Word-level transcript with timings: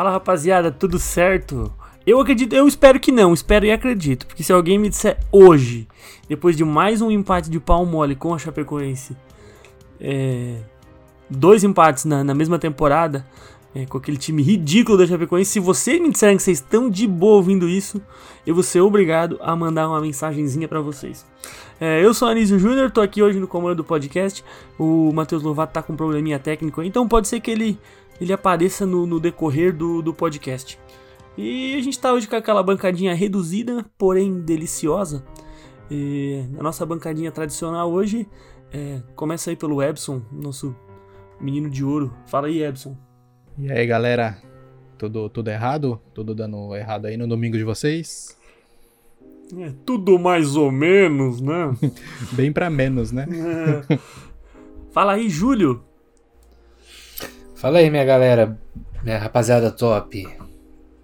Fala 0.00 0.12
rapaziada, 0.12 0.72
tudo 0.72 0.98
certo? 0.98 1.70
Eu 2.06 2.18
acredito, 2.20 2.54
eu 2.54 2.66
espero 2.66 2.98
que 2.98 3.12
não, 3.12 3.34
espero 3.34 3.66
e 3.66 3.70
acredito, 3.70 4.26
porque 4.26 4.42
se 4.42 4.50
alguém 4.50 4.78
me 4.78 4.88
disser 4.88 5.18
hoje, 5.30 5.86
depois 6.26 6.56
de 6.56 6.64
mais 6.64 7.02
um 7.02 7.10
empate 7.10 7.50
de 7.50 7.60
pau 7.60 7.84
mole 7.84 8.16
com 8.16 8.32
a 8.32 8.38
Chapecoense, 8.38 9.14
é, 10.00 10.56
dois 11.28 11.64
empates 11.64 12.06
na, 12.06 12.24
na 12.24 12.34
mesma 12.34 12.58
temporada, 12.58 13.26
é, 13.74 13.84
com 13.84 13.98
aquele 13.98 14.16
time 14.16 14.42
ridículo 14.42 14.96
da 14.96 15.06
Chapecoense, 15.06 15.50
se 15.50 15.60
vocês 15.60 16.00
me 16.00 16.10
disserem 16.10 16.38
que 16.38 16.42
vocês 16.42 16.56
estão 16.56 16.88
de 16.88 17.06
boa 17.06 17.36
ouvindo 17.36 17.68
isso, 17.68 18.00
eu 18.46 18.54
vou 18.54 18.64
ser 18.64 18.80
obrigado 18.80 19.38
a 19.42 19.54
mandar 19.54 19.86
uma 19.86 20.00
mensagenzinha 20.00 20.66
pra 20.66 20.80
vocês. 20.80 21.26
É, 21.78 22.04
eu 22.04 22.12
sou 22.12 22.26
Anísio 22.28 22.58
Júnior, 22.58 22.90
tô 22.90 23.00
aqui 23.00 23.22
hoje 23.22 23.38
no 23.38 23.46
comando 23.46 23.76
do 23.76 23.84
podcast. 23.84 24.44
O 24.78 25.12
Matheus 25.12 25.42
Lovato 25.42 25.74
tá 25.74 25.82
com 25.82 25.92
um 25.92 25.96
probleminha 25.96 26.38
técnico, 26.38 26.82
então 26.82 27.06
pode 27.06 27.28
ser 27.28 27.40
que 27.40 27.50
ele, 27.50 27.78
ele 28.20 28.32
apareça 28.32 28.84
no, 28.84 29.06
no 29.06 29.18
decorrer 29.18 29.74
do, 29.74 30.02
do 30.02 30.12
podcast. 30.12 30.78
E 31.36 31.74
a 31.74 31.80
gente 31.80 31.98
tá 31.98 32.12
hoje 32.12 32.28
com 32.28 32.36
aquela 32.36 32.62
bancadinha 32.62 33.14
reduzida, 33.14 33.84
porém 33.96 34.40
deliciosa. 34.40 35.24
E 35.90 36.44
a 36.58 36.62
nossa 36.62 36.84
bancadinha 36.84 37.32
tradicional 37.32 37.90
hoje 37.90 38.28
é, 38.72 39.00
começa 39.16 39.50
aí 39.50 39.56
pelo 39.56 39.82
Ebson, 39.82 40.22
nosso 40.30 40.76
menino 41.40 41.70
de 41.70 41.84
ouro. 41.84 42.12
Fala 42.26 42.48
aí, 42.48 42.62
Ebson. 42.62 42.96
E 43.58 43.70
aí, 43.70 43.86
galera? 43.86 44.38
Tudo, 44.98 45.28
tudo 45.30 45.48
errado? 45.48 46.00
Tudo 46.12 46.34
dando 46.34 46.76
errado 46.76 47.06
aí 47.06 47.16
no 47.16 47.26
domingo 47.26 47.56
de 47.56 47.64
vocês? 47.64 48.36
É 49.58 49.72
tudo 49.84 50.18
mais 50.18 50.54
ou 50.54 50.70
menos, 50.70 51.40
né? 51.40 51.74
Bem 52.32 52.52
pra 52.52 52.70
menos, 52.70 53.10
né? 53.10 53.26
É. 53.88 53.98
Fala 54.92 55.14
aí, 55.14 55.28
Júlio. 55.28 55.82
Fala 57.60 57.78
aí, 57.78 57.90
minha 57.90 58.04
galera, 58.04 58.58
minha 59.02 59.18
rapaziada 59.18 59.70
top. 59.70 60.26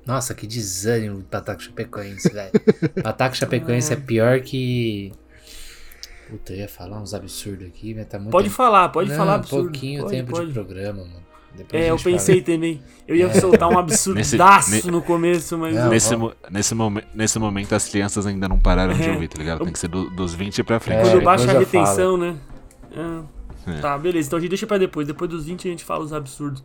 Nossa, 0.06 0.34
que 0.34 0.46
desânimo 0.46 1.22
do 1.28 1.36
Ataque 1.36 1.64
Chapecoense, 1.64 2.32
velho. 2.32 2.50
Ataque 3.04 3.36
Chapecoense 3.36 3.92
é 3.92 3.96
pior 3.96 4.40
que. 4.40 5.12
Puta, 6.30 6.52
eu 6.52 6.58
ia 6.60 6.68
falar 6.68 7.00
uns 7.00 7.12
absurdos 7.12 7.66
aqui, 7.66 7.94
mas 7.94 8.06
tá 8.06 8.18
muito. 8.18 8.30
Pode 8.32 8.48
falar, 8.50 8.88
pode 8.88 9.10
Não, 9.10 9.16
falar 9.16 9.32
um 9.32 9.36
absurdo. 9.36 9.70
pouquinho 9.70 10.02
pode, 10.02 10.16
tempo 10.16 10.30
pode. 10.32 10.46
de 10.48 10.52
programa, 10.52 11.04
mano. 11.04 11.26
Depois 11.56 11.82
É, 11.82 11.90
eu 11.90 11.96
pensei 11.98 12.42
também. 12.42 12.82
Eu 13.08 13.16
ia 13.16 13.32
soltar 13.40 13.68
um 13.68 13.78
absurdaço 13.78 14.70
Nesse- 14.70 14.90
no 14.90 15.02
começo, 15.02 15.56
mas. 15.58 15.74
Não, 15.74 15.88
nesse, 15.88 16.14
mo- 16.16 16.34
nesse, 16.50 16.74
momen- 16.74 17.04
nesse 17.14 17.38
momento 17.38 17.74
as 17.74 17.88
crianças 17.88 18.26
ainda 18.26 18.48
não 18.48 18.58
pararam 18.58 18.94
de 18.94 19.02
É. 19.08 19.12
ouvir, 19.12 19.28
tá 19.28 19.38
ligado? 19.38 19.64
Tem 19.64 19.72
que 19.72 19.78
ser 19.78 19.88
do- 19.88 20.10
dos 20.10 20.34
20 20.34 20.62
pra 20.62 20.78
frente. 20.80 21.02
Quando 21.02 21.18
É, 21.20 21.24
baixa 21.24 21.50
a 21.50 21.58
retenção, 21.58 22.16
né? 22.16 22.36
Ah, 22.94 23.22
É. 23.66 23.80
Tá, 23.80 23.98
beleza. 23.98 24.28
Então 24.28 24.38
a 24.38 24.40
gente 24.40 24.50
deixa 24.50 24.66
pra 24.66 24.78
depois. 24.78 25.06
Depois 25.06 25.30
dos 25.30 25.46
20 25.46 25.66
a 25.66 25.70
gente 25.70 25.84
fala 25.84 26.04
os 26.04 26.12
absurdos. 26.12 26.62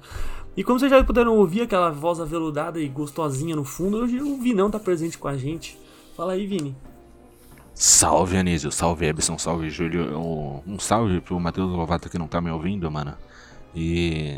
E 0.55 0.63
como 0.63 0.79
vocês 0.79 0.91
já 0.91 1.03
puderam 1.03 1.35
ouvir 1.35 1.61
aquela 1.61 1.89
voz 1.89 2.19
aveludada 2.19 2.79
e 2.79 2.87
gostosinha 2.87 3.55
no 3.55 3.63
fundo, 3.63 3.97
hoje 3.97 4.21
o 4.21 4.37
Vinão 4.37 4.69
tá 4.69 4.79
presente 4.79 5.17
com 5.17 5.27
a 5.27 5.37
gente. 5.37 5.79
Fala 6.15 6.33
aí, 6.33 6.45
Vini. 6.45 6.75
Salve, 7.73 8.37
Anísio. 8.37 8.71
Salve, 8.71 9.05
Ebson. 9.05 9.37
Salve, 9.37 9.69
Júlio. 9.69 10.17
Um, 10.17 10.77
salve 10.77 11.21
pro 11.21 11.39
Matheus 11.39 11.71
Lovato 11.71 12.09
que 12.09 12.17
não 12.17 12.27
tá 12.27 12.41
me 12.41 12.51
ouvindo, 12.51 12.89
mano. 12.91 13.15
E... 13.73 14.37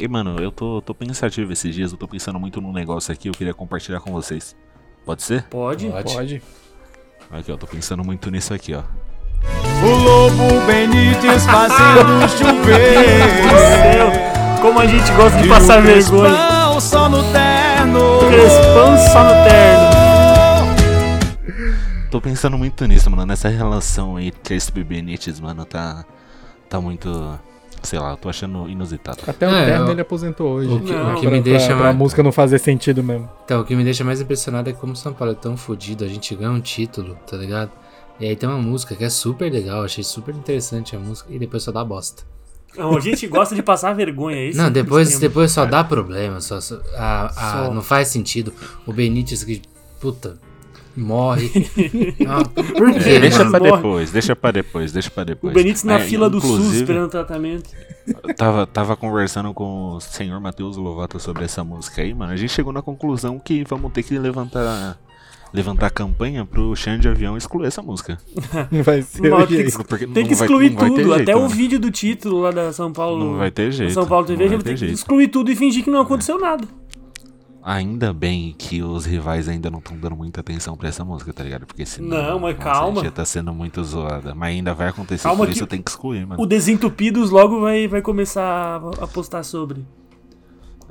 E, 0.00 0.08
mano, 0.08 0.38
eu 0.40 0.50
tô, 0.50 0.80
tô 0.80 0.94
pensativo 0.94 1.52
esses 1.52 1.74
dias. 1.74 1.92
Eu 1.92 1.98
tô 1.98 2.08
pensando 2.08 2.40
muito 2.40 2.60
num 2.60 2.72
negócio 2.72 3.12
aqui. 3.12 3.28
Eu 3.28 3.32
queria 3.32 3.52
compartilhar 3.52 4.00
com 4.00 4.10
vocês. 4.12 4.56
Pode 5.04 5.22
ser? 5.22 5.44
Pode? 5.48 5.88
Pode. 5.90 6.14
Pode. 6.14 6.42
Aqui, 7.30 7.52
ó. 7.52 7.56
Tô 7.56 7.66
pensando 7.66 8.02
muito 8.02 8.30
nisso 8.30 8.54
aqui, 8.54 8.74
ó. 8.74 8.82
O 9.82 9.90
Lobo 9.90 10.60
Benítez 10.66 11.44
fazendo 11.46 12.28
chover. 12.38 13.22
Céu, 13.82 14.12
como 14.60 14.78
a 14.78 14.86
gente 14.86 15.10
gosta 15.12 15.40
de 15.42 15.48
passar 15.48 15.82
vergonha. 15.82 16.30
Crespão 16.32 16.80
só 16.80 17.08
no 17.08 17.22
terno. 17.32 18.18
Crespão 18.28 18.96
só 19.12 19.24
no 19.24 19.32
terno. 19.44 19.92
Tô 22.10 22.20
pensando 22.20 22.56
muito 22.58 22.84
nisso, 22.86 23.10
mano. 23.10 23.24
Nessa 23.26 23.48
relação 23.48 24.16
aí, 24.16 24.30
Crespo 24.30 24.78
e 24.78 24.84
Benítez, 24.84 25.40
mano. 25.40 25.64
Tá... 25.64 26.04
Tá 26.68 26.80
muito... 26.80 27.38
Sei 27.82 27.98
lá, 27.98 28.10
eu 28.12 28.16
tô 28.16 28.28
achando 28.28 28.68
inusitado. 28.68 29.18
Até 29.26 29.48
o 29.48 29.50
É, 29.50 29.64
terno 29.66 29.86
eu- 29.86 29.90
ele 29.90 30.00
aposentou 30.02 30.52
hoje. 30.52 30.68
O 30.72 30.80
que, 30.80 30.92
Não, 30.92 31.12
o 31.12 31.14
que 31.16 31.22
Pra- 31.22 31.30
me 31.32 31.40
deixa 31.40 31.66
pra, 31.66 31.74
pra 31.76 31.84
mais. 31.86 31.96
música 31.96 32.22
não 32.22 32.30
fazer 32.30 32.58
sentido 32.60 33.02
mesmo. 33.02 33.28
Então, 33.44 33.60
o 33.60 33.64
que 33.64 33.74
me 33.74 33.82
deixa 33.82 34.04
mais 34.04 34.20
impressionado 34.20 34.70
é 34.70 34.72
como 34.72 34.92
o 34.92 34.96
São 34.96 35.12
Paulo 35.12 35.32
é 35.32 35.34
tão 35.36 35.56
fodido. 35.56 36.04
A 36.04 36.08
gente 36.08 36.32
ganha 36.36 36.52
um 36.52 36.60
título, 36.60 37.16
tá 37.28 37.36
ligado? 37.36 37.70
E 38.20 38.26
aí 38.26 38.36
tem 38.36 38.48
uma 38.48 38.58
música 38.58 38.94
que 38.94 39.02
é 39.04 39.10
super 39.10 39.50
legal, 39.52 39.82
achei 39.84 40.04
super 40.04 40.34
interessante 40.34 40.94
a 40.94 40.98
música, 40.98 41.32
e 41.32 41.38
depois 41.38 41.62
só 41.62 41.72
dá 41.72 41.84
bosta. 41.84 42.22
Não, 42.76 42.96
a 42.96 43.00
gente 43.00 43.26
gosta 43.26 43.54
de 43.54 43.62
passar 43.62 43.92
vergonha. 43.94 44.48
Esse 44.48 44.58
é 44.58 44.62
não, 44.62 44.68
o 44.68 44.72
depois, 44.72 45.18
depois 45.18 45.50
só 45.52 45.66
dá 45.66 45.82
problema, 45.84 46.40
só, 46.40 46.60
só- 46.60 46.80
a- 46.96 47.26
a- 47.26 47.66
Só. 47.66 47.74
não 47.74 47.82
faz 47.82 48.08
sentido. 48.08 48.52
O 48.86 48.92
Benítez 48.92 49.44
que, 49.44 49.60
puta, 50.00 50.38
morre. 50.96 51.50
Ah, 52.26 52.42
por 52.44 52.92
quê, 52.94 53.10
É, 53.10 53.20
deixa 53.20 53.38
mano? 53.44 53.50
pra 53.50 53.58
depois, 53.76 54.10
deixa 54.10 54.34
pra 54.36 54.50
depois, 54.52 54.92
deixa 54.92 55.10
pra 55.10 55.22
O 55.22 55.26
depois. 55.26 55.52
Benítez 55.54 55.84
na 55.84 55.96
É, 55.98 56.04
fila 56.04 56.30
do 56.30 56.40
SUS 56.40 56.72
esperando 56.74 57.10
tratamento. 57.10 57.68
Tava, 58.36 58.66
tava 58.66 58.96
conversando 58.96 59.52
com 59.52 59.96
o 59.96 60.00
senhor 60.00 60.40
Matheus 60.40 60.76
Lovato 60.76 61.20
sobre 61.20 61.44
essa 61.44 61.62
música 61.62 62.00
aí, 62.02 62.14
mano. 62.14 62.32
A 62.32 62.36
gente 62.36 62.52
chegou 62.52 62.72
na 62.72 62.80
conclusão 62.82 63.38
que 63.38 63.64
vamos 63.68 63.92
ter 63.92 64.02
que 64.02 64.18
levantar 64.18 64.98
levantar 65.52 65.86
a 65.86 65.90
campanha 65.90 66.44
pro 66.44 66.74
Xande 66.74 67.02
de 67.02 67.08
Avião 67.08 67.36
excluir 67.36 67.66
essa 67.66 67.82
música. 67.82 68.18
Vai 68.84 69.02
ser 69.02 69.28
Não, 69.30 69.38
o 69.40 69.46
tem 69.46 69.64
que. 69.64 69.72
Porque 69.84 70.06
Tem 70.06 70.26
que 70.26 70.32
excluir 70.32 70.70
vai 70.70 70.88
tudo, 70.88 71.02
jeito, 71.02 71.22
até 71.22 71.36
o 71.36 71.42
mano. 71.42 71.50
vídeo 71.54 71.78
do 71.78 71.90
título 71.90 72.40
lá 72.40 72.50
da 72.50 72.72
São 72.72 72.92
Paulo. 72.92 73.24
Não 73.24 73.38
vai 73.38 73.50
ter 73.50 73.70
jeito. 73.72 73.92
São 73.92 74.06
Paulo 74.06 74.26
TV, 74.26 74.44
a 74.44 74.48
vai 74.48 74.56
gente 74.56 74.64
ter 74.64 74.70
tem 74.70 74.74
que 74.74 74.80
jeito. 74.80 74.94
excluir 74.94 75.28
tudo 75.28 75.50
e 75.50 75.56
fingir 75.56 75.84
que 75.84 75.90
não 75.90 76.00
aconteceu 76.00 76.38
nada. 76.38 76.66
Ainda 77.64 78.12
bem 78.12 78.52
que 78.58 78.82
os 78.82 79.04
rivais 79.04 79.48
ainda 79.48 79.70
não 79.70 79.78
estão 79.78 79.96
dando 79.96 80.16
muita 80.16 80.40
atenção 80.40 80.76
pra 80.76 80.88
essa 80.88 81.04
música, 81.04 81.32
tá 81.32 81.44
ligado? 81.44 81.64
Porque 81.64 81.86
senão. 81.86 82.08
Não, 82.08 82.38
mas 82.40 82.56
nossa, 82.58 82.70
calma. 82.70 83.04
Já 83.04 83.10
tá 83.12 83.24
sendo 83.24 83.54
muito 83.54 83.84
zoada. 83.84 84.34
Mas 84.34 84.48
ainda 84.56 84.74
vai 84.74 84.88
acontecer, 84.88 85.22
Calma 85.22 85.44
por 85.44 85.46
que 85.48 85.54
isso 85.58 85.66
tem 85.68 85.80
que 85.80 85.88
excluir, 85.88 86.26
mano. 86.26 86.42
O 86.42 86.46
Desentupidos 86.46 87.30
logo 87.30 87.60
vai, 87.60 87.86
vai 87.86 88.02
começar 88.02 88.42
a- 88.82 89.04
a 89.04 89.06
postar 89.06 89.44
sobre. 89.44 89.84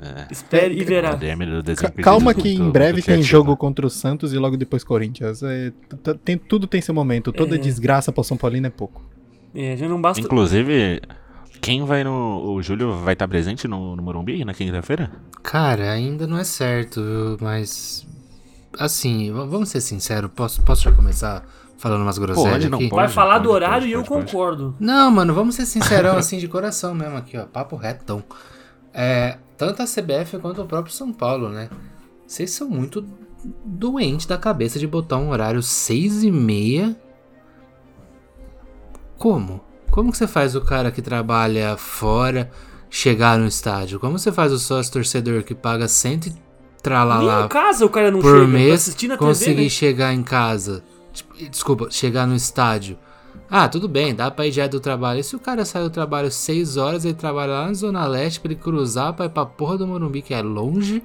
É. 0.02 0.26
Espere 0.32 0.74
e 0.78 0.82
verá. 0.84 1.14
Do 1.14 2.02
Calma 2.02 2.34
do- 2.34 2.42
que 2.42 2.54
do- 2.54 2.62
em 2.62 2.66
do 2.66 2.72
breve 2.72 3.00
tem 3.02 3.22
jogo 3.22 3.56
contra 3.56 3.86
o 3.86 3.90
Santos 3.90 4.32
e 4.32 4.38
logo 4.38 4.56
depois 4.56 4.82
Corinthians. 4.82 5.42
É, 5.42 5.72
tem, 6.24 6.36
tudo 6.36 6.66
tem 6.66 6.80
seu 6.80 6.92
momento. 6.94 7.32
Toda 7.32 7.54
É. 7.54 7.58
desgraça 7.58 8.10
pro 8.10 8.24
São 8.24 8.36
Paulino 8.36 8.66
é 8.66 8.70
pouco. 8.70 9.00
É, 9.54 9.76
já 9.76 9.88
não 9.88 10.00
basta. 10.00 10.20
Inclusive, 10.20 11.00
quem 11.60 11.84
vai 11.84 12.02
no. 12.02 12.52
O 12.54 12.62
Júlio 12.62 12.94
vai 12.98 13.12
estar 13.12 13.28
presente 13.28 13.68
no, 13.68 13.94
no 13.94 14.02
Morumbi 14.02 14.44
na 14.44 14.52
quinta-feira? 14.52 15.10
Cara, 15.42 15.92
ainda 15.92 16.26
não 16.26 16.36
é 16.38 16.44
certo, 16.44 17.36
mas. 17.40 18.04
Assim, 18.78 19.30
vamos 19.30 19.68
ser 19.68 19.80
sinceros, 19.82 20.30
posso, 20.34 20.62
posso 20.62 20.82
já 20.82 20.90
começar 20.92 21.44
falando 21.76 22.02
umas 22.02 22.16
groselhas 22.16 22.52
Pode, 22.52 22.68
não 22.70 22.78
aqui? 22.78 22.88
pode. 22.88 23.02
Vai 23.02 23.08
falar 23.08 23.38
do 23.38 23.44
pode, 23.50 23.54
horário 23.56 23.76
pode, 23.82 23.88
e 23.88 23.92
eu 23.92 23.98
pode, 24.02 24.08
pode. 24.08 24.32
concordo. 24.32 24.74
Não, 24.80 25.10
mano, 25.10 25.34
vamos 25.34 25.54
ser 25.54 25.66
sincerão 25.66 26.16
assim 26.16 26.38
de 26.38 26.48
coração 26.48 26.94
mesmo 26.94 27.16
aqui, 27.18 27.36
ó. 27.36 27.44
Papo 27.44 27.76
retão. 27.76 28.24
É, 28.94 29.36
tanto 29.56 29.82
a 29.82 29.86
CBF 29.86 30.38
quanto 30.38 30.62
o 30.62 30.66
próprio 30.66 30.92
São 30.92 31.12
Paulo, 31.12 31.48
né? 31.48 31.68
Vocês 32.26 32.50
são 32.50 32.68
muito 32.68 33.04
doentes 33.64 34.26
da 34.26 34.38
cabeça 34.38 34.78
de 34.78 34.86
botar 34.86 35.18
um 35.18 35.30
horário 35.30 35.62
seis 35.62 36.22
e 36.22 36.30
meia. 36.30 36.96
Como? 39.18 39.60
Como 39.90 40.10
que 40.10 40.16
você 40.16 40.26
faz 40.26 40.54
o 40.56 40.60
cara 40.60 40.90
que 40.90 41.02
trabalha 41.02 41.76
fora 41.76 42.50
chegar 42.88 43.38
no 43.38 43.46
estádio? 43.46 44.00
Como 44.00 44.18
você 44.18 44.32
faz 44.32 44.52
o 44.52 44.58
sócio 44.58 44.92
torcedor 44.92 45.42
que 45.42 45.54
paga 45.54 45.86
cento 45.86 46.26
e 46.26 46.34
tralalá 46.82 47.44
em 47.44 47.48
casa 47.48 47.86
o 47.86 47.88
cara 47.88 48.10
não 48.10 48.20
por 48.20 48.32
chega 48.32 48.38
pra 48.40 48.48
mês 48.48 48.96
conseguir 49.18 49.62
né? 49.64 49.68
chegar 49.68 50.12
em 50.12 50.22
casa. 50.22 50.82
Tipo, 51.12 51.34
Desculpa, 51.36 51.90
chegar 51.90 52.26
no 52.26 52.34
estádio. 52.34 52.98
Ah, 53.54 53.68
tudo 53.68 53.86
bem, 53.86 54.14
dá 54.14 54.30
pra 54.30 54.46
ir 54.46 54.50
direto 54.50 54.72
do 54.72 54.80
trabalho. 54.80 55.20
E 55.20 55.22
se 55.22 55.36
o 55.36 55.38
cara 55.38 55.62
sai 55.66 55.82
do 55.82 55.90
trabalho 55.90 56.30
6 56.30 56.78
horas, 56.78 57.04
ele 57.04 57.12
trabalha 57.12 57.52
lá 57.52 57.66
na 57.66 57.74
Zona 57.74 58.06
Leste 58.06 58.40
pra 58.40 58.50
ele 58.50 58.58
cruzar 58.58 59.12
pra 59.12 59.26
ir 59.26 59.28
pra 59.28 59.44
porra 59.44 59.76
do 59.76 59.86
Morumbi, 59.86 60.22
que 60.22 60.32
é 60.32 60.40
longe. 60.40 61.02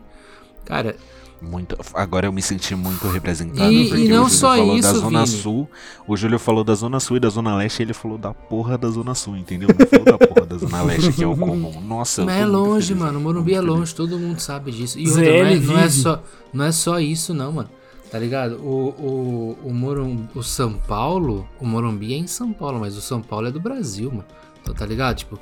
Cara, 0.63 0.95
Muito, 1.41 1.77
agora 1.93 2.25
eu 2.25 2.31
me 2.31 2.41
senti 2.41 2.73
muito 2.73 3.05
representado. 3.09 3.71
E- 3.71 3.89
porque 3.89 4.03
e 4.05 4.07
não 4.07 4.23
o 4.23 4.29
Júlio 4.29 4.29
só 4.39 4.55
falou 4.55 4.75
isso, 4.77 4.93
da 4.93 4.99
Zona 4.99 5.25
Vini. 5.25 5.37
Sul. 5.37 5.69
O 6.07 6.15
Júlio 6.17 6.39
falou 6.39 6.63
da 6.63 6.73
Zona 6.73 6.99
Sul 7.01 7.17
e 7.17 7.19
da 7.19 7.29
Zona 7.29 7.55
Leste 7.57 7.79
e 7.79 7.83
ele 7.83 7.93
falou 7.93 8.17
da 8.17 8.33
porra 8.33 8.77
da 8.77 8.89
Zona 8.89 9.13
Sul, 9.13 9.35
entendeu? 9.37 9.67
Não 9.77 9.85
falou 9.85 10.05
da 10.05 10.17
porra 10.27 10.45
da 10.47 10.57
Zona 10.57 10.81
Leste, 10.83 11.11
que 11.11 11.23
é 11.23 11.27
o 11.27 11.35
comum. 11.37 11.79
Nossa, 11.81 12.23
Mas 12.25 12.41
é 12.41 12.45
longe, 12.45 12.87
feliz, 12.87 13.03
mano. 13.03 13.19
O 13.19 13.21
Morumbi 13.21 13.51
é 13.53 13.57
feliz. 13.57 13.69
longe, 13.69 13.93
todo 13.93 14.17
mundo 14.17 14.39
sabe 14.39 14.71
disso. 14.71 14.97
E 14.97 15.07
outra, 15.07 15.23
não, 15.23 15.29
é, 15.31 15.55
não 15.59 15.77
é 15.79 15.89
só, 15.89 16.23
não 16.53 16.65
é 16.65 16.71
só 16.71 16.99
isso, 16.99 17.33
não, 17.33 17.51
mano. 17.51 17.69
Tá 18.09 18.17
ligado? 18.17 18.55
O, 18.63 18.89
o, 18.89 19.57
o, 19.65 19.73
Morum, 19.73 20.27
o 20.33 20.41
São 20.41 20.73
Paulo, 20.73 21.47
o 21.59 21.65
Morumbi 21.65 22.13
é 22.13 22.17
em 22.17 22.27
São 22.27 22.53
Paulo, 22.53 22.79
mas 22.79 22.95
o 22.95 23.01
São 23.01 23.21
Paulo 23.21 23.47
é 23.47 23.51
do 23.51 23.59
Brasil, 23.59 24.09
mano. 24.09 24.25
Então, 24.61 24.73
tá 24.73 24.85
ligado? 24.85 25.17
Tipo, 25.17 25.39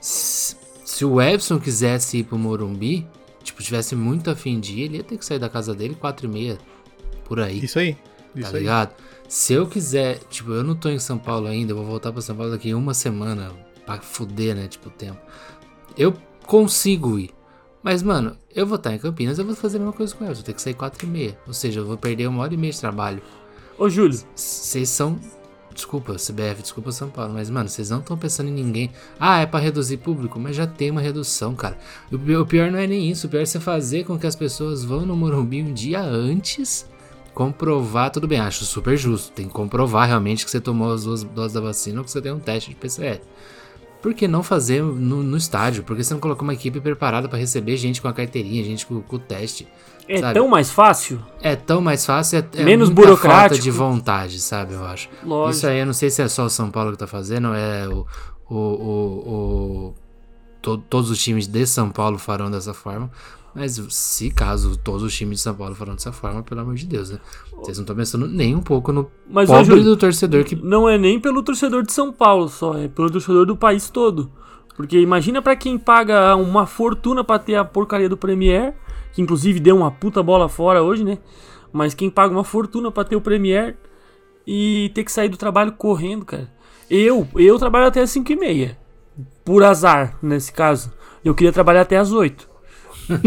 se, 0.00 0.56
se 0.84 1.04
o 1.04 1.20
Everson 1.20 1.58
quisesse 1.58 2.18
ir 2.18 2.24
pro 2.24 2.38
Morumbi, 2.38 3.06
tipo, 3.42 3.62
tivesse 3.62 3.96
muito 3.96 4.30
afim 4.30 4.60
de 4.60 4.78
ir, 4.78 4.82
ele 4.82 4.96
ia 4.98 5.04
ter 5.04 5.18
que 5.18 5.24
sair 5.24 5.40
da 5.40 5.48
casa 5.48 5.74
dele 5.74 5.96
4 5.96 6.26
e 6.26 6.28
meia, 6.28 6.58
por 7.24 7.40
aí. 7.40 7.64
Isso 7.64 7.78
aí. 7.78 7.94
Tá 7.94 8.00
Isso 8.36 8.54
aí. 8.54 8.60
ligado? 8.62 8.94
Se 9.28 9.52
eu 9.52 9.66
quiser, 9.66 10.18
tipo, 10.30 10.52
eu 10.52 10.62
não 10.62 10.76
tô 10.76 10.88
em 10.88 10.98
São 10.98 11.18
Paulo 11.18 11.48
ainda, 11.48 11.72
eu 11.72 11.76
vou 11.76 11.84
voltar 11.84 12.12
pra 12.12 12.22
São 12.22 12.36
Paulo 12.36 12.52
daqui 12.52 12.74
uma 12.74 12.94
semana 12.94 13.50
pra 13.84 14.00
fuder, 14.00 14.54
né? 14.54 14.68
Tipo, 14.68 14.88
o 14.88 14.92
tempo. 14.92 15.20
Eu 15.96 16.14
consigo 16.46 17.18
ir. 17.18 17.30
Mas, 17.84 18.02
mano, 18.02 18.34
eu 18.54 18.66
vou 18.66 18.76
estar 18.76 18.94
em 18.94 18.98
Campinas, 18.98 19.38
eu 19.38 19.44
vou 19.44 19.54
fazer 19.54 19.76
a 19.76 19.80
mesma 19.80 19.92
coisa 19.92 20.14
com 20.14 20.24
eles. 20.24 20.38
Eu 20.38 20.42
vou 20.42 20.46
ter 20.46 20.54
que 20.54 20.62
sair 20.62 20.72
4 20.72 21.06
e 21.06 21.08
meia. 21.08 21.38
Ou 21.46 21.52
seja, 21.52 21.80
eu 21.80 21.86
vou 21.86 21.98
perder 21.98 22.26
uma 22.26 22.42
hora 22.42 22.54
e 22.54 22.56
meia 22.56 22.72
de 22.72 22.80
trabalho. 22.80 23.22
Ô, 23.78 23.90
Júlio, 23.90 24.18
Vocês 24.34 24.88
são. 24.88 25.20
Desculpa, 25.74 26.14
CBF, 26.14 26.62
desculpa 26.62 26.92
São 26.92 27.10
Paulo, 27.10 27.34
mas, 27.34 27.50
mano, 27.50 27.68
vocês 27.68 27.90
não 27.90 27.98
estão 27.98 28.16
pensando 28.16 28.48
em 28.48 28.52
ninguém. 28.52 28.92
Ah, 29.18 29.40
é 29.40 29.46
pra 29.46 29.58
reduzir 29.58 29.96
público, 29.96 30.38
mas 30.38 30.54
já 30.54 30.68
tem 30.68 30.88
uma 30.88 31.00
redução, 31.00 31.52
cara. 31.54 31.76
O 32.12 32.46
pior 32.46 32.70
não 32.70 32.78
é 32.78 32.86
nem 32.86 33.10
isso, 33.10 33.26
o 33.26 33.30
pior 33.30 33.42
é 33.42 33.44
você 33.44 33.58
fazer 33.58 34.04
com 34.04 34.16
que 34.16 34.26
as 34.26 34.36
pessoas 34.36 34.84
vão 34.84 35.04
no 35.04 35.16
Morumbi 35.16 35.60
um 35.60 35.74
dia 35.74 36.00
antes, 36.00 36.88
comprovar, 37.34 38.10
tudo 38.10 38.28
bem, 38.28 38.38
acho 38.38 38.64
super 38.64 38.96
justo. 38.96 39.32
Tem 39.32 39.48
que 39.48 39.52
comprovar 39.52 40.06
realmente 40.06 40.44
que 40.44 40.50
você 40.52 40.60
tomou 40.60 40.92
as 40.92 41.02
duas 41.02 41.24
doses 41.24 41.52
da 41.52 41.60
vacina 41.60 41.98
ou 41.98 42.04
que 42.04 42.10
você 42.12 42.22
tem 42.22 42.30
um 42.30 42.38
teste 42.38 42.70
de 42.70 42.76
PCR. 42.76 43.20
Por 44.04 44.12
que 44.12 44.28
não 44.28 44.42
fazer 44.42 44.82
no, 44.82 45.22
no 45.22 45.36
estádio? 45.38 45.82
Por 45.82 45.96
que 45.96 46.04
você 46.04 46.12
não 46.12 46.20
colocou 46.20 46.42
uma 46.44 46.52
equipe 46.52 46.78
preparada 46.78 47.26
pra 47.26 47.38
receber 47.38 47.74
gente 47.78 48.02
com 48.02 48.06
a 48.08 48.12
carteirinha, 48.12 48.62
gente 48.62 48.84
com, 48.84 49.00
com 49.00 49.16
o 49.16 49.18
teste? 49.18 49.66
é 50.06 50.18
Sabe? 50.18 50.34
tão 50.34 50.46
mais 50.46 50.70
fácil? 50.70 51.18
É 51.40 51.56
tão 51.56 51.80
mais 51.80 52.04
fácil, 52.04 52.38
é, 52.40 52.60
é 52.60 52.62
Menos 52.64 52.90
muita 52.90 53.02
falta 53.16 53.22
burocrático. 53.22 53.62
de 53.62 53.70
vontade, 53.70 54.38
sabe, 54.40 54.74
eu 54.74 54.84
acho. 54.84 55.08
Lógico. 55.24 55.56
Isso 55.56 55.66
aí, 55.66 55.78
eu 55.78 55.86
não 55.86 55.94
sei 55.94 56.10
se 56.10 56.20
é 56.20 56.28
só 56.28 56.44
o 56.44 56.50
São 56.50 56.70
Paulo 56.70 56.92
que 56.92 56.98
tá 56.98 57.06
fazendo, 57.06 57.54
é 57.54 57.88
o. 57.88 58.06
o, 58.50 58.54
o, 58.54 59.34
o- 59.88 59.94
to- 60.60 60.76
todos 60.78 61.10
os 61.10 61.18
times 61.22 61.46
de 61.46 61.66
São 61.66 61.88
Paulo 61.88 62.18
farão 62.18 62.50
dessa 62.50 62.74
forma. 62.74 63.10
Mas 63.54 63.80
se 63.90 64.30
caso 64.30 64.76
todos 64.76 65.02
os 65.02 65.14
times 65.14 65.38
de 65.38 65.42
São 65.42 65.54
Paulo 65.54 65.74
farão 65.74 65.94
dessa 65.94 66.10
forma, 66.10 66.42
pelo 66.42 66.60
amor 66.60 66.74
de 66.74 66.86
Deus, 66.86 67.10
né? 67.10 67.20
Vocês 67.52 67.78
não 67.78 67.84
estão 67.84 67.94
pensando 67.94 68.26
nem 68.26 68.54
um 68.54 68.60
pouco 68.60 68.92
no 68.92 69.08
Mas, 69.30 69.48
pobre 69.48 69.64
Júlio, 69.64 69.84
do 69.84 69.96
torcedor 69.96 70.42
que. 70.44 70.56
não 70.56 70.88
é 70.88 70.98
nem 70.98 71.20
pelo 71.20 71.42
torcedor 71.42 71.84
de 71.84 71.92
São 71.92 72.12
Paulo 72.12 72.48
só, 72.48 72.76
é 72.76 72.88
pelo 72.88 73.10
torcedor 73.10 73.46
do 73.46 73.56
país 73.56 73.88
todo. 73.88 74.30
Porque 74.76 74.98
imagina 74.98 75.40
pra 75.40 75.54
quem 75.54 75.78
paga 75.78 76.34
uma 76.34 76.66
fortuna 76.66 77.22
pra 77.22 77.38
ter 77.38 77.54
a 77.54 77.64
porcaria 77.64 78.08
do 78.08 78.16
Premier, 78.16 78.74
que 79.12 79.22
inclusive 79.22 79.60
deu 79.60 79.76
uma 79.76 79.90
puta 79.90 80.20
bola 80.20 80.48
fora 80.48 80.82
hoje, 80.82 81.04
né? 81.04 81.18
Mas 81.72 81.94
quem 81.94 82.10
paga 82.10 82.34
uma 82.34 82.44
fortuna 82.44 82.90
pra 82.90 83.04
ter 83.04 83.14
o 83.14 83.20
Premier 83.20 83.76
e 84.46 84.90
ter 84.94 85.04
que 85.04 85.12
sair 85.12 85.28
do 85.28 85.36
trabalho 85.36 85.72
correndo, 85.72 86.24
cara. 86.24 86.52
Eu, 86.90 87.26
eu 87.36 87.58
trabalho 87.58 87.86
até 87.86 88.00
as 88.02 88.10
5 88.10 88.32
e 88.32 88.36
meia. 88.36 88.78
Por 89.44 89.62
azar, 89.62 90.18
nesse 90.20 90.52
caso. 90.52 90.92
Eu 91.24 91.34
queria 91.34 91.52
trabalhar 91.52 91.82
até 91.82 91.96
as 91.96 92.12
8. 92.12 92.53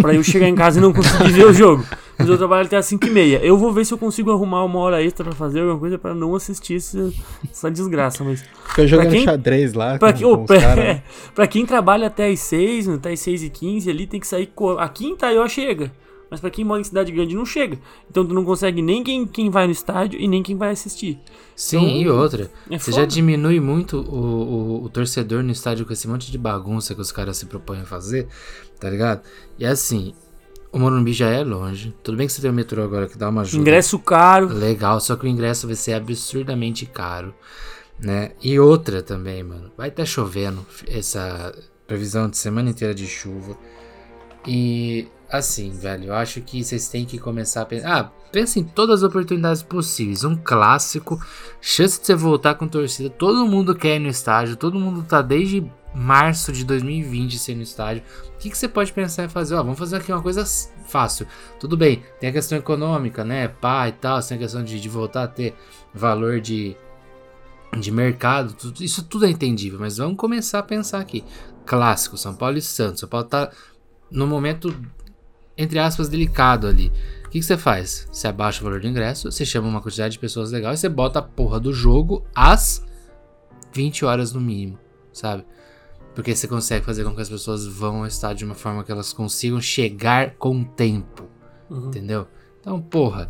Pra 0.02 0.14
eu 0.14 0.24
chegar 0.24 0.48
em 0.48 0.56
casa 0.56 0.80
e 0.80 0.82
não 0.82 0.92
conseguir 0.94 1.32
ver 1.32 1.46
o 1.46 1.54
jogo. 1.54 1.86
Mas 2.18 2.28
eu 2.28 2.38
trabalho 2.38 2.66
até 2.66 2.78
as 2.78 2.86
5 2.88 3.06
e 3.06 3.10
meia. 3.12 3.38
Eu 3.44 3.58
vou 3.58 3.72
ver 3.72 3.86
se 3.86 3.94
eu 3.94 3.98
consigo 3.98 4.32
arrumar 4.32 4.64
uma 4.64 4.80
hora 4.80 5.04
extra 5.04 5.24
pra 5.26 5.34
fazer 5.36 5.60
alguma 5.60 5.78
coisa 5.80 5.98
pra 6.00 6.16
não 6.16 6.34
assistir 6.36 6.74
esse- 6.76 7.14
essa 7.52 7.70
desgraça. 7.70 8.24
Mas 8.24 8.44
Fica 8.70 8.88
jogando 8.88 9.12
quem- 9.12 9.24
xadrez 9.24 9.74
lá. 9.74 10.00
pra, 10.00 10.12
com- 10.14 10.38
que- 10.40 10.48
pra- 10.48 10.76
né? 10.76 11.04
pra 11.36 11.46
quem 11.48 11.66
trabalha 11.66 12.08
até 12.08 12.28
as 12.30 12.40
6, 12.40 12.90
até 12.90 13.12
as 13.12 13.20
6 13.20 13.44
e 13.44 13.50
15 13.50 13.90
ali, 13.90 14.08
tem 14.08 14.20
que 14.20 14.28
sair. 14.28 14.50
Aqui 14.80 15.06
em 15.06 15.14
Itaió 15.14 15.48
chega. 15.48 15.92
Mas 16.30 16.42
pra 16.42 16.50
quem 16.50 16.66
mora 16.66 16.82
em 16.82 16.84
cidade 16.84 17.10
grande 17.10 17.34
não 17.36 17.46
chega. 17.46 17.80
Então 18.12 18.26
tu 18.26 18.34
não 18.34 18.44
consegue 18.44 18.82
nem 18.82 19.02
quem, 19.02 19.26
quem 19.26 19.50
vai 19.50 19.66
no 19.66 19.72
estádio 19.72 20.20
e 20.20 20.28
nem 20.28 20.44
quem 20.44 20.58
vai 20.58 20.72
assistir. 20.72 21.18
Sim, 21.56 22.02
e 22.02 22.10
outra. 22.10 22.52
É 22.70 22.78
Você 22.78 22.92
já 22.92 23.06
diminui 23.06 23.62
muito 23.62 23.98
o, 24.02 24.82
o, 24.82 24.84
o 24.84 24.90
torcedor 24.90 25.42
no 25.42 25.52
estádio 25.52 25.86
com 25.86 25.94
esse 25.94 26.06
monte 26.06 26.30
de 26.30 26.38
bagunça 26.38 26.94
que 26.94 27.00
os 27.00 27.14
caras 27.14 27.38
se 27.38 27.46
propõem 27.46 27.80
a 27.80 27.86
fazer, 27.86 28.28
tá 28.80 28.90
ligado? 28.90 29.22
E 29.58 29.66
assim, 29.66 30.14
o 30.72 30.80
Morumbi 30.80 31.14
já 31.14 31.30
é 31.30 31.44
longe. 31.44 31.96
Tudo 32.04 32.18
bem 32.18 32.28
que 32.28 32.34
você 32.34 32.42
tem 32.42 32.52
o 32.52 32.54
metrô 32.54 32.84
agora 32.84 33.08
que 33.08 33.18
dá 33.18 33.30
uma 33.30 33.42
ajuda. 33.42 33.62
Ingresso 33.62 34.00
caro. 34.00 34.48
Legal, 34.48 35.00
só 35.00 35.16
que 35.16 35.26
o 35.26 35.28
ingresso 35.28 35.68
vai 35.68 35.76
ser 35.76 35.94
absurdamente 35.94 36.86
caro, 36.86 37.34
né? 38.00 38.32
E 38.42 38.60
outra 38.60 39.02
também, 39.02 39.44
mano. 39.44 39.72
Vai 39.78 39.90
estar 39.90 40.06
chovendo 40.06 40.66
essa 40.88 41.54
previsão 41.88 42.30
de 42.30 42.38
semana 42.38 42.70
inteira 42.70 42.94
de 42.94 43.08
chuva. 43.08 43.58
E 44.46 45.08
assim, 45.30 45.72
velho, 45.72 46.06
eu 46.06 46.14
acho 46.14 46.42
que 46.42 46.64
vocês 46.64 46.88
têm 46.88 47.06
que 47.06 47.18
começar 47.18 47.62
a 47.62 47.66
pensar. 47.66 48.00
Ah, 48.00 48.12
pensa 48.32 48.60
em 48.60 48.64
todas 48.64 49.04
as 49.04 49.10
oportunidades 49.10 49.62
possíveis. 49.64 50.24
Um 50.24 50.36
clássico, 50.36 51.20
chance 51.62 52.00
de 52.00 52.06
você 52.06 52.16
voltar 52.16 52.56
com 52.56 52.68
torcida. 52.68 53.10
Todo 53.10 53.46
mundo 53.46 53.76
quer 53.76 53.96
ir 53.96 54.00
no 54.00 54.08
estádio, 54.10 54.56
todo 54.56 54.80
mundo 54.80 55.04
tá 55.04 55.22
desde 55.22 55.70
março 55.96 56.52
de 56.52 56.64
2020 56.64 57.38
sem 57.40 57.56
ir 57.56 57.58
no 57.58 57.64
estádio. 57.64 58.04
O 58.36 58.38
que, 58.38 58.50
que 58.50 58.58
você 58.58 58.68
pode 58.68 58.94
pensar 58.94 59.24
em 59.26 59.30
fazer? 59.30 59.56
Ó, 59.56 59.64
vamos 59.64 59.80
fazer 59.80 59.96
aqui 59.98 60.12
uma 60.12 60.22
coisa 60.22 60.46
fácil. 60.88 61.26
Tudo 61.60 61.76
bem, 61.76 62.04
tem 62.20 62.30
a 62.30 62.34
questão 62.34 62.58
econômica, 62.58 63.24
né? 63.24 63.48
Pá 63.48 63.88
e 63.88 63.92
tal, 63.94 64.22
tem 64.22 64.38
a 64.38 64.40
questão 64.42 64.64
de, 64.64 64.80
de 64.80 64.90
voltar 64.90 65.24
a 65.24 65.28
ter 65.28 65.56
valor 65.94 66.40
de, 66.40 66.76
de 67.80 67.92
mercado. 67.92 68.54
tudo- 68.54 68.84
isso 68.84 69.04
tudo 69.04 69.26
é 69.26 69.30
entendível, 69.30 69.80
mas 69.80 69.98
vamos 69.98 70.18
começar 70.18 70.60
a 70.60 70.64
pensar 70.64 71.00
aqui. 71.00 71.24
Clássico, 71.66 72.18
São 72.18 72.36
Paulo 72.36 72.58
e 72.58 72.62
Santos. 72.62 73.00
São 73.00 73.10
Paulo 73.10 73.26
tá 73.28 73.52
no 74.12 74.26
momento, 74.28 74.74
entre 75.58 75.80
aspas, 75.80 76.10
delicado 76.10 76.68
ali. 76.68 76.92
O 77.26 77.30
que, 77.30 77.40
que 77.40 77.46
você 77.46 77.58
faz? 77.58 78.08
Você 78.12 78.28
abaixa 78.28 78.62
o 78.62 78.64
valor 78.64 78.80
do 78.80 78.88
ingresso, 78.88 79.32
você 79.32 79.46
chama 79.46 79.68
uma 79.68 79.82
quantidade 79.82 80.14
de 80.14 80.20
pessoas 80.20 80.52
legal 80.52 80.74
e 80.74 80.78
você 80.78 80.88
bota 80.88 81.20
a 81.20 81.22
porra 81.22 81.60
do 81.60 81.74
jogo 81.74 82.26
às 82.34 82.86
20 83.74 84.06
horas 84.06 84.32
no 84.32 84.40
mínimo, 84.40 84.80
sabe? 85.12 85.46
Porque 86.16 86.36
você 86.36 86.48
consegue 86.48 86.86
fazer 86.86 87.04
com 87.04 87.14
que 87.14 87.22
as 87.22 87.30
pessoas 87.30 87.66
vão 87.66 87.98
ao 87.98 88.08
estádio 88.08 88.38
de 88.38 88.46
uma 88.46 88.56
forma 88.56 88.84
que 88.84 88.92
elas 88.92 89.14
consigam 89.14 89.62
chegar 89.62 90.36
com 90.36 90.64
tempo. 90.64 91.30
Uhum. 91.70 91.88
Entendeu? 91.88 92.28
Então, 92.60 92.82
porra, 92.82 93.30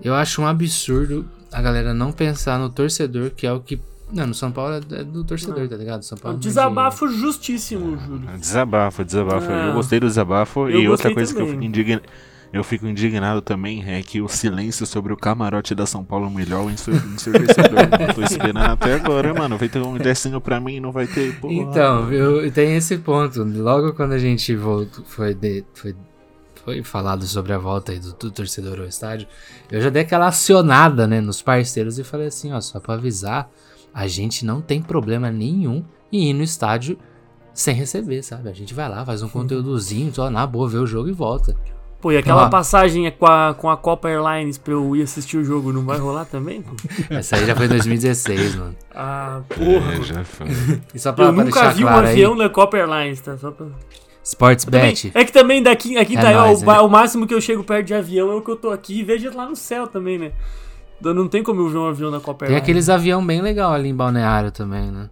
eu 0.00 0.14
acho 0.14 0.40
um 0.40 0.46
absurdo 0.46 1.28
a 1.52 1.62
galera 1.62 1.94
não 1.94 2.12
pensar 2.12 2.58
no 2.58 2.68
torcedor, 2.68 3.30
que 3.30 3.46
é 3.46 3.52
o 3.52 3.60
que. 3.60 3.80
Não, 4.12 4.26
no 4.28 4.34
São 4.34 4.52
Paulo 4.52 4.74
é 4.74 4.80
do 5.04 5.24
torcedor, 5.24 5.68
tá 5.68 5.76
ligado? 5.76 6.02
São 6.02 6.16
É 6.16 6.20
Paulo 6.20 6.36
um 6.36 6.38
não 6.38 6.40
é 6.40 6.42
de- 6.42 6.48
desabafo 6.48 7.08
justíssimo, 7.08 7.98
Júlio. 7.98 8.28
Desabafo, 8.38 9.04
desabafo. 9.04 9.50
É. 9.50 9.68
Eu 9.70 9.72
gostei 9.74 9.98
do 9.98 10.06
desabafo. 10.06 10.68
Eu 10.68 10.80
e 10.82 10.88
outra 10.88 11.12
coisa 11.12 11.34
que 11.34 11.40
eu 11.40 11.46
também. 11.46 11.60
fico, 11.60 11.64
indigna... 11.64 12.02
eu 12.52 12.62
fico 12.62 12.86
indignado 12.86 13.42
também 13.42 13.84
é 13.84 14.00
que 14.02 14.20
o 14.20 14.28
silêncio 14.28 14.86
sobre 14.86 15.12
o 15.12 15.16
camarote 15.16 15.74
da 15.74 15.86
São 15.86 16.04
Paulo 16.04 16.30
melhor 16.30 16.70
ensur... 16.70 16.94
ensurdecedor. 16.94 17.80
Eu 18.08 18.14
Tô 18.14 18.22
esperando 18.22 18.58
até 18.58 18.94
agora, 18.94 19.34
mano. 19.34 19.58
Vai 19.58 19.68
ter 19.68 19.80
um 19.82 19.98
desenho 19.98 20.40
pra 20.40 20.60
mim, 20.60 20.78
não 20.78 20.92
vai 20.92 21.08
ter. 21.08 21.38
Porra. 21.40 21.52
Então, 21.54 22.12
eu, 22.12 22.48
tem 22.52 22.76
esse 22.76 22.96
ponto. 22.98 23.42
Logo 23.42 23.92
quando 23.94 24.12
a 24.12 24.18
gente 24.18 24.54
voltou, 24.54 25.04
foi, 25.04 25.34
de- 25.34 25.64
foi, 25.74 25.96
foi 26.64 26.82
falado 26.84 27.24
sobre 27.26 27.52
a 27.52 27.58
volta 27.58 27.90
aí 27.90 27.98
do, 27.98 28.12
do 28.12 28.30
torcedor 28.30 28.78
ao 28.78 28.86
estádio, 28.86 29.26
eu 29.70 29.80
já 29.80 29.90
dei 29.90 30.02
aquela 30.02 30.28
acionada, 30.28 31.06
né, 31.08 31.20
nos 31.20 31.42
parceiros 31.42 31.98
e 31.98 32.04
falei 32.04 32.28
assim, 32.28 32.52
ó, 32.52 32.60
só 32.60 32.78
pra 32.80 32.94
avisar, 32.94 33.48
a 33.98 34.06
gente 34.06 34.44
não 34.44 34.60
tem 34.60 34.82
problema 34.82 35.30
nenhum 35.30 35.82
em 36.12 36.28
ir 36.28 36.34
no 36.34 36.42
estádio 36.42 36.98
sem 37.54 37.74
receber, 37.74 38.22
sabe? 38.22 38.50
A 38.50 38.52
gente 38.52 38.74
vai 38.74 38.86
lá, 38.90 39.02
faz 39.06 39.22
um 39.22 39.28
conteúdozinho, 39.30 40.14
só 40.14 40.28
na 40.28 40.46
boa, 40.46 40.68
vê 40.68 40.76
o 40.76 40.86
jogo 40.86 41.08
e 41.08 41.12
volta. 41.12 41.56
Pô, 41.98 42.12
e 42.12 42.18
aquela 42.18 42.44
Ah. 42.44 42.50
passagem 42.50 43.06
é 43.06 43.10
com 43.10 43.24
a, 43.24 43.54
com 43.54 43.70
a 43.70 43.76
Copa 43.76 44.06
Airlines 44.10 44.58
pra 44.58 44.74
eu 44.74 44.94
ir 44.94 45.00
assistir 45.02 45.38
o 45.38 45.44
jogo 45.44 45.72
não 45.72 45.82
vai 45.86 45.98
rolar 45.98 46.26
também? 46.26 46.60
pô? 46.60 46.72
Essa 47.08 47.36
aí 47.36 47.46
já 47.46 47.56
foi 47.56 47.64
em 47.64 47.68
2016, 47.70 48.54
mano. 48.56 48.76
Ah, 48.94 49.40
porra. 49.48 49.94
É, 49.94 50.02
já 50.02 50.22
foi. 50.24 50.46
E 50.94 50.98
só 50.98 51.12
pra, 51.14 51.24
Eu 51.24 51.34
pra 51.34 51.44
nunca 51.44 51.70
vi 51.70 51.82
um 51.82 51.86
claro 51.88 52.06
avião 52.06 52.32
aí, 52.34 52.38
na 52.38 52.48
Copa 52.50 52.76
Airlines, 52.76 53.20
tá? 53.22 53.38
Só 53.38 53.50
pra... 53.50 53.66
Sportsbet, 54.22 55.12
É 55.14 55.24
que 55.24 55.32
também 55.32 55.62
daqui, 55.62 55.96
aqui 55.96 56.16
É 56.16 56.18
Itaió, 56.18 56.40
nóis, 56.46 56.60
né? 56.62 56.80
o 56.80 56.88
máximo 56.88 57.26
que 57.26 57.32
eu 57.34 57.40
chego 57.40 57.64
perto 57.64 57.86
de 57.86 57.94
avião 57.94 58.30
é 58.30 58.34
o 58.34 58.42
que 58.42 58.50
eu 58.50 58.56
tô 58.56 58.70
aqui 58.70 58.98
e 58.98 59.02
vejo 59.02 59.34
lá 59.34 59.48
no 59.48 59.56
céu 59.56 59.86
também, 59.86 60.18
né? 60.18 60.32
Não 61.00 61.28
tem 61.28 61.42
como 61.42 61.60
eu 61.60 61.68
ver 61.68 61.78
um 61.78 61.86
avião 61.88 62.10
na 62.10 62.20
Copa 62.20 62.46
tem 62.46 62.54
Airlines. 62.54 62.62
aqueles 62.62 62.88
avião 62.88 63.24
bem 63.24 63.40
legal 63.42 63.72
ali 63.72 63.88
em 63.88 63.94
Balneário 63.94 64.50
também, 64.50 64.90
né? 64.90 65.08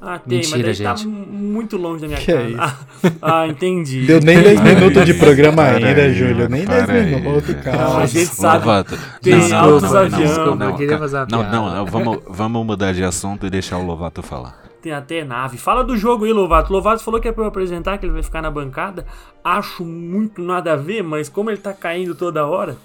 Ah, 0.00 0.16
tem, 0.16 0.38
Mentira, 0.38 0.68
mas 0.68 0.76
gente. 0.76 1.02
tá 1.02 1.08
mu- 1.08 1.26
muito 1.26 1.76
longe 1.76 2.02
da 2.02 2.06
minha 2.06 2.20
Que 2.20 2.32
casa. 2.32 2.48
isso? 2.48 2.58
Ah, 2.60 2.76
ah, 3.42 3.48
entendi. 3.48 4.06
Deu 4.06 4.20
nem 4.20 4.40
10 4.40 4.60
Para 4.60 4.74
minutos 4.74 5.04
de 5.04 5.14
programa 5.14 5.56
para 5.64 5.76
ainda, 5.88 6.02
aí, 6.02 6.14
Júlio. 6.14 6.48
Nem 6.48 6.64
10 6.64 6.84
para 6.86 6.94
aí. 6.94 7.14
minutos, 7.16 7.54
Não, 7.54 7.62
cara. 7.62 7.96
a 7.98 8.06
gente 8.06 8.26
sabe. 8.26 8.58
Lovato. 8.64 8.98
Tem 9.20 9.34
Não, 9.36 9.48
não, 9.48 9.58
altos 9.58 9.82
não, 9.82 9.90
não, 9.90 9.98
aviões. 9.98 10.36
não, 10.56 10.68
eu 10.70 10.74
queria 10.76 10.98
fazer 10.98 11.26
Não, 11.28 11.42
não, 11.50 11.84
vamos, 11.86 12.18
vamos 12.28 12.64
mudar 12.64 12.92
de 12.92 13.02
assunto 13.02 13.44
e 13.46 13.50
deixar 13.50 13.76
o 13.78 13.84
Lovato 13.84 14.22
falar. 14.22 14.56
Tem 14.80 14.92
até 14.92 15.24
nave. 15.24 15.58
Fala 15.58 15.82
do 15.82 15.96
jogo 15.96 16.24
aí, 16.26 16.32
Lovato. 16.32 16.72
Lovato 16.72 17.02
falou 17.02 17.20
que 17.20 17.26
é 17.26 17.32
pra 17.32 17.42
eu 17.42 17.48
apresentar, 17.48 17.98
que 17.98 18.06
ele 18.06 18.12
vai 18.12 18.22
ficar 18.22 18.40
na 18.40 18.52
bancada. 18.52 19.04
Acho 19.42 19.84
muito 19.84 20.40
nada 20.40 20.74
a 20.74 20.76
ver, 20.76 21.02
mas 21.02 21.28
como 21.28 21.50
ele 21.50 21.58
tá 21.58 21.72
caindo 21.72 22.14
toda 22.14 22.46
hora, 22.46 22.76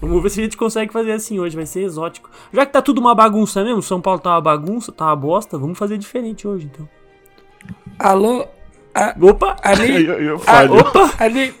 vamos 0.00 0.22
ver 0.22 0.30
se 0.30 0.40
a 0.40 0.44
gente 0.44 0.56
consegue 0.56 0.92
fazer 0.92 1.12
assim 1.12 1.38
hoje. 1.38 1.56
Vai 1.56 1.66
ser 1.66 1.82
exótico. 1.82 2.30
Já 2.52 2.64
que 2.66 2.72
tá 2.72 2.80
tudo 2.82 3.00
uma 3.00 3.14
bagunça 3.14 3.62
mesmo, 3.64 3.82
São 3.82 4.00
Paulo 4.00 4.20
tá 4.20 4.30
uma 4.30 4.40
bagunça, 4.40 4.92
tá 4.92 5.06
uma 5.06 5.16
bosta, 5.16 5.56
vamos 5.58 5.78
fazer 5.78 5.98
diferente 5.98 6.46
hoje 6.46 6.68
então. 6.72 6.88
Alô? 7.98 8.46
Opa! 9.20 9.56
Ali? 9.62 10.04
Eu, 10.06 10.14
eu 10.22 10.38
falho. 10.38 10.78
Opa! 10.78 11.10
Ali? 11.18 11.54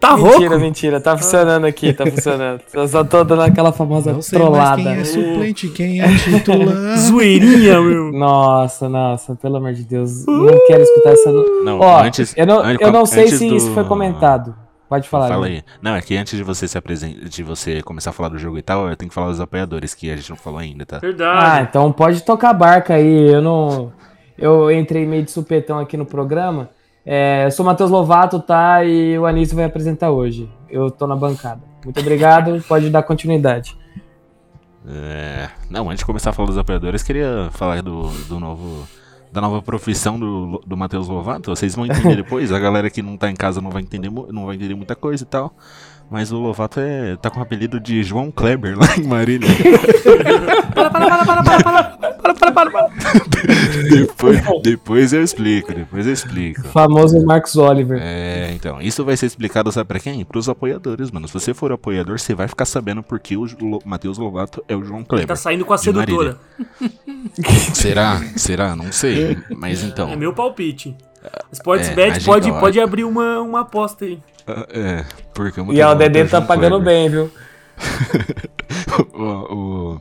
Tá 0.00 0.16
mentira, 0.16 0.38
rouco? 0.48 0.58
mentira. 0.60 1.00
Tá 1.00 1.14
funcionando 1.16 1.66
aqui, 1.66 1.92
tá 1.92 2.06
funcionando. 2.06 2.60
Eu 2.72 2.88
só 2.88 3.04
tô 3.04 3.22
dando 3.22 3.42
aquela 3.42 3.70
famosa 3.70 4.12
Não 4.14 4.22
sei 4.22 4.38
trollada. 4.38 4.82
mais 4.82 4.82
quem 4.82 4.92
é 4.92 5.04
suplente, 5.04 5.68
quem 5.68 6.00
é 6.00 6.06
titular. 6.16 6.96
Zoeirinha, 6.96 7.80
meu. 7.82 8.10
Nossa, 8.12 8.88
nossa, 8.88 9.34
pelo 9.34 9.56
amor 9.56 9.74
de 9.74 9.84
Deus. 9.84 10.24
Não 10.26 10.66
quero 10.66 10.82
escutar 10.82 11.10
essa. 11.10 11.30
Não, 11.30 11.80
Ó, 11.80 12.02
antes. 12.02 12.32
eu 12.36 12.46
não, 12.46 12.60
an- 12.60 12.76
eu 12.80 12.90
não 12.92 13.04
sei 13.04 13.24
antes 13.24 13.38
se 13.38 13.48
do- 13.48 13.56
isso 13.56 13.70
foi 13.72 13.84
comentado. 13.84 14.54
Pode 14.94 15.08
falar. 15.08 15.26
Fala 15.26 15.46
aí. 15.46 15.60
Não, 15.82 15.96
é 15.96 16.00
que 16.00 16.16
antes 16.16 16.36
de 16.36 16.44
você 16.44 16.68
se 16.68 16.78
apresentar, 16.78 17.28
de 17.28 17.42
você 17.42 17.82
começar 17.82 18.10
a 18.10 18.12
falar 18.12 18.28
do 18.28 18.38
jogo 18.38 18.56
e 18.56 18.62
tal, 18.62 18.88
eu 18.88 18.94
tenho 18.96 19.08
que 19.08 19.14
falar 19.14 19.28
dos 19.28 19.40
apoiadores, 19.40 19.92
que 19.92 20.08
a 20.08 20.14
gente 20.14 20.30
não 20.30 20.36
falou 20.36 20.60
ainda, 20.60 20.86
tá? 20.86 20.98
Ah, 20.98 21.00
Verdade. 21.00 21.66
então 21.68 21.90
pode 21.90 22.22
tocar 22.22 22.50
a 22.50 22.54
barca 22.54 22.94
aí. 22.94 23.32
Eu 23.32 23.42
não. 23.42 23.92
Eu 24.38 24.70
entrei 24.70 25.04
meio 25.04 25.24
de 25.24 25.32
supetão 25.32 25.80
aqui 25.80 25.96
no 25.96 26.06
programa. 26.06 26.70
É, 27.04 27.44
eu 27.44 27.50
sou 27.50 27.64
o 27.64 27.66
Matheus 27.66 27.90
Lovato, 27.90 28.38
tá? 28.38 28.84
E 28.84 29.18
o 29.18 29.26
Anísio 29.26 29.56
vai 29.56 29.64
apresentar 29.64 30.10
hoje. 30.10 30.48
Eu 30.70 30.92
tô 30.92 31.08
na 31.08 31.16
bancada. 31.16 31.60
Muito 31.84 31.98
obrigado, 31.98 32.62
pode 32.68 32.88
dar 32.88 33.02
continuidade. 33.02 33.76
É, 34.86 35.48
Não, 35.68 35.88
antes 35.88 35.98
de 36.00 36.06
começar 36.06 36.30
a 36.30 36.32
falar 36.32 36.48
dos 36.48 36.58
apoiadores, 36.58 37.02
queria 37.02 37.48
falar 37.52 37.82
do, 37.82 38.08
do 38.28 38.38
novo. 38.38 38.86
Da 39.34 39.40
nova 39.40 39.60
profissão 39.60 40.16
do, 40.16 40.62
do 40.64 40.76
Matheus 40.76 41.08
Lovato. 41.08 41.50
Vocês 41.50 41.74
vão 41.74 41.84
entender 41.84 42.14
depois. 42.22 42.52
A 42.52 42.58
galera 42.60 42.88
que 42.88 43.02
não 43.02 43.16
tá 43.16 43.28
em 43.28 43.34
casa 43.34 43.60
não 43.60 43.68
vai 43.68 43.82
entender, 43.82 44.08
não 44.08 44.46
vai 44.46 44.54
entender 44.54 44.76
muita 44.76 44.94
coisa 44.94 45.24
e 45.24 45.26
tal. 45.26 45.52
Mas 46.10 46.30
o 46.30 46.38
Lovato 46.38 46.78
é, 46.80 47.16
tá 47.16 47.28
com 47.30 47.40
o 47.40 47.42
apelido 47.42 47.80
de 47.80 48.02
João 48.04 48.30
Kleber 48.30 48.78
lá 48.78 48.86
em 48.96 49.02
Marília. 49.04 49.48
depois, 53.90 54.40
depois 54.62 55.12
eu 55.12 55.22
explico, 55.22 55.72
depois 55.74 56.06
eu 56.06 56.12
explico. 56.12 56.60
O 56.62 56.64
famoso 56.64 57.24
Marcos 57.24 57.56
Oliver. 57.56 57.98
É, 58.00 58.52
então, 58.54 58.80
isso 58.80 59.04
vai 59.04 59.16
ser 59.16 59.26
explicado, 59.26 59.70
sabe 59.72 59.88
pra 59.88 59.98
quem? 59.98 60.24
Pros 60.24 60.48
apoiadores, 60.48 61.10
mano. 61.10 61.26
Se 61.28 61.34
você 61.34 61.52
for 61.54 61.72
apoiador, 61.72 62.18
você 62.18 62.34
vai 62.34 62.48
ficar 62.48 62.64
sabendo 62.64 63.02
porque 63.02 63.36
o 63.36 63.44
Lo- 63.60 63.82
Matheus 63.84 64.18
Lovato 64.18 64.64
é 64.68 64.76
o 64.76 64.84
João 64.84 65.00
Ele 65.00 65.06
Kleber. 65.08 65.26
tá 65.26 65.36
saindo 65.36 65.64
com 65.64 65.72
a 65.72 65.78
sedutora. 65.78 66.38
Será? 67.74 68.20
Será? 68.36 68.76
Não 68.76 68.92
sei. 68.92 69.36
Mas 69.56 69.82
então. 69.82 70.08
É 70.10 70.16
meu 70.16 70.32
palpite. 70.32 70.96
Sportsbet 71.52 72.18
É, 72.18 72.20
a 72.22 72.24
pode, 72.24 72.50
ó, 72.50 72.60
pode 72.60 72.80
abrir 72.80 73.04
uma, 73.04 73.40
uma 73.40 73.60
aposta 73.60 74.04
aí. 74.04 74.20
É, 74.70 75.04
porque 75.32 75.60
o 75.60 75.64
E 75.64 75.66
Matheus 75.66 75.94
Dedê 75.98 76.20
é 76.20 76.26
tá 76.26 76.40
pagando 76.40 76.76
Kleber. 76.80 76.84
bem, 76.84 77.08
viu? 77.10 77.30
o, 79.14 79.54
o- 79.94 80.00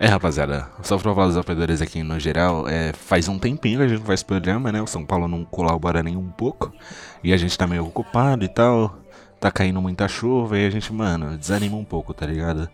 É, 0.00 0.06
rapaziada, 0.06 0.68
só 0.82 0.96
pra 0.98 1.14
falar 1.14 1.26
dos 1.26 1.36
apoiadores 1.36 1.82
aqui 1.82 2.02
no 2.02 2.18
geral, 2.20 2.68
é, 2.68 2.92
faz 2.92 3.28
um 3.28 3.38
tempinho 3.38 3.78
que 3.78 3.84
a 3.84 3.88
gente 3.88 4.04
faz 4.04 4.22
programa, 4.22 4.70
né? 4.70 4.80
O 4.80 4.86
São 4.86 5.04
Paulo 5.04 5.26
não 5.26 5.44
colabora 5.44 6.02
nem 6.02 6.16
um 6.16 6.28
pouco. 6.28 6.72
E 7.22 7.32
a 7.32 7.36
gente 7.36 7.56
tá 7.58 7.66
meio 7.66 7.84
ocupado 7.86 8.44
e 8.44 8.48
tal. 8.48 8.96
Tá 9.40 9.50
caindo 9.52 9.80
muita 9.80 10.08
chuva 10.08 10.58
e 10.58 10.66
a 10.66 10.70
gente, 10.70 10.92
mano, 10.92 11.36
desanima 11.36 11.76
um 11.76 11.84
pouco, 11.84 12.12
tá 12.12 12.26
ligado? 12.26 12.68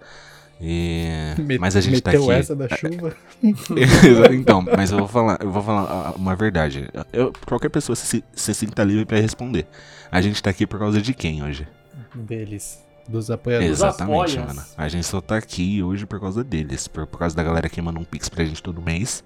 E... 0.61 1.07
Mas 1.61 1.77
a 1.77 1.81
gente 1.81 2.01
tá 2.01 2.13
Meteu 2.13 2.31
aqui. 2.31 2.41
essa 2.41 2.57
da 2.57 2.69
chuva. 2.69 3.15
então, 4.33 4.63
mas 4.63 4.91
eu 4.91 4.99
vou 4.99 5.09
falar, 5.09 5.39
eu 5.41 5.51
vou 5.51 5.63
falar 5.63 6.13
uma 6.17 6.35
verdade. 6.35 6.89
Eu- 7.13 7.33
qualquer 7.47 7.69
pessoa 7.69 7.95
se, 7.97 8.25
se 8.33 8.55
sinta 8.55 8.83
livre 8.85 9.05
pra 9.05 9.19
responder. 9.19 9.67
A 10.11 10.21
gente 10.21 10.43
tá 10.43 10.51
aqui 10.51 10.67
por 10.67 10.79
causa 10.79 11.01
de 11.03 11.13
quem 11.13 11.43
hoje? 11.43 11.67
Deles. 12.15 12.83
Dos 13.07 13.31
apoiadores. 13.31 13.71
Exatamente, 13.73 14.39
apoias. 14.39 14.57
mano. 14.57 14.63
A 14.79 14.89
gente 14.89 15.07
só 15.07 15.21
tá 15.21 15.37
aqui 15.37 15.83
hoje 15.83 16.07
por 16.07 16.19
causa 16.19 16.43
deles. 16.43 16.89
Por, 16.89 17.07
por 17.07 17.19
causa 17.19 17.37
da 17.37 17.43
galera 17.43 17.69
que 17.69 17.83
manda 17.83 17.99
um 18.01 18.05
pix 18.05 18.29
pra 18.31 18.45
gente 18.45 18.63
todo 18.63 18.81
mês. 18.81 19.23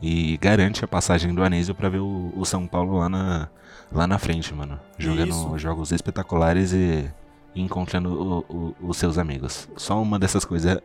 E 0.00 0.38
garante 0.38 0.82
a 0.84 0.88
passagem 0.88 1.34
do 1.34 1.42
Anísio 1.42 1.74
pra 1.74 1.88
ver 1.90 1.98
o, 1.98 2.32
o 2.34 2.44
São 2.46 2.66
Paulo 2.66 2.96
lá 2.98 3.08
na, 3.08 3.48
lá 3.92 4.06
na 4.06 4.18
frente, 4.18 4.54
mano. 4.54 4.80
Jogando 4.96 5.30
Isso. 5.30 5.58
jogos 5.58 5.92
espetaculares 5.92 6.72
e 6.72 7.04
encontrando 7.60 8.10
o- 8.12 8.38
o- 8.48 8.74
os 8.88 8.96
seus 8.96 9.18
amigos. 9.18 9.68
Só 9.76 10.00
uma 10.00 10.18
dessas 10.18 10.44
coisas. 10.44 10.78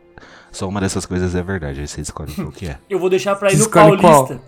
Só 0.52 0.68
uma 0.68 0.80
dessas 0.80 1.04
coisas 1.06 1.34
é 1.34 1.42
verdade. 1.42 1.80
Aí 1.80 1.86
você 1.88 2.00
escolhe 2.00 2.32
qual 2.34 2.50
que 2.52 2.66
é. 2.68 2.78
Eu 2.88 2.98
vou 2.98 3.08
deixar 3.10 3.34
pra 3.36 3.52
ir 3.52 3.56
no 3.58 3.68
Paulista. 3.70 4.40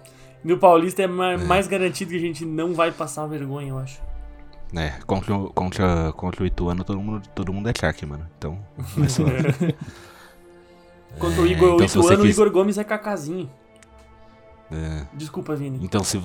No 0.45 0.59
Paulista 0.59 1.02
é 1.02 1.06
ma- 1.06 1.37
mais 1.38 1.66
garantido 1.66 2.11
que 2.12 2.16
a 2.16 2.21
gente 2.21 2.45
não 2.45 2.73
vai 2.75 2.92
passar 2.92 3.26
vergonha, 3.26 3.71
eu 3.71 3.78
acho. 3.78 4.00
É, 4.75 4.90
contra, 5.06 5.35
o- 5.35 5.52
contra, 5.52 6.12
contra 6.12 6.42
o 6.42 6.47
Ituano 6.47 6.85
todo 6.85 7.00
mundo, 7.00 7.28
todo 7.35 7.52
mundo 7.52 7.68
é 7.68 7.73
craque, 7.73 8.04
mano. 8.06 8.26
Então, 8.38 8.59
é 9.04 9.09
só. 9.09 9.23
Contra 11.18 11.42
o 11.42 11.47
É, 11.47 11.50
Igor 11.50 11.75
então 11.75 11.88
se 11.88 11.97
você 11.97 12.06
Ituano, 12.14 12.23
o 12.23 12.26
quis- 12.26 12.37
Igor 12.37 12.50
Gomes 12.50 12.78
é 12.78 12.85
cacazinho. 12.85 13.50
É, 14.71 15.02
Desculpa, 15.14 15.54
Vini. 15.54 15.78
então 15.83 16.02
se. 16.04 16.21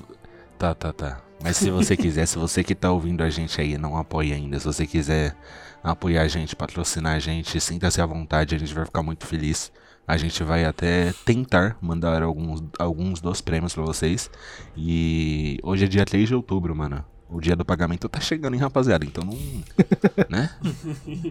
Tá, 0.58 0.74
tá, 0.76 0.92
tá. 0.94 1.20
Mas 1.44 1.58
se 1.58 1.72
você 1.72 1.98
quiser, 1.98 2.28
se 2.28 2.38
você 2.38 2.64
que 2.64 2.76
tá 2.76 2.92
ouvindo 2.92 3.24
a 3.24 3.30
gente 3.30 3.60
aí 3.60 3.74
e 3.74 3.78
não 3.78 3.98
apoia 3.98 4.36
ainda, 4.36 4.60
se 4.60 4.66
você 4.66 4.86
quiser 4.86 5.36
apoiar 5.84 6.22
a 6.24 6.28
gente, 6.28 6.56
patrocinar 6.56 7.16
a 7.16 7.20
gente, 7.20 7.60
sinta-se 7.60 8.02
à 8.02 8.06
vontade, 8.06 8.56
a 8.56 8.58
gente 8.60 8.74
vai 8.74 8.86
ficar 8.86 9.02
muito 9.04 9.26
feliz. 9.26 9.72
A 10.08 10.18
gente 10.18 10.44
vai 10.44 10.66
até 10.66 11.14
tentar 11.26 11.78
mandar 11.80 12.22
alguns, 12.24 12.62
alguns 12.78 13.22
dos 13.22 13.40
prêmios 13.40 13.74
pra 13.74 13.84
vocês. 13.84 14.30
E 14.76 15.58
hoje 15.64 15.86
é 15.86 15.88
dia 15.88 16.04
3 16.06 16.28
de 16.28 16.36
outubro, 16.36 16.76
mano. 16.76 17.06
O 17.30 17.40
dia 17.40 17.56
do 17.56 17.64
pagamento 17.64 18.10
tá 18.10 18.20
chegando, 18.20 18.56
hein, 18.56 18.60
rapaziada? 18.60 19.06
Então 19.06 19.24
não. 19.24 19.38
né? 20.28 20.50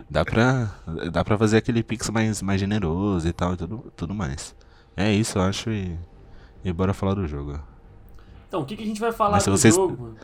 Dá 0.09 0.25
pra, 0.25 0.71
dá 1.13 1.23
pra 1.23 1.37
fazer 1.37 1.59
aquele 1.59 1.83
pix 1.83 2.09
mais, 2.09 2.41
mais 2.41 2.59
generoso 2.61 3.29
e 3.29 3.33
tal 3.33 3.53
e 3.53 3.57
tudo, 3.59 3.93
tudo 3.95 4.15
mais. 4.15 4.55
É 4.97 5.13
isso, 5.13 5.37
eu 5.39 5.43
acho. 5.43 5.71
E, 5.71 5.99
e 6.65 6.73
bora 6.73 6.95
falar 6.95 7.15
do 7.15 7.27
jogo. 7.27 7.61
Então, 8.49 8.63
o 8.63 8.65
que, 8.65 8.77
que 8.77 8.83
a 8.83 8.87
gente 8.87 9.01
vai 9.01 9.13
falar 9.13 9.33
Mas 9.33 9.45
do 9.45 9.51
vocês- 9.51 9.75
jogo, 9.75 10.03
mano? 10.03 10.17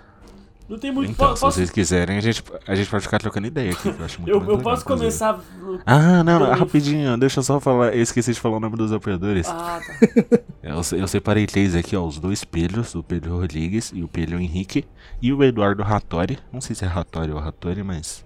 Não 0.69 0.79
tem 0.79 0.91
muito. 0.91 1.13
Então, 1.13 1.29
po- 1.31 1.37
se 1.37 1.41
posso, 1.43 1.57
vocês 1.57 1.71
quiserem, 1.71 2.19
a 2.19 2.21
gente, 2.21 2.43
a 2.67 2.75
gente 2.75 2.91
pode 2.91 3.05
ficar 3.05 3.19
trocando 3.19 3.47
ideia 3.47 3.71
aqui. 3.71 3.89
Eu, 3.89 4.05
acho 4.05 4.21
muito 4.21 4.31
eu, 4.35 4.43
eu 4.51 4.59
posso 4.59 4.83
inclusive. 4.83 5.19
começar. 5.19 5.41
Ah, 5.87 6.25
não, 6.25 6.41
não, 6.41 6.53
rapidinho, 6.53 7.17
deixa 7.17 7.39
eu 7.39 7.45
só 7.45 7.61
falar. 7.61 7.95
Eu 7.95 8.03
esqueci 8.03 8.33
de 8.33 8.41
falar 8.41 8.57
o 8.57 8.61
nome 8.61 8.77
dos 8.77 8.93
apoiadores. 8.93 9.47
Ah, 9.49 9.81
tá. 9.87 10.39
Eu, 10.67 10.99
eu 10.99 11.07
separei 11.07 11.47
três 11.47 11.77
aqui, 11.77 11.95
ó. 11.95 12.05
Os 12.05 12.19
dois 12.19 12.43
Pedros, 12.43 12.97
o 12.97 13.03
Pedro 13.03 13.39
Rodrigues 13.39 13.93
e 13.95 14.03
o 14.03 14.09
Pedro 14.09 14.41
Henrique. 14.41 14.85
E 15.23 15.33
o 15.33 15.45
Eduardo 15.45 15.85
Rattori. 15.85 16.41
Não 16.53 16.61
sei 16.61 16.75
se 16.75 16.85
é 16.85 16.89
Rattori 16.89 17.31
ou 17.31 17.39
Rattori, 17.39 17.85
mas. 17.85 18.25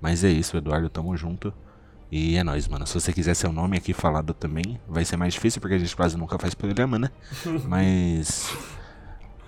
Mas 0.00 0.24
é 0.24 0.28
isso, 0.28 0.56
Eduardo, 0.56 0.88
tamo 0.88 1.16
junto. 1.16 1.54
E 2.10 2.36
é 2.36 2.42
nóis, 2.42 2.66
mano. 2.66 2.84
Se 2.88 2.94
você 2.94 3.12
quiser 3.12 3.34
seu 3.34 3.52
nome 3.52 3.76
aqui 3.76 3.92
falado 3.92 4.34
também, 4.34 4.80
vai 4.88 5.04
ser 5.04 5.16
mais 5.16 5.34
difícil 5.34 5.60
porque 5.60 5.74
a 5.76 5.78
gente 5.78 5.94
quase 5.94 6.16
nunca 6.16 6.36
faz 6.40 6.54
programa, 6.54 6.98
né? 6.98 7.08
Mas. 7.68 8.52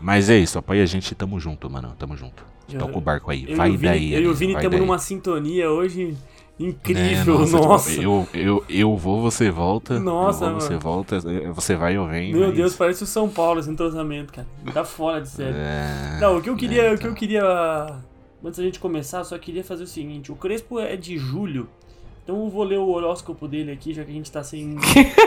Mas 0.00 0.30
é 0.30 0.38
isso, 0.38 0.58
apoia 0.58 0.82
a 0.82 0.86
gente, 0.86 1.14
tamo 1.14 1.38
junto, 1.40 1.68
mano. 1.68 1.94
Tamo 1.98 2.16
junto. 2.16 2.42
Eu- 2.72 2.78
Toca 2.80 2.98
o 2.98 3.00
barco 3.00 3.30
aí, 3.30 3.46
Eu 3.48 3.56
vai 3.56 3.68
e 3.70 3.76
Vini, 3.76 3.82
daí. 3.92 4.14
eu 4.14 4.22
e 4.22 4.26
o 4.28 4.34
Vini 4.34 4.52
estamos 4.54 4.78
numa 4.78 4.98
sintonia 4.98 5.70
hoje 5.70 6.14
É, 6.60 6.62
incrível. 6.62 7.38
nossa. 7.46 7.90
tipo, 7.90 8.02
eu, 8.02 8.28
eu, 8.34 8.64
eu 8.68 8.96
vou, 8.96 9.22
você 9.22 9.50
volta. 9.50 9.98
Nossa, 9.98 10.44
eu 10.44 10.50
vou, 10.52 10.60
você 10.60 10.76
volta. 10.76 11.20
Você 11.54 11.74
vai, 11.76 11.96
eu 11.96 12.06
venho. 12.06 12.36
Meu 12.36 12.48
mas- 12.48 12.56
Deus, 12.56 12.76
parece 12.76 13.02
o 13.02 13.06
São 13.06 13.28
Paulo 13.28 13.58
esse 13.60 13.70
entrosamento, 13.70 14.32
cara. 14.32 14.46
Tá 14.72 14.84
fora 14.84 15.20
de 15.22 15.28
sério. 15.28 15.54
É, 15.56 16.18
Não, 16.20 16.36
o 16.36 16.42
que 16.42 16.50
eu 16.50 16.56
queria, 16.56 16.82
é, 16.82 16.92
o 16.94 16.98
que 16.98 17.06
eu 17.06 17.14
queria 17.14 17.42
antes 18.44 18.58
da 18.58 18.64
gente 18.64 18.78
começar, 18.78 19.24
só 19.24 19.36
queria 19.38 19.64
fazer 19.64 19.84
o 19.84 19.86
seguinte, 19.86 20.30
o 20.30 20.36
Crespo 20.36 20.78
é 20.78 20.94
de 20.96 21.16
julho. 21.16 21.68
Então 22.22 22.44
eu 22.44 22.50
vou 22.50 22.62
ler 22.64 22.78
o 22.78 22.88
horóscopo 22.90 23.48
dele 23.48 23.72
aqui, 23.72 23.94
já 23.94 24.04
que 24.04 24.10
a 24.10 24.14
gente 24.14 24.30
tá 24.30 24.44
sem 24.44 24.76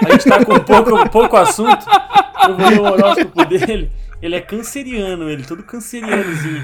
a 0.05 0.11
gente 0.11 0.25
tá 0.25 0.45
com 0.45 0.59
pouco, 0.59 1.09
pouco 1.09 1.35
assunto. 1.35 1.83
Eu 2.47 2.55
vou 2.55 2.69
ler 2.69 2.79
o 2.79 2.83
horóscopo 2.83 3.43
dele. 3.49 3.91
Ele 4.21 4.35
é 4.35 4.41
canceriano, 4.41 5.29
ele 5.29 5.43
todo 5.43 5.63
cancerianozinho. 5.63 6.61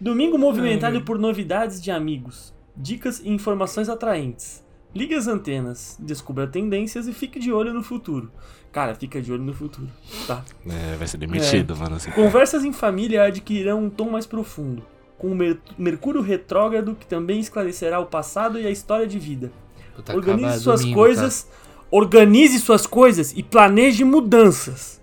Domingo 0.00 0.36
movimentado 0.36 1.00
por 1.02 1.18
novidades 1.18 1.80
de 1.82 1.90
amigos, 1.90 2.52
dicas 2.76 3.20
e 3.24 3.30
informações 3.30 3.88
atraentes. 3.88 4.62
Ligue 4.94 5.14
as 5.14 5.26
antenas, 5.26 5.96
descubra 5.98 6.46
tendências 6.46 7.08
e 7.08 7.12
fique 7.12 7.38
de 7.38 7.50
olho 7.52 7.72
no 7.72 7.82
futuro. 7.82 8.30
Cara, 8.70 8.94
fica 8.94 9.22
de 9.22 9.32
olho 9.32 9.42
no 9.42 9.54
futuro, 9.54 9.88
tá? 10.26 10.44
É, 10.68 10.96
vai 10.96 11.06
ser 11.06 11.16
demitido, 11.18 11.76
mano. 11.76 11.96
assim. 11.96 12.10
Conversas 12.10 12.64
em 12.64 12.72
família 12.72 13.22
adquirirão 13.24 13.84
um 13.84 13.90
tom 13.90 14.10
mais 14.10 14.26
profundo, 14.26 14.82
com 15.18 15.28
o 15.30 15.34
Mer- 15.34 15.58
Mercúrio 15.78 16.20
retrógrado 16.20 16.94
que 16.98 17.06
também 17.06 17.38
esclarecerá 17.40 18.00
o 18.00 18.06
passado 18.06 18.58
e 18.58 18.66
a 18.66 18.70
história 18.70 19.06
de 19.06 19.18
vida. 19.18 19.50
Puta, 19.96 20.14
Organize 20.16 20.60
suas 20.60 20.80
domingo, 20.80 20.98
coisas, 20.98 21.48
organize 21.90 22.58
suas 22.58 22.86
coisas 22.86 23.32
e 23.36 23.42
planeje 23.42 24.04
mudanças. 24.04 25.00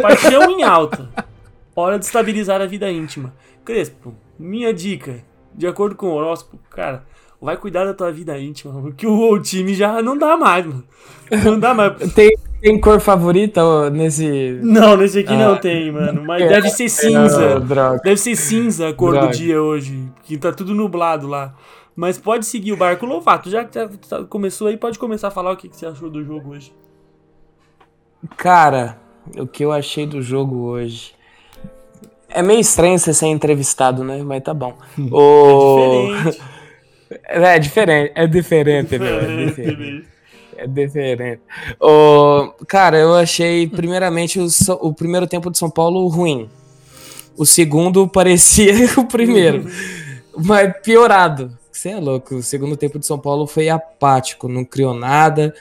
Paixão 0.00 0.50
em 0.50 0.62
alta. 0.62 1.08
Hora 1.76 1.98
de 1.98 2.04
estabilizar 2.04 2.60
a 2.60 2.66
vida 2.66 2.90
íntima. 2.90 3.32
Crespo, 3.64 4.14
minha 4.38 4.72
dica, 4.72 5.16
de 5.54 5.66
acordo 5.66 5.96
com 5.96 6.06
o 6.06 6.12
horóscopo, 6.14 6.58
cara, 6.70 7.02
vai 7.40 7.56
cuidar 7.56 7.84
da 7.84 7.94
tua 7.94 8.12
vida 8.12 8.38
íntima, 8.38 8.80
porque 8.80 9.06
o, 9.06 9.32
o 9.32 9.40
time 9.40 9.74
já 9.74 10.00
não 10.02 10.16
dá 10.16 10.36
mais, 10.36 10.64
mano. 10.66 10.84
Não 11.44 11.58
dá 11.58 11.72
mais. 11.74 12.12
Tem, 12.12 12.30
tem 12.60 12.80
cor 12.80 13.00
favorita 13.00 13.90
nesse. 13.90 14.58
Não, 14.62 14.96
nesse 14.96 15.20
aqui 15.20 15.34
não 15.34 15.54
Ah. 15.54 15.58
tem, 15.58 15.90
mano. 15.90 16.22
Mas 16.24 16.46
deve 16.48 16.68
ser 16.70 16.88
cinza. 16.88 17.58
droga. 17.60 18.00
Deve 18.04 18.16
ser 18.18 18.36
cinza 18.36 18.88
a 18.90 18.92
cor 18.94 19.12
Droga. 19.12 19.28
do 19.28 19.32
dia 19.32 19.60
hoje, 19.62 20.08
que 20.22 20.36
tá 20.36 20.52
tudo 20.52 20.74
nublado 20.74 21.26
lá. 21.26 21.54
Mas 21.96 22.18
pode 22.18 22.44
seguir 22.44 22.72
o 22.72 22.76
barco 22.76 23.06
Lovato. 23.06 23.48
Já 23.48 23.64
que 23.64 23.72
tá- 23.72 23.88
tá- 24.08 24.24
começou 24.24 24.66
aí, 24.66 24.76
pode 24.76 24.98
começar 24.98 25.28
a 25.28 25.30
falar 25.30 25.52
o 25.52 25.56
que, 25.56 25.68
que 25.68 25.76
você 25.76 25.86
achou 25.86 26.10
do 26.10 26.22
jogo 26.24 26.50
hoje. 26.50 26.72
Cara, 28.36 28.98
o 29.36 29.46
que 29.46 29.64
eu 29.64 29.72
achei 29.72 30.06
do 30.06 30.20
jogo 30.22 30.56
hoje. 30.66 31.12
É 32.28 32.42
meio 32.42 32.60
estranho 32.60 32.98
você 32.98 33.14
ser 33.14 33.26
entrevistado, 33.28 34.02
né? 34.02 34.22
Mas 34.22 34.42
tá 34.42 34.52
bom. 34.52 34.74
O... 35.10 36.08
Diferente. 36.08 36.42
É 37.26 37.58
diferente, 37.60 38.12
é 38.16 38.26
diferente, 38.26 38.98
meu, 38.98 39.20
é 39.20 39.44
diferente. 39.46 40.08
É 40.56 40.66
diferente. 40.66 41.42
O... 41.80 42.52
Cara, 42.66 42.96
eu 42.98 43.14
achei, 43.14 43.68
primeiramente, 43.68 44.40
o, 44.40 44.48
So- 44.50 44.78
o 44.82 44.92
primeiro 44.92 45.26
tempo 45.26 45.48
de 45.50 45.56
São 45.58 45.70
Paulo 45.70 46.08
ruim. 46.08 46.48
O 47.36 47.44
segundo 47.46 48.08
parecia 48.08 48.72
o 48.98 49.04
primeiro. 49.04 49.66
Mas 50.36 50.72
piorado. 50.82 51.56
Você 51.70 51.90
é 51.90 52.00
louco. 52.00 52.36
O 52.36 52.42
segundo 52.42 52.76
tempo 52.76 52.98
de 52.98 53.06
São 53.06 53.18
Paulo 53.18 53.46
foi 53.46 53.68
apático, 53.68 54.48
não 54.48 54.64
criou 54.64 54.94
nada. 54.94 55.54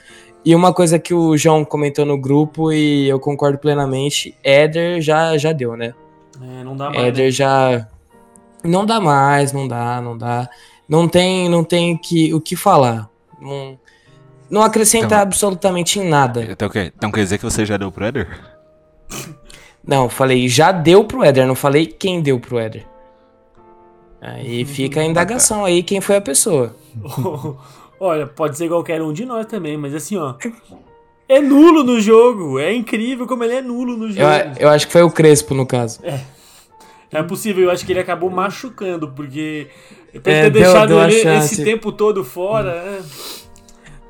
E 0.45 0.53
uma 0.55 0.73
coisa 0.73 0.99
que 0.99 1.13
o 1.13 1.37
João 1.37 1.63
comentou 1.63 2.05
no 2.05 2.17
grupo, 2.17 2.71
e 2.71 3.07
eu 3.07 3.19
concordo 3.19 3.57
plenamente, 3.57 4.35
Éder 4.43 4.99
já, 5.01 5.37
já 5.37 5.53
deu, 5.53 5.77
né? 5.77 5.93
É, 6.41 6.63
não 6.63 6.75
dá 6.75 6.89
mais. 6.89 7.01
Éder 7.07 7.25
né? 7.25 7.31
já. 7.31 7.87
Não 8.63 8.85
dá 8.85 8.99
mais, 8.99 9.53
não 9.53 9.67
dá, 9.67 10.01
não 10.01 10.17
dá. 10.17 10.49
Não 10.87 11.07
tem, 11.07 11.47
não 11.47 11.63
tem 11.63 11.95
que, 11.97 12.33
o 12.33 12.41
que 12.41 12.55
falar. 12.55 13.09
Não, 13.41 13.79
não 14.49 14.61
acrescenta 14.61 15.05
Então- 15.05 15.19
absolutamente 15.19 15.99
em 15.99 16.07
nada. 16.07 16.43
Então, 16.49 16.69
quer- 16.69 16.91
então 16.95 17.09
quer 17.11 17.21
dizer 17.23 17.37
que 17.37 17.43
você 17.45 17.65
já 17.65 17.77
deu 17.77 17.91
pro 17.91 18.05
Eder? 18.05 18.27
Não, 19.85 20.03
eu 20.03 20.09
falei 20.09 20.47
já 20.47 20.71
deu 20.71 21.03
pro 21.05 21.23
Éder, 21.23 21.45
não 21.47 21.55
falei 21.55 21.85
quem 21.85 22.21
deu 22.21 22.39
pro 22.39 22.57
Éder. 22.59 22.85
Uhum. 24.21 24.29
Aí 24.29 24.65
fica 24.65 25.01
a 25.01 25.05
indagação 25.05 25.65
aí 25.65 25.83
quem 25.83 25.99
foi 26.01 26.17
a 26.17 26.21
pessoa. 26.21 26.75
Olha, 28.05 28.27
pode 28.27 28.57
ser 28.57 28.67
qualquer 28.67 29.01
um 29.01 29.13
de 29.13 29.23
nós 29.25 29.45
também, 29.45 29.77
mas 29.77 29.93
assim, 29.95 30.17
ó. 30.17 30.33
É 31.29 31.39
nulo 31.39 31.83
no 31.83 32.01
jogo. 32.01 32.59
É 32.59 32.73
incrível 32.73 33.25
como 33.25 33.43
ele 33.45 33.53
é 33.55 33.61
nulo 33.61 33.95
no 33.95 34.07
Eu, 34.07 34.11
jogo. 34.11 34.55
eu 34.59 34.69
acho 34.69 34.87
que 34.87 34.91
foi 34.91 35.03
o 35.03 35.09
Crespo, 35.09 35.53
no 35.53 35.65
caso. 35.65 36.01
É 37.11 37.23
possível, 37.23 37.63
eu 37.65 37.71
acho 37.71 37.85
que 37.85 37.93
ele 37.93 37.99
acabou 38.01 38.29
machucando, 38.29 39.07
porque. 39.09 39.67
Pra 40.21 40.31
ele 40.31 40.39
É, 40.39 40.43
ter 40.43 40.49
deu- 40.51 40.61
deixado 40.63 40.87
deu 40.89 41.01
ele 41.01 41.15
esse 41.37 41.63
tempo 41.63 41.91
todo 41.91 42.23
fora. 42.25 42.71
é. 42.71 43.01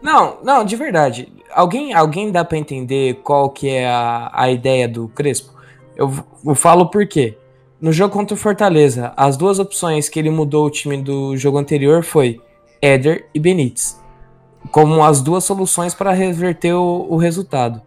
Não, 0.02 0.38
não, 0.44 0.66
de 0.66 0.76
verdade. 0.76 1.32
Alguém, 1.54 1.94
alguém 1.94 2.32
dá 2.32 2.44
pra 2.44 2.58
entender 2.58 3.20
qual 3.24 3.50
que 3.50 3.70
é 3.70 3.88
a, 3.88 4.30
a 4.34 4.50
ideia 4.52 4.88
do 4.88 5.08
Crespo? 5.10 5.54
Eu, 5.96 6.12
eu 6.46 6.56
falo 6.56 6.88
por 6.90 7.06
quê. 7.08 7.38
No 7.80 7.92
jogo 7.92 8.12
contra 8.14 8.34
o 8.34 8.38
Fortaleza, 8.38 9.14
as 9.16 9.38
duas 9.38 9.60
opções 9.60 10.10
que 10.10 10.18
ele 10.20 10.30
mudou 10.30 10.66
o 10.66 10.70
time 10.70 10.98
do 10.98 11.38
jogo 11.38 11.58
anterior 11.58 12.04
foi 12.04 12.42
Éder 12.84 13.28
e 13.34 13.40
Benítez. 13.40 13.98
Como 14.70 15.02
as 15.02 15.22
duas 15.22 15.46
soluções 15.46 15.94
para 15.94 16.12
reverter 16.12 16.74
o, 16.74 17.08
o 17.10 17.16
resultado. 17.16 17.82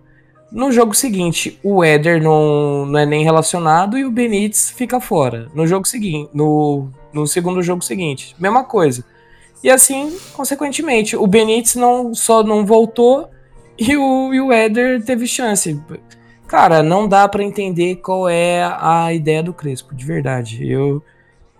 No 0.51 0.73
jogo 0.73 0.95
seguinte, 0.95 1.61
o 1.63 1.85
Éder 1.85 2.23
não, 2.23 2.87
não 2.87 2.99
é 2.99 3.05
nem 3.05 3.23
relacionado 3.23 3.99
e 3.99 4.07
o 4.07 4.11
Benítez 4.11 4.71
fica 4.71 4.99
fora. 4.99 5.51
No 5.55 5.67
jogo 5.67 5.87
seguinte, 5.87 6.31
no, 6.33 6.89
no 7.13 7.27
segundo 7.27 7.63
jogo 7.63 7.85
seguinte, 7.85 8.35
mesma 8.39 8.65
coisa. 8.65 9.05
E 9.63 9.69
assim, 9.69 10.17
consequentemente, 10.33 11.15
o 11.15 11.27
Benítez 11.27 11.75
não, 11.75 12.15
só 12.15 12.43
não 12.43 12.65
voltou 12.65 13.29
e 13.79 13.95
o, 13.99 14.33
e 14.33 14.41
o 14.41 14.51
Éder 14.51 15.05
teve 15.05 15.27
chance. 15.27 15.79
Cara, 16.47 16.83
não 16.83 17.07
dá 17.07 17.29
pra 17.29 17.45
entender 17.45 17.97
qual 17.97 18.29
é 18.29 18.63
a 18.81 19.13
ideia 19.13 19.43
do 19.43 19.53
Crespo, 19.53 19.95
de 19.95 20.07
verdade. 20.07 20.67
Eu, 20.67 21.03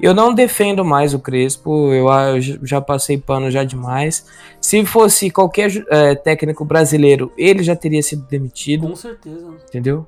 eu 0.01 0.13
não 0.15 0.33
defendo 0.35 0.85
mais 0.85 1.15
o 1.15 1.19
Crespo, 1.19 1.93
eu, 1.93 2.09
ah, 2.11 2.37
eu 2.37 2.41
já 2.67 2.81
passei 2.81 3.17
pano 3.19 3.51
já 3.51 3.65
demais. 3.65 4.27
Se 4.61 4.85
fosse 4.85 5.31
qualquer 5.31 5.71
eh, 5.89 6.15
técnico 6.15 6.65
brasileiro, 6.65 7.33
ele 7.37 7.63
já 7.63 7.75
teria 7.75 8.03
sido 8.03 8.27
demitido, 8.27 8.89
Com 8.89 8.97
certeza. 8.97 9.55
entendeu? 9.69 10.07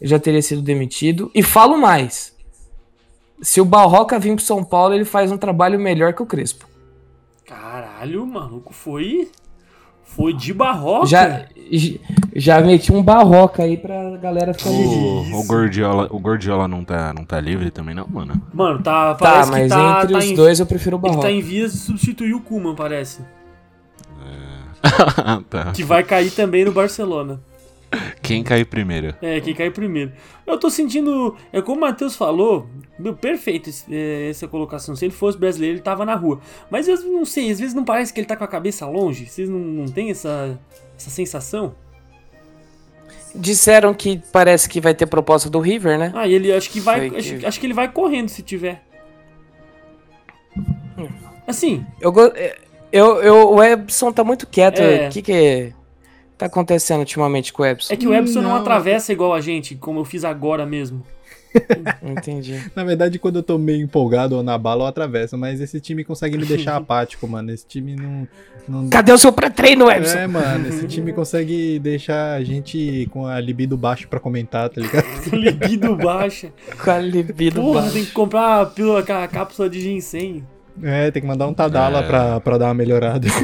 Ele 0.00 0.10
já 0.10 0.18
teria 0.18 0.42
sido 0.42 0.60
demitido. 0.60 1.30
E 1.34 1.42
falo 1.42 1.78
mais. 1.78 2.32
Se 3.40 3.60
o 3.60 3.64
Barroca 3.64 4.18
vir 4.18 4.34
pro 4.34 4.44
São 4.44 4.62
Paulo, 4.62 4.94
ele 4.94 5.04
faz 5.04 5.32
um 5.32 5.38
trabalho 5.38 5.78
melhor 5.80 6.12
que 6.12 6.22
o 6.22 6.26
Crespo. 6.26 6.66
Caralho, 7.46 8.22
o 8.22 8.26
maluco 8.26 8.72
foi. 8.72 9.30
Foi 10.16 10.32
de 10.32 10.52
barroca. 10.52 11.06
Já, 11.06 11.46
já 12.36 12.60
meti 12.60 12.92
um 12.92 13.02
barroca 13.02 13.62
aí 13.62 13.76
pra 13.76 14.16
galera 14.18 14.52
ficar. 14.52 14.70
O, 14.70 15.40
o 15.40 15.46
Gordiola, 15.46 16.08
o 16.10 16.18
Gordiola 16.18 16.68
não 16.68 16.84
tá, 16.84 17.12
não 17.14 17.24
tá 17.24 17.40
livre 17.40 17.70
também, 17.70 17.94
não, 17.94 18.06
mano? 18.06 18.40
Mano, 18.52 18.82
tá. 18.82 19.14
Tá, 19.14 19.32
Parece 19.32 19.50
mas 19.50 19.62
que 19.62 19.68
tá, 19.68 20.00
entre 20.02 20.12
tá 20.12 20.18
os 20.18 20.24
em, 20.26 20.34
dois 20.34 20.60
eu 20.60 20.66
prefiro 20.66 20.96
o 20.96 20.98
Ele 21.00 21.08
barroca. 21.08 21.28
tá 21.28 21.32
em 21.32 21.40
vias 21.40 21.72
de 21.72 21.78
substituir 21.78 22.34
o 22.34 22.40
Kuman, 22.40 22.74
parece. 22.74 23.22
tá. 25.48 25.72
Que 25.72 25.82
vai 25.84 26.02
cair 26.02 26.30
também 26.30 26.64
no 26.64 26.72
Barcelona. 26.72 27.40
Quem 28.22 28.42
cair 28.42 28.64
primeiro? 28.64 29.14
É, 29.20 29.40
quem 29.40 29.54
cai 29.54 29.70
primeiro. 29.70 30.12
Eu 30.46 30.58
tô 30.58 30.70
sentindo. 30.70 31.36
É 31.52 31.60
como 31.60 31.78
o 31.78 31.80
Matheus 31.80 32.16
falou, 32.16 32.66
meu, 32.98 33.14
perfeito 33.14 33.68
é, 33.90 34.28
essa 34.30 34.48
colocação. 34.48 34.96
Se 34.96 35.04
ele 35.04 35.12
fosse 35.12 35.36
brasileiro, 35.36 35.76
ele 35.76 35.82
tava 35.82 36.04
na 36.06 36.14
rua. 36.14 36.40
Mas 36.70 36.88
eu 36.88 36.96
não 37.02 37.24
sei, 37.24 37.50
às 37.50 37.58
vezes 37.60 37.74
não 37.74 37.84
parece 37.84 38.12
que 38.12 38.20
ele 38.20 38.26
tá 38.26 38.36
com 38.36 38.44
a 38.44 38.48
cabeça 38.48 38.86
longe. 38.86 39.26
Vocês 39.26 39.48
não, 39.48 39.58
não 39.58 39.84
têm 39.86 40.10
essa, 40.10 40.58
essa 40.96 41.10
sensação? 41.10 41.74
Disseram 43.34 43.92
que 43.94 44.20
parece 44.30 44.68
que 44.68 44.80
vai 44.80 44.94
ter 44.94 45.06
proposta 45.06 45.48
do 45.48 45.58
River, 45.58 45.98
né? 45.98 46.12
Ah, 46.14 46.26
e 46.26 46.34
ele 46.34 46.52
acho 46.52 46.70
que 46.70 46.80
vai. 46.80 47.08
Acho, 47.16 47.36
que- 47.38 47.46
acho 47.46 47.60
que 47.60 47.66
ele 47.66 47.74
vai 47.74 47.90
correndo 47.90 48.28
se 48.28 48.42
tiver. 48.42 48.82
Assim, 51.46 51.84
Eu, 52.00 52.12
é, 52.36 52.56
eu, 52.92 53.22
eu, 53.22 53.50
o 53.54 53.62
Ebson 53.62 54.12
tá 54.12 54.22
muito 54.22 54.46
quieto. 54.46 54.80
É. 54.80 55.08
O 55.08 55.10
que 55.10 55.22
que 55.22 55.72
tá 56.36 56.46
acontecendo 56.46 57.00
ultimamente 57.00 57.52
com 57.52 57.62
o 57.62 57.66
Ebson? 57.66 57.92
é 57.92 57.96
que 57.96 58.06
o 58.06 58.14
Epson 58.14 58.40
não. 58.40 58.50
Não. 58.50 58.56
atravessa 58.56 59.12
igual 59.12 59.32
a 59.32 59.40
gente, 59.40 59.74
como 59.76 60.00
eu 60.00 60.04
fiz 60.04 60.24
agora 60.24 60.66
mesmo. 60.66 61.02
Entendi. 62.02 62.62
Na 62.74 62.84
verdade, 62.84 63.18
quando 63.18 63.36
eu 63.36 63.42
tô 63.42 63.58
meio 63.58 63.82
empolgado 63.82 64.36
ou 64.36 64.42
na 64.42 64.56
bala, 64.56 64.84
eu 64.84 64.86
atravesso. 64.86 65.36
Mas 65.36 65.60
esse 65.60 65.80
time 65.80 66.04
consegue 66.04 66.36
me 66.38 66.46
deixar 66.46 66.76
apático, 66.76 67.26
mano. 67.28 67.50
Esse 67.50 67.66
time 67.66 67.96
não. 67.96 68.28
não... 68.68 68.88
Cadê 68.88 69.12
o 69.12 69.18
seu 69.18 69.32
pré-treino, 69.32 69.90
Ebson? 69.90 70.18
É, 70.18 70.26
mano, 70.26 70.68
esse 70.68 70.86
time 70.88 71.12
consegue 71.12 71.78
deixar 71.78 72.34
a 72.34 72.44
gente 72.44 73.08
com 73.12 73.26
a 73.26 73.38
libido 73.40 73.76
baixo 73.76 74.08
pra 74.08 74.20
comentar, 74.20 74.68
tá 74.68 74.80
ligado? 74.80 75.06
Libido 75.32 75.96
baixa. 75.96 76.52
Com 76.82 76.90
a 76.90 76.98
libido 76.98 77.60
Porra, 77.60 77.82
baixa. 77.82 77.94
tem 77.94 78.04
que 78.04 78.12
comprar 78.12 78.62
a 78.62 78.66
pílula, 78.66 79.00
a 79.00 79.28
cápsula 79.28 79.68
de 79.68 79.80
ginseng. 79.80 80.44
É, 80.82 81.10
tem 81.10 81.20
que 81.22 81.28
mandar 81.28 81.46
um 81.48 81.54
Tadala 81.54 81.98
É. 82.00 82.06
pra, 82.06 82.40
pra 82.40 82.58
dar 82.58 82.66
uma 82.66 82.74
melhorada. 82.74 83.26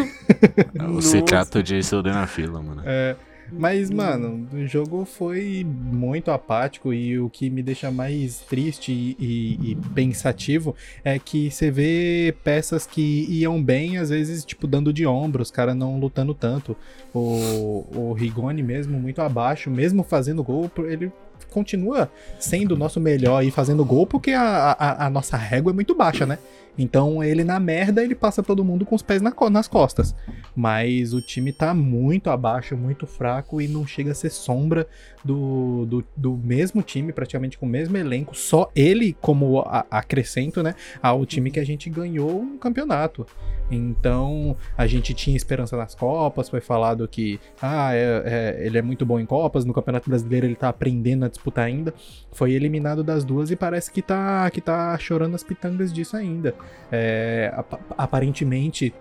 O 0.80 0.92
Nossa. 0.94 1.08
citrato 1.08 1.62
de 1.62 1.82
sildenafila, 1.82 2.60
mano. 2.62 2.82
É, 2.84 3.16
mas, 3.50 3.90
mano, 3.90 4.46
o 4.52 4.66
jogo 4.66 5.04
foi 5.06 5.64
muito 5.66 6.30
apático 6.30 6.92
e 6.92 7.18
o 7.18 7.30
que 7.30 7.48
me 7.48 7.62
deixa 7.62 7.90
mais 7.90 8.40
triste 8.40 8.92
e, 8.92 9.16
e- 9.18 9.70
e 9.72 9.74
pensativo 9.94 10.74
é 11.02 11.18
que 11.18 11.50
você 11.50 11.70
vê 11.70 12.34
peças 12.44 12.86
que 12.86 13.26
iam 13.30 13.62
bem, 13.62 13.96
às 13.98 14.10
vezes, 14.10 14.44
tipo, 14.44 14.66
dando 14.66 14.92
de 14.92 15.06
ombro, 15.06 15.42
os 15.42 15.50
caras 15.50 15.74
não 15.74 15.98
lutando 15.98 16.34
tanto. 16.34 16.76
O, 17.14 17.86
o 17.94 18.12
Rigoni 18.12 18.62
mesmo, 18.62 18.98
muito 18.98 19.20
abaixo, 19.22 19.70
mesmo 19.70 20.02
fazendo 20.02 20.42
gol, 20.42 20.70
ele 20.86 21.10
continua 21.50 22.10
sendo 22.38 22.72
o 22.72 22.76
nosso 22.76 23.00
melhor 23.00 23.42
e 23.42 23.50
fazendo 23.50 23.82
gol 23.84 24.06
porque 24.06 24.32
a, 24.32 24.72
a, 24.78 25.06
a 25.06 25.10
nossa 25.10 25.36
régua 25.36 25.72
é 25.72 25.74
muito 25.74 25.94
baixa, 25.94 26.26
né? 26.26 26.38
Então 26.78 27.22
ele 27.22 27.42
na 27.42 27.58
merda, 27.58 28.02
ele 28.02 28.14
passa 28.14 28.42
todo 28.42 28.64
mundo 28.64 28.86
com 28.86 28.94
os 28.94 29.02
pés 29.02 29.20
na 29.20 29.34
nas 29.50 29.66
costas. 29.68 30.14
Mas 30.54 31.12
o 31.12 31.20
time 31.20 31.52
tá 31.52 31.74
muito 31.74 32.30
abaixo, 32.30 32.76
muito 32.76 33.06
fraco 33.06 33.60
e 33.60 33.68
não 33.68 33.86
chega 33.86 34.12
a 34.12 34.14
ser 34.14 34.30
sombra 34.30 34.86
do, 35.24 35.84
do, 35.86 36.04
do 36.16 36.36
mesmo 36.36 36.82
time, 36.82 37.12
praticamente 37.12 37.58
com 37.58 37.66
o 37.66 37.68
mesmo 37.68 37.96
elenco. 37.96 38.36
Só 38.36 38.70
ele 38.74 39.16
como 39.20 39.60
a- 39.60 39.86
acrescento, 39.90 40.62
né? 40.62 40.74
Ao 41.02 41.24
time 41.26 41.50
que 41.50 41.60
a 41.60 41.64
gente 41.64 41.90
ganhou 41.90 42.40
um 42.40 42.56
campeonato. 42.58 43.26
Então 43.70 44.56
a 44.76 44.86
gente 44.86 45.12
tinha 45.14 45.36
esperança 45.36 45.76
nas 45.76 45.94
Copas, 45.94 46.48
foi 46.48 46.60
falado 46.60 47.06
que 47.06 47.38
ah, 47.60 47.94
é- 47.94 48.22
é, 48.60 48.66
ele 48.66 48.78
é 48.78 48.82
muito 48.82 49.04
bom 49.04 49.18
em 49.20 49.26
Copas, 49.26 49.64
no 49.64 49.72
Campeonato 49.74 50.08
Brasileiro 50.08 50.46
ele 50.46 50.54
tá 50.56 50.68
aprendendo 50.68 51.24
a 51.24 51.28
disputar 51.28 51.66
ainda. 51.66 51.92
Foi 52.32 52.52
eliminado 52.52 53.02
das 53.04 53.24
duas 53.24 53.50
e 53.50 53.56
parece 53.56 53.90
que 53.90 54.00
tá, 54.02 54.48
que 54.50 54.60
tá 54.60 54.96
chorando 54.98 55.34
as 55.34 55.42
pitangas 55.42 55.92
disso 55.92 56.16
ainda. 56.16 56.54
É, 56.90 57.52
ap- 57.54 57.80
aparentemente, 57.96 58.94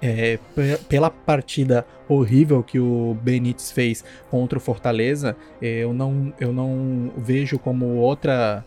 é, 0.00 0.38
pe- 0.54 0.78
pela 0.88 1.10
partida 1.10 1.84
horrível 2.08 2.62
que 2.62 2.78
o 2.78 3.16
Benítez 3.22 3.70
fez 3.72 4.04
contra 4.30 4.58
o 4.58 4.60
Fortaleza, 4.60 5.36
é, 5.60 5.78
eu 5.84 5.92
não, 5.92 6.32
eu 6.38 6.52
não 6.52 7.10
vejo 7.16 7.58
como 7.58 7.86
outra 7.96 8.64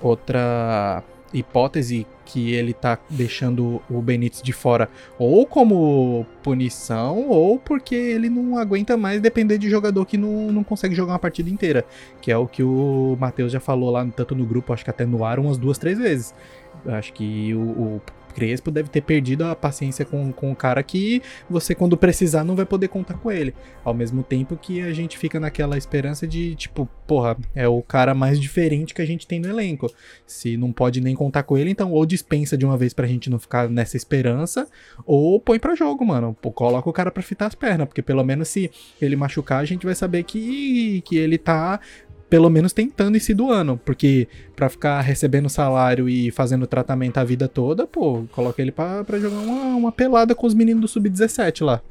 outra 0.00 1.02
hipótese 1.32 2.06
que 2.24 2.52
ele 2.52 2.72
tá 2.72 2.98
deixando 3.10 3.82
o 3.90 4.00
Benítez 4.00 4.42
de 4.42 4.52
fora 4.52 4.88
ou 5.18 5.46
como 5.46 6.26
punição 6.42 7.28
ou 7.28 7.58
porque 7.58 7.94
ele 7.94 8.28
não 8.28 8.56
aguenta 8.58 8.96
mais 8.96 9.20
depender 9.20 9.58
de 9.58 9.68
jogador 9.68 10.06
que 10.06 10.16
não, 10.16 10.52
não 10.52 10.64
consegue 10.64 10.94
jogar 10.94 11.12
uma 11.12 11.18
partida 11.18 11.50
inteira, 11.50 11.84
que 12.20 12.30
é 12.30 12.36
o 12.36 12.46
que 12.46 12.62
o 12.62 13.16
Matheus 13.18 13.52
já 13.52 13.60
falou 13.60 13.90
lá 13.90 14.06
tanto 14.14 14.34
no 14.34 14.44
grupo, 14.44 14.72
acho 14.72 14.84
que 14.84 14.90
até 14.90 15.04
no 15.04 15.24
ar 15.24 15.38
umas 15.38 15.58
duas, 15.58 15.78
três 15.78 15.98
vezes. 15.98 16.34
Acho 16.86 17.12
que 17.12 17.54
o, 17.54 17.60
o 17.60 18.02
Crespo 18.32 18.70
deve 18.70 18.88
ter 18.88 19.02
perdido 19.02 19.44
a 19.44 19.54
paciência 19.54 20.04
com, 20.04 20.32
com 20.32 20.50
o 20.50 20.56
cara 20.56 20.82
que 20.82 21.22
você, 21.48 21.74
quando 21.74 21.96
precisar, 21.96 22.44
não 22.44 22.56
vai 22.56 22.66
poder 22.66 22.88
contar 22.88 23.14
com 23.14 23.30
ele. 23.30 23.54
Ao 23.84 23.94
mesmo 23.94 24.22
tempo 24.22 24.56
que 24.56 24.80
a 24.80 24.92
gente 24.92 25.18
fica 25.18 25.38
naquela 25.38 25.78
esperança 25.78 26.26
de, 26.26 26.54
tipo, 26.54 26.88
porra, 27.06 27.36
é 27.54 27.68
o 27.68 27.82
cara 27.82 28.14
mais 28.14 28.40
diferente 28.40 28.94
que 28.94 29.02
a 29.02 29.06
gente 29.06 29.26
tem 29.26 29.40
no 29.40 29.48
elenco. 29.48 29.92
Se 30.26 30.56
não 30.56 30.72
pode 30.72 31.00
nem 31.00 31.14
contar 31.14 31.42
com 31.42 31.56
ele, 31.56 31.70
então 31.70 31.92
ou 31.92 32.04
dispensa 32.06 32.56
de 32.56 32.64
uma 32.64 32.76
vez 32.76 32.92
pra 32.92 33.06
gente 33.06 33.30
não 33.30 33.38
ficar 33.38 33.68
nessa 33.68 33.96
esperança, 33.96 34.66
ou 35.04 35.38
põe 35.40 35.58
pra 35.58 35.74
jogo, 35.74 36.04
mano. 36.04 36.36
Coloca 36.54 36.88
o 36.88 36.92
cara 36.92 37.10
pra 37.10 37.22
fitar 37.22 37.46
as 37.46 37.54
pernas, 37.54 37.86
porque 37.86 38.02
pelo 38.02 38.24
menos 38.24 38.48
se 38.48 38.70
ele 39.00 39.16
machucar, 39.16 39.60
a 39.60 39.64
gente 39.64 39.86
vai 39.86 39.94
saber 39.94 40.22
que, 40.22 41.02
que 41.02 41.16
ele 41.16 41.38
tá 41.38 41.80
pelo 42.32 42.48
menos 42.48 42.72
tentando 42.72 43.14
esse 43.14 43.34
do 43.34 43.50
ano, 43.50 43.78
porque 43.84 44.26
pra 44.56 44.70
ficar 44.70 45.02
recebendo 45.02 45.50
salário 45.50 46.08
e 46.08 46.30
fazendo 46.30 46.66
tratamento 46.66 47.18
a 47.18 47.24
vida 47.24 47.46
toda, 47.46 47.86
pô, 47.86 48.24
coloca 48.32 48.62
ele 48.62 48.72
pra, 48.72 49.04
pra 49.04 49.18
jogar 49.18 49.36
uma, 49.36 49.76
uma 49.76 49.92
pelada 49.92 50.34
com 50.34 50.46
os 50.46 50.54
meninos 50.54 50.80
do 50.80 50.88
Sub-17 50.88 51.62
lá. 51.62 51.82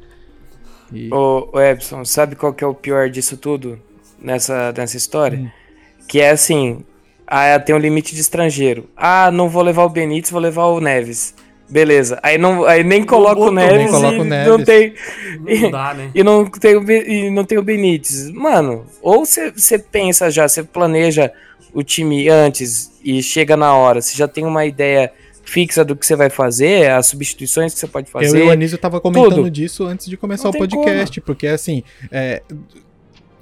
E- 0.92 1.14
Ô, 1.14 1.48
Epson, 1.62 2.04
sabe 2.04 2.36
qual 2.36 2.56
que 2.56 2.64
é 2.64 2.68
o 2.68 2.74
pior 2.74 3.08
disso 3.08 3.38
tudo 3.38 3.78
nessa, 4.20 4.74
nessa 4.76 4.98
história? 4.98 5.54
Que 6.08 6.20
é 6.20 6.32
assim, 6.32 6.84
ah, 7.28 7.60
tem 7.60 7.76
um 7.76 7.78
limite 7.78 8.16
de 8.16 8.22
estrangeiro. 8.22 8.90
Ah, 8.98 9.30
não 9.30 9.48
vou 9.48 9.62
levar 9.62 9.84
o 9.84 9.90
Benítez, 9.90 10.32
vou 10.32 10.42
levar 10.42 10.66
o 10.66 10.82
Neves. 10.82 11.36
Beleza. 11.72 12.20
Aí, 12.22 12.38
não, 12.38 12.66
aí 12.66 12.84
nem 12.84 13.04
coloca 13.04 13.36
o 13.40 13.46
botou, 13.46 13.52
nem 13.54 13.66
Neves 13.68 13.92
coloca 13.92 14.16
e 14.16 14.20
o 14.20 14.24
não 14.24 14.58
Neves. 14.58 14.66
tem... 14.66 14.94
Não 15.62 15.72
dá, 15.72 15.94
né? 15.94 16.12
E 16.14 16.24
não 16.24 16.46
tem 16.46 16.76
e 17.08 17.30
não 17.30 17.46
tem 17.46 17.58
o 17.58 17.64
Benítez. 17.64 18.30
Mano, 18.32 18.86
ou 19.02 19.26
você 19.26 19.80
pensa 19.80 20.30
já, 20.30 20.48
você 20.48 20.64
planeja 20.64 21.32
o 21.74 21.82
time 21.84 22.28
antes 22.28 22.92
e 23.04 23.24
chega 23.24 23.56
na 23.56 23.74
hora, 23.74 24.02
você 24.02 24.16
já 24.18 24.28
tem 24.28 24.46
uma 24.46 24.66
ideia 24.66 25.12
fixa 25.44 25.84
do 25.84 25.96
que 25.96 26.06
você 26.06 26.16
vai 26.16 26.30
fazer, 26.30 26.92
as 26.92 27.08
substituições 27.08 27.74
que 27.74 27.80
você 27.80 27.88
pode 27.88 28.08
Eu 28.08 28.12
fazer. 28.12 28.44
e 28.44 28.48
o 28.48 28.52
Anísio 28.52 28.78
tava 28.78 29.02
comentando 29.02 29.36
tudo. 29.36 29.50
disso 29.50 29.86
antes 29.86 30.08
de 30.08 30.16
começar 30.18 30.46
Não 30.46 30.52
o 30.52 30.58
podcast, 30.58 31.20
porque 31.22 31.48
assim, 31.48 31.84
é, 32.12 32.42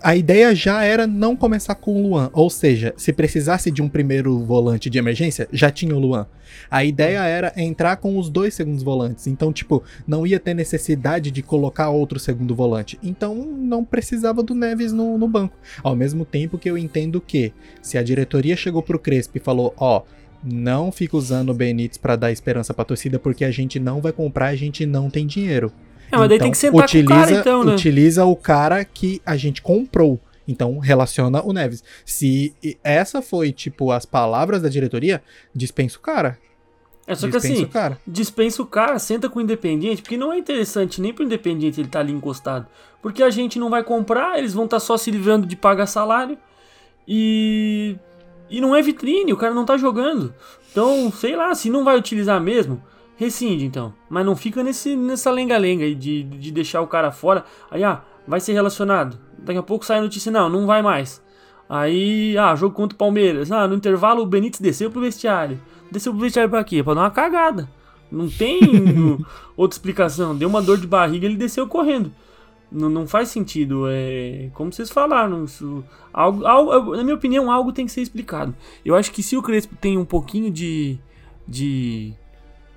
a 0.02 0.16
ideia 0.16 0.56
já 0.56 0.84
era 0.84 1.06
não 1.06 1.36
começar 1.36 1.76
com 1.76 1.96
o 1.96 2.08
Luan, 2.08 2.30
ou 2.34 2.50
seja, 2.50 2.94
se 2.98 3.12
precisasse 3.12 3.70
de 3.70 3.82
um 3.82 3.90
primeiro 3.90 4.40
volante 4.40 4.90
de 4.90 4.98
emergência, 4.98 5.48
já 5.52 5.70
tinha 5.70 5.96
o 5.96 6.00
Luan. 6.00 6.28
A 6.70 6.84
ideia 6.84 7.20
era 7.20 7.54
entrar 7.58 7.98
com 7.98 8.18
os 8.18 8.30
dois 8.30 8.54
segundos 8.54 8.84
volantes, 8.84 9.28
então 9.28 9.52
tipo, 9.52 9.84
não 10.08 10.26
ia 10.26 10.40
ter 10.40 10.54
necessidade 10.54 11.32
de 11.32 11.42
colocar 11.42 11.90
outro 11.90 12.20
segundo 12.20 12.56
volante, 12.56 12.98
então 13.04 13.36
não 13.36 13.84
precisava 13.84 14.42
do 14.42 14.56
Neves 14.56 14.92
no, 14.92 15.18
no 15.18 15.28
banco. 15.28 15.58
Ao 15.84 15.96
mesmo 15.96 16.26
tempo 16.26 16.58
que 16.58 16.70
eu 16.70 16.78
entendo 16.78 17.22
que, 17.22 17.54
se 17.82 17.98
a 17.98 18.04
diretoria 18.04 18.56
chegou 18.56 18.82
pro 18.82 19.00
Crespo 19.00 19.38
e 19.38 19.42
falou, 19.42 19.74
ó, 19.78 20.04
não 20.44 20.92
fica 20.92 21.18
usando 21.18 21.50
o 21.50 21.54
Benítez 21.54 21.98
pra 21.98 22.16
dar 22.16 22.32
esperança 22.32 22.74
pra 22.74 22.86
torcida, 22.86 23.20
porque 23.20 23.44
a 23.44 23.52
gente 23.52 23.80
não 23.80 24.00
vai 24.00 24.12
comprar, 24.12 24.48
a 24.48 24.56
gente 24.56 24.86
não 24.86 25.10
tem 25.10 25.28
dinheiro. 25.28 25.72
É, 26.12 26.18
mas 26.18 26.30
daí 26.30 26.38
Então, 26.38 26.46
tem 26.46 26.52
que 26.52 26.58
sentar 26.58 26.86
utiliza, 26.86 27.08
com 27.08 27.14
o 27.14 27.18
cara, 27.18 27.32
então, 27.32 27.64
né? 27.64 27.74
Utiliza 27.74 28.26
o 28.26 28.36
cara 28.36 28.86
que 28.86 29.22
a 29.26 29.36
gente 29.36 29.62
comprou. 29.62 30.20
Então, 30.48 30.80
relaciona 30.80 31.44
o 31.44 31.54
Neves. 31.54 31.84
Se 32.04 32.56
essa 32.84 33.22
foi, 33.22 33.52
tipo, 33.52 33.92
as 33.92 34.06
palavras 34.06 34.62
da 34.62 34.70
diretoria, 34.70 35.22
dispensa 35.54 35.98
o 35.98 36.02
cara. 36.02 36.40
É 37.06 37.16
só 37.16 37.28
que 37.28 37.34
dispensa 37.34 37.54
assim, 37.54 37.64
o 37.64 37.70
cara. 37.70 37.98
dispensa 38.06 38.62
o 38.62 38.66
cara, 38.66 39.00
senta 39.00 39.30
com 39.30 39.40
o 39.40 39.42
Independiente, 39.42 40.02
porque 40.02 40.18
não 40.18 40.32
é 40.32 40.38
interessante 40.38 41.02
nem 41.02 41.14
pro 41.14 41.24
Independiente 41.24 41.82
ele 41.82 41.88
tá 41.88 42.00
ali 42.00 42.12
encostado. 42.12 42.68
Porque 43.02 43.24
a 43.24 43.30
gente 43.30 43.58
não 43.58 43.70
vai 43.70 43.84
comprar, 43.84 44.38
eles 44.38 44.54
vão 44.54 44.66
estar 44.66 44.80
só 44.80 44.98
se 44.98 45.10
livrando 45.10 45.48
de 45.48 45.56
pagar 45.56 45.86
salário. 45.86 46.38
E. 47.08 47.96
E 48.50 48.60
não 48.60 48.76
é 48.76 48.82
vitrine, 48.82 49.32
o 49.32 49.38
cara 49.38 49.54
não 49.54 49.66
tá 49.66 49.78
jogando. 49.78 50.34
Então, 50.72 51.12
sei 51.12 51.36
lá, 51.36 51.54
se 51.54 51.70
não 51.70 51.84
vai 51.84 51.96
utilizar 51.98 52.42
mesmo, 52.42 52.82
rescinde 53.20 53.66
então. 53.66 53.94
Mas 54.10 54.26
não 54.26 54.34
fica 54.36 54.64
nesse, 54.64 54.96
nessa 54.96 55.30
lenga-lenga 55.30 55.84
aí 55.84 55.94
de, 55.94 56.24
de 56.24 56.52
deixar 56.52 56.82
o 56.82 56.88
cara 56.88 57.12
fora. 57.12 57.44
Aí, 57.70 57.84
ah, 57.84 58.02
vai 58.26 58.40
ser 58.40 58.54
relacionado. 58.54 59.20
Daqui 59.38 59.60
a 59.60 59.64
pouco 59.64 59.86
sai 59.86 60.00
a 60.00 60.02
notícia, 60.02 60.32
não, 60.32 60.50
não 60.50 60.66
vai 60.66 60.82
mais. 60.82 61.22
Aí, 61.68 62.38
ah, 62.38 62.56
jogo 62.56 62.74
contra 62.74 62.96
o 62.96 62.98
Palmeiras. 62.98 63.52
Ah, 63.52 63.68
no 63.68 63.76
intervalo 63.76 64.24
o 64.24 64.26
Benítez 64.26 64.62
desceu 64.62 64.90
pro 64.90 65.02
vestiário. 65.02 65.60
Desceu 65.92 66.14
pro 66.14 66.22
vestiário 66.22 66.50
pra 66.50 66.64
quê? 66.64 66.82
Pra 66.82 66.94
dar 66.94 67.02
uma 67.02 67.12
cagada. 67.12 67.70
Não 68.10 68.28
tem 68.30 68.60
outra 69.58 69.76
explicação. 69.76 70.36
Deu 70.36 70.48
uma 70.48 70.62
dor 70.62 70.78
de 70.78 70.88
barriga, 70.88 71.26
ele 71.26 71.36
desceu 71.36 71.68
correndo. 71.68 72.12
Não, 72.72 72.90
não 72.90 73.06
faz 73.06 73.28
sentido. 73.30 73.84
É 73.90 74.50
como 74.54 74.72
vocês 74.72 74.90
falaram. 74.90 75.44
Isso, 75.44 75.84
algo, 76.14 76.46
algo- 76.46 76.96
na 76.96 77.04
minha 77.04 77.16
opinião, 77.16 77.52
algo 77.52 77.74
tem 77.74 77.86
que 77.86 77.92
ser 77.92 78.02
explicado. 78.02 78.56
Eu 78.86 78.96
acho 78.96 79.12
que 79.12 79.22
se 79.22 79.36
o 79.36 79.42
Crespo 79.42 79.76
tem 79.76 79.98
um 79.98 80.06
pouquinho 80.06 80.50
de, 80.50 80.98
de, 81.48 82.14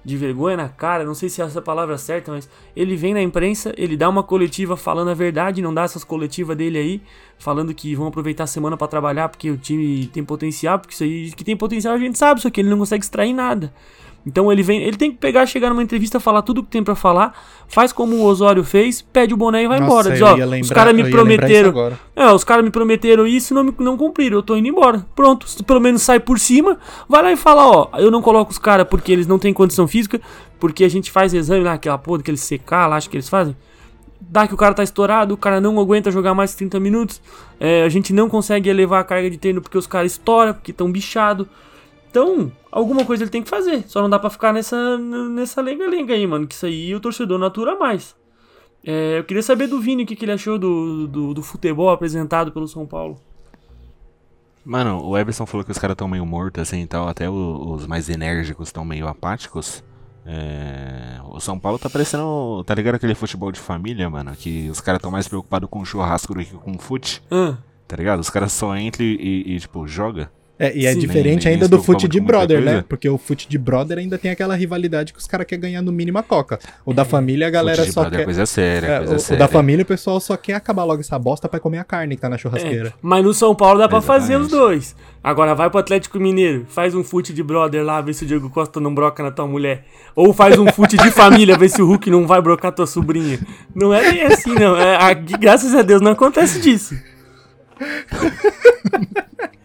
de 0.05 0.17
vergonha 0.17 0.57
na 0.57 0.69
cara, 0.69 1.05
não 1.05 1.15
sei 1.15 1.29
se 1.29 1.41
essa 1.41 1.62
palavra 1.62 1.95
é 1.95 1.99
certa, 1.99 2.33
mas 2.33 2.49
ele 2.75 2.97
vem 2.97 3.15
na 3.15 3.23
imprensa, 3.23 3.73
ele 3.77 3.97
dá 3.97 4.09
uma 4.09 4.23
coletiva 4.23 4.77
falando 4.77 5.11
a 5.11 5.15
verdade, 5.15 5.62
não 5.62 5.73
dá 5.73 5.83
essas 5.83 6.03
coletivas 6.03 6.57
dele 6.57 6.79
aí, 6.79 7.03
falando 7.38 7.73
que 7.73 7.95
vão 7.95 8.09
aproveitar 8.09 8.45
a 8.45 8.47
semana 8.47 8.77
pra 8.77 8.88
trabalhar 8.88 9.29
porque 9.29 9.51
o 9.51 9.57
time 9.57 10.07
tem 10.07 10.25
potencial, 10.25 10.79
porque 10.79 10.95
isso 10.95 11.05
aí 11.05 11.31
que 11.33 11.45
tem 11.45 11.57
potencial 11.57 11.95
a 11.95 11.99
gente 11.99 12.19
sabe, 12.19 12.41
só 12.41 12.51
que 12.51 12.61
ele 12.61 12.71
não 12.71 12.79
consegue 12.79 13.05
extrair 13.05 13.33
nada. 13.33 13.73
Então 14.25 14.53
ele 14.53 14.63
vem, 14.63 14.83
ele 14.83 14.97
tem 14.97 15.11
que 15.11 15.19
pegar, 15.19 15.45
chegar 15.47 15.71
numa 15.71 15.83
entrevista, 15.83 16.21
falar 16.21 16.43
tudo 16.43 16.59
o 16.61 16.63
que 16.63 16.71
tem 16.71 16.83
pra 16.83 16.95
falar, 16.95 17.35
faz 17.67 17.93
como 17.93 18.15
o 18.15 18.25
Osório 18.25 18.63
fez, 18.63 19.03
pede 19.03 19.35
o 19.35 19.37
boné 19.37 19.65
e 19.65 19.67
vai 19.69 19.81
embora. 19.81 20.11
Diz, 20.13 20.23
ó, 20.23 20.37
ia 20.37 20.45
os 20.45 20.51
lembrar- 20.51 20.75
caras 20.77 20.95
me 20.95 21.03
lembrar 21.03 21.19
prometeram, 21.19 21.73
é, 22.15 22.33
os 22.33 22.45
caras 22.45 22.65
me 22.65 22.71
prometeram 22.71 23.27
isso 23.27 23.53
e 23.53 23.55
não, 23.55 23.65
me- 23.65 23.75
não 23.81 23.97
cumpriram. 23.97 24.37
Eu 24.39 24.43
tô 24.43 24.57
indo 24.57 24.69
embora. 24.69 25.05
Pronto. 25.17 25.47
Pelo 25.65 25.81
menos 25.81 26.03
sai 26.03 26.21
por 26.21 26.39
cima, 26.39 26.79
vai 27.09 27.21
lá 27.23 27.33
e 27.33 27.37
fala, 27.37 27.67
ó, 27.69 27.89
eu 27.99 28.11
não 28.13 28.23
coloco 28.23 28.53
os 28.53 28.59
caras 28.59 28.87
porque 28.89 29.11
eles 29.11 29.27
não 29.27 29.41
têm 29.41 29.53
condição 29.53 29.89
física, 29.89 30.21
porque 30.61 30.85
a 30.85 30.89
gente 30.89 31.11
faz 31.11 31.35
exame 31.35 31.65
lá, 31.65 31.73
aquela 31.73 31.99
porra, 31.99 32.21
aquele 32.21 32.37
CK 32.39 32.71
lá, 32.89 32.97
acho 32.97 33.11
que 33.11 33.17
eles 33.17 33.29
fazem. 33.29 33.57
Dá 34.21 34.47
que 34.47 34.55
o 34.55 34.57
cara 34.57 34.73
tá 34.73 34.85
estourado, 34.85 35.35
o 35.35 35.37
cara 35.37 35.61
não 35.61 35.81
aguenta 35.81 36.09
jogar 36.13 36.33
mais 36.33 36.51
de 36.53 36.59
30 36.59 36.79
minutos. 36.79 37.21
é, 37.59 37.83
a 37.85 37.89
gente 37.89 38.13
não 38.13 38.29
consegue 38.29 38.69
elevar 38.71 39.01
a 39.01 39.05
carga 39.05 39.29
de 39.31 39.37
treino 39.37 39.61
porque 39.61 39.77
os 39.79 39.87
caras 39.87 40.13
estouram, 40.13 40.55
porque 40.55 40.71
estão 40.71 40.91
bichados. 40.91 41.47
Então, 42.12 42.53
alguma 42.70 43.07
coisa 43.07 43.25
ele 43.25 43.31
tem 43.31 43.42
que 43.42 43.48
fazer. 43.48 43.85
Só 43.88 44.03
não 44.03 44.11
dá 44.11 44.18
pra 44.18 44.29
ficar 44.29 44.53
nessa 44.53 44.98
nessa 44.98 45.62
lenga-lenga 45.62 46.12
aí, 46.12 46.27
mano. 46.27 46.46
Que 46.46 46.55
isso 46.55 46.66
aí 46.66 46.94
o 46.94 47.01
torcedor 47.01 47.38
natura 47.38 47.75
mais. 47.75 48.14
É, 48.85 49.18
eu 49.18 49.25
queria 49.25 49.42
saber 49.42 49.66
do 49.66 49.81
Vini 49.81 50.03
o 50.03 50.07
que, 50.07 50.14
que 50.14 50.25
ele 50.27 50.33
achou 50.33 50.59
do, 50.59 51.09
do, 51.09 51.33
do 51.33 51.42
futebol 51.42 51.88
apresentado 51.88 52.53
pelo 52.53 52.68
São 52.68 52.85
Paulo. 52.87 53.16
Mano, 54.64 55.03
o 55.05 55.16
Everson 55.16 55.46
falou 55.46 55.64
que 55.64 55.72
os 55.72 55.79
caras 55.79 55.94
estão 55.94 56.07
meio 56.07 56.25
mortos 56.27 56.62
assim 56.62 56.83
e 56.83 56.87
tal, 56.87 57.09
até 57.09 57.29
o- 57.31 57.72
os 57.75 57.87
mais 57.87 58.09
enérgicos 58.09 58.68
estão 58.68 58.85
meio 58.85 59.09
apáticos. 59.09 59.83
É, 60.25 61.18
O 61.25 61.40
São 61.40 61.59
Paulo 61.59 61.79
tá 61.79 61.88
parecendo. 61.90 62.62
Tá 62.64 62.75
ligado 62.75 62.96
aquele 62.96 63.14
futebol 63.14 63.51
de 63.51 63.59
família, 63.59 64.09
mano? 64.11 64.33
Que 64.37 64.68
os 64.68 64.81
caras 64.81 64.98
estão 64.98 65.11
mais 65.11 65.27
preocupados 65.27 65.68
com 65.70 65.83
churrasco 65.85 66.35
do 66.35 66.44
que 66.44 66.55
com 66.55 66.79
fute, 66.79 67.22
Ah, 67.31 67.57
tá 67.88 67.96
ligado? 67.96 68.20
Os 68.20 68.29
caras 68.31 68.53
só 68.53 68.77
entram 68.77 69.05
e, 69.07 69.16
e, 69.48 69.55
e, 69.57 69.59
tipo, 69.61 69.87
joga. 69.88 70.31
É, 70.64 70.72
e 70.77 70.87
é 70.87 70.92
Sim. 70.92 71.01
diferente 71.01 71.44
Nem- 71.44 71.44
nem 71.46 71.55
ainda 71.55 71.66
do 71.66 71.83
fute 71.83 72.07
de 72.07 72.20
brother, 72.20 72.61
né? 72.61 72.85
Porque 72.88 73.09
o 73.09 73.18
fute 73.18 73.48
de 73.48 73.59
brother 73.59 73.98
ainda 73.98 74.16
tem 74.16 74.31
aquela 74.31 74.55
rivalidade 74.55 75.12
que 75.12 75.18
os 75.18 75.27
caras 75.27 75.44
querem 75.44 75.61
ganhar 75.61 75.83
no 75.83 75.90
mínimo 75.90 76.18
a 76.18 76.22
coca. 76.22 76.61
O 76.87 76.94
da 76.94 77.05
família, 77.05 77.48
a 77.48 77.51
galera 77.51 77.85
só 77.90 78.05
é 78.05 78.11
quer. 78.11 78.25
coisa 78.25 78.46
séria, 78.46 78.87
É, 78.87 78.98
coisa 78.98 79.12
o- 79.14 79.16
o, 79.16 79.18
séria. 79.18 79.38
da 79.40 79.48
família, 79.48 79.83
o 79.83 79.87
pessoal 79.87 80.20
só 80.20 80.37
quer 80.37 80.55
acabar 80.55 80.85
logo 80.85 81.01
essa 81.01 81.18
bosta 81.18 81.48
pra 81.48 81.59
comer 81.59 81.79
a 81.79 81.85
carne 81.85 82.14
que 82.14 82.22
tá 82.22 82.29
na 82.29 82.38
churrasqueira. 82.38 82.90
é. 82.90 82.92
Mas 83.03 83.25
no 83.25 83.35
São 83.35 83.57
Paulo 83.57 83.81
dá 83.81 83.88
pra 83.88 84.01
fazer 84.01 84.37
os 84.37 84.46
dois. 84.48 84.94
Agora 85.25 85.53
vai 85.53 85.68
pro 85.68 85.81
Atlético 85.81 86.20
Mineiro, 86.20 86.64
faz 86.68 86.94
um 86.94 87.03
fute 87.03 87.33
de 87.33 87.42
brother 87.42 87.83
lá, 87.85 88.01
vê 88.01 88.14
se 88.14 88.22
o 88.22 88.27
Diego 88.29 88.48
Costa 88.48 88.79
não 88.79 88.94
broca 88.94 89.20
na 89.20 89.33
tua 89.33 89.48
mulher. 89.48 89.85
Ou 90.14 90.33
faz 90.33 90.57
um 90.61 90.66
fute 90.68 90.96
de 90.96 91.11
família, 91.11 91.59
vê 91.59 91.68
se 91.68 91.83
o 91.83 91.87
Hulk 91.87 92.09
não 92.09 92.25
vai 92.25 92.40
brocar 92.40 92.70
tua 92.70 92.87
sobrinha. 92.87 93.40
Não 93.75 93.92
é 93.92 94.12
bem 94.12 94.22
assim, 94.22 94.55
não. 94.55 94.77
É, 94.77 94.96
aqui, 95.11 95.37
graças 95.37 95.75
a 95.75 95.83
Deus 95.83 96.01
não 96.01 96.12
acontece 96.12 96.61
disso. 96.61 96.94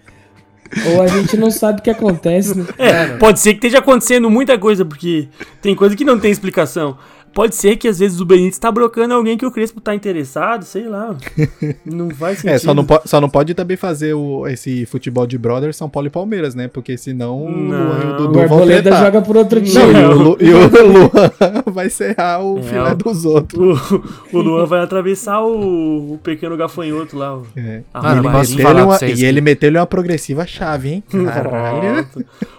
Ou 0.91 1.01
a 1.01 1.07
gente 1.07 1.37
não 1.37 1.49
sabe 1.51 1.79
o 1.79 1.83
que 1.83 1.89
acontece, 1.89 2.57
né? 2.57 2.65
É, 2.77 3.07
pode 3.17 3.39
ser 3.39 3.51
que 3.53 3.57
esteja 3.57 3.79
acontecendo 3.79 4.29
muita 4.29 4.57
coisa, 4.57 4.83
porque 4.85 5.27
tem 5.61 5.75
coisa 5.75 5.95
que 5.95 6.03
não 6.03 6.19
tem 6.19 6.31
explicação. 6.31 6.97
Pode 7.37 7.53
ser 7.55 7.75
que 7.77 7.87
às 7.87 7.99
vezes 7.99 8.19
o 8.19 8.25
Benítez 8.25 8.57
tá 8.57 8.71
brocando 8.71 9.13
alguém 9.13 9.37
que 9.37 9.45
o 9.45 9.51
Crespo 9.51 9.79
tá 9.79 9.93
interessado, 9.93 10.63
sei 10.63 10.87
lá. 10.87 11.15
Não 11.85 12.09
faz 12.09 12.39
sentido. 12.39 12.55
É, 12.55 12.57
só 12.57 12.73
não, 12.73 12.83
po- 12.83 13.01
só 13.05 13.21
não 13.21 13.29
pode 13.29 13.53
também 13.53 13.77
fazer 13.77 14.15
o, 14.15 14.47
esse 14.47 14.87
futebol 14.87 15.27
de 15.27 15.37
brother 15.37 15.71
São 15.71 15.87
Paulo 15.87 16.07
e 16.07 16.09
Palmeiras, 16.09 16.55
né? 16.55 16.67
Porque 16.67 16.97
senão 16.97 17.43
o 17.45 17.51
Não. 17.51 17.77
Luan 17.89 17.99
e 17.99 18.05
o 18.07 18.09
O 18.13 18.17
Dudu 18.17 18.33
vão 18.33 18.41
Arboleda 18.41 18.81
tretar. 18.81 19.05
joga 19.05 19.21
por 19.21 19.37
outro 19.37 19.61
time. 19.61 19.75
Não, 19.93 20.01
e 20.01 20.05
o, 20.05 20.13
Lu- 20.17 20.37
e 20.41 20.51
o 20.51 20.57
Luan 20.87 21.63
vai 21.67 21.91
serrar 21.91 22.41
o 22.43 22.57
É, 22.57 22.63
filé 22.63 22.91
o- 22.91 22.95
dos 22.95 23.23
outros. 23.23 23.91
O, 23.91 24.03
o 24.33 24.41
Luan 24.41 24.65
vai 24.65 24.79
atravessar 24.81 25.39
o, 25.43 26.13
o 26.13 26.17
pequeno 26.23 26.57
gafanhoto 26.57 27.15
lá. 27.15 27.37
o- 27.37 27.45
É. 27.55 27.83
a 27.93 28.01
Mano, 28.01 28.29
Ele 28.49 28.81
uma- 28.81 28.99
e 29.15 29.23
ele 29.25 29.41
meteu-lhe 29.41 29.77
uma 29.77 29.85
progressiva 29.85 30.43
chave, 30.47 30.89
hein? 30.89 31.03
Caralho. 31.23 32.07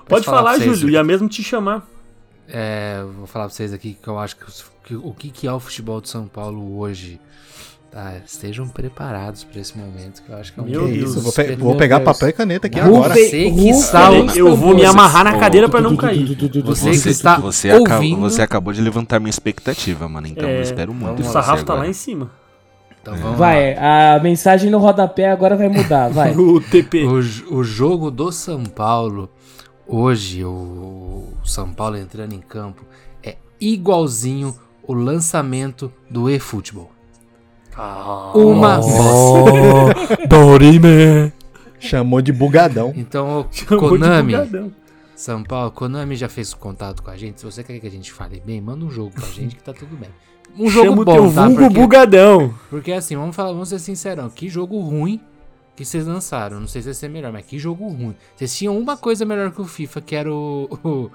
Pode 0.08 0.24
falar 0.24 0.54
falar, 0.54 0.58
Júlio, 0.60 0.90
ia 0.90 1.02
mesmo 1.02 1.28
te 1.28 1.42
chamar. 1.42 1.84
É, 2.48 3.02
vou 3.16 3.26
falar 3.26 3.46
pra 3.46 3.54
vocês 3.54 3.72
aqui 3.72 3.96
que 4.00 4.08
eu 4.08 4.18
acho 4.18 4.36
que, 4.36 4.44
que 4.84 4.94
o 4.96 5.12
que, 5.12 5.30
que 5.30 5.46
é 5.46 5.52
o 5.52 5.60
futebol 5.60 6.00
de 6.00 6.08
São 6.08 6.26
Paulo 6.26 6.78
hoje. 6.78 7.20
Tá, 7.90 8.12
estejam 8.26 8.68
preparados 8.68 9.44
pra 9.44 9.58
esse 9.62 9.76
momento, 9.76 10.22
que 10.22 10.30
eu 10.30 10.36
acho 10.36 10.52
que 10.52 10.60
é 10.60 10.62
um 10.62 10.66
Meu 10.66 10.86
Que 10.88 10.92
Deus, 10.98 11.10
isso, 11.12 11.20
vou, 11.22 11.32
pe- 11.32 11.46
Meu 11.46 11.56
vou 11.56 11.74
pegar 11.74 11.96
Deus. 12.00 12.12
papel 12.12 12.28
e 12.28 12.32
caneta 12.34 12.66
aqui 12.66 12.78
agora. 12.78 13.14
Você 13.14 13.50
que 13.50 13.68
está. 13.70 14.10
Eu 14.36 14.54
vou 14.54 14.74
me 14.74 14.84
amarrar 14.84 15.24
na 15.24 15.38
cadeira 15.38 15.70
pra 15.70 15.80
não 15.80 15.96
cair. 15.96 16.26
Você 16.64 16.90
que 16.90 16.98
Você, 16.98 17.08
está 17.08 17.38
você, 17.38 17.72
ouvindo. 17.72 18.20
você 18.20 18.42
acabou 18.42 18.74
de 18.74 18.82
levantar 18.82 19.18
minha 19.18 19.30
expectativa, 19.30 20.06
mano. 20.06 20.26
Então 20.26 20.46
É, 20.46 20.58
eu 20.58 20.62
espero 20.62 20.92
muito. 20.92 21.22
O 21.22 21.24
sarrafo 21.24 21.64
tá 21.64 21.72
lá 21.72 21.88
em 21.88 21.94
cima. 21.94 22.30
Então 23.00 23.16
vamos 23.16 23.38
Vai, 23.38 23.74
a 23.78 24.20
mensagem 24.22 24.70
no 24.70 24.76
rodapé 24.78 25.30
agora 25.30 25.56
vai 25.56 25.70
mudar, 25.70 26.08
vai. 26.10 26.34
O 26.36 26.60
TP. 26.60 27.04
O, 27.04 27.56
o 27.56 27.64
jogo 27.64 28.10
do 28.10 28.30
São 28.30 28.64
Paulo, 28.64 29.30
hoje, 29.88 30.44
o 30.44 31.24
São 31.44 31.72
Paulo 31.72 31.96
entrando 31.96 32.34
em 32.34 32.40
campo, 32.40 32.84
é 33.22 33.36
igualzinho 33.60 34.54
o 34.86 34.92
lançamento 34.92 35.92
do 36.10 36.28
eFootball. 36.28 36.90
Uma 38.34 38.78
bosta. 38.78 40.26
Dorime. 40.28 41.32
Chamou 41.78 42.20
de 42.20 42.32
bugadão. 42.32 42.92
Então, 42.96 43.46
Chamou 43.52 43.92
de 43.92 43.98
Konami, 43.98 44.32
bugadão. 44.32 44.72
São 45.14 45.42
Paulo, 45.44 45.70
Konami 45.70 46.16
já 46.16 46.28
fez 46.28 46.52
contato 46.54 47.02
com 47.02 47.10
a 47.10 47.16
gente. 47.16 47.40
Se 47.40 47.46
você 47.46 47.62
quer 47.62 47.78
que 47.78 47.86
a 47.86 47.90
gente 47.90 48.12
fale 48.12 48.42
bem, 48.44 48.60
manda 48.60 48.84
um 48.84 48.90
jogo 48.90 49.12
pra 49.12 49.26
gente 49.28 49.56
que 49.56 49.62
tá 49.62 49.72
tudo 49.72 49.96
bem. 49.96 50.10
Um 50.58 50.68
jogo 50.68 50.88
Chama 50.90 51.02
o 51.02 51.04
bom, 51.04 51.12
teu 51.12 51.32
tá? 51.32 51.46
vulgo 51.46 51.60
Porque, 51.62 51.80
bugadão. 51.80 52.54
porque 52.70 52.92
assim, 52.92 53.16
vamos 53.16 53.36
falar, 53.36 53.52
vamos 53.52 53.68
ser 53.68 53.78
sincerão, 53.78 54.28
que 54.28 54.48
jogo 54.48 54.80
ruim 54.80 55.20
que 55.78 55.84
vocês 55.84 56.06
lançaram. 56.06 56.58
Não 56.60 56.66
sei 56.66 56.82
se 56.82 56.86
vai 56.88 56.94
ser 56.94 57.08
melhor, 57.08 57.32
mas 57.32 57.46
que 57.46 57.58
jogo 57.58 57.88
ruim. 57.88 58.14
Vocês 58.34 58.56
tinham 58.56 58.76
uma 58.76 58.96
coisa 58.96 59.24
melhor 59.24 59.50
que 59.52 59.60
o 59.60 59.64
FIFA, 59.64 60.00
que 60.00 60.16
era 60.16 60.32
o, 60.32 60.68
o, 60.84 61.10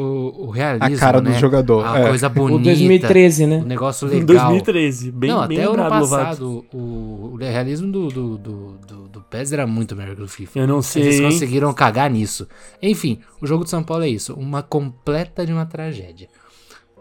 o, 0.00 0.46
o 0.46 0.50
A 0.50 0.54
realismo, 0.54 0.98
cara 0.98 1.20
né? 1.20 1.32
do 1.32 1.38
jogador. 1.38 1.84
A 1.86 1.98
é. 1.98 2.08
coisa 2.08 2.26
O 2.28 2.30
bonita. 2.30 2.64
2013, 2.64 3.44
O 3.44 3.48
né? 3.48 3.62
negócio 3.66 4.08
Em 4.08 4.20
legal. 4.20 4.46
2013. 4.46 5.12
Bem, 5.12 5.30
não, 5.30 5.46
bem 5.46 5.58
até 5.58 5.68
o 5.68 5.72
ano 5.74 5.82
lembrado, 5.82 6.00
Lovato. 6.00 6.24
passado, 6.24 6.66
o, 6.72 7.32
o 7.34 7.36
realismo 7.36 7.92
do, 7.92 8.08
do, 8.08 8.38
do, 8.38 8.78
do, 8.78 9.08
do 9.08 9.20
PES 9.22 9.52
era 9.52 9.66
muito 9.66 9.94
melhor 9.94 10.16
que 10.16 10.22
o 10.22 10.28
FIFA. 10.28 10.60
Eu 10.60 10.66
não 10.66 10.80
sei. 10.80 11.02
Eles 11.02 11.20
conseguiram 11.20 11.72
cagar 11.74 12.10
nisso. 12.10 12.48
Enfim, 12.80 13.20
o 13.40 13.46
jogo 13.46 13.64
de 13.64 13.70
São 13.70 13.82
Paulo 13.82 14.04
é 14.04 14.08
isso. 14.08 14.32
Uma 14.34 14.62
completa 14.62 15.44
de 15.44 15.52
uma 15.52 15.66
tragédia. 15.66 16.28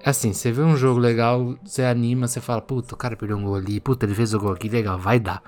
Assim, 0.06 0.32
você 0.32 0.52
vê 0.52 0.62
um 0.62 0.78
jogo 0.78 1.00
legal, 1.00 1.58
você 1.66 1.84
anima, 1.84 2.28
você 2.28 2.40
fala, 2.40 2.62
puta, 2.62 2.94
o 2.94 2.98
cara 2.98 3.16
perdeu 3.16 3.36
um 3.36 3.44
gol 3.44 3.56
ali, 3.56 3.80
puta, 3.80 4.06
ele 4.06 4.14
fez 4.14 4.34
o 4.34 4.40
gol 4.40 4.52
aqui, 4.52 4.70
legal, 4.70 4.98
vai 4.98 5.20
dar. 5.20 5.42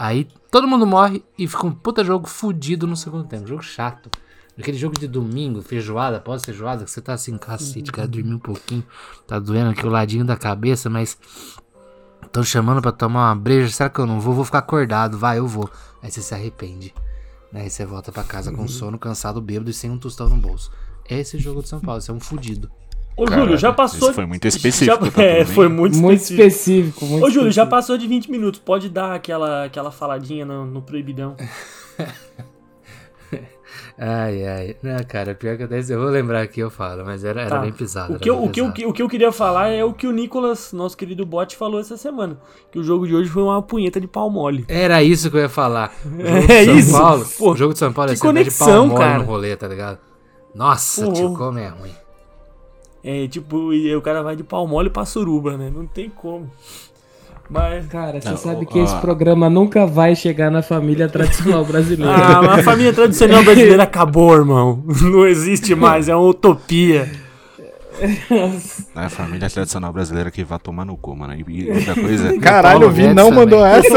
Aí 0.00 0.28
todo 0.48 0.68
mundo 0.68 0.86
morre 0.86 1.24
e 1.36 1.48
fica 1.48 1.66
um 1.66 1.72
puta 1.72 2.04
jogo 2.04 2.28
fudido 2.28 2.86
no 2.86 2.96
segundo 2.96 3.24
tempo. 3.24 3.48
Jogo 3.48 3.62
chato. 3.62 4.08
Aquele 4.56 4.78
jogo 4.78 4.98
de 4.98 5.06
domingo, 5.06 5.62
feijoada, 5.62 6.20
pós 6.20 6.44
feijoada, 6.44 6.84
que 6.84 6.90
você 6.90 7.00
tá 7.00 7.12
assim, 7.12 7.38
cacete, 7.38 7.92
quero 7.92 8.08
dormir 8.08 8.34
um 8.34 8.40
pouquinho, 8.40 8.84
tá 9.24 9.38
doendo 9.38 9.70
aqui 9.70 9.86
o 9.86 9.88
ladinho 9.88 10.24
da 10.24 10.36
cabeça, 10.36 10.90
mas 10.90 11.16
Tô 12.32 12.44
chamando 12.44 12.82
pra 12.82 12.92
tomar 12.92 13.28
uma 13.28 13.34
breja, 13.34 13.72
será 13.72 13.88
que 13.88 13.98
eu 13.98 14.06
não 14.06 14.20
vou? 14.20 14.34
Vou 14.34 14.44
ficar 14.44 14.58
acordado, 14.58 15.16
vai, 15.16 15.38
eu 15.38 15.46
vou. 15.46 15.70
Aí 16.02 16.10
você 16.10 16.20
se 16.20 16.34
arrepende. 16.34 16.94
Aí 17.52 17.70
você 17.70 17.86
volta 17.86 18.12
pra 18.12 18.22
casa 18.22 18.52
com 18.52 18.68
sono, 18.68 18.98
cansado, 18.98 19.40
bêbado 19.40 19.70
e 19.70 19.72
sem 19.72 19.90
um 19.90 19.98
tostão 19.98 20.28
no 20.28 20.36
bolso. 20.36 20.70
Esse 21.08 21.36
é 21.36 21.38
o 21.38 21.42
jogo 21.42 21.62
de 21.62 21.68
São 21.68 21.80
Paulo, 21.80 22.00
você 22.00 22.10
é 22.10 22.14
um 22.14 22.20
fudido. 22.20 22.70
Ô, 23.18 23.26
Júlio, 23.26 23.56
já 23.58 23.72
passou. 23.72 24.08
isso 24.08 24.14
foi 24.14 24.26
muito 24.26 24.46
específico, 24.48 25.04
Já, 25.04 25.10
tá 25.10 25.20
é, 25.22 25.44
foi 25.44 25.68
muito, 25.68 25.96
Muito 25.98 26.20
específico. 26.20 26.46
específico. 26.48 27.04
Muito 27.06 27.26
Ô, 27.26 27.30
Júlio, 27.30 27.50
já 27.50 27.62
específico. 27.62 27.70
passou 27.70 27.98
de 27.98 28.06
20 28.06 28.30
minutos. 28.30 28.60
Pode 28.60 28.88
dar 28.88 29.14
aquela, 29.14 29.64
aquela 29.64 29.90
faladinha 29.90 30.44
no, 30.46 30.64
no 30.64 30.80
proibidão. 30.82 31.34
Ai, 34.00 34.46
ai. 34.46 34.76
Não, 34.80 34.96
cara, 35.08 35.34
pior 35.34 35.56
que 35.56 35.64
até 35.64 35.80
eu 35.80 36.00
vou 36.00 36.08
lembrar 36.08 36.40
aqui, 36.42 36.60
eu 36.60 36.70
falo, 36.70 37.04
mas 37.04 37.24
era, 37.24 37.40
era 37.40 37.50
Tá. 37.50 37.58
bem 37.58 37.72
pisado. 37.72 38.12
O 38.12 38.14
era 38.14 38.20
que, 38.22 38.30
eu, 38.30 38.44
o, 38.44 38.48
que, 38.48 38.60
eu- 38.60 38.66
o 38.88 38.92
que 38.92 39.02
eu 39.02 39.08
queria 39.08 39.32
falar 39.32 39.70
é 39.70 39.84
o 39.84 39.92
que 39.92 40.06
o 40.06 40.12
Nicolas, 40.12 40.72
nosso 40.72 40.96
querido 40.96 41.26
bot, 41.26 41.56
falou 41.56 41.80
essa 41.80 41.96
semana. 41.96 42.38
Que 42.70 42.78
o 42.78 42.84
jogo 42.84 43.08
de 43.08 43.14
hoje 43.16 43.28
foi 43.28 43.42
uma 43.42 43.60
punheta 43.60 44.00
de 44.00 44.06
pau 44.06 44.30
mole. 44.30 44.64
Era 44.68 45.02
isso 45.02 45.28
que 45.28 45.36
eu 45.36 45.40
ia 45.40 45.48
falar. 45.48 45.92
O 46.06 46.10
jogo 46.10 46.52
É 46.52 46.64
de 46.64 46.66
São 46.66 46.76
isso? 46.78 46.92
Paulo, 46.92 47.26
Pô, 47.38 47.50
o 47.52 47.56
jogo 47.56 47.72
de 47.72 47.78
São 47.80 47.92
Paulo 47.92 48.10
é 48.12 48.14
andar 48.14 48.14
de 48.14 48.20
pau 48.20 48.30
conexão, 48.32 48.86
mole 48.86 49.00
cara. 49.00 49.18
no 49.18 49.24
rolê, 49.24 49.56
tá 49.56 49.66
ligado? 49.66 49.98
Nossa, 50.54 51.04
Pô. 51.04 51.12
tio, 51.12 51.34
como 51.34 51.58
é 51.58 51.66
ruim. 51.66 51.90
É 53.10 53.26
tipo, 53.26 53.72
e 53.72 53.96
o 53.96 54.02
cara 54.02 54.22
vai 54.22 54.36
de 54.36 54.42
pau 54.44 54.66
mole 54.66 54.90
pra 54.90 55.06
suruba, 55.06 55.56
né? 55.56 55.72
Não 55.74 55.86
tem 55.86 56.10
como. 56.10 56.50
Mas. 57.48 57.86
Cara, 57.86 58.20
você 58.20 58.28
Não, 58.28 58.36
sabe 58.36 58.66
ó, 58.68 58.70
que 58.70 58.78
esse 58.80 58.92
ó. 58.94 59.00
programa 59.00 59.48
nunca 59.48 59.86
vai 59.86 60.14
chegar 60.14 60.50
na 60.50 60.60
família 60.60 61.08
tradicional 61.08 61.64
brasileira. 61.64 62.12
Ah, 62.14 62.42
mas 62.42 62.58
a 62.58 62.62
família 62.70 62.92
tradicional 62.92 63.42
brasileira 63.42 63.82
acabou, 63.84 64.34
irmão. 64.34 64.84
Não 65.00 65.26
existe 65.26 65.74
mais, 65.74 66.06
é 66.10 66.14
uma 66.14 66.28
utopia. 66.28 67.10
É 68.94 69.00
a 69.06 69.08
família 69.08 69.48
tradicional 69.48 69.90
brasileira 69.90 70.30
que 70.30 70.44
vai 70.44 70.58
tomar 70.58 70.84
no 70.84 70.94
cu, 70.94 71.16
mano. 71.16 71.34
E, 71.48 71.70
outra 71.70 71.94
coisa. 71.94 72.38
Caralho, 72.38 72.88
o 72.88 72.90
Vi 72.90 73.06
não 73.08 73.30
também. 73.30 73.32
mandou 73.32 73.64
essa. 73.64 73.88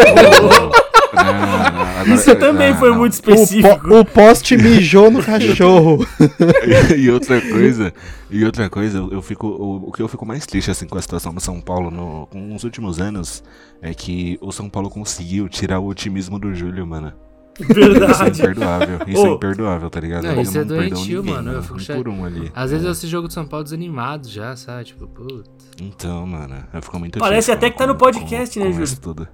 Não, 1.14 2.16
Isso 2.16 2.36
também 2.36 2.72
não, 2.72 2.80
foi 2.80 2.92
muito 2.96 3.12
O, 3.14 3.16
específico. 3.16 3.80
po- 3.88 4.00
o 4.00 4.06
poste 4.06 4.56
mijou 4.58 5.12
no 5.12 5.24
cachorro. 5.24 6.06
e 6.98 7.10
outra 7.10 7.42
coisa, 7.42 7.94
e 8.30 8.44
outra 8.46 8.70
coisa, 8.70 8.98
eu, 9.12 9.22
fico, 9.22 9.48
o, 9.48 9.90
o 9.90 9.92
que 9.92 10.02
eu 10.02 10.08
fico 10.08 10.26
mais 10.26 10.46
triste 10.46 10.72
assim 10.72 10.88
com 10.88 10.98
a 10.98 11.02
situação 11.02 11.34
do 11.34 11.42
São 11.42 11.60
Paulo 11.60 11.92
no, 11.92 12.28
com 12.28 12.56
os 12.56 12.64
últimos 12.64 13.00
anos 13.00 13.44
é 13.82 13.94
que 13.94 14.38
o 14.42 14.52
São 14.52 14.70
Paulo 14.70 14.90
conseguiu 14.90 15.48
tirar 15.50 15.80
o 15.80 15.88
otimismo 15.88 16.40
do 16.40 16.54
Júlio, 16.54 16.86
mano. 16.88 17.12
Isso 17.60 17.72
é 17.72 17.74
Verdade. 17.74 18.40
imperdoável, 18.42 19.00
isso 19.08 19.26
é 19.26 19.30
Ô. 19.30 19.34
imperdoável, 19.36 19.90
tá 19.90 20.00
ligado? 20.00 20.24
Não, 20.24 20.42
isso 20.42 20.58
é 20.58 20.64
doentio, 20.64 21.24
mano, 21.24 21.52
eu 21.52 21.62
fico 21.62 21.76
um 21.76 21.80
chateado. 21.80 22.04
por 22.04 22.10
um 22.10 22.24
ali. 22.26 22.50
Às 22.56 22.72
vezes 22.72 22.86
eu 22.86 22.92
assisto 22.92 23.08
jogo 23.10 23.28
de 23.28 23.34
São 23.34 23.46
Paulo 23.46 23.64
desanimado 23.66 24.28
já, 24.30 24.56
sabe? 24.56 24.86
Tipo, 24.86 25.06
puta. 25.08 25.50
Então, 25.82 26.26
mano, 26.26 26.56
eu 26.74 26.82
fico 26.82 26.98
muito 26.98 27.20
Parece 27.20 27.52
até 27.52 27.68
com- 27.68 27.74
que 27.74 27.78
tá 27.80 27.86
no 27.88 27.96
podcast, 27.96 28.58
com- 28.58 28.66
né, 28.66 28.72
Júlio? 28.72 28.98
tudo. 29.02 29.28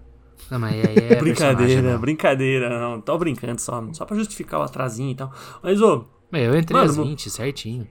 Não, 0.50 0.60
mas 0.60 0.74
aí 0.74 0.96
é, 1.10 1.16
brincadeira, 1.20 1.82
não. 1.94 2.00
brincadeira, 2.00 2.80
não. 2.80 3.02
Tô 3.02 3.18
brincando 3.18 3.60
só, 3.62 3.84
só 3.94 4.06
pra 4.06 4.16
justificar 4.18 4.60
o 4.60 4.64
atrasinho 4.64 5.12
e 5.12 5.16
tal. 5.16 5.32
Mas, 5.62 5.82
ô, 5.82 6.06
Meu, 6.32 6.54
eu 6.54 6.58
entrei 6.60 6.78
Mano, 6.80 6.90
às 6.92 6.98
mo- 6.98 7.04
20, 7.04 7.30
certinho. 7.30 7.88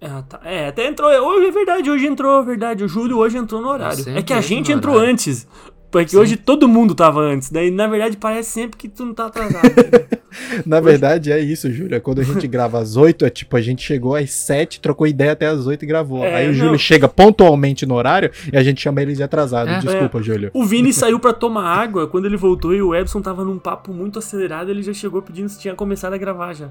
é, 0.00 0.08
tá- 0.22 0.40
é, 0.44 0.68
até 0.68 0.86
entrou. 0.86 1.10
Hoje 1.10 1.46
é 1.48 1.50
verdade, 1.50 1.90
hoje 1.90 2.06
entrou, 2.06 2.44
verdade. 2.44 2.84
O 2.84 2.88
Júlio 2.88 3.16
hoje 3.18 3.38
entrou 3.38 3.60
no 3.62 3.68
horário. 3.68 4.04
É 4.14 4.22
que 4.22 4.32
a 4.32 4.40
gente 4.40 4.70
entrou 4.72 4.98
antes. 4.98 5.46
Porque 5.90 6.16
hoje 6.16 6.36
todo 6.36 6.68
mundo 6.68 6.94
tava 6.94 7.20
antes. 7.20 7.50
Daí, 7.50 7.70
na 7.70 7.86
verdade, 7.86 8.16
parece 8.16 8.50
sempre 8.50 8.76
que 8.76 8.88
tu 8.88 9.04
não 9.06 9.14
tá 9.14 9.26
atrasado. 9.26 9.62
né? 9.64 10.18
Na 10.66 10.80
verdade, 10.80 11.32
é 11.32 11.40
isso, 11.40 11.70
Júlio. 11.72 11.94
É 11.96 12.00
Quando 12.00 12.20
a 12.20 12.24
gente 12.24 12.46
grava 12.48 12.78
às 12.78 12.96
8, 12.96 13.24
é 13.24 13.30
tipo, 13.30 13.56
a 13.56 13.60
gente 13.62 13.82
chegou 13.82 14.14
às 14.14 14.30
7, 14.30 14.80
trocou 14.80 15.06
ideia 15.06 15.32
até 15.32 15.46
às 15.46 15.66
8 15.66 15.82
e 15.82 15.86
gravou. 15.86 16.22
É, 16.24 16.34
Aí 16.34 16.44
o 16.46 16.48
não. 16.48 16.54
Júlio 16.54 16.78
chega 16.78 17.08
pontualmente 17.08 17.86
no 17.86 17.94
horário 17.94 18.30
e 18.52 18.56
a 18.56 18.62
gente 18.62 18.80
chama 18.80 19.00
ele 19.00 19.14
de 19.14 19.22
atrasado. 19.22 19.70
É. 19.70 19.78
Desculpa, 19.78 20.22
Júlio. 20.22 20.50
o 20.52 20.64
Vini 20.64 20.92
saiu 20.94 21.18
pra 21.18 21.32
tomar 21.32 21.64
água. 21.64 22.06
Quando 22.06 22.26
ele 22.26 22.36
voltou 22.36 22.74
e 22.74 22.82
o 22.82 22.94
Ebson 22.94 23.22
tava 23.22 23.44
num 23.44 23.58
papo 23.58 23.92
muito 23.92 24.18
acelerado, 24.18 24.70
ele 24.70 24.82
já 24.82 24.92
chegou 24.92 25.22
pedindo 25.22 25.48
se 25.48 25.58
tinha 25.58 25.74
começado 25.74 26.12
a 26.12 26.18
gravar 26.18 26.52
já. 26.52 26.68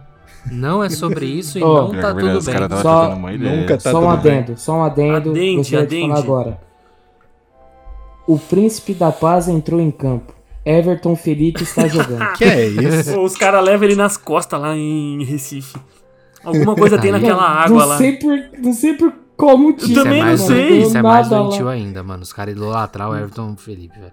Não 0.51 0.83
é 0.83 0.89
sobre 0.89 1.25
isso 1.25 1.57
e 1.57 1.63
Ó, 1.63 1.91
não 1.91 2.01
tá 2.01 2.13
verdade, 2.13 2.39
tudo 2.39 2.45
bem. 2.45 2.81
Só-. 2.81 3.15
Nunca 3.15 3.77
tá 3.77 3.91
só 3.91 3.99
um 3.99 4.11
tudo 4.11 4.21
bem. 4.21 4.37
adendo, 4.39 4.57
só 4.59 4.73
um 4.77 4.83
adendo. 4.83 5.07
Falar 5.65 5.81
adende. 5.83 6.11
agora. 6.13 6.59
O 8.27 8.39
príncipe 8.39 8.93
da 8.93 9.11
paz 9.11 9.47
entrou 9.47 9.79
em 9.79 9.91
campo. 9.91 10.33
Everton 10.65 11.15
Felipe 11.15 11.61
está 11.63 11.85
jogando. 11.87 12.33
Que 12.33 12.43
é 12.43 12.67
isso? 12.67 13.13
Pô, 13.13 13.23
Os 13.23 13.35
caras 13.37 13.63
levam 13.63 13.85
ele 13.85 13.95
nas 13.95 14.17
costas 14.17 14.59
lá 14.59 14.75
em 14.75 15.23
Recife. 15.23 15.77
Alguma 16.43 16.75
coisa 16.75 16.97
tem 16.97 17.11
naquela 17.11 17.43
água 17.43 17.79
não 17.81 17.87
lá. 17.87 17.97
Sei 17.97 18.13
por, 18.13 18.31
não 18.59 18.73
sei 18.73 18.93
por 18.93 19.13
qual 19.37 19.57
motivo. 19.57 19.91
Isso 19.91 20.03
também 20.03 20.17
é 20.19 20.21
não 20.21 20.27
mais, 20.27 20.41
sei. 20.41 20.81
Isso 20.81 20.97
é 20.97 21.01
mais 21.01 21.29
doentio 21.29 21.67
ainda, 21.69 22.03
mano. 22.03 22.23
Os 22.23 22.33
caras 22.33 22.55
idolatrar 22.55 23.09
o 23.09 23.15
Everton 23.15 23.55
Felipe, 23.57 23.99
velho. 23.99 24.11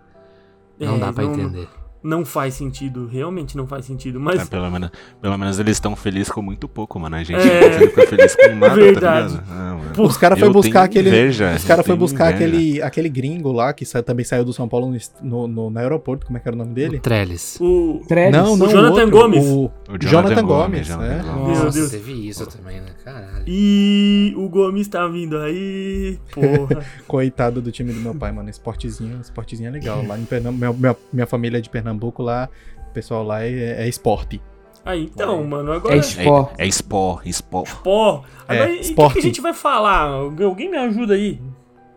Não 0.80 0.96
É, 0.96 0.98
dá 0.98 1.12
pra 1.12 1.24
não- 1.24 1.32
entender. 1.32 1.68
Não 2.02 2.24
faz 2.24 2.54
sentido, 2.54 3.06
realmente 3.06 3.56
não 3.56 3.66
faz 3.66 3.84
sentido. 3.84 4.18
É, 4.18 4.22
Mas 4.22 4.48
pelo, 4.48 4.70
menos, 4.70 4.90
pelo 5.20 5.38
menos 5.38 5.58
eles 5.60 5.76
estão 5.76 5.94
felizes 5.94 6.30
com 6.30 6.42
muito 6.42 6.66
pouco, 6.68 6.98
mano. 6.98 7.14
A 7.16 7.22
gente 7.22 7.38
É. 7.40 7.78
não 7.78 7.88
fica 7.88 8.06
feliz 8.08 8.34
com 8.34 8.54
nada, 8.56 8.74
Verdade. 8.74 9.34
tá 9.34 9.40
ligado? 9.40 9.44
Ah, 9.50 9.74
mano. 9.78 9.90
Pô, 9.94 10.02
Os 10.04 10.16
caras 10.16 10.38
foi 10.38 10.50
buscar 10.50 10.82
aquele. 10.84 11.08
inveja, 11.08 11.54
os 11.56 11.64
caras 11.64 11.86
foi 11.86 11.94
buscar 11.96 12.32
inveja. 12.32 12.46
aquele, 12.46 12.82
aquele 12.82 13.08
gringo 13.08 13.52
lá 13.52 13.72
que 13.72 13.84
sa- 13.84 14.02
também 14.02 14.24
saiu 14.24 14.44
do 14.44 14.52
São 14.52 14.68
Paulo 14.68 14.90
no, 14.90 14.98
no, 15.22 15.46
no- 15.46 15.70
no 15.70 15.78
aeroporto. 15.78 16.26
Como 16.26 16.36
é 16.36 16.40
que 16.40 16.48
era 16.48 16.54
o 16.56 16.58
nome 16.58 16.72
O 16.72 16.74
dele? 16.74 16.98
Trellis. 16.98 17.58
o. 17.60 18.02
Trellis. 18.08 18.32
Não, 18.36 18.56
não. 18.56 18.66
O 18.66 18.70
Jonathan 18.70 18.94
outro, 19.04 19.10
Gomes. 19.10 19.44
O, 19.46 19.64
O 19.90 19.98
Jonathan 20.00 20.44
Gomes. 20.44 20.86
Jonathan 20.88 21.08
né? 21.08 21.22
Gomes. 21.22 21.56
Meu 21.56 21.64
Nossa, 21.66 21.78
Deus. 21.78 21.90
teve 21.90 22.28
isso 22.28 22.46
também, 22.46 22.80
né? 22.80 22.88
Caralho. 23.04 23.44
E 23.46 24.32
o 24.36 24.48
Gomes 24.48 24.88
tá 24.88 25.06
vindo 25.06 25.38
aí. 25.38 26.18
Porra. 26.32 26.84
Coitado 27.06 27.60
do 27.62 27.70
time 27.70 27.92
do 27.92 28.00
meu 28.00 28.14
pai, 28.14 28.32
mano. 28.32 28.48
Esportezinho, 28.50 29.20
esportezinho 29.20 29.68
é 29.68 29.70
legal. 29.70 30.04
Lá 30.04 30.18
em 30.18 30.24
Pernambuco, 30.24 30.58
minha, 30.58 30.72
minha, 30.72 30.96
minha 31.12 31.26
família 31.26 31.58
é 31.58 31.60
de 31.60 31.68
Pernambuco, 31.70 31.91
lá, 32.18 32.48
o 32.90 32.92
pessoal 32.92 33.22
lá 33.24 33.42
é, 33.44 33.84
é 33.84 33.88
esporte. 33.88 34.40
Aí 34.84 35.04
então, 35.04 35.44
mano, 35.44 35.72
agora. 35.72 35.94
É 35.94 35.98
Sport. 35.98 36.54
É, 36.58 36.64
é 36.64 36.66
Sport, 36.66 37.26
Sport. 37.26 37.70
Pó. 37.84 38.24
É, 38.48 38.52
Agora, 38.54 38.70
e 38.70 38.74
o 38.74 38.78
que, 38.78 38.84
esporte. 38.84 39.12
que 39.14 39.18
a 39.20 39.22
gente 39.22 39.40
vai 39.40 39.54
falar? 39.54 40.00
Alguém 40.08 40.68
me 40.70 40.76
ajuda 40.76 41.14
aí? 41.14 41.40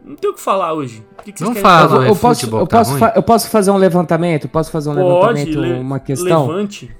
Não 0.03 0.15
tem 0.15 0.29
o 0.29 0.35
que 0.35 0.41
falar 0.41 0.71
hoje. 0.73 1.03
O 1.19 1.23
que 1.23 1.31
que 1.31 1.39
vocês 1.39 1.47
Não 1.49 1.53
querem 1.55 1.63
fala. 1.63 1.89
falar? 1.89 2.05
é 2.05 2.09
eu, 2.09 2.15
posso, 2.15 2.39
futebol 2.41 2.59
eu, 2.59 2.67
tá 2.67 2.77
posso 2.77 3.05
eu 3.15 3.23
posso 3.23 3.49
fazer 3.49 3.71
um 3.71 3.77
levantamento? 3.77 4.47
Posso 4.47 4.69
fazer 4.69 4.91
um 4.91 4.93
Pode, 4.93 5.07
levantamento, 5.07 5.59
le- 5.59 5.79
uma 5.79 5.99
questão? 5.99 6.45
Levante. 6.47 6.95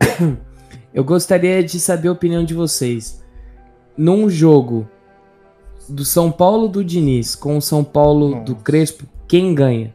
Eu 0.94 1.02
gostaria 1.04 1.62
de 1.64 1.80
saber 1.80 2.08
a 2.08 2.12
opinião 2.12 2.44
de 2.44 2.52
vocês. 2.52 3.24
Num 3.96 4.28
jogo 4.28 4.86
do 5.88 6.04
São 6.04 6.30
Paulo 6.30 6.68
do 6.68 6.84
Diniz 6.84 7.34
com 7.34 7.56
o 7.56 7.62
São 7.62 7.82
Paulo 7.82 8.42
do 8.44 8.52
Nossa. 8.52 8.62
Crespo, 8.64 9.04
quem 9.26 9.54
ganha? 9.54 9.94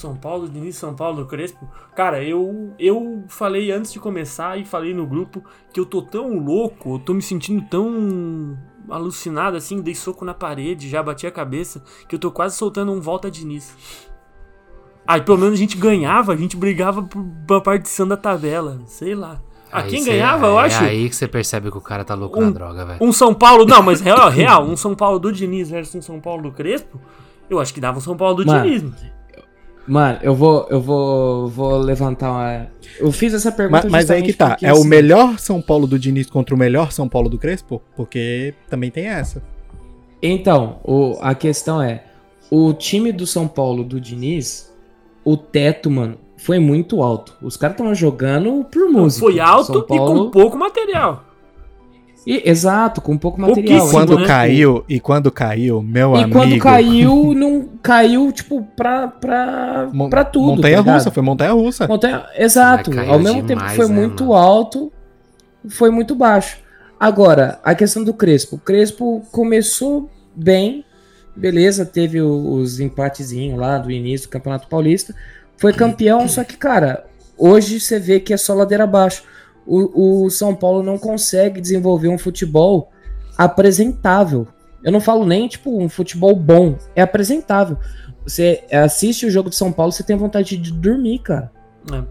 São 0.00 0.16
Paulo, 0.16 0.48
Diniz, 0.48 0.76
São 0.76 0.94
Paulo, 0.94 1.26
Crespo. 1.26 1.68
Cara, 1.94 2.22
eu 2.24 2.72
eu 2.78 3.24
falei 3.28 3.70
antes 3.70 3.92
de 3.92 4.00
começar 4.00 4.58
e 4.58 4.64
falei 4.64 4.94
no 4.94 5.06
grupo 5.06 5.42
que 5.72 5.78
eu 5.78 5.86
tô 5.86 6.02
tão 6.02 6.38
louco, 6.38 6.94
eu 6.94 6.98
tô 6.98 7.12
me 7.14 7.22
sentindo 7.22 7.64
tão 7.68 8.56
alucinado 8.88 9.56
assim, 9.56 9.80
dei 9.80 9.94
soco 9.94 10.24
na 10.24 10.34
parede, 10.34 10.88
já 10.88 11.02
bati 11.02 11.26
a 11.26 11.30
cabeça, 11.30 11.82
que 12.08 12.14
eu 12.14 12.18
tô 12.18 12.30
quase 12.32 12.56
soltando 12.56 12.90
um 12.92 13.00
volta 13.00 13.30
Diniz. 13.30 13.76
Aí 15.06 15.20
pelo 15.22 15.38
menos 15.38 15.54
a 15.54 15.58
gente 15.58 15.76
ganhava, 15.76 16.32
a 16.32 16.36
gente 16.36 16.56
brigava 16.56 17.02
por- 17.02 17.24
pra 17.46 17.60
partição 17.60 18.06
da 18.06 18.16
tabela, 18.16 18.78
sei 18.86 19.14
lá. 19.14 19.40
Ah, 19.72 19.82
Aí 19.82 19.90
quem 19.90 20.02
cê- 20.02 20.10
ganhava, 20.10 20.46
eu 20.46 20.58
é 20.58 20.64
acho? 20.64 20.82
aí 20.84 21.08
que 21.08 21.14
você 21.14 21.28
percebe 21.28 21.70
que 21.70 21.78
o 21.78 21.80
cara 21.80 22.04
tá 22.04 22.14
louco 22.14 22.38
Um- 22.40 22.46
na 22.46 22.50
droga, 22.50 22.84
velho. 22.84 22.98
Um 23.02 23.12
São 23.12 23.32
Paulo, 23.32 23.64
não, 23.64 23.82
mas 23.82 24.00
real, 24.00 24.28
real, 24.30 24.64
um 24.64 24.76
São 24.76 24.94
Paulo 24.94 25.18
do 25.18 25.32
Diniz 25.32 25.70
versus 25.70 25.94
um 25.94 26.02
São 26.02 26.20
Paulo 26.20 26.42
do 26.44 26.52
Crespo, 26.52 27.00
eu 27.48 27.60
acho 27.60 27.72
que 27.72 27.80
dava 27.80 27.98
um 27.98 28.00
São 28.00 28.16
Paulo 28.16 28.42
do 28.42 28.46
Mano, 28.46 28.64
Diniz. 28.64 28.92
Mano. 29.86 30.18
Eu 30.22 30.34
vou, 30.34 30.66
eu 30.70 30.80
vou, 30.80 31.48
vou 31.48 31.78
levantar 31.78 32.30
uma. 32.30 32.66
Eu 32.98 33.10
fiz 33.12 33.32
essa 33.34 33.50
pergunta. 33.52 33.82
Mas, 33.84 33.92
mas 33.92 34.10
aí 34.10 34.22
que 34.22 34.32
tá. 34.32 34.50
porque, 34.50 34.66
É 34.66 34.72
o 34.72 34.76
assim, 34.78 34.88
melhor 34.88 35.38
São 35.38 35.60
Paulo 35.60 35.86
do 35.86 35.98
Diniz 35.98 36.28
contra 36.30 36.54
o 36.54 36.58
melhor 36.58 36.92
São 36.92 37.08
Paulo 37.08 37.28
do 37.28 37.38
Crespo? 37.38 37.80
Porque 37.96 38.54
também 38.68 38.90
tem 38.90 39.06
essa. 39.06 39.42
Então, 40.22 40.78
o- 40.84 41.16
a 41.20 41.34
questão 41.34 41.82
é: 41.82 42.04
o 42.50 42.72
time 42.72 43.12
do 43.12 43.26
São 43.26 43.46
Paulo 43.48 43.82
do 43.84 44.00
Diniz, 44.00 44.72
o 45.24 45.36
teto, 45.36 45.90
mano, 45.90 46.18
foi 46.36 46.58
muito 46.58 47.02
alto. 47.02 47.34
Os 47.42 47.56
caras 47.56 47.74
estavam 47.74 47.94
jogando 47.94 48.64
por 48.64 48.88
música. 48.90 49.26
Foi 49.26 49.40
alto 49.40 49.72
São 49.72 49.80
e 49.82 49.98
com 49.98 50.30
pouco 50.30 50.56
material. 50.58 51.24
E- 52.26 52.42
exato, 52.48 53.00
com 53.00 53.16
pouco 53.16 53.40
material. 53.40 53.78
Pouquíssimo, 53.78 53.90
Quando 53.92 54.18
né? 54.18 54.26
caiu, 54.26 54.84
e 54.88 55.00
quando 55.00 55.30
caiu, 55.32 55.80
meu 55.82 56.14
E 56.14 56.22
amigo. 56.22 56.38
quando 56.38 56.58
caiu, 56.58 57.32
não 57.34 57.68
caiu, 57.82 58.30
tipo, 58.30 58.62
pra, 58.76 59.08
pra, 59.08 59.88
Mon- 59.92 60.10
pra 60.10 60.24
tudo. 60.24 60.56
Montanha 60.56 60.84
tá 60.84 60.92
russa, 60.94 61.10
foi 61.10 61.22
montanha 61.22 61.52
russa. 61.52 61.88
Montanha, 61.88 62.26
exato. 62.36 62.90
Ao 63.08 63.18
mesmo 63.18 63.38
tempo 63.42 63.46
que 63.46 63.54
demais, 63.54 63.76
foi 63.76 63.88
né, 63.88 63.94
muito 63.94 64.24
mano? 64.26 64.34
alto, 64.36 64.92
foi 65.68 65.90
muito 65.90 66.14
baixo. 66.14 66.58
Agora, 66.98 67.58
a 67.64 67.74
questão 67.74 68.04
do 68.04 68.12
Crespo. 68.12 68.56
O 68.56 68.58
Crespo 68.58 69.22
começou 69.32 70.10
bem, 70.36 70.84
beleza, 71.34 71.86
teve 71.86 72.20
os 72.20 72.78
empatezinhos 72.80 73.58
lá 73.58 73.78
do 73.78 73.90
início 73.90 74.28
do 74.28 74.30
Campeonato 74.30 74.68
Paulista. 74.68 75.14
Foi 75.56 75.72
campeão, 75.72 76.28
só 76.28 76.44
que, 76.44 76.56
cara, 76.56 77.04
hoje 77.38 77.80
você 77.80 77.98
vê 77.98 78.20
que 78.20 78.34
é 78.34 78.36
só 78.36 78.52
ladeira 78.52 78.84
abaixo. 78.84 79.22
O, 79.66 80.24
o 80.24 80.30
São 80.30 80.54
Paulo 80.54 80.82
não 80.82 80.98
consegue 80.98 81.60
desenvolver 81.60 82.08
um 82.08 82.18
futebol 82.18 82.90
apresentável. 83.36 84.46
Eu 84.82 84.90
não 84.92 85.00
falo 85.00 85.24
nem, 85.26 85.46
tipo, 85.48 85.78
um 85.78 85.88
futebol 85.88 86.34
bom. 86.34 86.76
É 86.94 87.02
apresentável. 87.02 87.76
Você 88.24 88.64
assiste 88.70 89.26
o 89.26 89.30
jogo 89.30 89.50
de 89.50 89.56
São 89.56 89.72
Paulo, 89.72 89.92
você 89.92 90.02
tem 90.02 90.16
vontade 90.16 90.56
de 90.56 90.72
dormir, 90.72 91.20
cara. 91.20 91.50
É. 91.92 92.02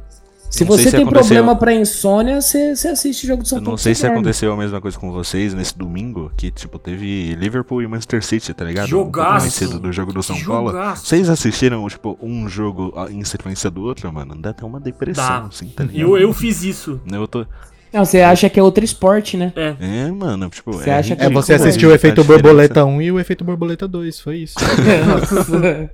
Se 0.49 0.63
Não 0.65 0.71
você 0.71 0.85
se 0.85 0.91
tem 0.91 1.01
aconteceu- 1.01 1.27
problema 1.27 1.55
pra 1.55 1.71
insônia, 1.73 2.41
você, 2.41 2.75
você 2.75 2.88
assiste 2.88 3.23
o 3.23 3.27
jogo 3.27 3.43
de 3.43 3.49
São 3.49 3.59
Eu 3.59 3.63
Paulo. 3.63 3.71
não 3.73 3.77
sei 3.77 3.93
se 3.93 4.01
dorme. 4.01 4.15
aconteceu 4.17 4.51
a 4.51 4.57
mesma 4.57 4.81
coisa 4.81 4.97
com 4.97 5.12
vocês 5.12 5.53
nesse 5.53 5.77
domingo, 5.77 6.31
que, 6.35 6.49
tipo, 6.49 6.79
teve 6.79 7.35
Liverpool 7.35 7.83
e 7.83 7.88
Manchester 7.88 8.23
City, 8.25 8.51
tá 8.53 8.65
ligado? 8.65 8.85
Um 8.85 8.89
Jogaço. 8.89 9.41
mais 9.41 9.53
cedo 9.53 9.79
do 9.79 9.91
jogo 9.91 10.12
do 10.12 10.23
São 10.23 10.39
Paulo. 10.43 10.71
Vocês 10.95 11.29
assistiram, 11.29 11.88
tipo, 11.88 12.17
um 12.21 12.49
jogo 12.49 12.91
ah, 12.97 13.07
em 13.12 13.23
sequência 13.23 13.69
do 13.69 13.83
outro, 13.83 14.12
mano? 14.12 14.35
Dá 14.35 14.49
até 14.49 14.65
uma 14.65 14.79
depressão, 14.79 15.23
Dá. 15.23 15.45
assim, 15.45 15.67
tá 15.69 15.83
ligado? 15.83 15.99
Eu, 16.01 16.17
eu 16.17 16.33
fiz 16.33 16.63
isso. 16.63 16.99
Eu 17.12 17.27
tô... 17.27 17.45
Não, 17.93 18.03
você 18.05 18.21
acha 18.21 18.49
que 18.49 18.59
é 18.59 18.63
outro 18.63 18.83
esporte, 18.83 19.38
né? 19.38 19.53
É. 19.55 19.75
É, 19.79 20.12
mano, 20.12 20.49
tipo... 20.49 20.71
Você 20.73 20.89
acha 20.89 21.15
que 21.15 21.23
É, 21.23 21.29
você 21.29 21.53
assistiu 21.53 21.89
o 21.89 21.91
a 21.91 21.95
efeito 21.95 22.23
borboleta 22.23 22.83
1 22.85 23.01
e 23.03 23.12
o 23.12 23.19
efeito 23.19 23.43
borboleta 23.43 23.88
2, 23.88 24.19
foi 24.19 24.38
isso. 24.39 24.55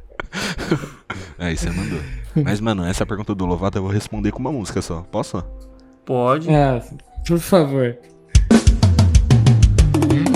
Aí 1.38 1.58
você 1.58 1.70
mandou. 1.70 2.00
Mas, 2.44 2.60
mano, 2.60 2.84
essa 2.86 3.06
pergunta 3.06 3.34
do 3.34 3.46
Lovato 3.46 3.78
eu 3.78 3.82
vou 3.84 3.92
responder 3.92 4.32
com 4.32 4.40
uma 4.40 4.52
música 4.52 4.82
só. 4.82 5.02
Posso? 5.12 5.44
Pode. 6.06 6.50
é, 6.50 6.82
por 7.28 7.40
favor. 7.40 7.98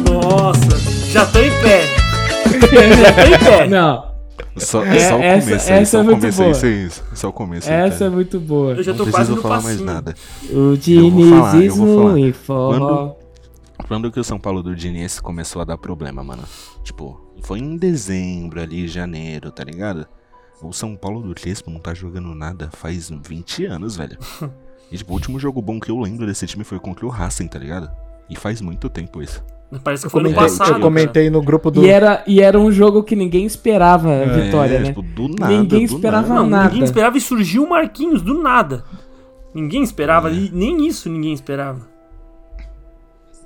Nossa, 0.05 0.77
já 1.11 1.25
tô 1.25 1.39
em 1.39 1.49
pé. 1.61 1.85
já 2.45 3.13
tô 3.13 3.21
em 3.21 3.39
pé. 3.39 3.67
Não, 3.67 4.09
Só, 4.57 4.83
É, 4.85 4.99
só 4.99 5.17
o 5.17 5.21
essa- 5.21 5.45
começo 5.45 5.71
aí, 5.71 5.79
essa 5.79 5.91
só 5.91 5.97
é 5.97 6.01
o 6.01 6.05
muito 6.05 6.21
boa. 6.35 6.53
vocês. 6.53 7.03
Só 7.13 7.29
o 7.29 7.33
começo 7.33 7.69
aí, 7.69 7.75
essa 7.75 7.95
é 7.95 7.99
cara. 7.99 8.11
muito 8.11 8.39
boa. 8.39 8.73
Eu 8.73 8.83
já 8.83 8.93
tô 8.93 9.05
Não 9.05 9.11
quase 9.11 9.31
no 9.31 9.41
falar 9.41 9.61
mais 9.61 9.77
passinho. 9.77 9.85
nada. 9.85 10.15
O 10.51 10.77
dinizismo 10.77 12.17
em 12.17 12.31
forró. 12.33 13.15
Quando 13.87 14.11
que 14.11 14.19
o 14.19 14.23
São 14.23 14.39
Paulo 14.39 14.61
do 14.61 14.75
Diniz 14.75 15.19
começou 15.19 15.61
a 15.61 15.65
dar 15.65 15.77
problema, 15.77 16.23
mano? 16.23 16.43
Tipo, 16.83 17.19
foi 17.41 17.59
em 17.59 17.75
dezembro 17.77 18.61
ali, 18.61 18.87
janeiro, 18.87 19.51
tá 19.51 19.63
ligado? 19.63 20.05
O 20.61 20.73
São 20.73 20.95
Paulo 20.95 21.21
do 21.21 21.33
Crespo 21.33 21.71
não 21.71 21.79
tá 21.79 21.93
jogando 21.93 22.33
nada 22.35 22.69
faz 22.71 23.09
20 23.09 23.65
anos, 23.65 23.95
velho. 23.95 24.17
E 24.91 24.97
tipo, 24.97 25.11
o 25.11 25.13
último 25.13 25.39
jogo 25.39 25.61
bom 25.61 25.79
que 25.79 25.91
eu 25.91 25.99
lembro 25.99 26.25
desse 26.25 26.47
time 26.47 26.63
foi 26.63 26.79
contra 26.79 27.05
o 27.05 27.09
Racing, 27.09 27.47
tá 27.47 27.59
ligado? 27.59 27.91
E 28.27 28.35
faz 28.35 28.59
muito 28.59 28.89
tempo 28.89 29.21
isso. 29.21 29.43
Parece 29.83 30.05
que 30.05 30.09
foi 30.09 30.23
no 30.23 30.33
passado. 30.33 30.73
eu 30.73 30.79
comentei 30.79 31.29
no 31.29 31.43
grupo 31.43 31.69
do. 31.69 31.85
E 31.85 31.89
era, 31.89 32.23
e 32.25 32.41
era 32.41 32.59
um 32.59 32.71
jogo 32.71 33.03
que 33.03 33.15
ninguém 33.15 33.45
esperava 33.45 34.23
a 34.23 34.25
vitória, 34.25 34.77
é, 34.77 34.79
né? 34.79 34.85
tipo, 34.87 35.03
do 35.03 35.27
nada, 35.27 35.53
Ninguém 35.53 35.85
do 35.85 35.93
esperava 35.93 36.27
nada. 36.27 36.41
Não, 36.41 36.49
nada. 36.49 36.69
ninguém 36.69 36.83
esperava 36.83 37.17
e 37.17 37.21
surgiu 37.21 37.63
o 37.63 37.69
Marquinhos 37.69 38.23
do 38.23 38.41
nada. 38.41 38.83
Ninguém 39.53 39.83
esperava, 39.83 40.31
e 40.31 40.49
nem 40.51 40.87
isso 40.87 41.07
ninguém 41.07 41.33
esperava. 41.33 41.87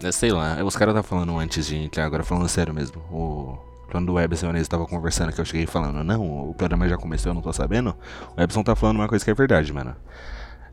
É, 0.01 0.11
sei 0.11 0.31
lá, 0.31 0.63
os 0.63 0.75
caras 0.77 0.93
tá 0.93 1.03
falando 1.03 1.37
antes 1.37 1.67
de 1.67 1.75
entrar, 1.75 2.05
agora 2.05 2.23
falando 2.23 2.47
sério 2.47 2.73
mesmo. 2.73 3.01
O... 3.11 3.57
Quando 3.91 4.09
o 4.09 4.13
Webson 4.13 4.51
e 4.55 4.61
o 4.61 4.67
tava 4.67 4.85
conversando, 4.85 5.31
que 5.31 5.39
eu 5.39 5.45
cheguei 5.45 5.65
falando, 5.67 6.03
não, 6.03 6.49
o 6.49 6.53
programa 6.53 6.87
já 6.89 6.97
começou, 6.97 7.29
eu 7.29 7.33
não 7.35 7.41
tô 7.41 7.53
sabendo. 7.53 7.95
O 8.35 8.41
Webson 8.41 8.63
tá 8.63 8.75
falando 8.75 8.95
uma 8.97 9.07
coisa 9.07 9.23
que 9.23 9.29
é 9.29 9.33
verdade, 9.33 9.71
mano. 9.71 9.95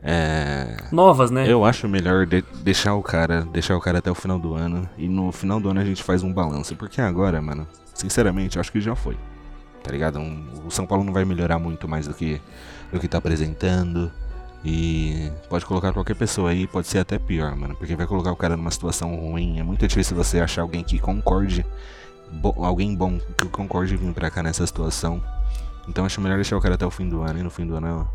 É. 0.03 0.77
Novas, 0.91 1.29
né? 1.29 1.45
Eu 1.47 1.63
acho 1.63 1.87
melhor 1.87 2.25
de- 2.25 2.43
deixar 2.63 2.95
o 2.95 3.03
cara, 3.03 3.41
deixar 3.45 3.75
o 3.77 3.79
cara 3.79 3.99
até 3.99 4.09
o 4.09 4.15
final 4.15 4.39
do 4.39 4.55
ano 4.55 4.89
e 4.97 5.07
no 5.07 5.31
final 5.31 5.59
do 5.59 5.69
ano 5.69 5.79
a 5.79 5.85
gente 5.85 6.01
faz 6.03 6.23
um 6.23 6.33
balanço, 6.33 6.75
porque 6.75 6.99
agora, 6.99 7.39
mano, 7.41 7.67
sinceramente, 7.93 8.57
eu 8.57 8.61
acho 8.61 8.71
que 8.71 8.81
já 8.81 8.95
foi. 8.95 9.15
Tá 9.83 9.91
ligado? 9.91 10.19
Um- 10.19 10.43
o 10.65 10.71
São 10.71 10.87
Paulo 10.87 11.03
não 11.03 11.13
vai 11.13 11.23
melhorar 11.25 11.59
muito 11.59 11.87
mais 11.87 12.07
do 12.07 12.13
que 12.13 12.41
do 12.91 12.99
que 12.99 13.07
tá 13.07 13.19
apresentando 13.19 14.11
e 14.65 15.31
pode 15.49 15.65
colocar 15.65 15.93
qualquer 15.93 16.13
pessoa 16.15 16.49
aí, 16.49 16.67
pode 16.67 16.87
ser 16.87 16.99
até 16.99 17.17
pior, 17.17 17.55
mano, 17.55 17.73
porque 17.75 17.95
vai 17.95 18.05
colocar 18.05 18.31
o 18.31 18.35
cara 18.35 18.57
numa 18.57 18.69
situação 18.71 19.15
ruim. 19.15 19.59
É 19.59 19.63
muito 19.63 19.87
difícil 19.87 20.15
você 20.17 20.39
achar 20.41 20.61
alguém 20.63 20.83
que 20.83 20.99
concorde, 20.99 21.65
bo- 22.31 22.55
alguém 22.63 22.95
bom 22.95 23.17
que 23.37 23.47
concorde 23.47 23.95
vir 23.95 24.13
pra 24.13 24.29
cá 24.29 24.41
nessa 24.43 24.65
situação. 24.65 25.21
Então 25.87 26.05
acho 26.05 26.21
melhor 26.21 26.35
deixar 26.35 26.57
o 26.57 26.61
cara 26.61 26.75
até 26.75 26.85
o 26.85 26.91
fim 26.91 27.09
do 27.09 27.21
ano 27.21 27.39
e 27.39 27.43
no 27.43 27.49
fim 27.49 27.65
do 27.65 27.75
ano 27.75 28.07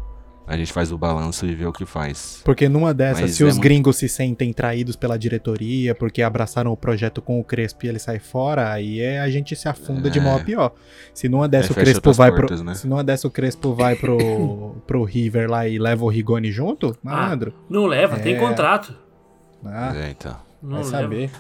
a 0.49 0.57
gente 0.57 0.73
faz 0.73 0.93
o 0.93 0.97
balanço 0.97 1.45
e 1.45 1.53
vê 1.57 1.67
o 1.67 1.73
que 1.73 1.85
faz. 1.85 2.41
Porque 2.45 2.69
numa 2.69 2.95
dessas, 2.95 3.21
Mas 3.23 3.31
se 3.35 3.43
é 3.43 3.47
os 3.47 3.55
muito- 3.55 3.65
gringos 3.65 3.97
se 3.97 4.09
sentem 4.09 4.53
traídos 4.53 4.95
pela 4.95 5.19
diretoria, 5.19 5.93
porque 5.93 6.23
abraçaram 6.23 6.71
o 6.71 6.77
projeto 6.77 7.21
com 7.21 7.41
o 7.41 7.45
Crespo 7.45 7.85
e 7.85 7.89
ele 7.89 7.99
sai 7.99 8.21
fora, 8.21 8.71
aí 8.71 9.01
é, 9.01 9.21
a 9.21 9.29
gente 9.29 9.57
se 9.57 9.69
afunda 9.69 10.09
de 10.09 10.21
É. 10.21 10.23
mal 10.23 10.37
a 10.37 10.45
pior. 10.45 10.73
Se 11.13 11.29
numa 11.29 11.49
dessa 11.49 11.71
É, 11.71 11.73
o 11.73 11.75
Crespo 11.75 12.13
vai 12.13 12.31
portas, 12.31 12.59
pro. 12.61 12.67
né? 12.69 12.75
Se 12.77 12.87
numa 12.87 13.03
dessa 13.03 13.27
o 13.27 13.31
Crespo 13.31 13.75
vai 13.75 13.97
pro, 13.97 14.17
pro 14.87 15.03
River 15.03 15.51
lá 15.51 15.67
e 15.67 15.81
leva 15.81 16.05
o 16.05 16.09
Rigoni 16.09 16.53
junto, 16.53 16.97
malandro. 17.03 17.53
Não 17.69 17.85
leva, 17.87 18.17
tem 18.21 18.37
É. 18.37 18.39
contrato. 18.39 18.95
Ah, 19.65 19.93
É, 19.97 20.11
então. 20.11 20.37
Não 20.63 20.77
vai 20.77 20.85
leva. 20.85 20.91
saber. 21.03 21.31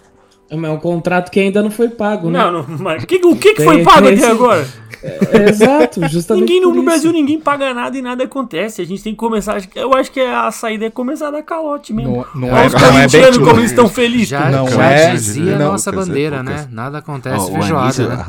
É 0.48 0.54
um 0.56 0.78
contrato 0.78 1.30
que 1.30 1.40
ainda 1.40 1.62
não 1.62 1.70
foi 1.70 1.88
pago, 1.88 2.30
né? 2.30 2.38
Não, 2.38 2.52
não, 2.52 2.66
mas 2.78 3.02
o 3.02 3.06
que, 3.06 3.16
o 3.16 3.34
que, 3.36 3.54
que 3.54 3.64
foi 3.64 3.82
pago 3.82 4.06
até 4.08 4.26
agora? 4.28 4.66
É, 5.02 5.48
Exato, 5.50 6.06
justamente 6.08 6.42
Ninguém 6.42 6.60
no, 6.60 6.68
por 6.68 6.74
no 6.74 6.80
isso. 6.82 6.84
Brasil 6.90 7.12
ninguém 7.12 7.38
paga 7.40 7.74
nada 7.74 7.98
e 7.98 8.02
nada 8.02 8.24
acontece. 8.24 8.80
A 8.80 8.86
gente 8.86 9.02
tem 9.02 9.12
que 9.12 9.18
começar. 9.18 9.60
Eu 9.74 9.92
acho 9.94 10.10
que 10.12 10.20
a 10.20 10.50
saída 10.52 10.86
é 10.86 10.90
começar 10.90 11.28
a 11.28 11.30
dar 11.32 11.42
calote 11.42 11.92
mesmo. 11.92 12.24
Não, 12.34 12.48
não 12.48 12.56
é, 12.56 12.66
os 12.66 12.72
não 12.72 12.78
é 12.80 12.82
bem 12.82 12.92
corintianos 12.92 13.38
como 13.38 13.60
eles 13.60 13.70
estão 13.70 13.88
felizes. 13.88 14.28
Já, 14.28 14.48
Não 14.50 14.68
já 14.68 14.90
é- 14.90 15.12
dizia 15.12 15.56
a 15.56 15.58
não, 15.58 15.72
nossa 15.72 15.90
Lucas, 15.90 16.08
bandeira, 16.08 16.42
né? 16.42 16.68
Nada 16.70 16.98
acontece 16.98 17.36
Ó, 17.38 17.48
o 17.48 17.52
feijoada, 17.52 17.84
Anísio- 17.84 18.08
né? 18.08 18.24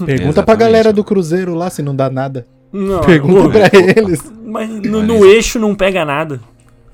Pergunta 0.06 0.42
pra 0.42 0.54
galera 0.54 0.92
do 0.92 1.04
Cruzeiro 1.04 1.54
lá 1.54 1.68
se 1.70 1.82
não 1.82 1.94
dá 1.94 2.08
nada. 2.08 2.46
Não, 2.72 3.00
Pergunta 3.02 3.48
o- 3.48 3.50
pra 3.50 3.70
eles. 3.78 4.22
Mas 4.44 4.68
no, 4.70 5.02
no 5.02 5.24
eixo 5.26 5.58
não 5.58 5.74
pega 5.74 6.04
nada. 6.04 6.40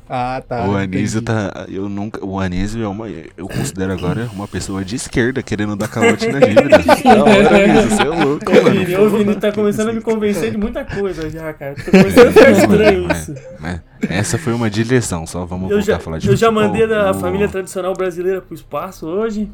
Ah, 0.08 0.42
tá. 0.46 0.64
O 0.66 0.74
Anísio 0.76 1.20
entendi. 1.20 1.38
tá. 1.50 1.66
Eu 1.68 1.88
nunca. 1.88 2.24
O 2.24 2.40
Anísio 2.40 2.82
é 2.82 2.88
uma. 2.88 3.06
Eu 3.36 3.46
considero 3.46 3.92
agora 3.92 4.28
uma 4.32 4.48
pessoa 4.48 4.84
de 4.84 4.96
esquerda 4.96 5.42
querendo 5.42 5.76
dar 5.76 5.88
calote 5.88 6.26
na 6.32 6.38
dívida. 6.40 6.78
da 7.04 7.24
hora, 7.24 7.64
Anísio, 7.64 7.90
você 7.90 8.02
é 8.02 8.24
louco, 8.24 8.44
mano. 8.52 9.04
O 9.06 9.10
Vini 9.10 9.34
tá 9.36 9.52
começando 9.52 9.90
a 9.90 9.92
me 9.92 10.00
convencer 10.00 10.50
de 10.50 10.56
muita 10.56 10.84
coisa 10.84 11.28
já, 11.28 11.52
cara. 11.52 11.74
Tô 11.74 11.90
começando 11.90 12.28
a 12.28 12.32
ficar 12.32 12.50
estranho 12.52 13.12
isso. 13.12 13.34
Mas 13.60 13.80
essa 14.08 14.38
foi 14.38 14.52
uma 14.54 14.70
direção, 14.70 15.26
só 15.26 15.44
vamos 15.44 15.70
Eu 15.70 15.76
voltar 15.76 15.92
já, 15.92 15.96
a 15.96 16.00
falar 16.00 16.18
de 16.18 16.28
eu 16.28 16.36
já 16.36 16.50
mandei 16.50 16.86
da 16.86 17.10
O- 17.10 17.14
família 17.14 17.48
tradicional 17.48 17.92
brasileira 17.94 18.40
pro 18.40 18.54
espaço 18.54 19.06
hoje. 19.06 19.50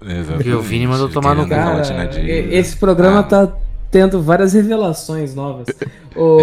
Exatamente, 0.00 0.48
E 0.48 0.52
o 0.54 0.62
Vini 0.62 0.86
mandou 0.86 1.08
tomar 1.08 1.34
no 1.34 1.48
Cara, 1.48 1.64
calote 1.72 1.92
na 1.92 2.04
dívida. 2.06 2.54
esse 2.54 2.76
programa 2.76 3.18
Ah, 3.18 3.22
tá 3.24 3.48
tendo 3.90 4.20
várias 4.22 4.52
revelações 4.52 5.34
novas. 5.34 5.66
O, 6.16 6.38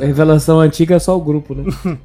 É, 0.00 0.06
revelação 0.06 0.60
antiga 0.60 0.94
é 0.94 0.98
só 1.00 1.16
o 1.16 1.20
grupo, 1.20 1.52
né? 1.52 1.64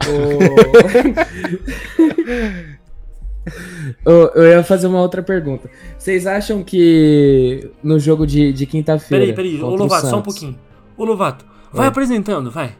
O- 4.05 4.09
eu 4.35 4.47
ia 4.47 4.63
fazer 4.63 4.87
uma 4.87 4.99
outra 5.01 5.21
pergunta. 5.21 5.69
Vocês 5.97 6.25
acham 6.27 6.63
que 6.63 7.69
no 7.83 7.99
jogo 7.99 8.25
de, 8.25 8.51
de 8.53 8.65
quinta-feira. 8.65 9.25
Peraí, 9.33 9.35
peraí, 9.35 9.61
ô 9.63 9.67
o 9.67 9.75
Lovato, 9.75 10.07
só 10.07 10.17
um 10.19 10.21
pouquinho. 10.21 10.57
Ô, 10.97 11.03
Lovato, 11.05 11.45
vai 11.71 11.85
Oi. 11.85 11.89
apresentando, 11.89 12.49
vai. 12.51 12.71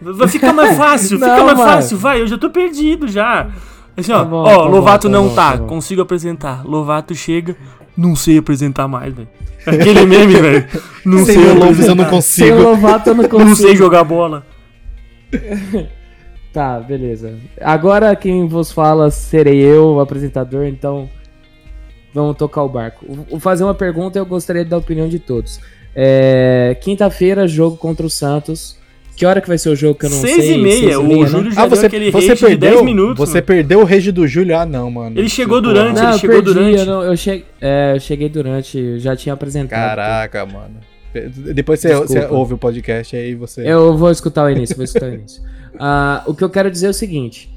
Vai 0.00 0.28
ficar 0.28 0.52
mais 0.52 0.76
fácil, 0.76 1.18
fica 1.18 1.36
Não, 1.36 1.46
mais 1.46 1.58
mano. 1.58 1.70
fácil, 1.72 1.98
vai. 1.98 2.20
Eu 2.20 2.26
já 2.26 2.38
tô 2.38 2.50
perdido 2.50 3.08
já. 3.08 3.50
Assim, 3.96 4.12
ó, 4.12 4.18
Tá 4.18 4.24
bom, 4.24 4.36
ó, 4.36 4.44
tá 4.44 4.56
bom, 4.58 4.68
Lovato 4.68 5.08
tá 5.08 5.12
não 5.12 5.28
bom, 5.28 5.34
tá, 5.34 5.52
tá 5.52 5.56
bom. 5.58 5.66
consigo 5.66 6.02
apresentar. 6.02 6.64
Lovato 6.64 7.14
chega, 7.14 7.56
não 7.98 8.14
sei 8.16 8.38
apresentar 8.38 8.86
mais, 8.88 9.12
velho. 9.12 9.28
Aquele 9.66 10.06
meme, 10.06 10.34
velho. 10.40 10.66
Não 11.04 11.24
Sem 11.24 11.34
sei 11.34 11.50
apresentar. 11.52 11.88
eu 11.90 11.94
não 11.96 12.04
Sem 12.04 12.10
consigo. 12.10 12.56
o 12.56 12.62
Lovato 12.62 13.10
eu 13.10 13.14
não 13.16 13.24
consigo. 13.28 13.48
Não 13.48 13.56
sei 13.56 13.76
jogar 13.76 14.04
bola. 14.04 14.46
Tá, 16.50 16.80
beleza. 16.80 17.38
Agora 17.60 18.16
quem 18.16 18.48
vos 18.48 18.72
fala 18.72 19.10
serei 19.10 19.60
eu, 19.60 19.84
o 19.96 20.00
apresentador, 20.00 20.64
então 20.66 21.08
vamos 22.12 22.36
tocar 22.38 22.62
o 22.62 22.68
barco. 22.68 23.04
Vou 23.30 23.38
fazer 23.38 23.64
uma 23.64 23.74
pergunta 23.74 24.18
e 24.18 24.20
eu 24.20 24.26
gostaria 24.26 24.64
da 24.64 24.78
opinião 24.78 25.08
de 25.08 25.18
todos. 25.18 25.60
É, 25.94 26.76
Quinta-feira, 26.80 27.46
jogo 27.46 27.76
contra 27.76 28.04
o 28.06 28.10
Santos. 28.10 28.78
Que 29.18 29.26
hora 29.26 29.40
que 29.40 29.48
vai 29.48 29.58
ser 29.58 29.70
o 29.70 29.74
jogo 29.74 29.98
que 29.98 30.06
eu 30.06 30.10
não 30.10 30.20
Seis 30.20 30.36
sei? 30.36 30.54
e 30.54 30.62
meia. 30.62 30.76
Seis 30.78 30.92
e 30.92 30.96
O 30.96 31.02
meia, 31.02 31.22
né? 31.24 31.26
Júlio 31.28 31.50
já 31.50 31.60
Ah, 31.62 31.66
deu 31.66 31.76
você, 31.76 31.86
aquele 31.86 32.10
você 32.12 32.28
rage 32.28 32.40
de 32.40 32.46
10 32.56 32.58
perdeu? 32.60 32.84
minutos. 32.84 33.18
você 33.18 33.34
mano. 33.34 33.46
perdeu 33.46 33.80
o 33.80 33.84
rage 33.84 34.12
do 34.12 34.28
Júlio? 34.28 34.56
Ah, 34.56 34.64
não, 34.64 34.88
mano. 34.92 35.18
Ele 35.18 35.28
chegou 35.28 35.60
durante, 35.60 35.96
Não, 35.96 36.04
ele 36.04 36.14
eu 36.14 36.18
chegou 36.18 36.36
perdi, 36.36 36.54
durante. 36.54 36.78
Eu, 36.78 36.86
não- 36.86 37.02
eu 37.02 37.16
che- 37.16 37.44
é, 37.60 37.94
eu 37.96 38.00
cheguei 38.00 38.28
durante, 38.28 38.78
eu 38.78 38.98
já 39.00 39.16
tinha 39.16 39.32
apresentado. 39.32 39.76
Caraca, 39.96 40.46
mano. 40.46 40.76
Depois 41.52 41.80
você, 41.80 41.92
você 41.96 42.26
ouve 42.26 42.54
o 42.54 42.58
podcast 42.58 43.16
aí 43.16 43.34
você. 43.34 43.62
Eu 43.68 43.96
vou 43.96 44.08
escutar 44.12 44.44
o 44.44 44.50
início, 44.50 44.76
vou 44.76 44.84
escutar 44.84 45.06
o 45.06 45.14
início. 45.14 45.42
Ah, 45.80 46.22
o 46.26 46.34
que 46.34 46.42
eu 46.44 46.50
quero 46.50 46.70
dizer 46.70 46.86
é 46.86 46.90
o 46.90 46.94
seguinte: 46.94 47.52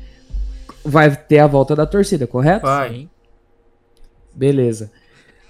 vai 0.83 1.15
ter 1.15 1.39
a 1.39 1.47
volta 1.47 1.75
da 1.75 1.85
torcida, 1.85 2.25
correto? 2.27 2.65
Vai. 2.65 3.07
Beleza. 4.33 4.91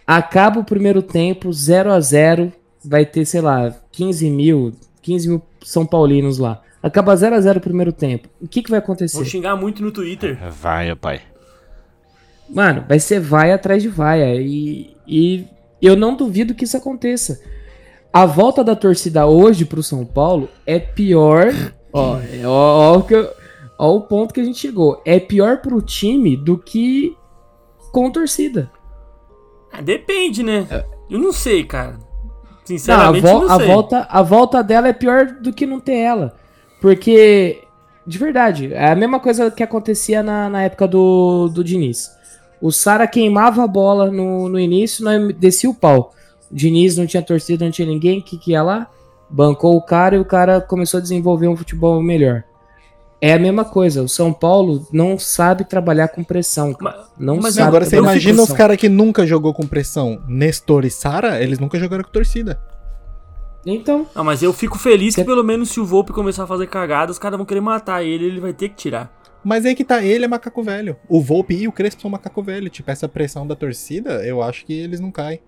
Acaba 0.06 0.60
o 0.60 0.64
primeiro 0.66 1.02
tempo, 1.02 1.52
0 1.54 1.92
a 1.92 2.00
0 2.00 2.52
vai 2.84 3.06
ter, 3.06 3.24
sei 3.26 3.42
lá, 3.42 3.74
15 3.92 4.30
mil, 4.30 4.74
15 5.02 5.28
mil 5.30 5.42
São 5.64 5.86
Paulinos 5.86 6.38
lá. 6.38 6.62
Acaba 6.84 7.16
0 7.16 7.36
a 7.36 7.42
0 7.42 7.60
o 7.60 7.62
primeiro 7.62 7.92
tempo. 7.94 8.28
O 8.42 8.48
que, 8.48 8.64
que 8.64 8.70
vai 8.72 8.80
Vou 8.80 8.86
acontecer? 8.86 9.24
xingar 9.26 9.56
muito 9.56 9.84
no 9.84 9.92
Twitter. 9.92 10.38
Vai, 10.52 10.96
pai. 10.96 11.22
Mano, 12.50 12.84
vai 12.88 13.00
ser 13.00 13.20
vaia 13.20 13.56
atrás 13.56 13.82
de 13.82 13.88
vaia. 13.90 14.36
E, 14.42 14.96
e 15.08 15.46
eu 15.82 15.96
não 15.96 16.16
duvido 16.16 16.54
que 16.56 16.64
isso 16.66 16.76
aconteça. 16.78 17.40
A 18.12 18.26
volta 18.26 18.64
da 18.64 18.76
torcida 18.76 19.26
hoje 19.26 19.64
pro 19.64 19.82
São 19.84 20.06
Paulo 20.06 20.50
é 20.66 20.80
pior. 20.80 21.48
Ó, 21.94 22.18
é- 22.20 22.46
ó, 22.48 22.98
ó, 23.00 23.06
eu- 23.10 23.30
ó 23.78 23.96
o 23.96 24.02
ponto 24.02 24.34
que 24.34 24.40
a 24.40 24.44
gente 24.46 24.58
chegou. 24.60 25.02
É 25.06 25.20
pior 25.20 25.58
pro 25.62 25.82
time 25.82 26.36
do 26.38 26.58
que 26.58 27.16
com 27.92 28.10
torcida. 28.10 28.72
Ah, 29.74 29.82
depende, 29.82 30.42
né? 30.42 30.66
Eu 31.10 31.20
não 31.20 31.32
sei, 31.34 31.64
cara. 31.66 32.00
Não, 32.72 32.78
a, 32.78 32.80
Sinceramente, 32.80 33.22
vo- 33.22 33.40
não 33.40 33.52
a 33.52 33.58
volta, 33.58 34.08
a 34.10 34.22
volta 34.22 34.64
dela 34.64 34.88
é 34.88 34.94
pior 34.94 35.26
do 35.28 35.52
que 35.54 35.66
não 35.66 35.80
ter 35.80 35.98
ela. 35.98 36.34
Porque, 36.80 37.62
de 38.06 38.18
verdade, 38.18 38.74
é 38.74 38.92
a 38.92 38.96
mesma 38.96 39.20
coisa 39.20 39.52
que 39.52 39.62
acontecia 39.64 40.24
na, 40.24 40.50
na 40.50 40.64
época 40.64 40.88
do, 40.88 41.48
do 41.50 41.64
Diniz. 41.64 42.12
O 42.62 42.72
Sara 42.72 43.08
queimava 43.08 43.64
a 43.64 43.68
bola 43.68 44.12
no, 44.12 44.48
no 44.50 44.60
início, 44.60 45.04
nós 45.04 45.34
descia 45.36 45.70
o 45.70 45.74
pau. 45.76 46.14
O 46.52 46.56
Diniz 46.56 46.98
não 46.98 47.06
tinha 47.06 47.24
torcida, 47.24 47.66
não 47.66 47.72
tinha 47.72 47.88
ninguém, 47.88 48.20
o 48.20 48.22
que, 48.24 48.38
que 48.38 48.52
ia 48.52 48.62
lá? 48.64 48.88
Bancou 49.30 49.76
o 49.76 49.82
cara 49.82 50.16
e 50.16 50.20
o 50.20 50.26
cara 50.26 50.60
começou 50.60 50.98
a 50.98 51.02
desenvolver 51.02 51.48
um 51.48 51.56
futebol 51.56 52.02
melhor. 52.02 52.44
É 53.24 53.34
a 53.34 53.40
mesma 53.40 53.64
coisa, 53.64 54.02
o 54.02 54.10
São 54.10 54.34
Paulo 54.34 54.88
não 54.92 55.16
sabe 55.20 55.64
trabalhar 55.64 56.08
com 56.08 56.24
pressão. 56.24 56.76
Mas- 56.82 56.96
Não 57.20 57.38
mas 57.38 57.54
sabe 57.54 57.68
Agora 57.68 57.86
você 57.86 57.98
imagina 57.98 58.42
os 58.42 58.52
caras 58.52 58.78
que 58.78 58.90
nunca 58.90 59.28
jogou 59.28 59.54
com 59.54 59.68
pressão. 59.68 60.24
Nestor 60.28 60.86
e 60.86 60.90
Sara, 60.90 61.40
eles 61.42 61.60
nunca 61.60 61.78
jogaram 61.78 62.04
com 62.04 62.10
torcida. 62.10 62.60
Então, 63.64 64.08
Ah, 64.16 64.24
mas 64.24 64.42
eu 64.42 64.52
fico 64.52 64.78
feliz 64.80 65.14
que 65.14 65.24
pelo 65.24 65.44
menos 65.44 65.70
se 65.70 65.80
o 65.80 65.86
Volpe 65.86 66.12
começar 66.12 66.46
a 66.46 66.48
fazer 66.48 66.66
cagada, 66.66 67.12
os 67.12 67.20
caras 67.20 67.38
vão 67.38 67.46
querer 67.46 67.62
matar 67.62 68.04
ele, 68.04 68.26
ele 68.26 68.40
vai 68.40 68.54
ter 68.54 68.70
que 68.70 68.76
tirar. 68.76 69.16
Mas 69.44 69.66
aí 69.66 69.76
que 69.76 69.84
tá, 69.84 70.04
ele 70.04 70.26
é 70.26 70.28
macaco 70.28 70.64
velho. 70.64 70.96
O 71.08 71.22
Volpe 71.22 71.56
e 71.56 71.68
o 71.68 71.72
Crespo 71.72 72.02
são 72.02 72.10
macaco 72.12 72.42
velho. 72.42 72.70
Tipo, 72.70 72.90
essa 72.90 73.08
pressão 73.08 73.46
da 73.46 73.56
torcida, 73.56 74.26
eu 74.26 74.42
acho 74.42 74.66
que 74.66 74.74
eles 74.74 75.00
não 75.00 75.12
caem. 75.12 75.40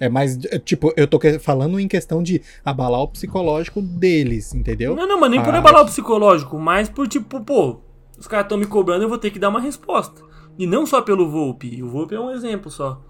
É 0.00 0.08
mais, 0.08 0.38
é, 0.44 0.58
tipo, 0.58 0.92
eu 0.96 1.06
tô 1.08 1.18
que- 1.18 1.38
falando 1.38 1.78
em 1.80 1.88
questão 1.88 2.22
de 2.22 2.40
abalar 2.64 3.00
o 3.02 3.08
psicológico 3.08 3.82
deles, 3.82 4.54
entendeu? 4.54 4.94
Não, 4.94 5.08
não, 5.08 5.18
mas 5.20 5.30
nem 5.30 5.42
por 5.42 5.54
Ah, 5.54 5.58
abalar 5.58 5.82
o 5.82 5.86
psicológico, 5.86 6.56
mas 6.58 6.88
por 6.88 7.08
tipo, 7.08 7.40
pô, 7.40 7.80
os 8.18 8.26
caras 8.28 8.44
estão 8.46 8.56
me 8.58 8.66
cobrando, 8.66 9.02
eu 9.02 9.08
vou 9.08 9.18
ter 9.18 9.30
que 9.30 9.38
dar 9.38 9.48
uma 9.48 9.60
resposta. 9.60 10.22
E 10.56 10.66
não 10.66 10.86
só 10.86 11.02
pelo 11.02 11.28
Volpe, 11.28 11.82
o 11.82 11.88
Volpe 11.88 12.14
é 12.14 12.20
um 12.20 12.30
exemplo 12.30 12.70
só. 12.70 13.00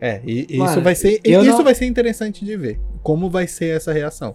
É, 0.00 0.20
e 0.24 0.46
e 0.50 0.58
Mano, 0.58 0.70
isso 0.72 0.80
vai 0.82 0.94
ser, 0.96 1.20
isso 1.24 1.44
não- 1.44 1.62
vai 1.64 1.74
ser 1.76 1.86
interessante 1.86 2.44
de 2.44 2.56
ver. 2.56 2.80
Como 3.02 3.30
vai 3.30 3.46
ser 3.46 3.76
essa 3.76 3.92
reação? 3.92 4.34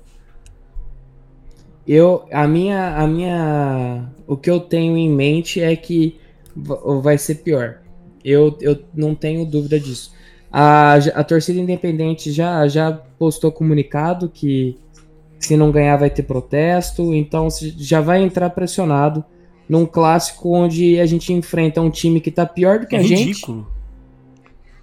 Eu, 1.86 2.26
a 2.32 2.48
minha, 2.48 2.96
a 2.98 3.08
minha, 3.08 4.10
o 4.26 4.36
que 4.36 4.50
eu 4.50 4.60
tenho 4.60 4.98
em 4.98 5.10
mente 5.10 5.62
é 5.62 5.76
que 5.76 6.20
va- 6.56 6.80
vai 7.02 7.18
ser 7.18 7.36
pior. 7.36 7.80
Eu, 8.24 8.58
eu 8.62 8.78
não 8.94 9.16
tenho 9.16 9.46
dúvida 9.46 9.80
disso. 9.80 10.14
A, 10.52 10.96
a 11.16 11.24
torcida 11.24 11.60
independente 11.60 12.32
já, 12.32 12.68
já 12.68 12.92
postou 12.92 13.52
comunicado 13.52 14.30
que 14.30 14.78
se 15.40 15.56
não 15.58 15.72
ganhar 15.72 15.98
vai 15.98 16.10
ter 16.10 16.24
protesto, 16.24 17.14
então 17.14 17.48
já 17.78 18.02
vai 18.02 18.22
entrar 18.24 18.50
pressionado 18.50 19.24
num 19.70 19.86
clássico 19.86 20.50
onde 20.56 21.00
a 21.00 21.06
gente 21.06 21.32
enfrenta 21.34 21.82
um 21.82 21.90
time 21.90 22.20
que 22.22 22.32
tá 22.32 22.46
pior 22.46 22.80
do 22.80 22.88
que 22.88 22.96
É 22.96 23.00
a 23.00 23.04
gente, 23.04 23.26
ridículo. 23.26 23.68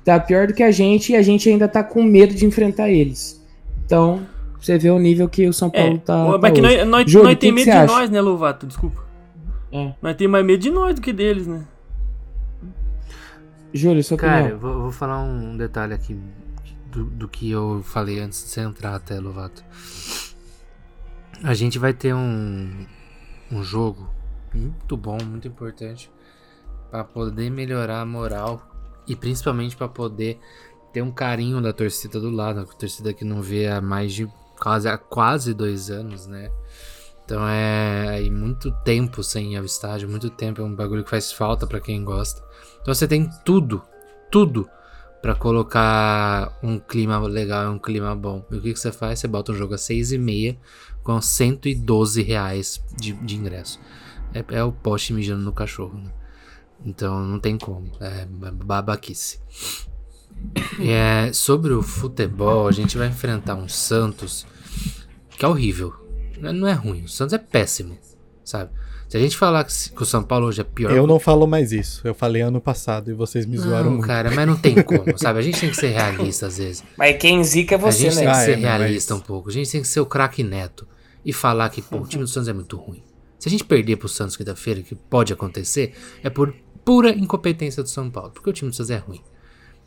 tá 0.04 0.20
pior 0.20 0.46
do 0.46 0.52
que 0.54 0.62
a 0.62 0.70
gente 0.70 1.12
e 1.12 1.16
a 1.16 1.22
gente 1.22 1.48
ainda 1.48 1.66
tá 1.66 1.82
com 1.82 2.02
medo 2.02 2.34
de 2.34 2.44
enfrentar 2.44 2.90
eles. 2.90 3.42
Então, 3.86 4.20
você 4.60 4.78
vê 4.78 4.90
o 4.90 4.98
nível 4.98 5.28
que 5.28 5.46
o 5.48 5.52
São 5.52 5.70
Paulo 5.70 5.94
É, 5.94 5.98
tá. 5.98 6.24
mas 6.24 6.40
tá 6.40 6.50
que 6.52 6.60
hoje. 6.60 6.76
nós, 6.78 6.88
nós, 6.88 7.10
Júlio, 7.10 7.24
nós 7.24 7.34
que 7.34 7.40
tem 7.40 7.50
que 7.50 7.54
medo 7.56 7.64
de 7.64 7.70
acha? 7.70 7.92
nós, 7.92 8.10
né, 8.10 8.20
Lovato? 8.20 8.66
Desculpa. 8.66 9.02
É. 9.72 9.92
Nós 10.00 10.14
tem 10.16 10.28
mais 10.28 10.44
medo 10.44 10.62
de 10.62 10.70
nós 10.70 10.94
do 10.94 11.00
que 11.00 11.12
deles, 11.12 11.46
né? 11.46 11.64
Júlio, 13.74 14.04
sua 14.04 14.16
Cara, 14.16 14.34
opinião. 14.34 14.54
eu 14.54 14.58
vou, 14.58 14.72
eu 14.72 14.82
vou 14.82 14.92
falar 14.92 15.20
um 15.20 15.56
detalhe 15.56 15.92
aqui 15.92 16.16
do, 16.86 17.04
do 17.04 17.28
que 17.28 17.50
eu 17.50 17.82
falei 17.82 18.20
antes 18.20 18.42
de 18.44 18.50
você 18.50 18.60
entrar 18.60 18.94
até, 18.94 19.18
Lovato. 19.18 19.64
A 21.42 21.52
gente 21.54 21.78
vai 21.78 21.92
ter 21.92 22.14
um, 22.14 22.86
um 23.50 23.62
jogo 23.64 24.08
muito 24.54 24.96
bom, 24.96 25.18
muito 25.24 25.48
importante 25.48 26.10
para 26.90 27.02
poder 27.02 27.50
melhorar 27.50 28.00
a 28.00 28.06
moral 28.06 28.62
e 29.08 29.16
principalmente 29.16 29.76
para 29.76 29.88
poder 29.88 30.38
ter 30.92 31.02
um 31.02 31.10
carinho 31.10 31.60
da 31.60 31.72
torcida 31.72 32.20
do 32.20 32.30
lado, 32.30 32.60
a 32.60 32.64
torcida 32.64 33.12
que 33.12 33.24
não 33.24 33.42
vê 33.42 33.66
há 33.66 33.80
mais 33.80 34.12
de 34.12 34.28
quase, 34.56 34.88
há 34.88 34.96
quase 34.96 35.52
dois 35.52 35.90
anos, 35.90 36.28
né? 36.28 36.48
Então 37.24 37.46
é 37.48 38.08
aí 38.08 38.30
muito 38.30 38.70
tempo 38.84 39.22
sem 39.22 39.54
estádio, 39.56 40.08
muito 40.08 40.28
tempo 40.28 40.60
é 40.60 40.64
um 40.64 40.74
bagulho 40.74 41.02
que 41.02 41.10
faz 41.10 41.32
falta 41.32 41.66
para 41.66 41.80
quem 41.80 42.04
gosta. 42.04 42.42
Então 42.82 42.94
você 42.94 43.08
tem 43.08 43.30
tudo, 43.44 43.82
tudo 44.30 44.68
pra 45.22 45.34
colocar 45.34 46.58
um 46.62 46.78
clima 46.78 47.18
legal, 47.20 47.72
um 47.72 47.78
clima 47.78 48.14
bom. 48.14 48.44
E 48.50 48.56
o 48.56 48.60
que, 48.60 48.74
que 48.74 48.78
você 48.78 48.92
faz? 48.92 49.20
Você 49.20 49.26
bota 49.26 49.52
um 49.52 49.54
jogo 49.54 49.72
a 49.72 49.78
6 49.78 50.12
e 50.12 50.18
meia 50.18 50.58
com 51.02 51.18
112 51.18 52.22
reais 52.22 52.84
de, 52.94 53.12
de 53.14 53.36
ingresso. 53.36 53.80
É, 54.34 54.44
é 54.56 54.62
o 54.62 54.70
poste 54.70 55.14
mijando 55.14 55.42
no 55.42 55.52
cachorro, 55.52 55.98
né? 55.98 56.12
Então 56.84 57.24
não 57.24 57.40
tem 57.40 57.56
como. 57.56 57.90
É 58.00 58.26
babaquice. 58.26 59.40
É, 60.78 61.32
sobre 61.32 61.72
o 61.72 61.80
futebol, 61.80 62.68
a 62.68 62.72
gente 62.72 62.98
vai 62.98 63.08
enfrentar 63.08 63.54
um 63.54 63.66
Santos 63.66 64.46
que 65.30 65.44
é 65.44 65.48
horrível. 65.48 66.03
Não 66.44 66.50
é- 66.50 66.52
não 66.52 66.68
é 66.68 66.72
ruim, 66.72 67.02
o 67.04 67.08
Santos 67.08 67.32
é 67.32 67.38
péssimo, 67.38 67.96
sabe? 68.44 68.70
Se 69.08 69.16
a 69.16 69.20
gente 69.20 69.36
falar 69.36 69.62
que 69.64 69.72
que 69.90 70.02
o 70.02 70.06
São 70.06 70.22
Paulo 70.24 70.46
hoje 70.46 70.60
é 70.60 70.64
pior 70.64 70.90
Eu 70.90 71.06
não 71.06 71.20
falo 71.20 71.46
mais 71.46 71.70
isso. 71.72 72.00
Eu 72.04 72.14
falei 72.14 72.42
ano 72.42 72.60
passado 72.60 73.10
e 73.10 73.14
vocês 73.14 73.46
me 73.46 73.56
zoaram 73.56 73.84
não, 73.84 73.90
muito. 73.92 74.06
cara, 74.06 74.30
mas 74.30 74.46
não 74.46 74.56
tem 74.56 74.82
como, 74.82 75.04
sabe? 75.18 75.38
A 75.38 75.42
gente 75.42 75.60
tem 75.60 75.70
que 75.70 75.76
ser 75.76 75.88
realista 75.88 76.46
às 76.46 76.58
vezes. 76.58 76.82
Mas 76.96 77.16
quem 77.18 77.44
zica 77.44 77.74
é 77.74 77.76
a 77.76 77.80
você, 77.80 77.98
gente 78.10 78.16
tem 78.16 78.24
né? 78.24 78.32
que 78.32 78.36
Ah, 78.38 78.44
ser 78.44 78.52
é, 78.52 78.54
realista 78.56 79.14
mas- 79.14 79.22
um 79.22 79.24
pouco. 79.26 79.50
A 79.50 79.52
gente 79.52 79.70
tem 79.70 79.82
que 79.82 79.86
ser 79.88 80.00
o 80.00 80.06
craque 80.06 80.42
neto 80.42 80.88
e 81.24 81.32
falar 81.32 81.68
que, 81.68 81.80
pô, 81.82 81.98
o 81.98 82.06
time 82.06 82.24
do 82.24 82.28
Santos 82.28 82.48
é 82.48 82.52
muito 82.52 82.76
ruim. 82.76 83.02
Se 83.38 83.48
a 83.48 83.50
gente 83.50 83.62
perder 83.64 83.96
pro 83.96 84.08
Santos 84.08 84.36
quinta-feira, 84.36 84.80
que 84.82 84.94
pode 84.94 85.32
acontecer, 85.32 85.92
é 86.22 86.30
por 86.30 86.52
pura 86.84 87.10
incompetência 87.10 87.82
do 87.82 87.88
São 87.88 88.10
Paulo, 88.10 88.30
porque 88.30 88.48
o 88.50 88.52
time 88.52 88.70
do 88.70 88.74
Santos 88.76 88.90
é 88.90 88.96
ruim, 88.96 89.20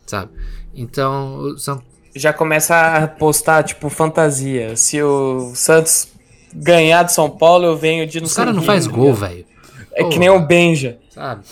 sabe? 0.05 0.31
Então, 0.73 1.39
o 1.39 1.57
São 1.57 1.81
Já 2.15 2.31
começa 2.33 2.75
a 2.75 3.07
postar, 3.07 3.63
tipo, 3.63 3.89
fantasia. 3.89 4.75
Se 4.77 5.01
o 5.03 5.51
Santos 5.53 6.07
ganhar 6.53 7.03
de 7.03 7.13
São 7.13 7.29
Paulo, 7.29 7.65
eu 7.65 7.77
venho 7.77 8.05
de 8.07 8.19
não 8.19 8.25
os 8.27 8.33
sei 8.33 8.43
caras 8.43 8.55
não 8.55 8.63
faz 8.63 8.87
gol, 8.87 9.13
velho. 9.13 9.45
É 9.93 10.03
que 10.03 10.11
Pô, 10.15 10.19
nem 10.19 10.29
o 10.29 10.39
Benja. 10.45 10.99
sabe? 11.09 11.43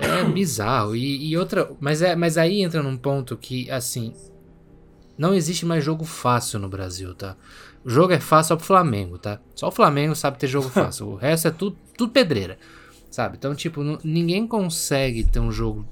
É 0.00 0.24
bizarro. 0.24 0.94
E, 0.94 1.28
e 1.28 1.36
outra. 1.36 1.68
Mas, 1.80 2.02
é, 2.02 2.14
mas 2.14 2.38
aí 2.38 2.62
entra 2.62 2.82
num 2.82 2.96
ponto 2.96 3.36
que, 3.36 3.70
assim. 3.70 4.12
Não 5.18 5.34
existe 5.34 5.66
mais 5.66 5.84
jogo 5.84 6.04
fácil 6.04 6.58
no 6.58 6.68
Brasil, 6.68 7.14
tá? 7.14 7.36
O 7.84 7.90
jogo 7.90 8.12
é 8.12 8.20
fácil 8.20 8.48
só 8.48 8.56
pro 8.56 8.64
Flamengo, 8.64 9.18
tá? 9.18 9.38
Só 9.54 9.68
o 9.68 9.72
Flamengo 9.72 10.14
sabe 10.14 10.38
ter 10.38 10.46
jogo 10.46 10.68
fácil. 10.70 11.08
o 11.08 11.16
resto 11.16 11.48
é 11.48 11.50
tudo, 11.50 11.76
tudo 11.96 12.12
pedreira. 12.12 12.58
Sabe? 13.10 13.36
Então, 13.36 13.54
tipo, 13.54 13.82
ninguém 14.04 14.46
consegue 14.46 15.24
ter 15.24 15.40
um 15.40 15.50
jogo 15.50 15.84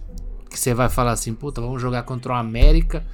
que 0.49 0.59
você 0.59 0.73
vai 0.73 0.89
falar 0.89 1.13
assim, 1.13 1.35
puta, 1.35 1.61
vamos 1.61 1.83
jogar 1.83 2.05
contra 2.05 2.33
o 2.33 2.37
América 2.37 3.05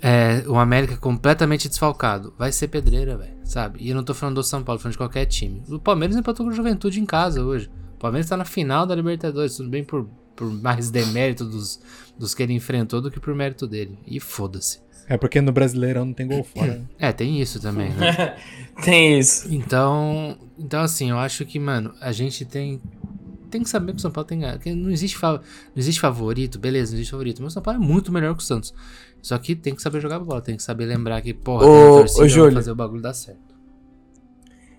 É, 0.00 0.44
o 0.46 0.56
América 0.56 0.96
completamente 0.96 1.68
desfalcado. 1.68 2.32
Vai 2.38 2.52
ser 2.52 2.68
pedreira, 2.68 3.16
velho, 3.16 3.34
sabe? 3.44 3.78
E 3.82 3.90
eu 3.90 3.96
não 3.96 4.04
tô 4.04 4.14
falando 4.14 4.36
do 4.36 4.42
São 4.44 4.62
Paulo, 4.62 4.78
tô 4.78 4.84
falando 4.84 4.92
de 4.92 4.98
qualquer 4.98 5.26
time. 5.26 5.62
O 5.68 5.78
Palmeiras 5.78 6.16
empatou 6.16 6.46
com 6.46 6.52
o 6.52 6.54
Juventude 6.54 7.00
em 7.00 7.06
casa 7.06 7.42
hoje. 7.42 7.68
O 7.96 7.98
Palmeiras 7.98 8.28
tá 8.28 8.36
na 8.36 8.44
final 8.44 8.86
da 8.86 8.94
Libertadores, 8.94 9.56
tudo 9.56 9.68
bem 9.68 9.82
por, 9.82 10.08
por 10.36 10.48
mais 10.52 10.90
demérito 10.90 11.44
dos, 11.44 11.80
dos 12.16 12.32
que 12.34 12.42
ele 12.42 12.52
enfrentou 12.52 13.00
do 13.00 13.10
que 13.10 13.18
por 13.18 13.34
mérito 13.34 13.66
dele. 13.66 13.98
E 14.06 14.20
foda-se. 14.20 14.80
É 15.08 15.16
porque 15.16 15.40
no 15.40 15.50
Brasileirão 15.50 16.04
não 16.04 16.12
tem 16.12 16.28
gol 16.28 16.44
fora. 16.44 16.74
né? 16.74 16.84
É, 16.98 17.12
tem 17.12 17.40
isso 17.40 17.58
também, 17.60 17.90
né? 17.90 18.36
Tem 18.84 19.18
isso. 19.18 19.52
Então, 19.52 20.38
então 20.56 20.82
assim, 20.82 21.10
eu 21.10 21.18
acho 21.18 21.44
que, 21.44 21.58
mano, 21.58 21.92
a 22.00 22.12
gente 22.12 22.44
tem 22.44 22.80
tem 23.50 23.62
que 23.62 23.68
saber 23.68 23.92
que 23.92 23.98
o 23.98 24.00
São 24.00 24.10
Paulo 24.10 24.28
tem 24.28 24.40
que 24.58 24.74
não 24.74 24.90
existe 24.90 25.18
não 25.22 25.40
existe 25.74 26.00
favorito, 26.00 26.58
beleza, 26.58 26.92
não 26.92 26.98
existe 26.98 27.10
favorito, 27.10 27.42
mas 27.42 27.52
o 27.52 27.54
São 27.54 27.62
Paulo 27.62 27.82
é 27.82 27.84
muito 27.84 28.12
melhor 28.12 28.36
que 28.36 28.42
o 28.42 28.46
Santos. 28.46 28.74
Só 29.22 29.36
que 29.38 29.54
tem 29.54 29.74
que 29.74 29.82
saber 29.82 30.00
jogar 30.00 30.18
bola, 30.20 30.40
tem 30.40 30.56
que 30.56 30.62
saber 30.62 30.86
lembrar 30.86 31.20
que, 31.20 31.34
porra, 31.34 31.66
Ô, 31.66 31.68
tem 31.70 31.80
a 31.80 31.90
ô, 31.90 31.96
torcida 31.98 32.28
Júlio. 32.28 32.54
fazer 32.54 32.70
o 32.70 32.74
bagulho 32.74 33.02
dar 33.02 33.14
certo. 33.14 33.48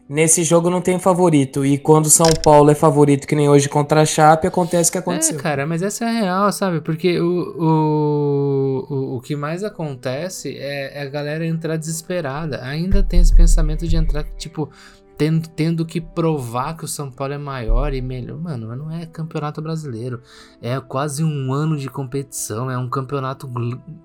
Nesse 0.09 0.43
jogo 0.43 0.71
não 0.71 0.81
tem 0.81 0.97
favorito. 0.97 1.63
E 1.63 1.77
quando 1.77 2.09
São 2.09 2.25
Paulo 2.43 2.71
é 2.71 2.73
favorito, 2.73 3.27
que 3.27 3.35
nem 3.35 3.47
hoje 3.47 3.69
contra 3.69 4.01
a 4.01 4.05
Chape, 4.07 4.47
acontece 4.47 4.89
o 4.89 4.91
que 4.93 4.97
aconteceu. 4.97 5.37
É, 5.37 5.39
cara, 5.39 5.67
mas 5.67 5.83
essa 5.83 6.03
é 6.03 6.07
a 6.07 6.11
real, 6.11 6.51
sabe? 6.51 6.81
Porque 6.81 7.19
o, 7.19 7.27
o, 7.29 8.87
o, 8.89 9.15
o 9.17 9.21
que 9.21 9.35
mais 9.35 9.63
acontece 9.63 10.57
é, 10.57 10.97
é 10.97 11.01
a 11.03 11.09
galera 11.09 11.45
entrar 11.45 11.77
desesperada. 11.77 12.59
Ainda 12.63 13.03
tem 13.03 13.19
esse 13.19 13.35
pensamento 13.35 13.87
de 13.87 13.95
entrar, 13.95 14.23
tipo, 14.35 14.71
tendo, 15.19 15.49
tendo 15.49 15.85
que 15.85 15.99
provar 15.99 16.77
que 16.77 16.85
o 16.85 16.87
São 16.87 17.11
Paulo 17.11 17.33
é 17.33 17.37
maior 17.37 17.93
e 17.93 18.01
melhor. 18.01 18.37
Mano, 18.39 18.69
mas 18.69 18.77
não 18.77 18.89
é 18.89 19.05
campeonato 19.05 19.61
brasileiro. 19.61 20.21
É 20.61 20.79
quase 20.79 21.25
um 21.25 21.51
ano 21.51 21.75
de 21.75 21.89
competição. 21.89 22.71
É 22.71 22.77
um 22.77 22.87
campeonato 22.89 23.45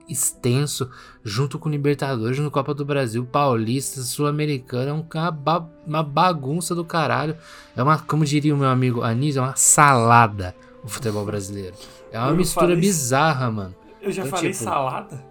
extenso, 0.08 0.90
junto 1.22 1.56
com 1.56 1.68
Libertadores, 1.70 2.38
com 2.40 2.50
Copa 2.50 2.74
do 2.74 2.84
Brasil, 2.84 3.24
Paulista, 3.24 4.02
Sul-Americano. 4.02 4.90
É 4.90 4.92
um, 4.92 5.06
uma, 5.14 5.30
ba- 5.30 5.68
uma 5.86 6.02
bagunça 6.02 6.74
do 6.74 6.84
caralho. 6.84 7.36
É 7.76 7.82
uma, 7.82 7.96
como 7.96 8.24
diria 8.24 8.52
o 8.52 8.58
meu 8.58 8.68
amigo 8.68 9.02
Anísio, 9.02 9.38
é 9.38 9.42
uma 9.42 9.56
salada 9.56 10.52
o 10.82 10.88
futebol 10.88 11.24
brasileiro. 11.24 11.76
É 12.10 12.18
uma 12.18 12.30
Eu 12.30 12.36
mistura 12.36 12.74
bizarra, 12.74 13.50
mano. 13.52 13.74
Eu 14.02 14.10
já 14.10 14.22
Então, 14.26 14.36
falei 14.36 14.52
tipo, 14.52 14.64
salada. 14.64 15.24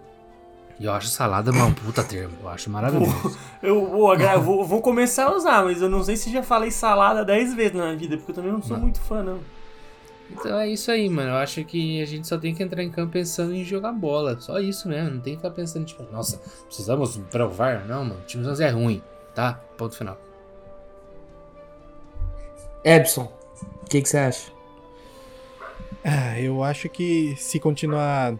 E 0.78 0.84
eu 0.86 0.92
acho 0.92 1.06
salada 1.08 1.52
uma 1.52 1.70
puta 1.72 2.02
termo. 2.02 2.34
Eu 2.42 2.48
acho 2.48 2.68
maravilhoso. 2.68 3.38
Eu, 3.62 3.86
vou, 3.86 4.10
agra- 4.10 4.38
vou, 4.38 4.64
vou 4.64 4.80
começar 4.82 5.26
a 5.26 5.34
usar, 5.36 5.64
mas 5.64 5.80
eu 5.80 5.88
não 5.88 6.02
sei 6.02 6.16
se 6.16 6.32
já 6.32 6.42
falei 6.42 6.70
salada 6.70 7.24
10 7.24 7.54
vezes 7.54 7.74
na 7.74 7.84
minha 7.84 7.96
vida, 7.96 8.16
porque 8.16 8.32
eu 8.32 8.34
também 8.34 8.50
não 8.52 8.60
sou 8.62 8.76
Não. 8.76 8.82
muito 8.82 9.00
fã, 9.00 9.22
não. 9.22 9.38
Então 10.30 10.58
é 10.58 10.68
isso 10.68 10.90
aí, 10.90 11.08
mano. 11.08 11.30
Eu 11.30 11.36
acho 11.36 11.62
que 11.64 12.02
a 12.02 12.06
gente 12.06 12.26
só 12.26 12.36
tem 12.36 12.52
que 12.54 12.62
entrar 12.62 12.82
em 12.82 12.90
campo 12.90 13.12
pensando 13.12 13.54
em 13.54 13.62
jogar 13.62 13.92
bola. 13.92 14.40
Só 14.40 14.58
isso 14.58 14.88
mesmo. 14.88 15.10
Não 15.10 15.20
tem 15.20 15.34
que 15.34 15.38
ficar 15.42 15.50
pensando, 15.54 15.84
tipo, 15.84 16.02
nossa, 16.10 16.40
precisamos 16.66 17.16
provar. 17.30 17.84
Não, 17.86 18.04
mano. 18.04 18.20
O 18.20 18.26
time 18.26 18.44
é 18.60 18.70
ruim, 18.70 19.00
tá? 19.34 19.60
Ponto 19.76 19.94
final. 19.96 20.18
Ebson, 22.82 23.32
o 23.82 23.86
que 23.88 24.02
que 24.02 24.08
você 24.08 24.18
acha? 24.18 24.50
Ah, 26.04 26.38
eu 26.40 26.62
acho 26.62 26.88
que 26.88 27.34
se 27.38 27.58
continuar 27.60 28.34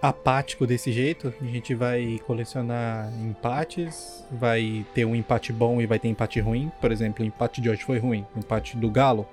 apático 0.00 0.66
desse 0.66 0.90
jeito, 0.92 1.32
a 1.40 1.44
gente 1.44 1.74
vai 1.74 2.20
colecionar 2.26 3.12
empates, 3.22 4.24
vai 4.30 4.84
ter 4.94 5.04
um 5.04 5.14
empate 5.14 5.52
bom 5.52 5.80
e 5.80 5.86
vai 5.86 5.98
ter 5.98 6.08
empate 6.08 6.40
ruim. 6.40 6.72
Por 6.80 6.90
exemplo, 6.90 7.22
o 7.22 7.26
empate 7.28 7.60
de 7.60 7.68
hoje 7.68 7.84
foi 7.84 7.98
ruim. 7.98 8.26
O 8.34 8.38
empate 8.38 8.76
do 8.76 8.90
Galo 8.90 9.26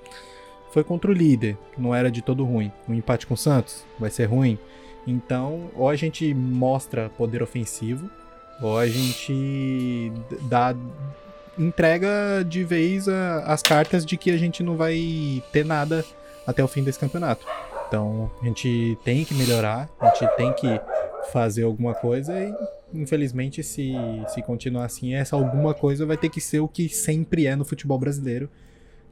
foi 0.71 0.83
contra 0.83 1.09
o 1.09 1.13
líder, 1.13 1.57
não 1.77 1.95
era 1.95 2.11
de 2.11 2.21
todo 2.21 2.43
ruim. 2.43 2.71
O 2.87 2.93
empate 2.93 3.25
com 3.25 3.33
o 3.33 3.37
Santos 3.37 3.85
vai 3.97 4.09
ser 4.09 4.25
ruim. 4.25 4.59
Então, 5.05 5.69
ou 5.73 5.87
a 5.87 5.95
gente 5.95 6.33
mostra 6.33 7.09
poder 7.09 7.41
ofensivo, 7.41 8.09
ou 8.61 8.77
a 8.77 8.87
gente 8.87 10.11
dá 10.41 10.75
entrega 11.57 12.43
de 12.45 12.63
vez 12.63 13.07
a- 13.07 13.43
as 13.45 13.61
cartas 13.61 14.05
de 14.05 14.17
que 14.17 14.29
a 14.31 14.37
gente 14.37 14.61
não 14.61 14.75
vai 14.75 15.41
ter 15.53 15.63
nada 15.63 16.03
até 16.45 16.63
o 16.63 16.67
fim 16.67 16.83
desse 16.83 16.99
campeonato. 16.99 17.45
Então 17.87 18.29
a 18.41 18.45
gente 18.45 18.97
tem 19.03 19.23
que 19.23 19.33
melhorar, 19.33 19.89
a 19.99 20.09
gente 20.09 20.35
tem 20.35 20.53
que 20.53 20.67
fazer 21.31 21.63
alguma 21.63 21.93
coisa 21.93 22.33
e 22.39 22.53
infelizmente 22.93 23.63
se, 23.63 23.93
se 24.27 24.41
continuar 24.41 24.85
assim, 24.85 25.13
essa 25.13 25.35
alguma 25.35 25.73
coisa 25.73 26.05
vai 26.05 26.17
ter 26.17 26.29
que 26.29 26.41
ser 26.41 26.59
o 26.59 26.67
que 26.67 26.89
sempre 26.89 27.45
é 27.45 27.55
no 27.55 27.65
futebol 27.65 27.97
brasileiro, 27.97 28.49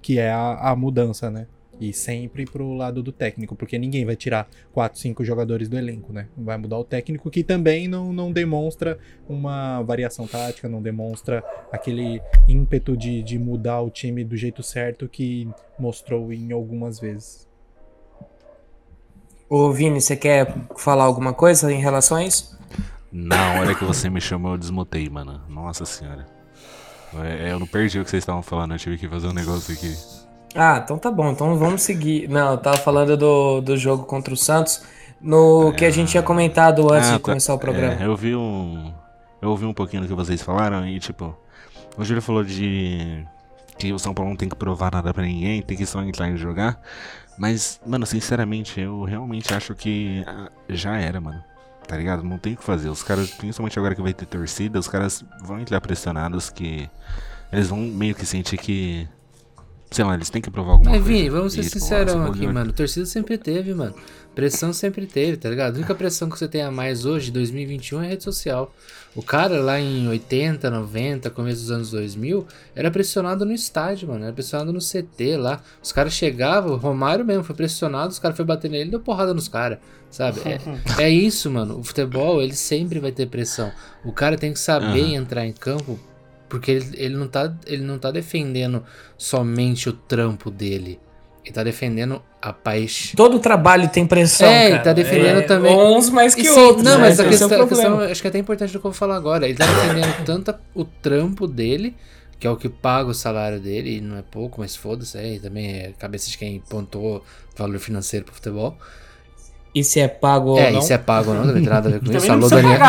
que 0.02 0.20
é 0.20 0.30
a, 0.32 0.72
a 0.72 0.76
mudança, 0.76 1.30
né? 1.30 1.48
E 1.80 1.92
sempre 1.92 2.46
pro 2.46 2.74
lado 2.74 3.04
do 3.04 3.12
técnico, 3.12 3.54
porque 3.54 3.78
ninguém 3.78 4.06
vai 4.06 4.16
tirar 4.16 4.48
4, 4.72 4.98
5 4.98 5.26
jogadores 5.26 5.68
do 5.68 5.78
elenco, 5.78 6.14
né? 6.14 6.28
Vai 6.38 6.58
mudar 6.58 6.78
o 6.78 6.86
técnico 6.86 7.30
que 7.30 7.44
também 7.44 7.86
não, 7.86 8.14
não 8.14 8.32
demonstra 8.32 8.98
uma 9.28 9.82
variação 9.82 10.26
tática, 10.26 10.70
não 10.70 10.82
demonstra 10.82 11.44
aquele 11.72 12.22
ímpeto 12.48 12.96
de, 12.96 13.22
de 13.22 13.38
mudar 13.38 13.82
o 13.82 13.90
time 13.90 14.24
do 14.24 14.38
jeito 14.38 14.64
certo 14.64 15.10
que 15.10 15.50
mostrou 15.78 16.32
em 16.32 16.54
algumas 16.54 16.98
vezes. 16.98 17.46
Ô, 19.50 19.72
Vini, 19.72 20.02
você 20.02 20.16
quer 20.16 20.54
falar 20.78 21.04
alguma 21.04 21.34
coisa 21.34 21.72
em 21.72 21.80
relação 21.80 22.18
a 22.18 22.24
isso? 22.26 22.58
Na 23.12 23.54
hora 23.60 23.76
que 23.76 23.86
você 23.86 24.10
me 24.10 24.20
chamou, 24.20 24.54
eu 24.54 24.58
desmutei, 24.58 25.08
mano. 25.10 25.39
Nossa 25.48 25.86
senhora. 25.86 26.26
É, 27.24 27.52
eu 27.52 27.60
não 27.60 27.68
perdi 27.68 28.00
o 28.00 28.04
que 28.04 28.10
vocês 28.10 28.24
estavam 28.24 28.41
falando, 28.41 28.74
eu 28.74 28.78
tive 28.80 28.98
que 28.98 29.08
fazer 29.08 29.28
um 29.28 29.34
negócio 29.34 29.74
aqui. 29.74 29.96
Ah, 30.54 30.82
então 30.84 30.98
tá 30.98 31.10
bom. 31.12 31.32
Então 31.32 31.56
vamos 31.58 31.82
seguir. 31.82 32.28
Não, 32.28 32.52
eu 32.52 32.58
tava 32.58 32.78
falando 32.78 33.16
do, 33.16 33.62
do 33.62 33.78
jogo 33.78 34.04
contra 34.04 34.34
o 34.34 34.38
Santos, 34.38 34.82
no 35.22 35.72
que 35.74 35.86
a 35.86 35.91
gente 35.91 36.10
tinha 36.12 36.24
comentado 36.24 36.91
antes 36.91 37.10
Ah, 37.10 37.14
de 37.14 37.20
tá. 37.20 37.24
começar 37.24 37.54
o 37.54 37.60
programa. 37.60 38.02
É, 38.02 38.06
eu 38.06 38.16
vi 38.16 38.36
um. 38.36 38.91
Eu 39.41 39.50
ouvi 39.52 39.66
um 39.66 39.74
pouquinho 39.74 40.02
do 40.02 40.08
que 40.08 40.14
vocês 40.14 40.41
falaram 40.41 40.88
e, 40.88 41.00
tipo, 41.00 41.38
o 41.98 42.04
Júlio 42.04 42.22
falou 42.22 42.43
de 42.43 43.24
que 43.78 43.93
o 43.93 44.00
São 44.00 44.14
Paulo 44.14 44.30
não 44.32 44.38
tem 44.38 44.50
que 44.50 44.56
provar 44.56 44.91
nada 44.91 45.14
pra 45.14 45.24
ninguém, 45.24 45.62
tem 45.62 45.78
que 45.78 45.86
só 45.86 46.02
entrar 46.02 46.30
e 46.30 46.38
jogar. 46.38 46.82
Mas, 47.38 47.80
mano, 47.86 48.06
sinceramente, 48.06 48.80
eu 48.80 49.04
realmente 49.04 49.54
acho 49.54 49.76
que 49.76 50.24
já 50.70 50.98
era, 50.98 51.20
mano. 51.20 51.44
Tá 51.88 51.98
ligado? 51.98 52.24
Não 52.24 52.38
tem 52.38 52.54
o 52.54 52.58
que 52.58 52.64
fazer. 52.64 52.90
Os 52.90 53.04
caras, 53.04 53.30
principalmente 53.32 53.78
agora 53.78 53.94
que 53.94 54.02
vai 54.02 54.14
ter 54.14 54.26
torcida, 54.26 54.80
os 54.80 54.88
caras 54.88 55.24
vão 55.42 55.60
entrar 55.60 55.80
pressionados 55.82 56.50
que. 56.50 56.90
Eles 57.52 57.68
vão 57.68 57.80
meio 57.80 58.16
que 58.16 58.26
sentir 58.26 58.58
que. 58.58 59.08
Sei 59.96 60.04
lá, 60.04 60.14
eles 60.14 60.30
têm 60.30 60.41
que 60.41 60.52
provar 60.52 60.74
alguma 60.74 60.91
Mas, 60.91 61.02
coisa. 61.02 61.18
Vini, 61.18 61.30
vamos 61.30 61.54
ser 61.54 61.80
Paulo 61.80 62.32
aqui, 62.32 62.43
já- 62.43 62.52
mano. 62.52 62.74
Torcida 62.74 63.06
sempre 63.06 63.38
teve, 63.38 63.74
mano. 63.74 63.96
Pressão 64.36 64.74
sempre 64.74 65.06
teve, 65.06 65.38
tá 65.38 65.50
ligado? 65.50 65.76
A 65.76 65.78
única 65.78 65.96
pressão 65.96 66.30
que 66.30 66.38
você 66.38 66.50
tem 66.50 66.62
a 66.64 66.70
mais 66.70 67.06
hoje, 67.06 67.32
2021, 67.32 68.04
é 68.04 68.08
rede 68.10 68.22
social. 68.26 68.76
O 69.16 69.22
cara 69.24 69.62
lá 69.62 69.80
em 69.80 70.06
80, 70.10 70.70
90, 70.70 71.30
começo 71.30 71.62
dos 71.62 71.72
anos 71.72 71.91
2000, 71.91 72.46
era 72.76 72.91
pressionado 72.91 73.46
no 73.46 73.54
estádio, 73.54 74.10
mano. 74.10 74.26
Era 74.26 74.34
pressionado 74.34 74.74
no 74.74 74.82
CT 74.82 75.38
lá. 75.38 75.62
Os 75.82 75.93
caras 75.93 76.12
chegavam, 76.12 76.74
o 76.74 76.76
Romário 76.76 77.24
mesmo 77.24 77.46
foi 77.46 77.56
pressionado, 77.56 78.10
os 78.10 78.20
caras 78.20 78.36
foram 78.36 78.48
bater 78.48 78.70
nele 78.70 78.89
e 78.89 78.91
deu 78.91 79.00
porrada 79.00 79.34
nos 79.34 79.48
caras, 79.48 79.78
sabe? 80.12 80.41
É, 80.43 80.60
é 81.06 81.10
isso, 81.10 81.50
mano. 81.50 81.80
O 81.80 81.84
futebol, 81.86 82.41
ele 82.41 82.54
sempre 82.54 83.00
vai 83.00 83.14
ter 83.14 83.28
pressão. 83.28 83.72
O 84.04 84.12
cara 84.12 84.36
tem 84.38 84.52
que 84.52 84.60
saber 84.60 85.04
Aham. 85.04 85.14
entrar 85.16 85.46
em 85.46 85.54
campo 85.54 85.98
porque 86.60 86.72
ele, 86.72 86.89
ele, 86.93 87.16
não 87.16 87.28
tá, 87.28 87.53
ele 87.66 87.84
não 87.84 87.97
tá 87.99 88.12
defendendo 88.12 88.84
somente 89.18 89.89
o 89.89 89.93
trampo 89.93 90.49
dele. 90.49 90.99
Ele 91.43 91.53
tá 91.53 91.64
defendendo 91.64 92.22
a 92.41 92.51
paixão. 92.51 93.14
Todo 93.16 93.38
trabalho 93.39 93.88
tem 93.89 94.06
pressão. 94.08 94.47
É, 94.47 94.64
ele 94.66 94.72
cara. 94.72 94.84
tá 94.84 94.93
defendendo 94.93 95.38
É, 95.39 95.41
também- 95.43 95.76
Uns 95.78 96.10
mais 96.10 96.34
que 96.34 96.41
E 96.41 96.45
sim, 96.45 96.60
outros. 96.60 96.84
não, 96.84 96.93
né? 96.97 97.01
mas 97.01 97.20
a 97.20 97.24
é 97.24 97.28
o 97.28 97.30
questão, 97.30 97.47
a 97.47 97.49
problema. 97.68 97.68
questão 97.97 97.99
acho 98.12 98.22
que 98.22 98.28
é 98.28 98.30
até 98.30 98.39
importante 98.39 98.70
do 98.74 98.80
que 98.80 98.86
eu 98.86 98.91
vou 98.91 98.97
falar 98.97 99.16
agora. 99.16 99.45
Ele 99.47 99.56
tá 99.58 99.66
defendendo 99.66 100.16
tanto 100.26 100.56
o 100.74 100.84
trampo 100.84 101.45
dele, 101.45 101.95
que 102.39 102.47
é 102.47 102.49
o 102.49 102.56
que 102.56 102.68
paga 102.68 103.10
o 103.10 103.14
salário 103.14 103.60
dele, 103.60 103.97
e 103.97 104.01
não 104.01 104.18
é 104.18 104.24
pouco, 104.24 104.60
mas 104.62 104.76
foda-se, 104.76 105.18
é, 105.20 105.36
e 105.36 105.39
também 105.39 105.68
é 105.68 105.93
cabeça 105.99 106.30
de 106.32 106.38
quem 106.38 106.60
pontuou 106.68 107.24
valor 107.56 107.78
financeiro 107.80 108.26
pro 108.26 108.34
futebol. 108.34 108.76
E 109.74 109.84
se 109.84 109.99
é 109.99 110.08
pago 110.08 110.51
ou 110.51 110.60
é, 110.60 110.72
não? 110.72 110.80
isso 110.80 110.93
é 110.93 110.97
pago 110.97 111.30
ou 111.32 111.36
não, 111.36 111.45
também 111.45 111.62
tem 111.62 111.72
nada 111.72 111.89
a 111.89 111.91
ver 111.91 111.99
com 111.99 112.10
isso. 112.16 112.26
não 112.28 112.36
Alô, 112.36 112.49
Daniel. 112.49 112.80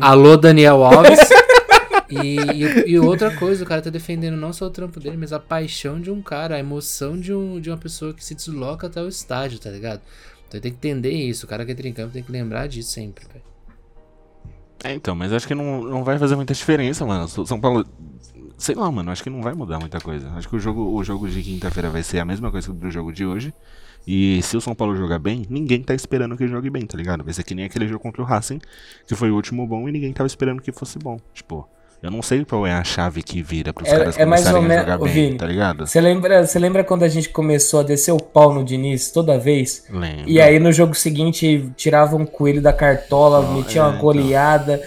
Alô, 0.00 0.36
Daniel 0.36 0.82
Alves. 0.84 1.20
E, 2.10 2.36
e, 2.36 2.90
e 2.92 2.98
outra 2.98 3.34
coisa, 3.36 3.62
o 3.62 3.66
cara 3.66 3.80
tá 3.80 3.90
defendendo 3.90 4.36
não 4.36 4.52
só 4.52 4.66
o 4.66 4.70
trampo 4.70 4.98
dele, 4.98 5.16
mas 5.16 5.32
a 5.32 5.38
paixão 5.38 6.00
de 6.00 6.10
um 6.10 6.20
cara, 6.20 6.56
a 6.56 6.58
emoção 6.58 7.18
de, 7.18 7.32
um, 7.32 7.60
de 7.60 7.70
uma 7.70 7.78
pessoa 7.78 8.12
que 8.12 8.24
se 8.24 8.34
desloca 8.34 8.88
até 8.88 9.00
o 9.00 9.08
estádio, 9.08 9.58
tá 9.58 9.70
ligado? 9.70 10.00
Então 10.48 10.60
tem 10.60 10.72
que 10.72 10.76
entender 10.76 11.12
isso. 11.12 11.46
O 11.46 11.48
cara 11.48 11.64
que 11.64 11.72
entra 11.72 11.88
em 11.88 11.92
campo 11.92 12.12
tem 12.12 12.22
que 12.22 12.32
lembrar 12.32 12.66
disso 12.66 12.90
sempre, 12.90 13.24
velho. 13.26 13.44
É, 14.82 14.94
então, 14.94 15.14
mas 15.14 15.32
acho 15.32 15.46
que 15.46 15.54
não, 15.54 15.82
não 15.82 16.04
vai 16.04 16.18
fazer 16.18 16.34
muita 16.36 16.54
diferença, 16.54 17.04
mano. 17.06 17.28
São 17.28 17.60
Paulo. 17.60 17.86
Sei 18.58 18.74
lá, 18.74 18.90
mano, 18.90 19.10
acho 19.10 19.22
que 19.22 19.30
não 19.30 19.42
vai 19.42 19.54
mudar 19.54 19.78
muita 19.78 20.00
coisa. 20.00 20.30
Acho 20.32 20.48
que 20.48 20.56
o 20.56 20.58
jogo, 20.58 20.94
o 20.94 21.04
jogo 21.04 21.28
de 21.28 21.42
quinta-feira 21.42 21.88
vai 21.88 22.02
ser 22.02 22.18
a 22.18 22.24
mesma 22.24 22.50
coisa 22.50 22.72
do 22.72 22.90
jogo 22.90 23.12
de 23.12 23.24
hoje. 23.24 23.54
E 24.06 24.42
se 24.42 24.56
o 24.56 24.60
São 24.60 24.74
Paulo 24.74 24.96
jogar 24.96 25.18
bem, 25.18 25.46
ninguém 25.48 25.82
tá 25.82 25.94
esperando 25.94 26.36
que 26.36 26.42
ele 26.42 26.52
jogue 26.52 26.70
bem, 26.70 26.86
tá 26.86 26.96
ligado? 26.96 27.22
Vai 27.22 27.32
ser 27.32 27.42
que 27.42 27.54
nem 27.54 27.66
aquele 27.66 27.86
jogo 27.86 28.00
contra 28.00 28.22
o 28.22 28.24
Racing, 28.24 28.60
que 29.06 29.14
foi 29.14 29.30
o 29.30 29.34
último 29.34 29.66
bom 29.66 29.88
e 29.88 29.92
ninguém 29.92 30.12
tava 30.12 30.26
esperando 30.26 30.62
que 30.62 30.72
fosse 30.72 30.98
bom. 30.98 31.18
Tipo, 31.34 31.68
eu 32.02 32.10
não 32.10 32.22
sei 32.22 32.44
qual 32.44 32.66
é 32.66 32.72
a 32.72 32.82
chave 32.84 33.22
que 33.22 33.42
vira 33.42 33.72
pros 33.72 33.88
É- 33.88 33.96
caras 33.98 34.18
é 34.18 34.24
mais 34.24 34.46
ou 34.46 34.54
começarem 34.54 34.76
a 34.78 34.80
jogar 34.82 34.98
bem, 35.04 35.12
Vini, 35.12 35.36
tá 35.36 35.46
ligado? 35.46 35.86
Você 35.86 36.00
lembra, 36.00 36.46
lembra 36.56 36.82
quando 36.84 37.02
a 37.02 37.08
gente 37.08 37.28
começou 37.28 37.80
a 37.80 37.82
descer 37.82 38.12
o 38.12 38.16
pau 38.22 38.52
no 38.54 38.64
Diniz 38.64 39.10
toda 39.10 39.38
vez? 39.38 39.84
Lembro. 39.90 40.28
E 40.28 40.40
aí 40.40 40.58
no 40.58 40.72
jogo 40.72 40.94
seguinte 40.94 41.70
tirava 41.76 42.16
um 42.16 42.24
coelho 42.24 42.62
da 42.62 42.72
cartola, 42.72 43.42
Não, 43.42 43.54
metia 43.54 43.80
é, 43.80 43.84
uma 43.84 43.90
então. 43.90 44.00
goleada. 44.02 44.80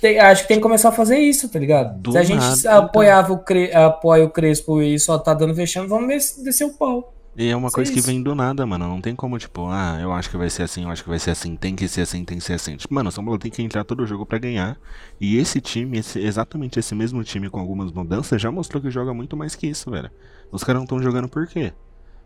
tem- 0.00 0.20
acho 0.20 0.42
que 0.42 0.48
tem 0.48 0.58
que 0.58 0.62
começar 0.62 0.90
a 0.90 0.92
fazer 0.92 1.18
isso, 1.18 1.48
tá 1.48 1.58
ligado? 1.58 1.98
Do 1.98 2.12
Se 2.12 2.18
a 2.18 2.22
gente 2.22 2.38
nada, 2.40 2.56
então. 2.56 2.78
apoiava 2.78 3.32
o 3.32 3.38
Cre- 3.38 3.72
apoia 3.74 4.24
o 4.24 4.30
Crespo 4.30 4.80
e 4.80 4.96
só 5.00 5.18
tá 5.18 5.34
dando 5.34 5.52
vexame, 5.54 5.88
vamos 5.88 6.06
des- 6.08 6.40
descer 6.44 6.64
o 6.64 6.70
pau. 6.74 7.12
E 7.34 7.48
é 7.48 7.56
uma 7.56 7.68
Isso 7.68 7.74
coisa 7.76 7.90
é 7.90 7.94
que 7.94 8.00
vem 8.02 8.22
do 8.22 8.34
nada, 8.34 8.66
mano. 8.66 8.86
Não 8.88 9.00
tem 9.00 9.16
como, 9.16 9.38
tipo, 9.38 9.66
ah, 9.68 9.98
eu 10.02 10.12
acho 10.12 10.28
que 10.28 10.36
vai 10.36 10.50
ser 10.50 10.64
assim, 10.64 10.82
eu 10.84 10.90
acho 10.90 11.02
que 11.02 11.08
vai 11.08 11.18
ser 11.18 11.30
assim, 11.30 11.56
tem 11.56 11.74
que 11.74 11.88
ser 11.88 12.02
assim, 12.02 12.24
tem 12.26 12.36
que 12.36 12.44
ser 12.44 12.52
assim. 12.52 12.76
Tipo, 12.76 12.92
mano, 12.92 13.08
o 13.08 13.12
São 13.12 13.24
Paulo 13.24 13.38
tem 13.38 13.50
que 13.50 13.62
entrar 13.62 13.84
todo 13.84 14.06
jogo 14.06 14.26
pra 14.26 14.38
ganhar. 14.38 14.78
E 15.18 15.38
esse 15.38 15.58
time, 15.58 15.98
esse- 15.98 16.20
exatamente 16.20 16.78
esse 16.78 16.94
mesmo 16.94 17.24
time 17.24 17.48
com 17.48 17.58
algumas 17.58 17.90
mudanças, 17.90 18.40
já 18.40 18.50
mostrou 18.52 18.82
que 18.82 18.90
joga 18.90 19.14
muito 19.14 19.34
mais 19.34 19.54
que 19.54 19.66
isso, 19.66 19.90
velho. 19.90 20.10
Os 20.50 20.62
caras 20.62 20.80
não 20.80 20.84
estão 20.84 21.02
jogando 21.02 21.26
por 21.28 21.46
quê? 21.46 21.72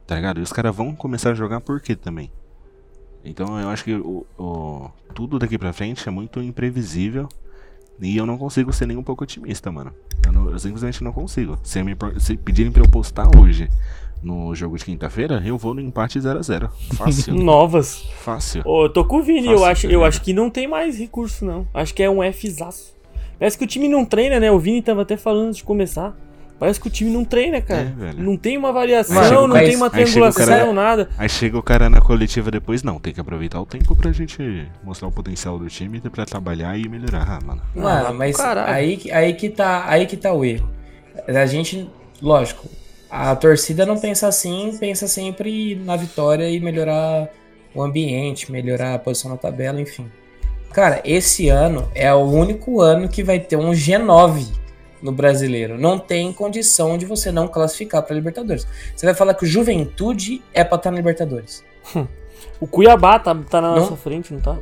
Tá 0.08 0.16
ligado? 0.16 0.40
E 0.40 0.42
os 0.42 0.52
caras 0.52 0.74
vão 0.74 0.92
começar 0.94 1.30
a 1.30 1.34
jogar 1.34 1.60
por 1.60 1.80
quê 1.80 1.94
também? 1.94 2.32
Então 3.24 3.58
eu 3.60 3.68
acho 3.68 3.84
que 3.84 3.94
o, 3.94 4.26
o- 4.38 4.90
tudo 5.14 5.38
daqui 5.38 5.56
pra 5.56 5.72
frente 5.72 6.08
é 6.08 6.10
muito 6.10 6.40
imprevisível. 6.42 7.28
E 8.00 8.16
eu 8.16 8.26
não 8.26 8.36
consigo 8.36 8.72
ser 8.72 8.86
nem 8.86 8.96
um 8.96 9.02
pouco 9.02 9.22
otimista, 9.24 9.70
mano. 9.70 9.92
Eu, 10.26 10.32
não- 10.32 10.50
eu 10.50 10.58
simplesmente 10.58 11.02
não 11.02 11.12
consigo. 11.12 11.58
Se, 11.62 11.82
me, 11.82 11.96
se 12.18 12.36
pedirem 12.36 12.72
pra 12.72 12.82
eu 12.82 12.88
postar 12.88 13.26
hoje 13.38 13.68
no 14.26 14.54
jogo 14.54 14.76
de 14.76 14.84
quinta-feira, 14.84 15.40
eu 15.46 15.56
vou 15.56 15.72
no 15.72 15.80
empate 15.80 16.18
0x0. 16.18 16.68
Fácil. 16.94 17.34
Novas. 17.38 18.02
Fácil. 18.22 18.62
Ô, 18.64 18.84
eu 18.86 18.88
tô 18.88 19.04
com 19.04 19.18
o 19.18 19.22
Vini, 19.22 19.46
eu 19.46 19.64
acho, 19.64 19.86
eu 19.86 20.04
acho 20.04 20.20
que 20.20 20.32
não 20.32 20.50
tem 20.50 20.66
mais 20.66 20.98
recurso, 20.98 21.44
não. 21.44 21.66
Acho 21.72 21.94
que 21.94 22.02
é 22.02 22.10
um 22.10 22.20
Fzaço. 22.32 22.94
Parece 23.38 23.56
que 23.56 23.64
o 23.64 23.66
time 23.66 23.88
não 23.88 24.04
treina, 24.04 24.40
né? 24.40 24.50
O 24.50 24.58
Vini 24.58 24.82
tava 24.82 25.02
até 25.02 25.16
falando 25.16 25.46
antes 25.48 25.58
de 25.58 25.64
começar. 25.64 26.16
Parece 26.58 26.80
que 26.80 26.86
o 26.88 26.90
time 26.90 27.10
não 27.10 27.22
treina, 27.22 27.60
cara. 27.60 27.94
É, 28.00 28.12
não 28.20 28.34
tem 28.34 28.56
uma 28.56 28.72
variação, 28.72 29.14
Mas 29.14 29.30
não 29.30 29.50
tem 29.52 29.76
uma 29.76 29.90
triangulação, 29.90 30.46
cara- 30.46 30.72
nada. 30.72 31.10
Aí 31.18 31.28
chega 31.28 31.58
o 31.58 31.62
cara 31.62 31.90
na 31.90 32.00
coletiva 32.00 32.50
depois, 32.50 32.82
não, 32.82 32.98
tem 32.98 33.12
que 33.12 33.20
aproveitar 33.20 33.60
o 33.60 33.66
tempo 33.66 33.94
pra 33.94 34.10
gente 34.10 34.66
mostrar 34.82 35.06
o 35.06 35.12
potencial 35.12 35.58
do 35.58 35.66
time 35.68 36.00
pra 36.00 36.24
trabalhar 36.24 36.78
e 36.78 36.88
melhorar, 36.88 37.26
ah, 37.28 37.46
mano. 37.46 37.60
Ah, 37.76 37.80
Mano, 37.80 38.14
mas 38.14 38.36
caralho. 38.38 38.72
aí, 38.72 38.96
que- 38.96 39.10
aí, 39.12 39.34
que 39.34 39.50
tá, 39.50 39.84
aí 39.86 40.06
que 40.06 40.16
tá 40.16 40.32
o 40.32 40.42
erro. 40.46 40.66
A 41.28 41.44
gente, 41.44 41.86
lógico, 42.22 42.66
a 43.16 43.34
torcida 43.34 43.86
não 43.86 43.98
pensa 43.98 44.28
assim, 44.28 44.76
pensa 44.78 45.08
sempre 45.08 45.74
na 45.74 45.96
vitória 45.96 46.48
e 46.50 46.60
melhorar 46.60 47.28
o 47.74 47.82
ambiente, 47.82 48.52
melhorar 48.52 48.94
a 48.94 48.98
posição 48.98 49.30
na 49.30 49.36
tabela, 49.36 49.80
enfim. 49.80 50.10
Cara, 50.72 51.00
esse 51.04 51.48
ano 51.48 51.90
é 51.94 52.12
o 52.12 52.18
único 52.18 52.82
ano 52.82 53.08
que 53.08 53.22
vai 53.22 53.40
ter 53.40 53.56
um 53.56 53.70
G9 53.70 54.46
no 55.00 55.12
brasileiro. 55.12 55.78
Não 55.78 55.98
tem 55.98 56.30
condição 56.32 56.98
de 56.98 57.06
você 57.06 57.32
não 57.32 57.48
classificar 57.48 58.02
pra 58.02 58.14
Libertadores. 58.14 58.66
Você 58.94 59.06
vai 59.06 59.14
falar 59.14 59.32
que 59.32 59.44
o 59.44 59.46
Juventude 59.46 60.42
é 60.52 60.62
pra 60.62 60.76
estar 60.76 60.90
na 60.90 60.96
Libertadores. 60.98 61.64
O 62.60 62.66
Cuiabá 62.66 63.18
tá, 63.18 63.34
tá 63.34 63.60
na 63.60 63.70
Não. 63.70 63.76
nossa 63.80 63.96
frente, 63.96 64.32
não 64.32 64.40
tá? 64.40 64.56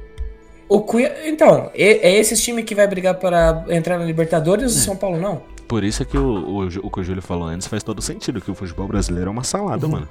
O 0.68 0.80
Cuiabá, 0.80 1.14
então, 1.26 1.70
é, 1.74 2.09
é 2.09 2.18
esse 2.18 2.36
time 2.40 2.62
que 2.62 2.74
vai 2.74 2.86
brigar 2.86 3.14
para 3.14 3.64
entrar 3.68 3.98
na 3.98 4.05
Libertadores 4.05 4.74
e 4.74 4.78
o 4.78 4.80
São 4.80 4.96
Paulo 4.96 5.18
não? 5.18 5.42
Por 5.75 5.83
isso 5.83 6.05
é 6.05 6.07
que 6.07 6.16
o, 6.16 6.22
o, 6.25 6.66
o 6.85 6.89
que 6.91 7.01
o 7.01 7.03
Júlio 7.03 7.20
falou 7.20 7.49
antes 7.49 7.66
faz 7.66 7.83
todo 7.83 8.01
sentido, 8.01 8.41
que 8.41 8.49
o 8.49 8.55
futebol 8.55 8.87
brasileiro 8.87 9.29
é 9.29 9.33
uma 9.33 9.43
salada, 9.43 9.89
mano. 9.89 10.09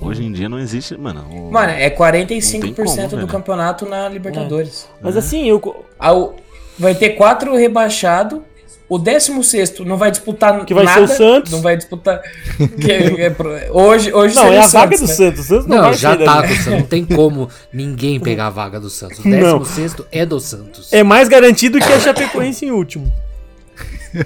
Hoje 0.00 0.24
em 0.24 0.32
dia 0.32 0.48
não 0.48 0.58
existe, 0.58 0.96
mano. 0.96 1.26
o- 1.30 1.52
Mano, 1.52 1.72
é 1.72 1.90
Não 1.90 1.96
45% 1.96 2.60
tem 2.62 2.72
como, 2.72 2.86
do 3.10 3.16
velho. 3.16 3.26
campeonato 3.28 3.84
na 3.84 4.08
Libertadores. 4.08 4.88
Mas 5.02 5.14
É. 5.14 5.18
assim, 5.18 5.46
eu. 5.46 5.56
O- 5.62 6.32
Vai 6.78 6.94
ter 6.94 7.10
quatro 7.10 7.54
rebaixados. 7.54 8.40
O 8.88 8.98
16 8.98 9.80
não 9.80 9.98
vai 9.98 10.10
disputar 10.10 10.64
Que 10.64 10.72
vai 10.72 10.86
ser 10.86 11.00
nada. 11.00 11.04
o 11.12 11.16
Santos. 11.16 11.52
Não 11.52 11.60
vai 11.60 11.76
disputar. 11.76 12.22
é 12.88 13.70
hoje 13.70 14.10
hoje 14.12 14.34
Não, 14.36 14.42
seria 14.44 14.58
é 14.58 14.62
a 14.62 14.66
o 14.66 14.68
vaga 14.70 14.96
Santos, 14.96 15.00
do 15.00 15.06
né? 15.06 15.14
Santos. 15.14 15.40
O 15.40 15.44
Santos 15.44 15.66
não, 15.66 15.76
Não, 15.76 15.84
vai 15.84 15.94
já 15.94 16.16
sair 16.16 16.24
tá 16.24 16.40
do 16.40 16.48
Santos. 16.54 16.66
Não 16.66 16.82
tem 16.82 17.04
como 17.04 17.48
ninguém 17.72 18.18
pegar 18.18 18.46
a 18.46 18.50
vaga 18.50 18.80
do 18.80 18.88
Santos. 18.88 19.18
O 19.18 19.28
Não. 19.28 19.58
16 19.58 19.96
é 20.10 20.24
do 20.24 20.40
Santos. 20.40 20.90
É 20.94 21.02
mais 21.02 21.28
garantido 21.28 21.78
que 21.78 21.92
a 21.92 22.00
Chapecoense 22.00 22.64
em 22.66 22.70
último. 22.70 23.12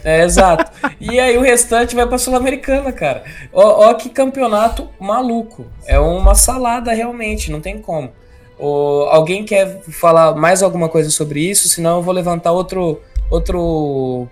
É, 0.04 0.22
exato. 0.24 0.70
E 1.00 1.18
aí 1.18 1.36
o 1.38 1.40
restante 1.40 1.94
vai 1.94 2.06
pra 2.06 2.18
Sul-Americana, 2.18 2.92
cara. 2.92 3.24
Ó, 3.52 3.88
ó 3.88 3.94
que 3.94 4.08
campeonato 4.08 4.88
maluco. 5.00 5.66
É 5.86 5.98
uma 5.98 6.34
salada 6.34 6.92
realmente, 6.92 7.50
não 7.50 7.60
tem 7.60 7.78
como. 7.78 8.10
Ô, 8.58 9.06
alguém 9.10 9.44
quer 9.44 9.80
falar 9.82 10.34
mais 10.34 10.62
alguma 10.62 10.88
coisa 10.88 11.10
sobre 11.10 11.40
isso? 11.40 11.68
Senão 11.68 11.98
eu 11.98 12.02
vou 12.02 12.12
levantar 12.12 12.52
outro 12.52 13.00
outro 13.30 14.26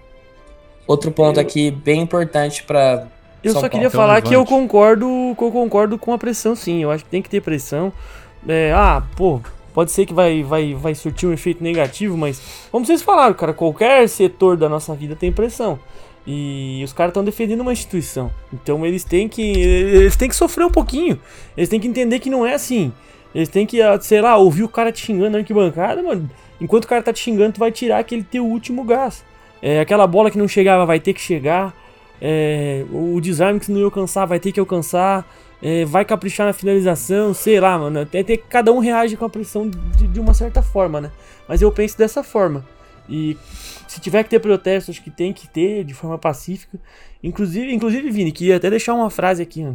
outro 0.86 1.10
ponto 1.10 1.38
aqui 1.38 1.70
bem 1.70 2.00
importante 2.00 2.62
pra 2.62 3.06
Eu 3.42 3.52
São 3.52 3.62
só 3.62 3.68
queria 3.68 3.90
Paulo. 3.90 4.06
falar 4.06 4.18
Então, 4.18 4.30
que 4.30 4.36
eu 4.36 4.44
concordo, 4.44 5.06
que 5.36 5.44
eu 5.44 5.52
concordo 5.52 5.98
com 5.98 6.12
a 6.12 6.18
pressão, 6.18 6.54
sim. 6.56 6.82
Eu 6.82 6.90
acho 6.90 7.04
que 7.04 7.10
tem 7.10 7.22
que 7.22 7.28
ter 7.30 7.40
pressão. 7.40 7.92
É, 8.48 8.72
ah, 8.72 9.02
pô, 9.16 9.40
pode 9.76 9.92
ser 9.92 10.06
que 10.06 10.14
vai, 10.14 10.42
vai, 10.42 10.72
vai 10.72 10.94
surtir 10.94 11.28
um 11.28 11.34
efeito 11.34 11.62
negativo, 11.62 12.16
mas 12.16 12.40
como 12.72 12.86
vocês 12.86 13.02
falaram, 13.02 13.34
cara, 13.34 13.52
qualquer 13.52 14.08
setor 14.08 14.56
da 14.56 14.70
nossa 14.70 14.94
vida 14.94 15.14
tem 15.14 15.30
pressão. 15.30 15.78
E 16.26 16.80
os 16.82 16.94
caras 16.94 17.10
estão 17.10 17.22
defendendo 17.22 17.60
uma 17.60 17.74
instituição. 17.74 18.30
Então 18.50 18.86
eles 18.86 19.04
têm 19.04 19.28
que. 19.28 19.42
Eles 19.42 20.16
têm 20.16 20.30
que 20.30 20.34
sofrer 20.34 20.64
um 20.64 20.70
pouquinho. 20.70 21.20
Eles 21.54 21.68
têm 21.68 21.78
que 21.78 21.86
entender 21.86 22.20
que 22.20 22.30
não 22.30 22.46
é 22.46 22.54
assim. 22.54 22.90
Eles 23.34 23.50
têm 23.50 23.66
que, 23.66 23.82
ah, 23.82 24.00
sei 24.00 24.22
lá, 24.22 24.38
ouvir 24.38 24.62
o 24.62 24.68
cara 24.68 24.90
te 24.90 25.04
xingando 25.04 25.32
na 25.32 25.38
arquibancada, 25.38 26.02
mano. 26.02 26.28
Enquanto 26.58 26.84
o 26.86 26.88
cara 26.88 27.02
tá 27.02 27.12
te 27.12 27.20
xingando, 27.20 27.52
tu 27.52 27.60
vai 27.60 27.70
tirar 27.70 27.98
aquele 27.98 28.24
teu 28.24 28.46
último 28.46 28.82
gás. 28.82 29.22
É, 29.60 29.78
aquela 29.78 30.06
bola 30.06 30.30
que 30.30 30.38
não 30.38 30.48
chegava 30.48 30.86
vai 30.86 30.98
ter 30.98 31.12
que 31.12 31.20
chegar. 31.20 31.76
É, 32.18 32.82
o 32.90 33.20
desarme 33.20 33.60
que 33.60 33.70
não 33.70 33.78
ia 33.78 33.84
alcançar 33.84 34.24
vai 34.24 34.40
ter 34.40 34.52
que 34.52 34.58
alcançar. 34.58 35.30
É, 35.68 35.84
vai 35.84 36.04
caprichar 36.04 36.46
na 36.46 36.52
finalização, 36.52 37.34
sei 37.34 37.58
lá, 37.58 37.76
mano. 37.76 37.98
Até 37.98 38.22
que 38.22 38.36
cada 38.38 38.72
um 38.72 38.78
reage 38.78 39.16
com 39.16 39.24
a 39.24 39.28
pressão 39.28 39.68
de, 39.68 40.06
de 40.06 40.20
uma 40.20 40.32
certa 40.32 40.62
forma, 40.62 41.00
né? 41.00 41.10
Mas 41.48 41.60
eu 41.60 41.72
penso 41.72 41.98
dessa 41.98 42.22
forma. 42.22 42.64
E 43.08 43.36
se 43.88 44.00
tiver 44.00 44.22
que 44.22 44.30
ter 44.30 44.38
protesto, 44.38 44.92
acho 44.92 45.02
que 45.02 45.10
tem 45.10 45.32
que 45.32 45.48
ter 45.48 45.82
de 45.82 45.92
forma 45.92 46.16
pacífica. 46.18 46.78
Inclusive, 47.20 47.74
inclusive 47.74 48.08
Vini, 48.12 48.30
queria 48.30 48.58
até 48.58 48.70
deixar 48.70 48.94
uma 48.94 49.10
frase 49.10 49.42
aqui, 49.42 49.66
ó. 49.66 49.74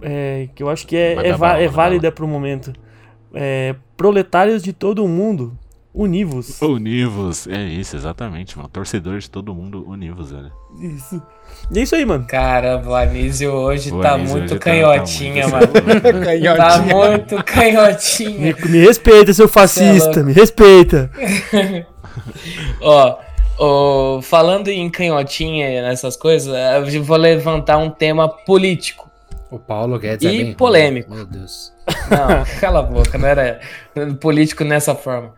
É, 0.00 0.48
que 0.54 0.62
eu 0.62 0.70
acho 0.70 0.86
que 0.86 0.96
é, 0.96 1.16
é, 1.16 1.64
é 1.64 1.68
válida 1.68 2.10
pro 2.10 2.26
momento. 2.26 2.72
É, 3.34 3.74
proletários 3.94 4.62
de 4.62 4.72
todo 4.72 5.04
o 5.04 5.08
mundo, 5.08 5.54
univos. 5.94 6.60
Univos, 6.62 7.46
é 7.46 7.62
isso, 7.64 7.96
exatamente, 7.96 8.56
mano. 8.56 8.68
Torcedor 8.68 9.18
de 9.18 9.30
todo 9.30 9.54
mundo, 9.54 9.84
univos, 9.88 10.30
velho. 10.30 10.52
Isso. 10.80 11.20
E 11.72 11.78
é 11.78 11.82
isso 11.82 11.94
aí, 11.96 12.04
mano. 12.04 12.24
Caramba, 12.26 12.90
o 12.90 12.94
Anísio 12.94 13.50
hoje 13.52 13.90
O 13.92 14.00
tá 14.00 14.12
Anísio 14.14 14.36
muito 14.38 14.50
hoje 14.52 14.58
tá- 14.60 14.64
canhotinha, 14.64 15.50
tá 15.50 15.56
muito- 15.58 15.86
mano. 15.86 16.56
Tá 16.56 16.78
muito 16.78 17.44
canhotinha. 17.44 18.54
Me, 18.62 18.70
me 18.70 18.78
respeita, 18.80 19.32
seu 19.32 19.48
fascista, 19.48 20.06
louco. 20.06 20.24
me 20.24 20.32
respeita. 20.32 21.10
Ó, 22.80 23.18
ó, 23.58 24.20
falando 24.22 24.68
em 24.68 24.88
canhotinha 24.90 25.82
nessas 25.82 26.16
coisas, 26.16 26.52
eu 26.92 27.02
vou 27.02 27.16
levantar 27.16 27.78
um 27.78 27.90
tema 27.90 28.28
político. 28.28 29.08
O 29.50 29.58
Paulo 29.58 29.98
Guedes 29.98 30.26
é 30.26 30.32
E 30.32 30.36
bem 30.36 30.44
ruim. 30.46 30.54
polêmico. 30.54 31.14
Meu 31.14 31.24
Deus. 31.24 31.72
Não, 32.10 32.60
cala 32.60 32.80
a 32.80 32.82
boca, 32.82 33.16
não 33.16 33.26
era 33.26 33.60
político 34.20 34.62
nessa 34.64 34.94
forma. 34.94 35.32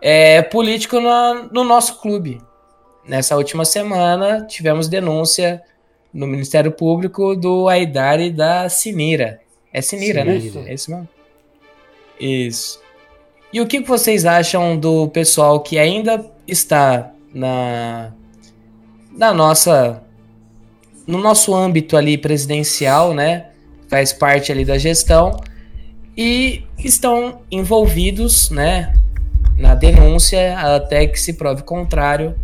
É 0.00 0.42
político 0.42 0.98
na- 1.00 1.48
no 1.52 1.62
nosso 1.64 2.00
clube. 2.00 2.40
Nessa 3.06 3.36
última 3.36 3.64
semana, 3.64 4.44
tivemos 4.46 4.88
denúncia 4.88 5.62
no 6.12 6.26
Ministério 6.26 6.72
Público 6.72 7.34
do 7.36 7.68
Aidari 7.68 8.30
da 8.30 8.68
Sinira. 8.68 9.40
É 9.72 9.80
Sinira, 9.80 10.22
Sinira. 10.24 10.60
né? 10.62 10.70
É 10.70 10.74
isso 10.74 10.90
mesmo? 10.90 11.08
Isso. 12.18 12.80
E 13.52 13.60
o 13.60 13.66
que 13.66 13.80
vocês 13.80 14.24
acham 14.24 14.76
do 14.78 15.08
pessoal 15.08 15.60
que 15.60 15.78
ainda 15.78 16.24
está 16.46 17.12
na, 17.34 18.12
na 19.12 19.32
nossa 19.32 20.02
no 21.06 21.18
nosso 21.18 21.52
âmbito 21.54 21.96
ali 21.96 22.16
presidencial, 22.16 23.12
né? 23.12 23.46
Faz 23.88 24.12
parte 24.12 24.52
ali 24.52 24.64
da 24.64 24.78
gestão 24.78 25.40
e 26.16 26.62
estão 26.78 27.40
envolvidos, 27.50 28.50
né, 28.50 28.92
na 29.60 29.74
denúncia 29.74 30.58
até 30.58 31.06
que 31.06 31.20
se 31.20 31.34
prove 31.34 31.62
contrário. 31.62 32.34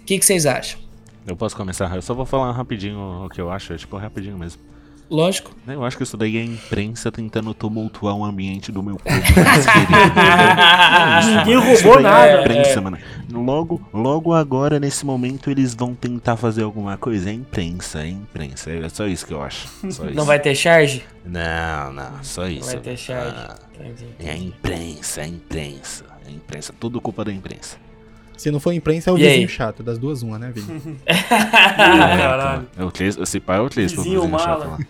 O 0.00 0.04
que, 0.04 0.18
que 0.18 0.24
vocês 0.24 0.46
acham? 0.46 0.80
Eu 1.26 1.36
posso 1.36 1.56
começar? 1.56 1.94
Eu 1.94 2.02
só 2.02 2.14
vou 2.14 2.24
falar 2.24 2.52
rapidinho 2.52 3.24
o 3.24 3.28
que 3.28 3.40
eu 3.40 3.50
acho, 3.50 3.72
é 3.72 3.76
tipo 3.76 3.96
rapidinho 3.96 4.38
mesmo. 4.38 4.62
Lógico. 5.10 5.54
Eu 5.66 5.84
acho 5.84 5.96
que 5.96 6.02
isso 6.02 6.16
daí 6.16 6.36
é 6.38 6.40
a 6.40 6.44
imprensa 6.44 7.12
tentando 7.12 7.52
tumultuar 7.54 8.16
o 8.16 8.24
ambiente 8.24 8.72
do 8.72 8.82
meu 8.82 8.96
clube 8.96 9.18
mais 9.44 9.66
querido. 9.66 9.92
Ninguém 11.54 11.72
Isso 11.74 11.82
roubou 11.84 12.00
É 12.00 12.02
nada. 12.02 12.38
a 12.38 12.40
imprensa, 12.40 12.80
mano. 12.80 12.98
Logo, 13.30 13.80
logo 13.92 14.32
agora, 14.32 14.80
nesse 14.80 15.04
momento, 15.04 15.50
eles 15.50 15.74
vão 15.74 15.94
tentar 15.94 16.36
fazer 16.36 16.62
alguma 16.62 16.96
coisa. 16.96 17.30
É 17.30 17.32
imprensa, 17.32 18.00
é 18.02 18.08
imprensa. 18.08 18.70
É 18.70 18.88
só 18.88 19.06
isso 19.06 19.26
que 19.26 19.34
eu 19.34 19.42
acho. 19.42 19.68
Só 19.90 20.06
isso. 20.06 20.14
Não 20.14 20.24
vai 20.24 20.38
ter 20.40 20.54
charge? 20.54 21.04
Não, 21.24 21.92
não, 21.92 22.22
só 22.22 22.46
isso. 22.46 22.70
vai 22.70 22.78
ter 22.80 22.96
charge. 22.96 23.34
Ah, 23.36 23.56
Entendi. 23.74 24.06
é 24.20 24.30
a 24.30 24.36
imprensa, 24.36 25.20
é 25.20 25.24
a 25.24 25.28
imprensa. 25.28 26.04
É 26.26 26.28
a 26.28 26.32
imprensa. 26.32 26.74
Tudo 26.78 27.00
culpa 27.00 27.24
da 27.24 27.32
imprensa. 27.32 27.76
Se 28.36 28.50
não 28.50 28.58
for 28.60 28.72
imprensa, 28.72 29.10
é 29.10 29.12
o 29.12 29.18
E 29.18 29.22
aí? 29.22 29.28
vizinho 29.30 29.48
chato. 29.48 29.82
Das 29.82 29.98
duas, 29.98 30.22
uma, 30.22 30.38
né, 30.38 30.52
Vini? 30.54 30.98
Caralho. 31.76 32.66
É 32.76 32.84
o 32.84 32.92
esse 33.22 33.40
pai 33.40 33.58
é 33.58 33.60
o 33.60 33.68
Clis. 33.68 33.92
Vizinho 33.92 34.26
mala. 34.28 34.78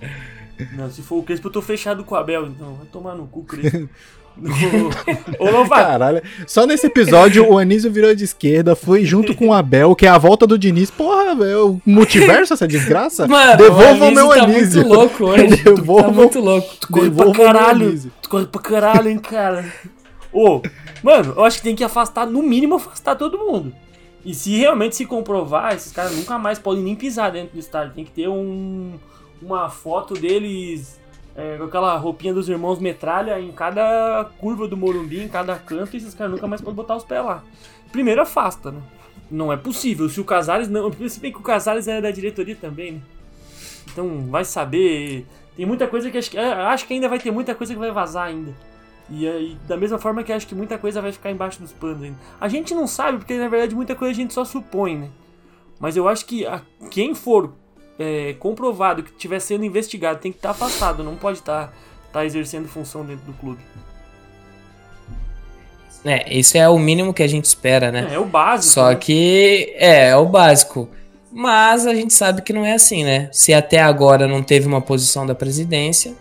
Não, 0.76 0.88
se 0.88 1.02
for 1.02 1.16
o 1.16 1.22
Crespo, 1.24 1.48
eu 1.48 1.52
tô 1.52 1.60
fechado 1.60 2.04
com 2.04 2.14
o 2.14 2.18
Abel, 2.18 2.46
então 2.46 2.74
vai 2.74 2.86
tomar 2.86 3.16
no 3.16 3.26
cu, 3.26 3.42
Crespo. 3.42 3.88
Ô, 5.38 5.50
Lovato, 5.50 5.82
Caralho. 5.86 6.22
Só 6.46 6.64
nesse 6.66 6.86
episódio 6.86 7.48
o 7.48 7.58
Anísio 7.58 7.90
virou 7.90 8.14
de 8.14 8.22
esquerda, 8.24 8.74
foi 8.76 9.04
junto 9.04 9.34
com 9.34 9.48
o 9.48 9.52
Abel, 9.52 9.94
que 9.96 10.06
é 10.06 10.08
a 10.08 10.18
volta 10.18 10.46
do 10.46 10.56
Diniz. 10.58 10.90
Porra, 10.92 11.34
velho, 11.34 11.80
multiverso 11.84 12.52
essa 12.54 12.66
desgraça? 12.68 13.26
Mano, 13.28 13.56
Devolva 13.56 14.04
o 14.06 14.08
o 14.08 14.14
meu 14.14 14.28
tá 14.28 14.44
Anísio. 14.44 14.80
muito 14.82 14.94
louco 14.94 15.24
hoje. 15.24 15.46
Devolva 15.62 16.02
tá 16.04 16.08
o- 16.08 16.14
muito 16.14 16.40
louco. 16.40 16.76
tu 16.80 16.88
corre 16.88 17.10
pra 17.10 17.16
Devolva 17.24 17.30
o 17.40 17.44
meu 17.44 17.52
caralho. 17.52 18.12
Tu 18.22 18.28
corre 18.28 18.46
pra 18.46 18.60
caralho, 18.60 19.08
hein, 19.08 19.18
cara. 19.18 19.64
Ô, 20.32 20.62
mano, 21.04 21.34
eu 21.36 21.44
acho 21.44 21.58
que 21.58 21.62
tem 21.62 21.76
que 21.76 21.84
afastar, 21.84 22.26
no 22.26 22.42
mínimo, 22.42 22.76
afastar 22.76 23.14
todo 23.14 23.38
mundo. 23.38 23.72
E 24.24 24.34
se 24.34 24.56
realmente 24.56 24.96
se 24.96 25.04
comprovar, 25.04 25.74
esses 25.74 25.92
caras 25.92 26.16
nunca 26.16 26.38
mais 26.38 26.58
podem 26.58 26.82
nem 26.82 26.96
pisar 26.96 27.30
dentro 27.30 27.52
do 27.52 27.58
estádio. 27.58 27.94
Tem 27.94 28.04
que 28.04 28.10
ter 28.10 28.26
um, 28.26 28.98
uma 29.42 29.68
foto 29.68 30.14
deles 30.14 30.98
é, 31.36 31.58
com 31.58 31.64
aquela 31.64 31.96
roupinha 31.98 32.32
dos 32.32 32.48
irmãos 32.48 32.78
metralha 32.78 33.38
em 33.38 33.52
cada 33.52 34.30
curva 34.38 34.66
do 34.66 34.76
Morumbi, 34.76 35.20
em 35.20 35.28
cada 35.28 35.56
canto, 35.56 35.94
e 35.94 35.98
esses 35.98 36.14
caras 36.14 36.32
nunca 36.32 36.46
mais 36.46 36.62
podem 36.62 36.74
botar 36.74 36.96
os 36.96 37.04
pés 37.04 37.22
lá. 37.22 37.44
Primeiro 37.92 38.22
afasta, 38.22 38.70
né? 38.70 38.80
Não 39.30 39.52
é 39.52 39.56
possível. 39.56 40.08
Se 40.08 40.20
o 40.20 40.24
Casares 40.24 40.68
não. 40.68 40.90
Se 41.08 41.20
bem 41.20 41.32
que 41.32 41.38
o 41.38 41.42
Casares 41.42 41.86
é 41.86 42.00
da 42.00 42.10
diretoria 42.10 42.56
também, 42.56 42.92
né? 42.92 43.00
Então 43.92 44.26
vai 44.30 44.44
saber. 44.44 45.26
Tem 45.56 45.66
muita 45.66 45.86
coisa 45.86 46.10
que 46.10 46.18
acho 46.18 46.30
que. 46.30 46.38
é, 46.38 46.52
Acho 46.52 46.86
que 46.86 46.94
ainda 46.94 47.08
vai 47.08 47.18
ter 47.18 47.30
muita 47.30 47.54
coisa 47.54 47.72
que 47.72 47.78
vai 47.78 47.90
vazar 47.90 48.26
ainda. 48.26 48.54
E 49.10 49.28
aí, 49.28 49.56
da 49.68 49.76
mesma 49.76 49.98
forma 49.98 50.22
que 50.22 50.32
acho 50.32 50.46
que 50.46 50.54
muita 50.54 50.78
coisa 50.78 51.02
vai 51.02 51.12
ficar 51.12 51.30
embaixo 51.30 51.60
dos 51.60 51.72
panos 51.72 52.02
ainda. 52.02 52.16
A 52.40 52.48
gente 52.48 52.74
não 52.74 52.86
sabe, 52.86 53.18
porque 53.18 53.34
na 53.36 53.48
verdade 53.48 53.74
muita 53.74 53.94
coisa 53.94 54.12
a 54.12 54.14
gente 54.14 54.32
só 54.32 54.44
supõe, 54.44 54.96
né? 54.96 55.08
Mas 55.78 55.96
eu 55.96 56.08
acho 56.08 56.24
que 56.24 56.46
a- 56.46 56.62
quem 56.90 57.14
for 57.14 57.52
é, 57.98 58.34
comprovado 58.38 59.02
que 59.02 59.10
estiver 59.10 59.38
sendo 59.38 59.64
investigado 59.64 60.18
tem 60.18 60.32
que 60.32 60.38
estar 60.38 60.50
afastado, 60.50 61.04
não 61.04 61.16
pode 61.16 61.38
estar 61.38 61.72
tá 62.12 62.24
exercendo 62.24 62.66
função 62.66 63.04
dentro 63.04 63.24
do 63.24 63.32
clube. 63.34 63.60
É, 66.04 66.36
isso 66.36 66.58
é 66.58 66.68
o 66.68 66.78
mínimo 66.78 67.14
que 67.14 67.22
a 67.22 67.26
gente 67.26 67.44
espera, 67.44 67.90
né? 67.90 68.08
É, 68.10 68.14
é 68.14 68.18
o 68.18 68.24
básico. 68.24 68.74
Só 68.74 68.90
né? 68.90 68.96
que 68.96 69.74
é, 69.76 70.08
é 70.08 70.16
o 70.16 70.26
básico. 70.26 70.88
Mas 71.32 71.86
a 71.86 71.94
gente 71.94 72.12
sabe 72.12 72.42
que 72.42 72.52
não 72.52 72.64
é 72.64 72.74
assim, 72.74 73.02
né? 73.04 73.28
Se 73.32 73.52
até 73.52 73.80
agora 73.80 74.28
não 74.28 74.42
teve 74.42 74.66
uma 74.66 74.80
posição 74.80 75.26
da 75.26 75.34
presidência, 75.34 76.14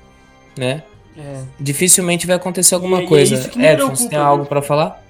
né? 0.58 0.84
É. 1.18 1.44
Dificilmente 1.60 2.26
vai 2.26 2.36
acontecer 2.36 2.76
alguma 2.76 2.98
E- 2.98 3.02
e 3.02 3.06
é 3.06 3.08
coisa. 3.08 3.52
me 3.56 3.66
Edson, 3.66 3.90
você 3.96 4.10
tem 4.10 4.18
viu? 4.20 4.28
algo 4.28 4.46
pra 4.46 4.62
falar? 4.62 5.02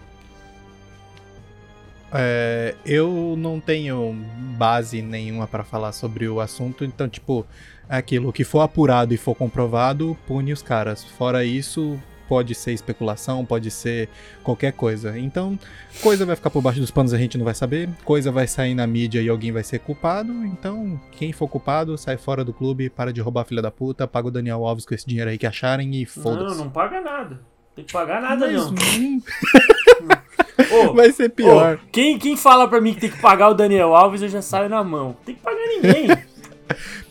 É, 2.11 2.75
eu 2.85 3.35
não 3.37 3.59
tenho 3.59 4.13
base 4.57 5.01
nenhuma 5.01 5.47
pra 5.47 5.63
falar 5.63 5.91
sobre 5.91 6.27
o 6.27 6.39
assunto, 6.39 6.85
então, 6.85 7.09
tipo, 7.09 7.45
é 7.89 7.97
aquilo 7.97 8.31
que 8.31 8.43
for 8.43 8.59
apurado 8.61 9.13
e 9.13 9.17
for 9.17 9.33
comprovado, 9.33 10.15
pune 10.27 10.53
os 10.53 10.61
caras. 10.61 11.03
Fora 11.03 11.43
isso, 11.43 11.99
pode 12.27 12.53
ser 12.55 12.73
especulação, 12.73 13.45
pode 13.45 13.69
ser 13.71 14.09
qualquer 14.43 14.73
coisa. 14.73 15.17
Então, 15.17 15.57
coisa 16.01 16.25
vai 16.25 16.35
ficar 16.35 16.49
por 16.49 16.61
baixo 16.61 16.79
dos 16.79 16.91
panos, 16.91 17.13
a 17.13 17.17
gente 17.17 17.37
não 17.37 17.45
vai 17.45 17.53
saber, 17.53 17.89
coisa 18.03 18.31
vai 18.31 18.47
sair 18.47 18.75
na 18.75 18.85
mídia 18.87 19.21
e 19.21 19.29
alguém 19.29 19.51
vai 19.51 19.63
ser 19.63 19.79
culpado. 19.79 20.31
Então, 20.45 20.99
quem 21.11 21.31
for 21.31 21.47
culpado, 21.47 21.97
sai 21.97 22.17
fora 22.17 22.43
do 22.43 22.53
clube, 22.53 22.89
para 22.89 23.13
de 23.13 23.21
roubar 23.21 23.45
filha 23.45 23.61
da 23.61 23.71
puta, 23.71 24.07
paga 24.07 24.27
o 24.27 24.31
Daniel 24.31 24.65
Alves 24.65 24.85
com 24.85 24.93
esse 24.93 25.05
dinheiro 25.05 25.29
aí 25.29 25.37
que 25.37 25.47
acharem 25.47 25.93
e 25.95 25.99
Não, 26.01 26.07
foda-se. 26.23 26.57
não 26.57 26.69
paga 26.69 27.01
nada. 27.01 27.41
Tem 27.75 27.83
que 27.83 27.91
pagar 27.91 28.21
nada, 28.21 28.47
Mas, 28.51 28.71
não. 28.71 28.73
Ô, 30.89 30.93
vai 30.93 31.11
ser 31.11 31.29
pior. 31.29 31.75
Ô, 31.83 31.87
quem, 31.91 32.17
quem 32.19 32.37
fala 32.37 32.67
pra 32.67 32.79
mim 32.79 32.93
que 32.93 33.01
tem 33.01 33.09
que 33.09 33.19
pagar 33.19 33.49
o 33.49 33.53
Daniel 33.53 33.95
Alves, 33.95 34.21
eu 34.21 34.29
já 34.29 34.41
saio 34.41 34.69
na 34.69 34.83
mão. 34.83 35.15
Tem 35.25 35.35
que 35.35 35.41
pagar 35.41 35.65
ninguém. 35.67 36.07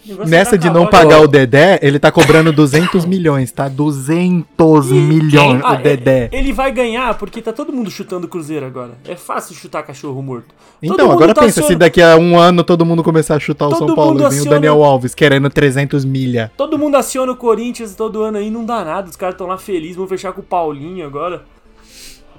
O 0.05 0.27
Nessa 0.27 0.57
é 0.57 0.59
de 0.59 0.69
não 0.69 0.87
pagar 0.89 1.21
o 1.21 1.29
Dedé, 1.29 1.79
ele 1.81 1.97
tá 1.97 2.11
cobrando 2.11 2.53
200 2.53 3.05
milhões, 3.05 3.53
tá? 3.53 3.69
200 3.69 4.91
E 4.91 4.95
milhões 4.95 5.61
ah, 5.63 5.75
o 5.75 5.77
Dedé. 5.77 6.29
Ele, 6.33 6.43
ele 6.43 6.53
vai 6.53 6.73
ganhar 6.73 7.17
porque 7.17 7.41
tá 7.41 7.53
todo 7.53 7.73
mundo 7.73 7.89
chutando 7.89 8.27
o 8.27 8.29
Cruzeiro 8.29 8.67
agora. 8.67 8.93
É 9.07 9.15
fácil 9.15 9.55
chutar 9.55 9.85
cachorro 9.85 10.21
morto. 10.21 10.47
Todo 10.49 10.95
Então, 10.95 11.11
agora 11.13 11.33
tá 11.33 11.43
pensa, 11.43 11.55
se 11.55 11.61
acionando- 11.61 11.79
daqui 11.79 12.03
a 12.03 12.17
um 12.17 12.37
ano 12.37 12.65
todo 12.65 12.85
mundo 12.85 13.03
começar 13.05 13.37
a 13.37 13.41
chutar 13.41 13.67
o 13.69 13.71
Todo 13.71 13.87
São 13.87 13.95
Paulo 13.95 14.15
e 14.15 14.17
vem 14.19 14.25
o 14.25 14.29
aciona- 14.29 14.51
Daniel 14.51 14.83
Alves 14.83 15.15
querendo 15.15 15.49
300 15.49 16.05
milha. 16.05 16.51
Todo 16.57 16.77
mundo 16.77 16.97
aciona 16.97 17.31
o 17.31 17.37
Corinthians 17.37 17.95
todo 17.95 18.23
ano 18.23 18.39
aí, 18.39 18.51
não 18.51 18.65
dá 18.65 18.85
nada. 18.85 19.09
Os 19.09 19.15
caras 19.15 19.35
estão 19.35 19.47
lá 19.47 19.57
felizes, 19.57 19.97
vão 19.97 20.09
fechar 20.09 20.33
com 20.33 20.41
o 20.41 20.45
Paulinho 20.45 21.07
agora. 21.07 21.45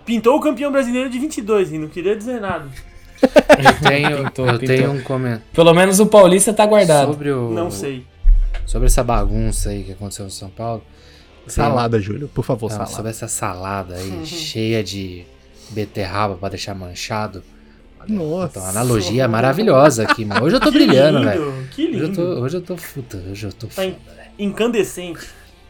Pintou 0.05 0.35
o 0.35 0.41
campeão 0.41 0.69
brasileiro 0.69 1.09
de 1.09 1.17
22 1.17 1.71
e 1.71 1.77
não 1.77 1.87
queria 1.87 2.13
dizer 2.13 2.41
nada. 2.41 2.65
Eu 3.57 3.89
tenho, 3.89 4.23
Pintou, 4.25 4.47
eu 4.47 4.59
pintou. 4.59 4.75
tenho 4.75 4.91
um 4.91 5.01
comentário 5.01 5.43
Pelo 5.53 5.73
menos 5.73 5.99
o 5.99 6.05
Paulista 6.07 6.51
tá 6.53 6.65
guardado. 6.65 7.11
sobre 7.11 7.31
o. 7.31 7.49
Não 7.51 7.69
sei. 7.71 8.05
Sobre 8.65 8.87
essa 8.87 9.03
bagunça 9.03 9.69
aí 9.69 9.83
que 9.83 9.91
aconteceu 9.91 10.25
no 10.25 10.31
São 10.31 10.49
Paulo. 10.49 10.83
Salada, 11.47 11.99
Júlio, 11.99 12.27
por 12.29 12.43
favor, 12.43 12.69
Não, 12.69 12.77
salada. 12.77 12.95
sobre 12.95 13.11
essa 13.11 13.27
salada 13.27 13.95
aí, 13.95 14.09
Uhum. 14.09 14.25
cheia 14.25 14.83
de 14.83 15.25
beterraba 15.69 16.35
pra 16.35 16.49
deixar 16.49 16.73
manchado. 16.73 17.43
Nossa. 18.07 18.59
Então, 18.59 18.65
analogia 18.69 19.27
maravilhosa 19.27 20.03
aqui, 20.03 20.25
mano. 20.25 20.45
Hoje 20.45 20.55
eu 20.55 20.59
tô 20.59 20.71
Que 20.71 20.77
brilhando, 20.85 21.19
lindo, 21.19 21.29
velho. 21.29 21.67
Que 21.71 21.85
Hoje 21.87 21.97
eu 21.99 22.05
lindo. 22.07 22.15
tô, 22.15 22.41
hoje 22.41 22.57
eu 22.57 22.61
tô 22.61 22.75
puta, 22.75 23.17
hoje 23.31 23.45
eu 23.45 23.53
tô 23.53 23.67
Tá 23.67 23.73
foda, 23.73 23.95
incandescente. 24.37 25.21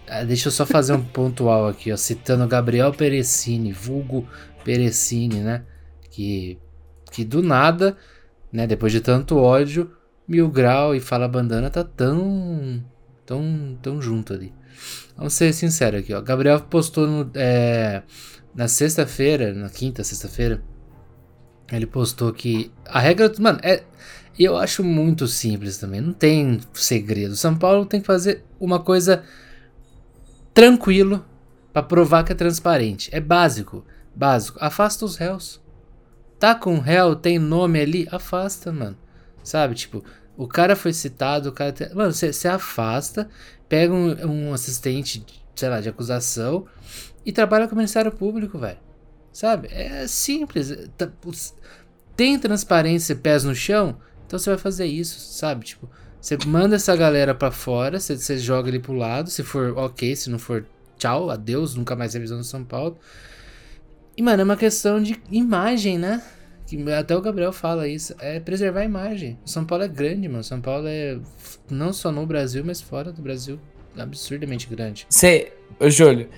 Ah, 0.07 0.23
Deixa 0.23 0.47
eu 0.47 0.51
só 0.51 0.65
fazer 0.65 0.93
um 0.93 1.01
pontual 1.03 1.67
aqui, 1.67 1.91
ó, 1.91 1.97
citando 1.97 2.47
Gabriel 2.47 2.91
Perecini, 2.91 3.71
vulgo 3.71 4.27
Perecini, 4.63 5.39
né? 5.41 5.61
Que, 6.11 6.57
que 7.14 7.24
do 7.24 7.43
nada, 7.43 7.95
né, 8.51 8.66
depois 8.66 8.91
de 8.91 8.99
tanto 8.99 9.38
ódio, 9.38 9.91
Mil 10.28 10.49
Grau 10.49 10.95
e 10.95 10.99
Fala 10.99 11.28
Bandana 11.28 11.70
tá 11.70 11.84
tão, 11.84 12.84
tão, 13.26 13.78
tão 13.82 14.01
junto 14.01 14.34
ali. 14.34 14.51
Vamos 15.16 15.34
ser 15.34 15.53
sinceros 15.53 15.99
aqui, 15.99 16.14
ó. 16.14 16.22
Gabriel 16.22 16.59
postou 16.61 17.05
no, 17.05 17.32
é, 17.36 18.01
na 18.55 18.68
sexta-feira, 18.68 19.53
na 19.53 19.70
quinta 19.70 20.03
sexta-feira, 20.03 20.64
ele 21.72 21.86
postou 21.86 22.34
que 22.34 22.72
a 22.86 22.99
regra, 22.99 23.32
mano, 23.39 23.59
é, 23.61 23.84
eu 24.38 24.57
acho 24.57 24.84
muito 24.84 25.28
simples 25.28 25.78
também, 25.78 26.01
não 26.01 26.14
tem 26.14 26.59
segredo. 26.74 27.36
São 27.36 27.55
Paulo 27.55 27.86
tem 27.86 28.01
que 28.01 28.07
fazer 28.07 28.43
uma 28.59 28.80
coisa 28.80 29.24
tranquilo 30.53 31.24
pra 31.72 31.84
provar 31.84 32.24
que 32.24 32.32
é 32.32 32.36
transparente. 32.36 33.09
É 33.14 33.20
básico, 33.20 33.86
básico. 34.16 34.57
Afasta 34.59 35.05
os 35.05 35.16
réus. 35.16 35.62
Tá 36.43 36.53
com 36.53 36.77
réu, 36.77 37.15
tem 37.15 37.39
nome 37.39 37.79
ali, 37.79 38.05
afasta, 38.11 38.69
mano. 38.69 38.97
Sabe, 39.41 39.75
tipo, 39.75 40.03
o 40.35 40.45
cara 40.45 40.75
foi 40.75 40.91
citado, 40.91 41.47
o 41.47 41.51
cara. 41.53 41.71
Tem... 41.71 41.95
Mano, 41.95 42.11
você 42.11 42.49
afasta, 42.49 43.29
pega 43.69 43.93
um, 43.93 44.49
um 44.49 44.53
assistente, 44.53 45.25
sei 45.55 45.69
lá, 45.69 45.79
de 45.79 45.87
acusação 45.87 46.65
e 47.25 47.31
trabalha 47.31 47.65
com 47.65 47.75
o 47.75 47.77
Ministério 47.77 48.11
Público, 48.11 48.59
velho. 48.59 48.77
Sabe? 49.31 49.69
É 49.71 50.05
simples. 50.05 50.75
Tá- 50.97 51.09
os- 51.25 51.53
Tem 52.13 52.37
transparência, 52.37 53.15
pés 53.15 53.45
no 53.45 53.55
chão, 53.55 53.97
então 54.27 54.37
você 54.37 54.49
vai 54.49 54.59
fazer 54.59 54.85
isso, 54.85 55.17
sabe? 55.33 55.63
Tipo, 55.63 55.89
você 56.19 56.37
manda 56.45 56.75
essa 56.75 56.93
galera 56.93 57.33
pra 57.33 57.51
fora, 57.51 58.01
você 58.01 58.37
joga 58.37 58.67
ele 58.67 58.79
pro 58.79 58.91
lado, 58.91 59.29
se 59.29 59.43
for 59.43 59.77
ok, 59.77 60.13
se 60.13 60.29
não 60.29 60.37
for 60.37 60.65
tchau, 60.97 61.29
adeus, 61.29 61.73
nunca 61.73 61.95
mais 61.95 62.13
revisão 62.15 62.37
no 62.39 62.43
São 62.43 62.65
Paulo. 62.65 62.99
E, 64.16 64.22
mano, 64.22 64.41
é 64.41 64.43
uma 64.43 64.57
questão 64.57 65.01
de 65.01 65.20
imagem, 65.32 65.97
né? 65.97 66.22
Que 66.68 66.91
até 66.91 67.16
o 67.16 67.22
Gabriel 67.22 67.51
fala 67.51 67.88
isso, 67.88 68.16
é 68.20 68.39
preservar 68.39 68.82
a 68.82 68.86
imagem. 68.86 69.38
São 69.45 69.66
Paulo 69.66 69.84
é 69.84 69.88
grande, 69.88 70.28
mano. 70.28 70.43
São 70.43 70.61
Paulo 70.61 70.88
é 70.88 71.18
não 71.70 71.91
só 71.91 72.11
no 72.11 72.26
Brasil, 72.26 72.64
mas 72.66 72.80
fora 72.82 73.11
do 73.11 73.22
Brasil, 73.22 73.59
absurdamente 73.97 74.68
grande. 74.68 75.05
Você, 75.09 75.51
Júlio, 75.82 76.30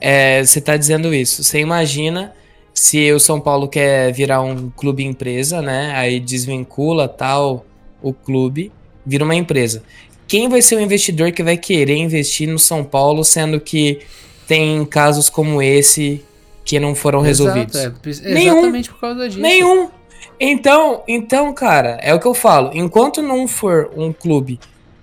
é, 0.00 0.44
você 0.44 0.60
tá 0.60 0.76
dizendo 0.76 1.14
isso. 1.14 1.44
Você 1.44 1.60
imagina 1.60 2.34
se 2.72 3.12
o 3.12 3.20
São 3.20 3.40
Paulo 3.40 3.68
quer 3.68 4.12
virar 4.12 4.40
um 4.40 4.70
clube 4.70 5.04
empresa, 5.04 5.60
né? 5.60 5.92
Aí 5.94 6.20
desvincula 6.20 7.08
tal 7.08 7.66
o 8.00 8.12
clube, 8.12 8.72
vira 9.04 9.24
uma 9.24 9.34
empresa. 9.34 9.82
Quem 10.26 10.48
vai 10.48 10.62
ser 10.62 10.76
o 10.76 10.80
investidor 10.80 11.32
que 11.32 11.42
vai 11.42 11.56
querer 11.56 11.96
investir 11.96 12.48
no 12.48 12.58
São 12.58 12.84
Paulo, 12.84 13.24
sendo 13.24 13.60
que 13.60 14.00
tem 14.46 14.84
casos 14.84 15.28
como 15.28 15.60
esse 15.62 16.24
que 16.68 16.78
não 16.78 16.94
foram 16.94 17.22
resolvidos? 17.22 17.74
Exato, 17.74 18.10
é, 18.22 18.30
é 18.30 18.34
Nenhum. 18.34 18.82
por 18.82 19.00
causa 19.00 19.26
disso. 19.26 19.40
Nenhum. 19.40 19.88
Então, 20.38 21.02
então, 21.08 21.54
cara, 21.54 21.98
é 22.02 22.12
o 22.12 22.20
que 22.20 22.26
eu 22.26 22.34
falo. 22.34 22.70
Enquanto 22.74 23.22
não 23.22 23.48
for 23.48 23.90
um 23.96 24.12
clube 24.12 24.60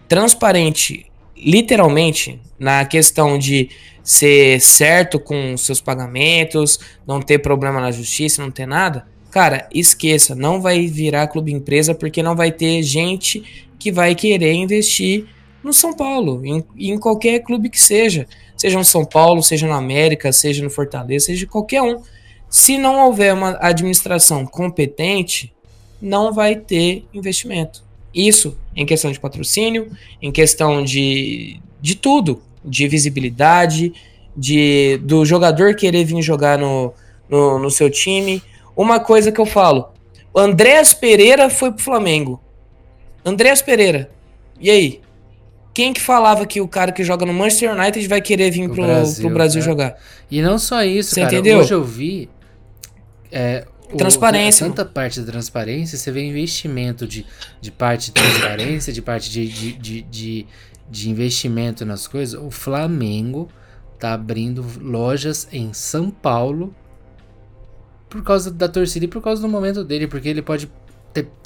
transparente, 0.08 1.08
literalmente, 1.36 2.40
na 2.60 2.86
questão 2.86 3.40
de 3.40 3.70
ser 4.04 4.62
certo 4.62 5.20
com 5.20 5.58
seus 5.58 5.82
pagamentos, 5.82 6.80
não 7.08 7.20
ter 7.20 7.40
problema 7.40 7.82
na 7.82 7.90
justiça, 7.90 8.44
não 8.44 8.52
ter 8.52 8.68
nada, 8.68 9.08
cara, 9.32 9.68
esqueça, 9.74 10.36
não 10.36 10.62
vai 10.62 10.86
virar 10.86 11.28
clube 11.30 11.52
empresa 11.52 11.96
porque 11.96 12.22
não 12.22 12.36
vai 12.36 12.52
ter 12.52 12.84
gente 12.84 13.68
que 13.80 13.92
vai 13.92 14.14
querer 14.14 14.54
investir 14.54 15.26
no 15.66 15.74
São 15.74 15.94
Paulo, 15.94 16.46
em, 16.46 16.64
em 16.78 17.00
qualquer 17.00 17.40
clube 17.40 17.72
que 17.72 17.82
seja. 17.82 18.28
Seja 18.56 18.78
no 18.78 18.86
São 18.86 19.04
Paulo, 19.04 19.42
seja 19.42 19.66
no 19.66 19.74
América, 19.74 20.32
seja 20.32 20.64
no 20.64 20.70
Fortaleza, 20.70 21.26
seja 21.26 21.48
qualquer 21.48 21.82
um. 21.82 22.04
Se 22.48 22.78
não 22.78 23.04
houver 23.04 23.34
uma 23.34 23.58
administração 23.60 24.46
competente, 24.46 25.52
não 26.00 26.32
vai 26.32 26.56
ter 26.56 27.04
investimento. 27.12 27.84
Isso 28.14 28.56
em 28.76 28.86
questão 28.86 29.12
de 29.12 29.20
patrocínio, 29.20 29.92
em 30.22 30.32
questão 30.32 30.84
de, 30.84 31.60
de 31.82 31.96
tudo, 31.96 32.44
de 32.64 32.88
visibilidade, 32.88 33.92
de 34.38 34.98
do 34.98 35.26
jogador 35.26 35.76
querer 35.76 36.06
vir 36.06 36.22
jogar 36.22 36.60
no, 36.60 36.94
no, 37.28 37.58
no 37.58 37.72
seu 37.72 37.90
time. 37.90 38.40
Uma 38.78 39.00
coisa 39.00 39.32
que 39.32 39.42
eu 39.42 39.48
falo, 39.48 39.88
Andréas 40.36 40.94
Pereira 40.94 41.50
foi 41.50 41.72
pro 41.72 41.84
Flamengo. 41.84 42.40
Andréas 43.26 43.64
Pereira. 43.64 44.12
E 44.60 44.70
aí? 44.70 45.05
Quem 45.76 45.92
que 45.94 46.00
falava 46.02 46.46
que 46.46 46.62
o 46.62 46.68
cara 46.68 46.92
que 46.92 47.04
joga 47.04 47.26
no 47.26 47.34
Manchester 47.34 47.72
United 47.74 48.08
vai 48.08 48.22
querer 48.22 48.50
vir 48.50 48.66
Pro 48.68 48.76
pro 48.76 48.86
Brasil, 48.86 49.26
pro 49.26 49.34
Brasil 49.36 49.62
é. 49.62 49.64
jogar? 49.66 49.98
E 50.32 50.42
não 50.42 50.58
só 50.58 50.82
isso, 50.84 51.10
Você 51.14 51.22
cara. 51.22 51.34
entendeu? 51.34 51.60
Hoje 51.60 51.74
eu 51.74 51.84
vi. 51.84 52.30
É, 53.32 53.68
o- 53.92 53.98
Transparência, 53.98 54.66
Tanta 54.66 54.86
parte 54.86 55.20
da 55.20 55.32
transparência, 55.32 55.98
você 55.98 56.12
vê 56.12 56.24
investimento 56.24 57.06
de, 57.06 57.26
de 57.60 57.72
parte 57.72 58.06
de 58.06 58.12
transparência, 58.14 58.94
de 58.94 59.02
parte 59.02 59.30
de, 59.30 59.48
de, 59.50 59.74
de, 59.74 60.02
de, 60.04 60.48
de 60.90 61.10
investimento 61.10 61.86
nas 61.86 62.08
coisas. 62.08 62.40
O 62.42 62.50
Flamengo 62.50 63.50
tá 64.00 64.14
abrindo 64.14 64.66
lojas 64.82 65.46
em 65.52 65.74
São 65.74 66.10
Paulo 66.10 66.74
por 68.10 68.24
causa 68.24 68.50
da 68.50 68.70
torcida 68.70 69.04
e 69.06 69.08
por 69.10 69.22
causa 69.22 69.42
do 69.42 69.50
momento 69.50 69.84
dele, 69.84 70.08
porque 70.08 70.30
ele 70.30 70.42
pode 70.42 70.72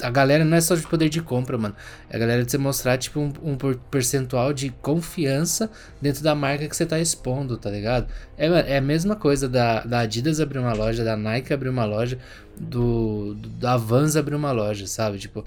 A 0.02 0.10
galera 0.10 0.44
não 0.44 0.56
é 0.56 0.60
só 0.60 0.74
de 0.74 0.86
poder 0.86 1.08
de 1.08 1.20
compra, 1.22 1.56
mano. 1.58 1.74
É 2.08 2.16
a 2.16 2.18
galera 2.18 2.44
de 2.44 2.50
você 2.50 2.58
mostrar, 2.58 2.98
tipo, 2.98 3.20
um, 3.20 3.32
um 3.42 3.56
percentual 3.90 4.52
de 4.52 4.70
confiança 4.82 5.70
dentro 6.00 6.22
da 6.22 6.34
marca 6.34 6.68
que 6.68 6.76
você 6.76 6.86
tá 6.86 6.98
expondo, 6.98 7.56
tá 7.56 7.70
ligado? 7.70 8.08
É, 8.36 8.46
é 8.74 8.78
a 8.78 8.80
mesma 8.80 9.16
coisa 9.16 9.48
da, 9.48 9.82
da 9.84 10.00
Adidas 10.00 10.40
abrir 10.40 10.58
uma 10.58 10.72
loja, 10.72 11.04
da 11.04 11.16
Nike 11.16 11.52
abrir 11.52 11.68
uma 11.68 11.84
loja, 11.84 12.18
do, 12.58 13.34
do- 13.34 13.48
da 13.50 13.76
Vans 13.76 14.16
abrir 14.16 14.34
uma 14.34 14.52
loja, 14.52 14.86
sabe? 14.86 15.18
Tipo, 15.18 15.44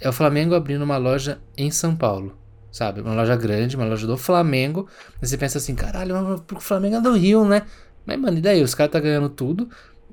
é 0.00 0.08
o 0.08 0.12
Flamengo 0.12 0.54
abrindo 0.54 0.82
uma 0.82 0.96
loja 0.96 1.38
em 1.56 1.70
São 1.70 1.94
Paulo. 1.94 2.36
Sabe? 2.72 3.00
Uma 3.00 3.14
loja 3.14 3.34
grande, 3.34 3.74
uma 3.76 3.84
loja 3.84 4.06
do 4.06 4.16
Flamengo. 4.16 4.88
Mas 5.20 5.30
você 5.30 5.36
pensa 5.36 5.58
assim, 5.58 5.74
caralho, 5.74 6.14
mas 6.14 6.40
o 6.56 6.60
Flamengo 6.60 6.96
é 6.96 7.00
do 7.00 7.12
Rio, 7.14 7.44
né? 7.44 7.62
Mas, 8.06 8.18
mano, 8.18 8.38
e 8.38 8.40
daí? 8.40 8.62
Os 8.62 8.74
caras 8.74 8.92
tá 8.92 9.00
ganhando 9.00 9.28
tudo. 9.28 9.68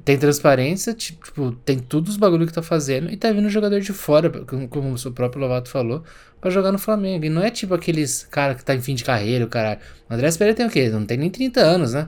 Tem 0.05 0.17
transparência, 0.17 0.93
ti- 0.93 1.17
tipo, 1.21 1.51
tem 1.65 1.77
todos 1.79 2.11
os 2.11 2.17
bagulho 2.17 2.47
que 2.47 2.53
tá 2.53 2.61
fazendo. 2.61 3.11
E 3.11 3.17
tá 3.17 3.31
vindo 3.31 3.49
jogador 3.49 3.79
de 3.81 3.91
fora, 3.93 4.29
como, 4.45 4.67
como 4.67 4.91
o 4.93 4.97
seu 4.97 5.11
próprio 5.11 5.41
Lovato 5.41 5.69
falou, 5.69 6.03
pra 6.39 6.49
jogar 6.49 6.71
no 6.71 6.79
Flamengo. 6.79 7.25
E 7.25 7.29
não 7.29 7.41
é 7.43 7.49
tipo 7.51 7.73
aqueles 7.73 8.25
cara 8.31 8.55
que 8.55 8.63
tá 8.63 8.73
em 8.75 8.81
fim 8.81 8.95
de 8.95 9.03
carreira, 9.03 9.43
o 9.45 9.49
caralho. 9.49 9.79
O 10.09 10.13
André 10.13 10.31
Pereira 10.31 10.55
tem 10.55 10.65
o 10.65 10.69
quê? 10.69 10.89
Não 10.89 11.05
tem 11.05 11.17
nem 11.17 11.29
30 11.29 11.59
anos, 11.59 11.93
né? 11.93 12.07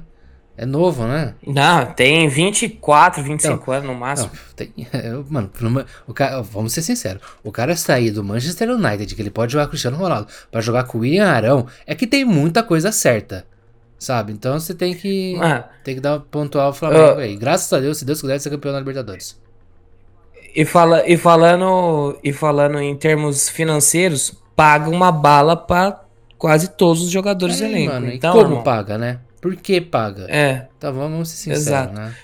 É 0.57 0.65
novo, 0.65 1.05
né? 1.07 1.35
Não, 1.47 1.85
tem 1.93 2.27
24, 2.27 3.23
25 3.23 3.71
anos 3.71 3.87
no 3.87 3.95
máximo. 3.95 4.29
Não, 4.33 4.55
tem, 4.57 4.73
mano, 5.29 5.49
o 6.05 6.13
cara, 6.13 6.41
vamos 6.41 6.73
ser 6.73 6.81
sinceros. 6.81 7.21
O 7.43 7.49
cara 7.51 7.77
sair 7.77 8.11
do 8.11 8.21
Manchester 8.23 8.69
United, 8.71 9.15
que 9.15 9.21
ele 9.21 9.29
pode 9.29 9.53
jogar 9.53 9.65
com 9.65 9.69
o 9.69 9.71
Cristiano 9.71 9.95
Ronaldo, 9.95 10.27
pra 10.51 10.59
jogar 10.59 10.83
com 10.83 10.97
o 10.97 11.01
William 11.01 11.27
Arão, 11.29 11.65
é 11.87 11.95
que 11.95 12.05
tem 12.05 12.25
muita 12.25 12.61
coisa 12.61 12.91
certa. 12.91 13.45
Sabe? 13.99 14.31
Então 14.31 14.57
você 14.59 14.73
tem 14.73 14.93
que, 14.95 15.35
Ah, 15.41 15.67
tem 15.83 15.93
que 15.95 16.01
dar 16.01 16.19
pontual 16.21 16.69
o 16.69 16.73
Flamengo 16.73 17.19
Ah. 17.19 17.21
aí. 17.21 17.35
Graças 17.35 17.71
a 17.73 17.79
Deus, 17.79 17.97
se 17.97 18.05
Deus 18.05 18.21
quiser, 18.21 18.39
ser 18.39 18.49
campeão 18.49 18.71
da 18.71 18.79
Libertadores. 18.79 19.37
e, 20.55 20.65
fala, 20.65 21.07
e, 21.07 21.15
falando, 21.17 22.17
e 22.23 22.31
falando 22.33 22.79
em 22.79 22.95
termos 22.95 23.49
financeiros, 23.49 24.33
paga 24.55 24.89
uma 24.89 25.11
bala 25.11 25.55
pra 25.55 26.01
quase 26.37 26.69
todos 26.69 27.03
os 27.03 27.09
jogadores 27.11 27.57
do 27.59 27.65
É, 27.65 27.67
elenco. 27.69 27.93
mano, 27.93 28.11
então, 28.11 28.31
como 28.33 28.45
irmão, 28.45 28.63
paga, 28.63 28.97
né? 28.97 29.19
Por 29.41 29.55
que 29.57 29.79
paga? 29.81 30.25
É. 30.29 30.67
Tá, 30.79 30.89
vamos, 30.91 31.11
vamos 31.11 31.29
ser 31.29 31.35
sinceros, 31.37 31.67
Exato. 31.67 31.93
né? 31.93 32.15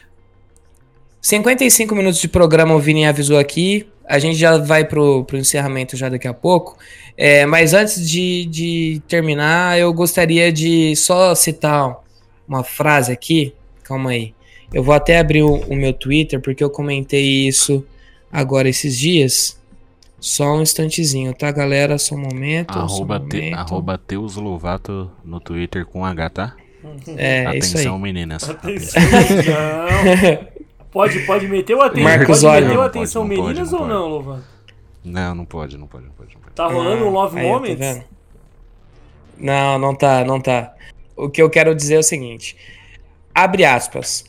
55 1.21 1.95
minutos 1.95 2.19
de 2.19 2.27
programa, 2.27 2.73
o 2.75 2.79
Vini 2.79 3.05
avisou 3.05 3.37
aqui. 3.37 3.87
A 4.07 4.19
gente 4.19 4.37
já 4.37 4.57
vai 4.57 4.85
pro, 4.85 5.23
pro 5.25 5.37
encerramento 5.37 5.97
já 5.97 6.09
daqui 6.09 6.27
a 6.27 6.33
pouco. 6.33 6.77
É, 7.17 7.45
mas 7.45 7.73
antes 7.73 8.07
de, 8.09 8.45
de 8.45 9.01
terminar, 9.07 9.79
eu 9.79 9.93
gostaria 9.93 10.51
de 10.51 10.95
só 10.95 11.33
citar 11.33 11.97
uma 12.47 12.63
frase 12.63 13.11
aqui. 13.11 13.53
Calma 13.83 14.11
aí. 14.11 14.33
Eu 14.73 14.83
vou 14.83 14.93
até 14.93 15.19
abrir 15.19 15.43
o, 15.43 15.55
o 15.55 15.75
meu 15.75 15.93
Twitter, 15.93 16.41
porque 16.41 16.63
eu 16.63 16.69
comentei 16.69 17.47
isso 17.47 17.85
agora 18.31 18.67
esses 18.67 18.97
dias. 18.97 19.59
Só 20.19 20.55
um 20.55 20.61
instantezinho, 20.61 21.33
tá, 21.33 21.51
galera? 21.51 21.97
Só 21.97 22.15
um 22.15 22.19
momento. 22.19 22.73
só 22.73 22.79
um 22.79 22.83
Arroba, 22.83 23.19
te, 23.19 23.53
arroba 23.53 23.97
Teus 23.97 24.35
Lovato 24.35 25.11
no 25.23 25.39
Twitter 25.39 25.85
com 25.85 26.03
H, 26.03 26.29
tá? 26.29 26.55
É, 27.15 27.45
é 27.45 27.57
isso 27.57 27.77
aí. 27.77 27.83
Atenção, 27.83 27.99
meninas. 27.99 28.49
Atenção. 28.49 29.01
Pode, 30.95 31.19
pode 31.25 31.45
meter 31.49 31.75
o 31.75 31.81
atenção. 31.81 32.03
Marcos 32.05 32.41
pode 32.41 32.61
meter 32.61 32.71
o 32.71 32.79
Não 32.79 32.83
atenção 32.83 33.23
pode, 33.23 33.35
não 33.35 33.43
pode, 33.43 33.53
meninas 33.53 33.71
não 33.73 33.79
ou 33.79 33.85
pode. 33.85 33.99
não, 33.99 34.07
Lovan? 34.07 34.43
Não, 35.03 35.35
não 35.35 35.45
pode, 35.45 35.77
não 35.77 35.87
pode, 35.87 36.05
não 36.05 36.11
pode. 36.13 36.33
Não 36.33 36.39
pode. 36.39 36.55
Tá 36.55 36.67
rolando 36.67 37.03
um 37.03 37.09
Love 37.09 37.37
Aí, 37.37 37.45
tá 37.45 37.51
Moments? 37.51 38.01
Não, 39.37 39.77
não 39.77 39.93
tá, 39.93 40.23
não 40.23 40.39
tá. 40.39 40.73
O 41.13 41.29
que 41.29 41.41
eu 41.41 41.49
quero 41.49 41.75
dizer 41.75 41.95
é 41.95 41.99
o 41.99 42.03
seguinte: 42.03 42.55
abre 43.33 43.65
aspas. 43.65 44.23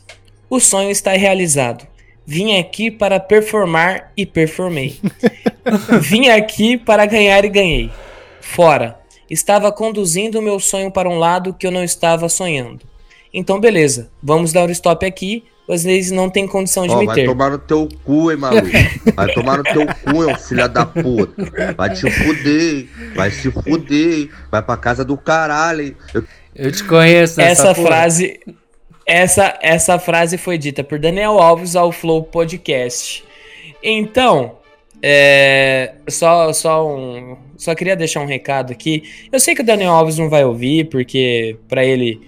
O 0.49 0.59
sonho 0.59 0.91
está 0.91 1.13
realizado. 1.13 1.87
Vim 2.25 2.59
aqui 2.59 2.91
para 2.91 3.17
performar 3.17 4.11
e 4.17 4.25
performei. 4.25 4.99
Vim 6.01 6.27
aqui 6.27 6.77
para 6.77 7.05
ganhar 7.05 7.45
e 7.45 7.49
ganhei. 7.49 7.91
Fora. 8.41 8.99
Estava 9.29 9.71
conduzindo 9.71 10.37
o 10.37 10.41
meu 10.41 10.59
sonho 10.59 10.91
para 10.91 11.07
um 11.07 11.17
lado 11.17 11.53
que 11.53 11.65
eu 11.65 11.71
não 11.71 11.81
estava 11.85 12.27
sonhando. 12.27 12.85
Então, 13.33 13.59
beleza. 13.59 14.09
Vamos 14.21 14.51
dar 14.53 14.67
o 14.67 14.71
stop 14.71 15.05
aqui. 15.05 15.43
Vocês 15.67 16.11
não 16.11 16.29
têm 16.29 16.47
condição 16.47 16.87
de 16.87 16.93
Ó, 16.93 16.99
me 16.99 17.05
vai 17.05 17.15
ter. 17.15 17.25
tomar 17.25 17.49
no 17.51 17.57
teu 17.57 17.89
cu, 18.05 18.31
hein, 18.31 18.37
maluco? 18.37 18.67
Vai 19.13 19.33
tomar 19.33 19.57
no 19.57 19.63
teu 19.63 19.85
cu, 19.85 20.23
hein, 20.23 20.35
filha 20.37 20.67
da 20.67 20.85
puta. 20.85 21.73
Vai 21.75 21.93
te 21.93 22.09
fuder, 22.09 22.87
vai 23.13 23.29
se 23.29 23.51
fuder, 23.51 24.29
vai 24.49 24.61
pra 24.63 24.77
casa 24.77 25.03
do 25.03 25.17
caralho, 25.17 25.81
hein? 25.81 25.95
Eu 26.13 26.23
Eu 26.55 26.71
te 26.71 26.83
conheço 26.85 27.41
essa 27.41 27.75
porra. 27.75 27.87
frase 27.87 28.39
essa, 29.05 29.57
essa 29.61 29.97
frase 29.99 30.37
foi 30.37 30.57
dita 30.57 30.83
por 30.83 30.99
Daniel 30.99 31.37
Alves 31.39 31.75
ao 31.75 31.91
Flow 31.91 32.23
Podcast. 32.23 33.23
Então, 33.83 34.57
é, 35.01 35.93
só 36.09 36.51
só 36.53 36.87
um, 36.87 37.37
só 37.57 37.73
queria 37.75 37.95
deixar 37.95 38.21
um 38.21 38.25
recado 38.25 38.71
aqui. 38.71 39.03
Eu 39.31 39.39
sei 39.39 39.53
que 39.55 39.61
o 39.61 39.65
Daniel 39.65 39.91
Alves 39.91 40.17
não 40.17 40.29
vai 40.29 40.43
ouvir 40.43 40.89
porque 40.89 41.57
pra 41.69 41.85
ele 41.85 42.21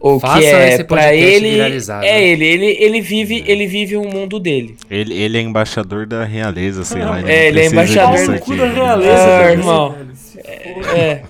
o 0.00 0.20
Façam 0.20 0.40
que 0.40 0.46
é 0.46 0.84
para 0.84 1.14
ele 1.14 1.50
viralizar, 1.52 2.04
é 2.04 2.22
ele, 2.28 2.44
ele 2.44 2.76
ele 2.80 3.00
vive 3.00 3.42
ele 3.46 3.66
vive 3.66 3.96
o 3.96 4.04
mundo 4.04 4.38
dele. 4.38 4.76
Ele, 4.90 5.14
ele 5.14 5.38
é 5.38 5.40
embaixador 5.40 6.06
da 6.06 6.24
realeza, 6.24 6.84
sei 6.84 7.02
lá. 7.02 7.20
não 7.20 7.28
É, 7.28 7.48
ele 7.48 7.60
é 7.60 7.66
embaixador 7.66 8.12
disso 8.14 8.26
Pau 8.26 8.32
no 8.32 8.36
aqui. 8.36 8.44
cu 8.44 8.56
da 8.56 8.64
Ele 8.66 8.74
realeza, 8.74 9.38
Ah, 9.46 9.50
irmão. 9.52 9.94
foda. 9.94 10.98
É. 10.98 11.22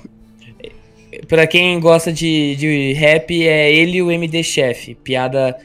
Pra 1.29 1.47
quem 1.47 1.79
gosta 1.81 2.13
de, 2.13 2.55
de 2.57 2.93
rap, 2.93 3.47
é 3.47 3.73
ele 3.73 3.99
e 3.99 4.03
o 4.03 4.11
MD 4.11 4.43
Chef. 4.43 4.95
Piada, 5.03 5.57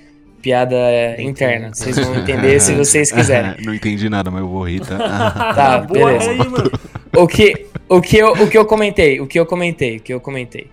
piada 0.42 0.76
interna. 1.20 1.72
Vocês 1.74 1.98
vão 2.00 2.16
entender 2.22 2.60
se 2.60 2.74
vocês 2.74 3.12
quiserem. 3.12 3.56
não 3.64 3.74
entendi 3.74 4.10
nada, 4.10 4.32
mas 4.32 4.42
eu 4.42 4.48
vou 4.48 4.64
rir, 4.64 4.80
tá? 4.82 4.98
Tá, 5.54 5.78
Boa 5.88 6.12
beleza. 6.14 6.32
aí, 6.32 6.38
mano. 6.38 6.72
O 7.16 7.28
que, 7.28 7.66
o, 7.90 8.02
que 8.02 8.18
eu, 8.18 8.32
o 8.32 8.48
que 8.50 8.58
eu 8.58 8.66
comentei, 8.66 9.20
o 9.20 9.28
que 9.28 9.40
eu 9.40 9.46
comentei, 9.46 9.98
o 9.98 10.00
que 10.00 10.14
eu 10.14 10.20
comentei. 10.20 10.68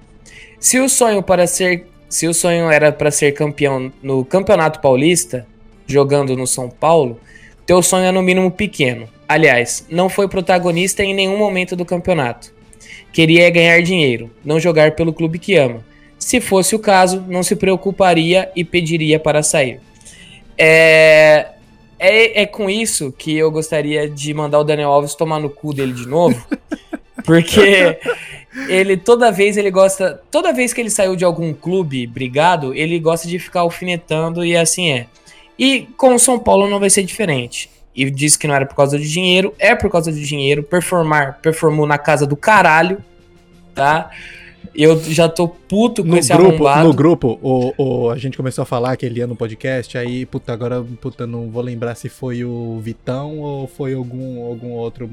Se 0.61 0.79
o 0.79 0.89
sonho 0.89 1.23
para 1.23 1.47
ser, 1.47 1.87
se 2.09 2.27
o 2.27 2.35
sonho 2.35 2.71
era 2.71 2.91
para 2.91 3.11
ser 3.11 3.33
campeão 3.33 3.93
no 4.03 4.25
Campeonato 4.25 4.81
Paulista, 4.81 5.47
jogando 5.87 6.37
no 6.37 6.47
São 6.47 6.71
Paulo, 6.71 7.21
teu 7.67 7.83
sonho 7.83 8.07
é 8.07 8.13
no 8.13 8.23
mínimo 8.23 8.51
pequeno. 8.51 9.09
Aliás, 9.29 9.87
não 9.91 10.09
foi 10.09 10.27
protagonista 10.27 11.03
em 11.03 11.13
nenhum 11.13 11.37
momento 11.37 11.77
do 11.77 11.85
campeonato. 11.85 12.51
Queria 13.13 13.51
ganhar 13.51 13.83
dinheiro, 13.83 14.31
não 14.45 14.59
jogar 14.59 14.93
pelo 14.93 15.13
clube 15.13 15.39
que 15.39 15.57
ama. 15.57 15.85
Se 16.19 16.41
fosse 16.41 16.75
o 16.75 16.79
caso, 16.79 17.25
não 17.29 17.43
se 17.43 17.55
preocuparia 17.55 18.51
e 18.57 18.65
pediria 18.65 19.21
para 19.21 19.43
sair. 19.43 19.81
É, 20.57 21.49
é, 21.99 22.43
é 22.43 22.47
com 22.47 22.71
isso 22.71 23.13
que 23.13 23.37
eu 23.37 23.51
gostaria 23.51 24.09
de 24.09 24.33
mandar 24.33 24.61
o 24.61 24.65
Daniel 24.65 24.91
Alves 24.91 25.15
tomar 25.15 25.39
no 25.39 25.51
cu 25.51 25.75
dele 25.75 25.93
de 25.93 26.07
novo. 26.07 26.43
Porque 27.25 27.99
ele 28.69 28.97
toda 28.97 29.31
vez 29.31 29.57
ele 29.57 29.71
gosta. 29.71 30.21
Toda 30.31 30.53
vez 30.53 30.73
que 30.73 30.81
ele 30.81 30.91
saiu 30.91 31.15
de 31.15 31.25
algum 31.25 31.53
clube 31.53 32.07
brigado, 32.07 32.75
ele 32.75 32.99
gosta 32.99 33.29
de 33.29 33.39
ficar 33.39 33.61
alfinetando 33.61 34.45
e 34.45 34.57
assim 34.57 34.91
é. 34.91 35.07
E 35.59 35.83
com 35.97 36.15
o 36.15 36.19
São 36.19 36.39
Paulo 36.39 36.69
não 36.69 36.81
vai 36.81 36.91
ser 36.91 37.03
diferente. 37.03 37.71
E 37.95 38.09
disse 38.11 38.39
que 38.39 38.47
não 38.47 38.55
era 38.55 38.65
por 38.67 38.77
causa 38.77 38.97
de 38.99 39.11
dinheiro, 39.11 39.53
é 39.59 39.75
por 39.75 39.91
causa 39.91 40.13
de 40.13 40.25
dinheiro. 40.25 40.63
Performar, 40.63 41.39
performou 41.43 41.87
na 41.87 41.99
casa 41.99 42.27
do 42.27 42.37
caralho, 42.37 42.99
tá? 43.75 44.11
Eu 44.75 45.01
já 45.03 45.29
tô 45.29 45.49
puto 45.49 46.03
com 46.03 46.11
No 46.11 46.19
esse 46.19 46.33
grupo, 46.33 46.67
arrombado. 46.67 46.87
no 46.89 46.95
grupo 46.95 47.39
o, 47.43 47.73
o- 47.77 48.11
a 48.11 48.17
gente 48.19 48.37
começou 48.37 48.63
a 48.63 48.67
falar 48.67 48.97
que 48.97 49.05
ele 49.05 49.19
ia 49.19 49.27
no 49.27 49.35
podcast, 49.35 49.97
aí, 49.99 50.25
puta, 50.27 50.53
agora, 50.53 50.85
puta, 51.01 51.27
não 51.27 51.51
vou 51.51 51.63
lembrar 51.63 51.95
se 51.97 52.09
foi 52.09 52.45
o 52.45 52.79
Vitão 52.81 53.39
ou 53.39 53.67
foi 53.67 53.95
algum, 53.95 54.45
algum 54.45 54.71
outro 54.73 55.11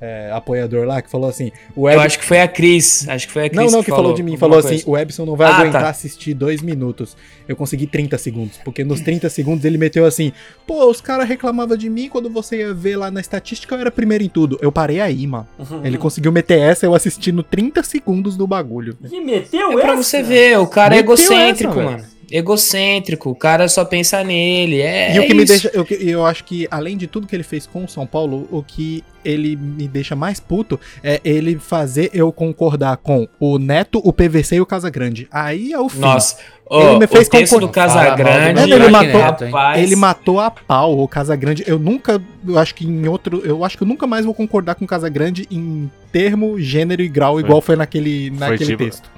é, 0.00 0.30
apoiador 0.32 0.86
lá 0.86 1.00
que 1.00 1.10
falou 1.10 1.28
assim: 1.28 1.50
o 1.74 1.88
Eu 1.88 1.92
Ebson. 1.94 2.06
acho 2.06 2.18
que 2.18 2.24
foi 2.24 2.40
a 2.40 2.48
Cris. 2.48 3.08
Acho 3.08 3.26
que 3.26 3.32
foi 3.32 3.46
a 3.46 3.48
Cris. 3.50 3.60
Não, 3.64 3.70
não, 3.78 3.82
que 3.84 3.90
falou, 3.90 4.12
de 4.14 4.22
mim. 4.22 4.36
Falou 4.36 4.60
coisa. 4.60 4.74
assim: 4.74 4.84
o 4.86 4.96
Ebson 4.98 5.24
não 5.24 5.36
vai 5.36 5.50
Ah, 5.50 5.56
aguentar 5.56 5.82
tá. 5.82 5.88
assistir 5.88 6.34
dois 6.34 6.60
minutos. 6.62 7.16
Eu 7.48 7.56
consegui 7.56 7.86
30 7.86 8.16
segundos. 8.18 8.58
Porque 8.64 8.82
nos 8.84 9.00
30 9.00 9.28
segundos 9.30 9.64
ele 9.64 9.78
meteu 9.78 10.04
assim: 10.04 10.32
pô, 10.66 10.88
os 10.90 11.00
caras 11.00 11.28
reclamavam 11.28 11.76
de 11.76 11.88
mim 11.88 12.08
quando 12.08 12.28
você 12.30 12.58
ia 12.58 12.74
ver 12.74 12.96
lá 12.96 13.10
na 13.10 13.20
estatística, 13.20 13.74
eu 13.74 13.80
era 13.80 13.90
primeiro 13.90 14.24
em 14.24 14.28
tudo. 14.28 14.58
Eu 14.60 14.70
parei 14.72 15.00
aí, 15.00 15.26
mano. 15.26 15.46
Ele 15.84 15.96
conseguiu 15.98 16.32
meter 16.32 16.58
essa, 16.58 16.84
eu 16.86 16.94
assisti 16.94 17.30
no 17.32 17.42
30 17.42 17.82
segundos 17.82 18.36
do 18.36 18.46
bagulho. 18.46 18.96
Que 19.08 19.20
meteu 19.20 19.72
É 19.78 19.82
pra 19.82 19.92
essa? 19.94 20.02
você 20.02 20.22
ver, 20.22 20.58
o 20.58 20.66
cara 20.66 20.94
é 20.94 20.98
Meteu 20.98 21.12
egocêntrico, 21.14 21.72
essa, 21.80 21.82
mano. 21.90 22.04
Egocêntrico, 22.30 23.30
o 23.30 23.34
cara 23.34 23.68
só 23.68 23.84
pensa 23.84 24.22
nele. 24.24 24.80
É, 24.80 25.14
E 25.16 25.20
o 25.20 25.26
que 25.26 25.32
é 25.32 25.34
me 25.34 25.42
isso. 25.44 25.52
deixa. 25.52 25.70
Eu, 25.74 25.86
eu 26.00 26.26
acho 26.26 26.44
que, 26.44 26.66
além 26.70 26.96
de 26.96 27.06
tudo 27.06 27.26
que 27.26 27.34
ele 27.36 27.42
fez 27.42 27.66
com 27.66 27.84
o 27.84 27.88
São 27.88 28.06
Paulo, 28.06 28.48
o 28.50 28.62
que 28.62 29.02
ele 29.24 29.56
me 29.56 29.88
deixa 29.88 30.14
mais 30.14 30.38
puto 30.38 30.78
é 31.02 31.18
ele 31.24 31.56
fazer 31.58 32.10
eu 32.12 32.30
concordar 32.30 32.98
com 32.98 33.26
o 33.40 33.58
Neto, 33.58 34.00
o 34.04 34.12
PVC 34.12 34.56
e 34.56 34.60
o 34.60 34.66
Casagrande. 34.66 35.26
Aí 35.30 35.72
é 35.72 35.78
o 35.80 35.88
fim. 35.88 36.00
Nossa, 36.00 36.36
Ele 36.70 36.84
ó, 36.84 36.98
me 36.98 37.06
fez 37.06 37.26
o 37.26 37.30
texto 37.30 37.52
concordar. 37.54 37.66
do 37.66 37.72
Casagrande. 37.72 38.66
Do 38.68 38.74
Ele 38.74 38.88
matou- 38.90 39.20
Neto, 39.20 39.44
Ele 39.78 39.96
matou 39.96 40.40
a 40.40 40.50
pau 40.50 40.98
o 40.98 41.08
Casagrande. 41.08 41.64
Eu 41.66 41.78
nunca. 41.78 42.20
Eu 42.46 42.58
acho 42.58 42.74
que 42.74 42.84
em 42.86 43.08
outro. 43.08 43.40
Eu 43.44 43.64
acho 43.64 43.76
que 43.78 43.82
eu 43.82 43.86
nunca 43.88 44.06
mais 44.06 44.24
vou 44.26 44.34
concordar 44.34 44.74
com 44.74 44.84
o 44.84 44.88
Casagrande 44.88 45.46
em 45.50 45.90
termo, 46.12 46.60
gênero 46.60 47.00
e 47.02 47.08
grau, 47.08 47.40
igual 47.40 47.60
foi 47.62 47.76
naquele, 47.76 48.30
naquele 48.30 48.66
tipo- 48.66 48.84
texto. 48.84 49.13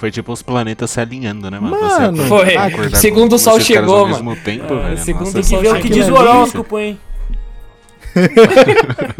Foi 0.00 0.10
tipo 0.10 0.32
os 0.32 0.40
planetas 0.40 0.90
se 0.92 0.98
alinhando, 0.98 1.50
né, 1.50 1.60
mano? 1.60 1.78
Mano, 1.78 2.16
Você 2.16 2.26
foi. 2.26 2.90
Segundo 2.94 3.34
o 3.34 3.38
sol 3.38 3.60
chegou, 3.60 3.96
ao 3.96 4.08
mano. 4.08 4.24
mesmo 4.24 4.42
tempo, 4.42 4.72
É, 4.72 4.82
velho. 4.84 4.96
segundo 4.96 5.24
Nossa, 5.26 5.42
Tem 5.42 5.44
que 5.44 5.56
ver 5.58 5.76
o 5.76 5.78
que 5.78 5.90
diz 5.90 6.08
o 6.08 6.14
horóscopo, 6.14 6.78
hein? 6.78 6.98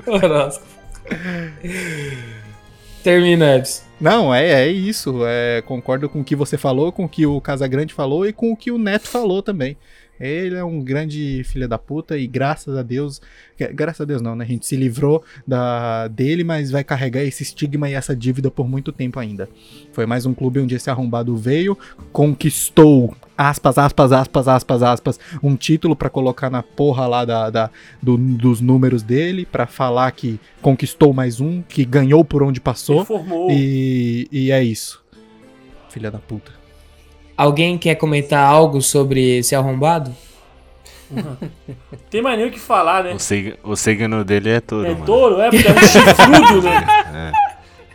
Horóscopo. 0.07 0.67
Termina, 3.05 3.57
Ebs. 3.57 3.85
Não, 4.01 4.35
é, 4.35 4.63
é 4.63 4.69
isso. 4.69 5.21
É, 5.27 5.63
concordo 5.67 6.09
com 6.09 6.21
o 6.21 6.25
que 6.25 6.35
você 6.35 6.57
falou, 6.57 6.91
com 6.91 7.05
o 7.05 7.09
que 7.11 7.27
o 7.27 7.43
Casagrande 7.43 7.93
falou 7.93 8.27
e 8.27 8.33
com 8.33 8.51
o 8.51 8.57
que 8.57 8.71
o 8.71 8.79
Neto 8.79 9.07
falou 9.07 9.43
também. 9.43 9.77
Ele 10.21 10.55
é 10.57 10.63
um 10.65 10.83
grande 10.85 11.43
filho 11.45 11.67
da 11.67 11.79
puta 11.79 12.19
e 12.19 12.27
graças 12.27 12.77
a 12.77 12.83
Deus, 12.83 13.21
graças 13.75 14.03
a 14.03 14.05
Deus 14.05 14.21
não, 14.21 14.37
né? 14.37 14.45
A 14.45 14.49
gente 14.49 14.67
se 14.67 14.77
livrou 14.77 15.25
da, 15.47 16.09
dele, 16.09 16.45
mas 16.45 16.71
vai 16.71 16.85
carregar 16.85 17.23
esse 17.23 17.43
estigma 17.43 17.89
e 17.89 17.95
essa 17.95 18.15
dívida 18.15 18.51
por 18.51 18.69
muito 18.69 18.93
tempo 18.93 19.19
ainda. 19.19 19.49
Foi 19.93 20.05
mais 20.05 20.27
um 20.27 20.35
clube 20.35 20.61
onde 20.61 20.75
esse 20.75 20.91
arrombado 20.91 21.35
veio, 21.37 21.77
conquistou, 22.13 23.17
aspas, 23.37 23.79
aspas, 23.79 24.13
aspas, 24.13 24.47
aspas, 24.49 24.83
aspas, 24.83 25.21
um 25.43 25.57
título 25.57 25.97
pra 25.97 26.11
colocar 26.11 26.51
na 26.51 26.63
porra 26.63 27.07
lá 27.07 27.25
da, 27.25 27.49
da- 27.51 27.71
do- 28.03 28.17
dos 28.19 28.61
números 28.61 29.03
dele, 29.03 29.47
pra 29.47 29.67
falar 29.67 30.11
que 30.13 30.39
conquistou 30.61 31.13
mais 31.13 31.41
um, 31.41 31.63
que 31.63 31.85
ganhou 31.85 32.25
por 32.25 32.43
onde 32.43 32.61
passou. 32.61 32.99
Reformou. 33.01 33.51
E, 33.51 34.29
e 34.31 34.51
é 34.53 34.63
isso. 34.63 35.03
Filha 35.89 36.11
da 36.11 36.19
puta. 36.19 36.60
Alguém 37.43 37.79
quer 37.79 37.95
comentar 37.95 38.45
algo 38.45 38.83
sobre 38.83 39.39
esse 39.39 39.55
arrombado? 39.55 40.15
Tem 42.11 42.21
mais 42.23 42.39
nem 42.39 42.49
o 42.49 42.51
que 42.51 42.59
falar, 42.61 43.05
né? 43.05 43.15
O, 43.15 43.19
sig- 43.19 43.57
o 43.65 43.75
signo 43.77 44.25
dele 44.25 44.51
é 44.51 44.61
touro, 44.61 44.87
É 44.87 44.93
mano. 44.93 45.05
touro, 45.07 45.41
é, 45.41 45.51
porque 45.51 45.67
é 45.67 45.73
um 45.73 45.79
chifrudo, 45.79 46.63
né? 46.63 47.33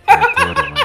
É 0.08 0.18
touro, 0.18 0.64
mano. 0.64 0.76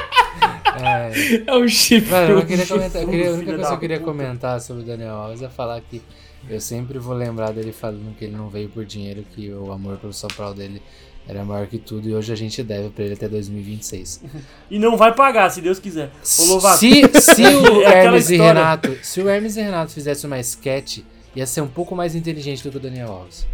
É, 0.82 1.42
É 1.46 1.54
um 1.56 1.68
chifre. 1.68 2.10
Mano, 2.10 2.32
eu 2.40 2.46
queria 2.46 2.66
comentar, 2.66 3.02
eu 3.02 3.08
queria- 3.08 3.30
a 3.30 3.32
única 3.32 3.52
coisa 3.54 3.66
que 3.68 3.74
eu 3.74 3.78
queria 3.78 3.98
puta. 3.98 4.10
comentar 4.12 4.60
sobre 4.60 4.82
o 4.82 4.86
Daniel 4.86 5.14
Alves 5.14 5.42
é 5.42 5.48
falar 5.48 5.80
que 5.80 6.02
eu 6.48 6.60
sempre 6.60 6.98
vou 6.98 7.14
lembrar 7.14 7.52
dele 7.52 7.72
falando 7.72 8.14
que 8.16 8.24
ele 8.24 8.36
não 8.36 8.48
veio 8.48 8.68
por 8.68 8.84
dinheiro, 8.84 9.24
que 9.34 9.50
o 9.52 9.72
amor 9.72 9.96
pelo 9.98 10.12
São 10.12 10.28
Paulo 10.36 10.54
dele 10.54 10.80
era 11.28 11.44
maior 11.44 11.66
que 11.66 11.78
tudo 11.78 12.08
e 12.08 12.14
hoje 12.14 12.32
a 12.32 12.36
gente 12.36 12.62
deve 12.62 12.88
pra 12.90 13.04
ele 13.04 13.14
até 13.14 13.28
2026. 13.28 14.22
E 14.70 14.78
não 14.78 14.96
vai 14.96 15.14
pagar, 15.14 15.48
se 15.50 15.60
Deus 15.60 15.78
quiser. 15.78 16.10
Ô, 16.40 16.44
Lovato. 16.54 16.78
Se, 16.78 17.02
se 17.20 17.42
o 17.46 17.82
É 17.86 18.04
Hermes 18.04 18.30
e. 18.30 18.36
Renato, 18.36 18.96
se 19.02 19.20
o 19.20 19.28
Hermes 19.28 19.56
e 19.56 19.62
Renato 19.62 19.92
fizessem 19.92 20.28
uma 20.28 20.38
sketch, 20.40 20.98
ia 21.36 21.46
ser 21.46 21.60
um 21.60 21.68
pouco 21.68 21.94
mais 21.94 22.14
inteligente 22.14 22.62
do 22.64 22.70
que 22.70 22.76
o 22.76 22.80
Daniel 22.80 23.10
Alves. 23.12 23.46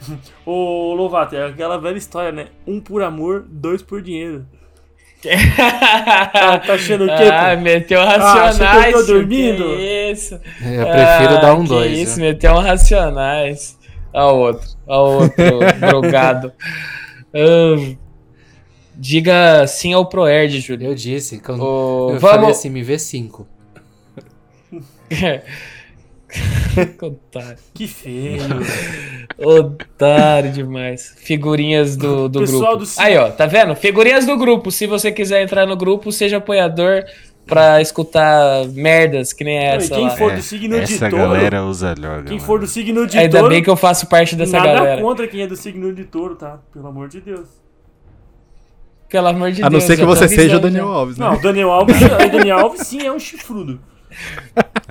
Ô, 0.46 0.94
Lovato, 0.94 1.34
é 1.36 1.46
aquela 1.46 1.78
velha 1.78 1.98
história, 1.98 2.32
né? 2.32 2.46
Um 2.66 2.80
por 2.80 3.02
amor, 3.02 3.44
dois 3.48 3.82
por 3.82 4.00
dinheiro. 4.00 4.46
Tá, 6.32 6.58
tá 6.60 6.74
achando 6.74 7.04
o 7.04 7.06
quê, 7.08 7.24
Ah, 7.24 7.54
pô? 7.56 7.62
meteu 7.62 8.00
achou 8.00 8.20
racionais. 8.40 8.84
que 8.94 9.00
eu 9.00 9.06
tô 9.06 9.12
dormindo? 9.14 9.64
Que 9.64 10.10
isso? 10.12 10.34
Eu 10.34 10.86
prefiro 10.86 11.34
Ah, 11.36 11.40
dar 11.42 11.54
um 11.54 11.62
que 11.64 11.68
dois. 11.68 11.98
Isso, 11.98 12.20
né? 12.20 12.26
meteu 12.28 12.52
um 12.52 12.58
racionais. 12.60 13.77
O 14.12 14.20
outro. 14.36 14.68
O 14.86 14.92
outro 14.94 15.58
drogado. 15.80 16.52
Hum, 17.34 17.96
diga 18.96 19.66
sim 19.66 19.92
ao 19.92 20.06
Proerd, 20.06 20.60
Júlio. 20.60 20.88
Eu 20.88 20.94
disse, 20.94 21.38
quando 21.40 21.62
Ô, 21.62 22.10
eu 22.14 22.20
falei 22.20 22.40
vamos. 22.40 22.58
assim, 22.58 22.70
me 22.70 22.82
vê 22.82 22.98
cinco. 22.98 23.46
Otário. 27.00 27.58
Que 27.74 27.86
feio. 27.88 28.42
Otário 29.38 30.52
demais. 30.52 31.14
Figurinhas 31.16 31.96
do, 31.96 32.28
do 32.28 32.40
Pessoal 32.40 32.76
grupo. 32.76 32.92
do 32.94 33.00
Aí, 33.00 33.16
ó, 33.16 33.30
tá 33.30 33.46
vendo? 33.46 33.74
Figurinhas 33.74 34.26
do 34.26 34.36
grupo. 34.36 34.70
Se 34.70 34.86
você 34.86 35.10
quiser 35.10 35.42
entrar 35.42 35.66
no 35.66 35.76
grupo, 35.76 36.12
seja 36.12 36.36
apoiador 36.38 37.04
pra 37.48 37.80
escutar 37.80 38.66
merdas 38.68 39.32
que 39.32 39.42
nem 39.42 39.58
essa 39.58 39.94
quem 39.94 40.04
lá. 40.04 40.10
for 40.16 40.32
É, 40.32 40.36
do 40.36 40.42
signo 40.42 40.76
de 40.76 40.82
Essa 40.94 41.08
touro. 41.10 41.24
galera 41.24 41.64
usa 41.64 41.94
droga. 41.94 42.22
Quem 42.24 42.36
mano. 42.36 42.46
for 42.46 42.60
do 42.60 42.66
signo 42.66 43.06
de 43.06 43.18
Ainda 43.18 43.38
touro. 43.38 43.52
bem 43.52 43.62
que 43.62 43.70
eu 43.70 43.76
faço 43.76 44.06
parte 44.06 44.36
dessa 44.36 44.58
nada 44.58 44.72
galera. 44.74 45.02
contra 45.02 45.26
quem 45.26 45.40
é 45.42 45.46
do 45.46 45.56
signo 45.56 45.92
de 45.92 46.04
touro, 46.04 46.36
tá? 46.36 46.58
Pelo 46.72 46.86
amor 46.86 47.08
de 47.08 47.20
Deus. 47.20 47.48
Pelo 49.08 49.26
amor 49.28 49.50
de 49.50 49.62
A 49.62 49.64
não 49.64 49.70
Deus. 49.70 49.84
ser 49.84 49.96
que 49.96 50.04
você 50.04 50.28
seja 50.28 50.58
o 50.58 50.60
Daniel 50.60 50.86
já. 50.86 50.92
Alves, 50.92 51.16
né? 51.18 51.26
Não, 51.26 51.34
o 51.34 51.40
Daniel 51.40 51.70
Alves, 51.70 51.96
o 51.96 52.30
Daniel 52.30 52.58
Alves 52.58 52.86
sim 52.86 53.06
é 53.06 53.10
um 53.12 53.18
chifrudo. 53.18 53.80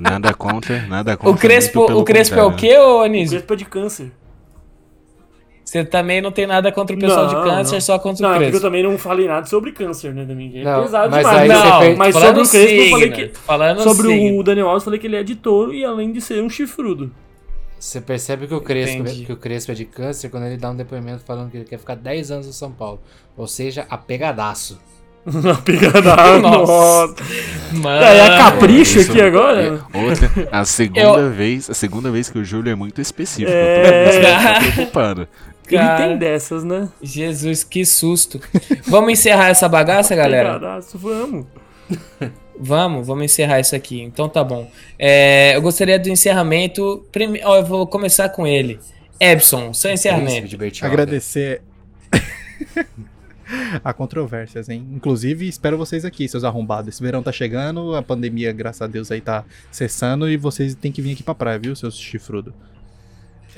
Nada 0.02 0.34
contra, 0.34 0.82
nada 0.88 1.16
contra. 1.16 1.32
O 1.36 1.38
Crespo, 1.40 1.82
o 1.92 2.04
Crespo 2.04 2.36
é 2.36 2.44
o 2.44 2.52
quê, 2.56 2.78
ô 2.78 3.00
O 3.00 3.04
Anísio? 3.04 3.38
Crespo 3.38 3.54
é 3.54 3.58
de 3.58 3.66
câncer. 3.66 4.12
Você 5.68 5.84
também 5.84 6.22
não 6.22 6.32
tem 6.32 6.48
nada 6.48 6.72
contra 6.72 6.96
o 6.96 7.00
pessoal 7.00 7.28
Não, 7.30 7.44
de 7.44 7.50
câncer, 7.50 7.74
não. 7.74 7.82
só 7.82 8.00
contra 8.00 8.26
Não, 8.26 8.30
o 8.30 8.32
é 8.32 8.36
porque 8.36 8.46
eu 8.46 8.52
Crespo. 8.52 8.66
também 8.68 8.84
não 8.84 8.98
falei 8.98 9.28
nada 9.28 9.46
sobre 9.48 9.74
câncer, 9.74 10.14
né, 10.14 10.24
Domingo? 10.24 10.58
É 10.60 10.64
Não, 10.64 10.84
pesado 10.84 11.12
mas 11.12 11.28
demais. 11.28 11.50
não, 11.50 11.80
fez- 11.82 11.98
mas 11.98 12.14
falando 12.16 12.46
sobre 12.46 12.64
o 12.64 12.66
Crespo 12.66 12.82
eu 12.86 12.90
falei 12.92 13.12
que... 13.12 13.38
Falando 13.40 13.84
Sobre 13.84 14.08
signo. 14.08 14.40
o 14.40 14.44
Daniel 14.44 14.68
Alves, 14.70 14.84
eu 14.84 14.86
falei 14.86 15.00
que 15.02 15.08
ele 15.08 15.18
é 15.18 15.24
de 15.24 15.36
touro 15.36 15.74
e 15.74 15.84
além 15.84 16.14
de 16.14 16.22
ser 16.22 16.42
um 16.42 16.50
chifrudo. 16.50 17.12
Você 17.78 18.00
percebe 18.00 18.48
que 18.48 18.54
o, 18.54 18.62
Crespo, 18.62 19.02
Entendi. 19.02 19.26
que 19.26 19.34
o 19.34 19.36
Crespo 19.36 19.74
é 19.74 19.76
de 19.76 19.84
câncer 19.84 20.30
quando 20.30 20.46
ele 20.46 20.56
dá 20.56 20.72
um 20.72 20.76
depoimento 20.76 21.24
falando 21.26 21.52
que 21.52 21.58
ele 21.58 21.66
quer 21.66 21.78
ficar 21.78 21.96
10 21.96 22.32
anos 22.32 22.48
no 22.48 22.54
São 22.54 22.72
Paulo. 22.72 23.02
Ou 23.36 23.46
seja, 23.46 23.86
apegadaço. 23.90 24.80
A 25.28 25.62
pegada. 25.62 26.16
Nossa. 26.40 27.14
Mano, 27.74 28.02
É, 28.06 28.18
é 28.20 28.38
capricho 28.38 29.00
Isso 29.00 29.12
aqui 29.12 29.22
agora? 29.22 29.62
é 29.94 29.98
Outra, 30.00 30.32
a 30.50 30.64
segunda 30.66 31.30
vez, 31.30 31.70
a 31.70 31.74
segunda 31.74 32.10
vez 32.10 32.30
que 32.30 32.40
o 32.40 32.46
Júlio 32.46 32.72
é 32.72 32.76
muito 32.76 33.02
específico. 33.02 33.52
É. 33.54 34.08
Eu 34.08 34.22
tô, 34.22 34.28
eu 34.28 34.64
tô 34.64 34.72
preocupado. 34.74 35.28
Ele 35.70 35.78
Cara. 35.78 36.08
tem 36.08 36.18
dessas, 36.18 36.64
né? 36.64 36.90
Jesus, 37.02 37.64
que 37.64 37.86
susto. 37.86 38.40
Vamos 38.88 39.12
encerrar 39.12 39.50
essa 39.50 39.68
bagaça, 39.68 40.16
galera? 40.16 40.54
Pegadaço, 40.54 40.98
vamos. 40.98 41.46
Vamos, 42.60 43.06
vamos 43.06 43.26
encerrar 43.26 43.60
isso 43.60 43.76
aqui. 43.76 44.02
Então 44.02 44.28
tá 44.28 44.44
bom. 44.44 44.68
É, 44.98 45.56
eu 45.56 45.62
gostaria 45.62 46.00
do 46.00 46.10
encerramento. 46.10 47.06
Prime... 47.12 47.40
Ó, 47.44 47.58
eu 47.58 47.64
vou 47.64 47.86
começar 47.86 48.30
com 48.30 48.48
ele. 48.48 48.80
Epson, 49.20 49.72
seu 49.74 49.92
encerramento. 49.92 50.58
Agradecer 50.82 51.62
a 53.84 53.94
controvérsias, 53.94 54.70
hein? 54.70 54.88
Inclusive, 54.92 55.48
espero 55.48 55.78
vocês 55.78 56.04
aqui, 56.06 56.28
seus 56.28 56.44
arrombados. 56.44 56.90
Esse 56.90 57.02
verão 57.02 57.24
tá 57.24 57.32
chegando, 57.32 57.96
a 57.96 58.02
pandemia, 58.02 58.52
graças 58.52 58.82
a 58.82 58.88
Deus, 58.88 59.12
aí 59.12 59.22
tá 59.22 59.46
cessando 59.72 60.30
e 60.30 60.38
vocês 60.38 60.76
têm 60.76 60.92
que 60.92 61.02
vir 61.02 61.14
aqui 61.14 61.24
pra 61.24 61.36
praia, 61.36 61.60
viu, 61.60 61.76
seus 61.76 61.96
chifrudos? 61.98 62.54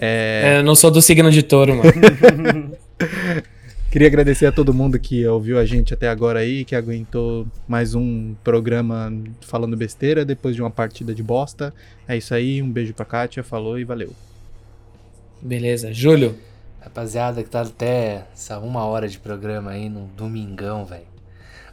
É, 0.02 0.58
eu 0.60 0.64
não 0.64 0.76
sou 0.76 0.90
do 0.90 1.02
signo 1.02 1.30
de 1.30 1.44
touro, 1.44 1.76
mano. 1.76 1.92
Queria 3.92 4.08
agradecer 4.08 4.46
a 4.46 4.52
todo 4.52 4.72
mundo 4.72 5.00
que 5.00 5.26
ouviu 5.26 5.58
a 5.58 5.66
gente 5.66 5.96
até 5.96 6.08
agora 6.08 6.40
aí, 6.40 6.64
que 6.64 6.76
aguentou 6.76 7.48
mais 7.68 7.96
um 7.96 8.36
programa 8.44 9.12
falando 9.42 9.76
besteira 9.76 10.24
depois 10.24 10.56
de 10.56 10.62
uma 10.62 10.70
partida 10.70 11.14
de 11.14 11.24
bosta. 11.24 11.74
É 12.08 12.16
isso 12.16 12.34
aí, 12.36 12.62
um 12.62 12.70
beijo 12.70 12.94
pra 12.94 13.04
Kátia, 13.04 13.44
falou 13.44 13.80
e 13.80 13.84
valeu. 13.84 14.14
Beleza. 15.42 15.92
Júlio, 15.92 16.36
Rapaziada, 16.80 17.44
que 17.44 17.50
tá 17.50 17.62
até 17.62 18.26
essa 18.34 18.58
uma 18.60 18.86
hora 18.86 19.08
de 19.08 19.20
programa 19.20 19.72
aí 19.72 19.90
no 19.90 20.08
domingão, 20.16 20.86
velho. 20.86 21.10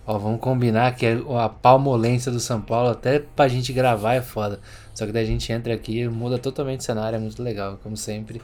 Ó, 0.07 0.19
vamos 0.19 0.41
combinar 0.41 0.95
que 0.95 1.07
a 1.39 1.49
palmolência 1.49 2.33
do 2.33 2.41
São 2.41 2.61
Paulo, 2.61 2.91
até 2.91 3.19
pra 3.19 3.47
gente 3.47 3.73
gravar 3.73 4.15
é 4.15 4.23
foda. 4.23 4.59
Só 4.97 5.05
que 5.05 5.13
daí 5.13 5.25
a 5.25 5.27
gente 5.27 5.53
entra 5.53 5.75
aqui, 5.75 6.09
muda 6.09 6.39
totalmente 6.39 6.81
o 6.81 6.83
cenário, 6.83 7.17
é 7.17 7.19
muito 7.19 7.43
legal, 7.43 7.79
como 7.83 7.99
sempre. 7.99 8.41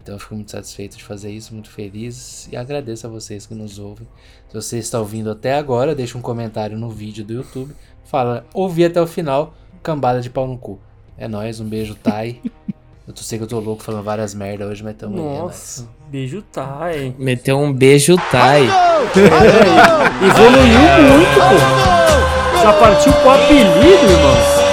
Então 0.00 0.14
eu 0.14 0.20
fico 0.20 0.36
muito 0.36 0.52
satisfeito 0.52 0.96
de 0.96 1.02
fazer 1.02 1.32
isso, 1.32 1.52
muito 1.52 1.68
feliz 1.68 2.48
e 2.52 2.56
agradeço 2.56 3.08
a 3.08 3.10
vocês 3.10 3.44
que 3.44 3.56
nos 3.56 3.80
ouvem. 3.80 4.06
Se 4.48 4.54
você 4.54 4.78
está 4.78 5.00
ouvindo 5.00 5.32
até 5.32 5.56
agora, 5.56 5.96
deixa 5.96 6.16
um 6.16 6.22
comentário 6.22 6.78
no 6.78 6.88
vídeo 6.88 7.24
do 7.24 7.32
YouTube. 7.32 7.74
Fala, 8.04 8.46
ouvi 8.54 8.84
até 8.84 9.02
o 9.02 9.06
final, 9.06 9.52
cambada 9.82 10.20
de 10.20 10.30
pau 10.30 10.46
no 10.46 10.56
cu. 10.56 10.78
É 11.18 11.26
nóis, 11.26 11.58
um 11.58 11.68
beijo, 11.68 11.96
Thay. 11.96 12.40
Eu 13.04 13.12
tô 13.14 13.22
sei 13.22 13.38
que 13.38 13.44
eu 13.44 13.48
tô 13.48 13.60
louco 13.60 13.84
falando 13.84 14.02
várias 14.02 14.34
merda 14.34 14.66
hoje, 14.66 14.82
mas 14.82 14.96
tamo 14.96 15.16
aí, 15.16 15.22
é 15.22 15.38
Nossa, 15.38 15.88
beijo 16.10 16.42
Thay. 16.42 17.14
Meteu 17.16 17.56
um 17.56 17.72
beijo, 17.72 18.16
Thay. 18.32 18.64
Evoluiu 20.26 20.80
muito, 21.08 21.34
pô. 21.34 22.62
Já 22.62 22.72
partiu 22.72 23.12
pro 23.12 23.30
apelido, 23.30 24.10
irmão. 24.10 24.65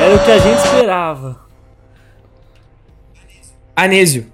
Era 0.00 0.16
o 0.16 0.24
que 0.24 0.30
a 0.30 0.38
gente 0.38 0.58
esperava. 0.64 1.38
Anísio. 3.76 4.26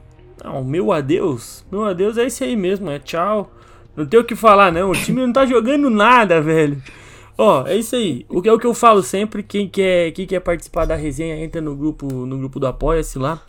Não, 0.42 0.62
meu 0.62 0.92
adeus. 0.92 1.64
Meu 1.72 1.84
adeus 1.84 2.16
é 2.16 2.26
esse 2.26 2.44
aí 2.44 2.54
mesmo, 2.54 2.88
é 2.88 3.00
tchau. 3.00 3.50
Não 3.96 4.06
tem 4.06 4.20
o 4.20 4.24
que 4.24 4.36
falar, 4.36 4.70
não. 4.70 4.90
O 4.90 4.94
time 4.94 5.26
não 5.26 5.32
tá 5.32 5.44
jogando 5.44 5.90
nada, 5.90 6.40
velho. 6.40 6.80
Ó, 7.36 7.66
é 7.66 7.76
isso 7.76 7.96
aí. 7.96 8.24
O 8.28 8.40
que 8.40 8.48
é 8.48 8.52
o 8.52 8.58
que 8.60 8.66
eu 8.66 8.74
falo 8.74 9.02
sempre, 9.02 9.42
quem 9.42 9.68
quer, 9.68 10.12
quem 10.12 10.24
quer 10.24 10.38
participar 10.38 10.84
da 10.84 10.94
resenha, 10.94 11.36
entra 11.36 11.60
no 11.60 11.74
grupo, 11.74 12.06
no 12.06 12.38
grupo 12.38 12.60
do 12.60 12.66
Apoia-se 12.68 13.18
lá, 13.18 13.42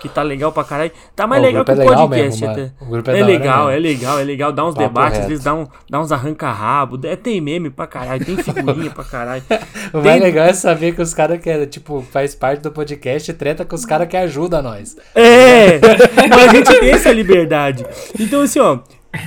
que 0.00 0.08
tá 0.08 0.22
legal 0.22 0.52
pra 0.52 0.64
caralho. 0.64 0.92
Tá 1.16 1.26
mais 1.26 1.42
legal 1.42 1.64
que 1.64 1.70
é 1.70 1.74
o 1.74 1.86
podcast 1.86 2.40
mesmo, 2.42 2.50
até. 2.50 2.72
O 2.80 2.86
grupo 2.86 3.10
é 3.10 3.18
É, 3.20 3.24
legal, 3.24 3.70
é 3.70 3.78
legal, 3.78 4.18
é 4.18 4.22
legal. 4.24 4.52
Dá 4.52 4.64
uns 4.66 4.74
Papo 4.74 4.86
debates, 4.88 5.12
às 5.12 5.18
reto. 5.20 5.28
vezes 5.28 5.44
dá, 5.44 5.54
um, 5.54 5.66
dá 5.88 6.00
uns 6.00 6.12
arranca-rabo, 6.12 7.00
é, 7.06 7.16
tem 7.16 7.40
meme 7.40 7.70
pra 7.70 7.86
caralho, 7.86 8.24
tem 8.24 8.36
figurinha 8.36 8.90
pra 8.90 9.04
caralho. 9.04 9.42
O 9.92 10.02
mais 10.02 10.20
legal 10.20 10.46
é 10.46 10.52
saber 10.52 10.94
que 10.94 11.00
os 11.02 11.14
caras 11.14 11.38
que, 11.40 11.66
tipo, 11.66 12.04
faz 12.10 12.34
parte 12.34 12.60
do 12.62 12.70
podcast 12.70 13.30
e 13.30 13.34
treta 13.34 13.64
com 13.64 13.74
os 13.76 13.84
caras 13.84 14.08
que 14.08 14.16
ajudam 14.16 14.62
nós. 14.62 14.96
É, 15.14 15.78
mas 16.28 16.48
a 16.48 16.48
gente 16.54 16.80
tem 16.80 16.90
essa 16.90 17.12
liberdade. 17.12 17.86
Então, 18.18 18.42
assim, 18.42 18.58
ó, 18.58 18.78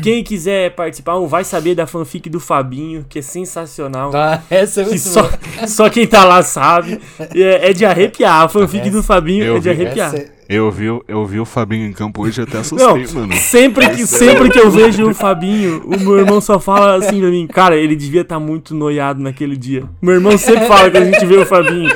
quem 0.03 0.23
quiser 0.23 0.71
participar, 0.75 1.17
vai 1.19 1.43
saber 1.45 1.73
da 1.75 1.87
fanfic 1.87 2.29
do 2.29 2.39
Fabinho, 2.39 3.05
que 3.07 3.19
é 3.19 3.21
sensacional. 3.21 4.11
Ah, 4.13 4.41
essa 4.49 4.81
é 4.81 4.85
Que 4.85 4.99
só, 4.99 5.29
só 5.65 5.89
quem 5.89 6.05
tá 6.05 6.25
lá 6.25 6.43
sabe. 6.43 6.99
É, 7.33 7.69
é 7.69 7.73
de 7.73 7.85
arrepiar. 7.85 8.43
A 8.43 8.49
fanfic 8.49 8.89
do 8.89 9.01
Fabinho 9.01 9.55
é 9.55 9.59
de 9.59 9.69
arrepiar. 9.69 10.13
Essa 10.13 10.17
é- 10.23 10.36
Eu 10.49 10.71
vi, 10.71 10.89
o- 10.89 11.03
eu 11.07 11.25
vi 11.25 11.39
o 11.41 11.45
Fabinho 11.45 11.85
em 11.87 11.91
campo 11.91 12.21
hoje 12.23 12.39
e 12.39 12.43
até 12.43 12.53
Não, 12.53 12.61
assustei, 12.61 13.07
mano. 13.13 13.33
sempre 13.33 13.89
que, 13.89 14.07
sempre 14.07 14.49
que 14.49 14.57
eu 14.57 14.71
vejo 14.71 15.09
o 15.09 15.13
Fabinho, 15.13 15.81
o 15.85 15.99
meu 15.99 16.17
irmão 16.19 16.39
só 16.39 16.57
fala 16.59 16.95
assim 16.95 17.19
pra 17.19 17.29
mim, 17.29 17.45
cara, 17.47 17.75
ele 17.75 17.95
devia 17.97 18.21
estar 18.21 18.39
muito 18.39 18.73
noiado 18.73 19.21
naquele 19.21 19.57
dia. 19.57 19.83
Meu 20.01 20.13
irmão 20.15 20.37
sempre 20.37 20.65
fala 20.65 20.89
quando 20.89 21.03
a 21.03 21.11
gente 21.11 21.25
vê 21.25 21.35
o 21.37 21.45
Fabinho. 21.45 21.89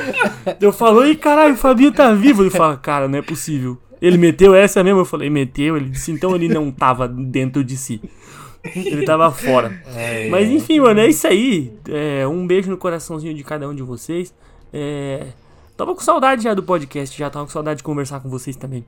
Eu 0.60 0.72
falo, 0.72 1.02
ei, 1.04 1.16
caralho, 1.16 1.54
o 1.54 1.56
Fabinho 1.56 1.92
tá 1.92 2.12
vivo. 2.12 2.42
Ele 2.42 2.50
fala, 2.50 2.76
cara, 2.76 3.08
não 3.08 3.18
é 3.18 3.22
possível. 3.22 3.78
Ele 4.02 4.18
meteu 4.18 4.54
essa 4.54 4.82
mesmo? 4.84 5.00
Eu 5.00 5.04
falei, 5.04 5.30
meteu. 5.30 5.76
Ele 5.76 5.88
disse, 5.88 6.10
então 6.12 6.34
ele 6.34 6.48
não 6.48 6.70
tava 6.70 7.06
dentro 7.08 7.64
de 7.64 7.76
si. 7.76 8.02
Ele 8.76 9.04
tava 9.04 9.30
fora. 9.32 9.72
Mas 10.30 10.48
enfim, 10.50 10.80
mano, 10.80 11.00
é 11.00 11.08
isso 11.08 11.26
aí. 11.26 11.72
É, 11.88 12.26
um 12.26 12.46
beijo 12.46 12.68
no 12.70 12.76
coraçãozinho 12.76 13.32
de 13.34 13.42
cada 13.42 13.68
um 13.68 13.74
de 13.74 13.82
vocês. 13.82 14.34
É, 14.72 15.26
tava 15.82 15.94
com 15.96 16.00
saudade 16.00 16.44
já 16.44 16.54
do 16.54 16.62
podcast, 16.62 17.18
já 17.18 17.28
tava 17.28 17.44
com 17.44 17.50
saudade 17.50 17.78
de 17.78 17.82
conversar 17.82 18.20
com 18.20 18.28
vocês 18.28 18.54
também. 18.54 18.84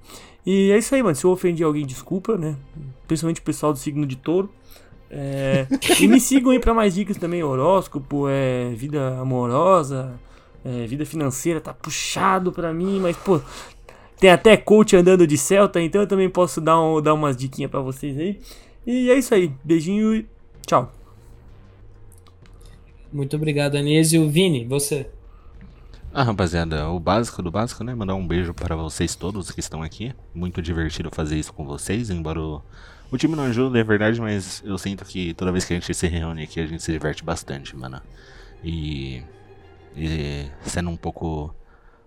E 0.46 0.70
é 0.70 0.78
isso 0.78 0.94
aí, 0.94 1.02
mano. 1.02 1.16
Se 1.16 1.24
eu 1.24 1.30
ofendi 1.30 1.62
alguém, 1.64 1.84
desculpa, 1.84 2.38
né? 2.38 2.56
Principalmente 3.08 3.40
o 3.40 3.44
pessoal 3.44 3.72
do 3.72 3.78
signo 3.78 4.06
de 4.06 4.16
touro. 4.16 4.48
É, 5.10 5.66
e 6.00 6.06
me 6.06 6.20
sigam 6.20 6.52
aí 6.52 6.60
pra 6.60 6.72
mais 6.72 6.94
dicas 6.94 7.16
também, 7.16 7.42
horóscopo, 7.42 8.28
é, 8.28 8.70
vida 8.74 9.18
amorosa, 9.18 10.18
é, 10.64 10.86
vida 10.86 11.04
financeira, 11.04 11.60
tá 11.60 11.74
puxado 11.74 12.50
pra 12.50 12.72
mim, 12.72 12.98
mas 13.00 13.16
pô, 13.16 13.40
tem 14.18 14.30
até 14.30 14.56
coach 14.56 14.96
andando 14.96 15.26
de 15.26 15.36
Celta, 15.36 15.80
então 15.80 16.00
eu 16.00 16.06
também 16.06 16.28
posso 16.28 16.60
dar, 16.60 16.80
um, 16.80 17.00
dar 17.00 17.14
umas 17.14 17.36
diquinhas 17.36 17.70
pra 17.70 17.80
vocês 17.80 18.18
aí. 18.18 18.40
E 18.86 19.10
é 19.10 19.18
isso 19.18 19.34
aí, 19.34 19.52
beijinho 19.62 20.14
e 20.14 20.26
tchau. 20.66 20.92
Muito 23.12 23.36
obrigado, 23.36 23.76
Anísio. 23.76 24.28
Vini, 24.28 24.64
você. 24.64 25.06
Ah, 26.16 26.22
rapaziada, 26.22 26.88
o 26.90 27.00
básico 27.00 27.42
do 27.42 27.50
básico, 27.50 27.82
né? 27.82 27.92
Mandar 27.92 28.14
um 28.14 28.24
beijo 28.24 28.54
para 28.54 28.76
vocês 28.76 29.16
todos 29.16 29.50
que 29.50 29.58
estão 29.58 29.82
aqui. 29.82 30.14
Muito 30.32 30.62
divertido 30.62 31.10
fazer 31.10 31.36
isso 31.36 31.52
com 31.52 31.66
vocês, 31.66 32.08
embora 32.08 32.40
o, 32.40 32.62
o 33.10 33.18
time 33.18 33.34
não 33.34 33.42
ajude, 33.42 33.80
é 33.80 33.82
verdade, 33.82 34.20
mas 34.20 34.62
eu 34.64 34.78
sinto 34.78 35.04
que 35.04 35.34
toda 35.34 35.50
vez 35.50 35.64
que 35.64 35.72
a 35.72 35.76
gente 35.76 35.92
se 35.92 36.06
reúne 36.06 36.44
aqui, 36.44 36.60
a 36.60 36.66
gente 36.66 36.84
se 36.84 36.92
diverte 36.92 37.24
bastante, 37.24 37.74
mano. 37.76 38.00
E, 38.62 39.24
e 39.96 40.48
sendo 40.64 40.88
um 40.88 40.96
pouco 40.96 41.52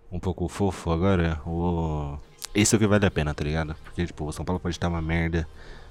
um 0.09 0.21
pouco 0.21 0.47
fofo 0.47 0.89
agora, 0.89 1.41
o 1.45 2.17
isso 2.55 2.75
é 2.75 2.77
o 2.77 2.79
que 2.79 2.87
vale 2.87 3.05
a 3.05 3.11
pena, 3.11 3.33
tá 3.33 3.43
ligado? 3.43 3.75
Porque 3.83 4.05
tipo, 4.05 4.23
o 4.23 4.31
São 4.31 4.45
Paulo 4.45 4.57
pode 4.61 4.73
estar 4.73 4.87
uma 4.87 5.01
merda, 5.01 5.45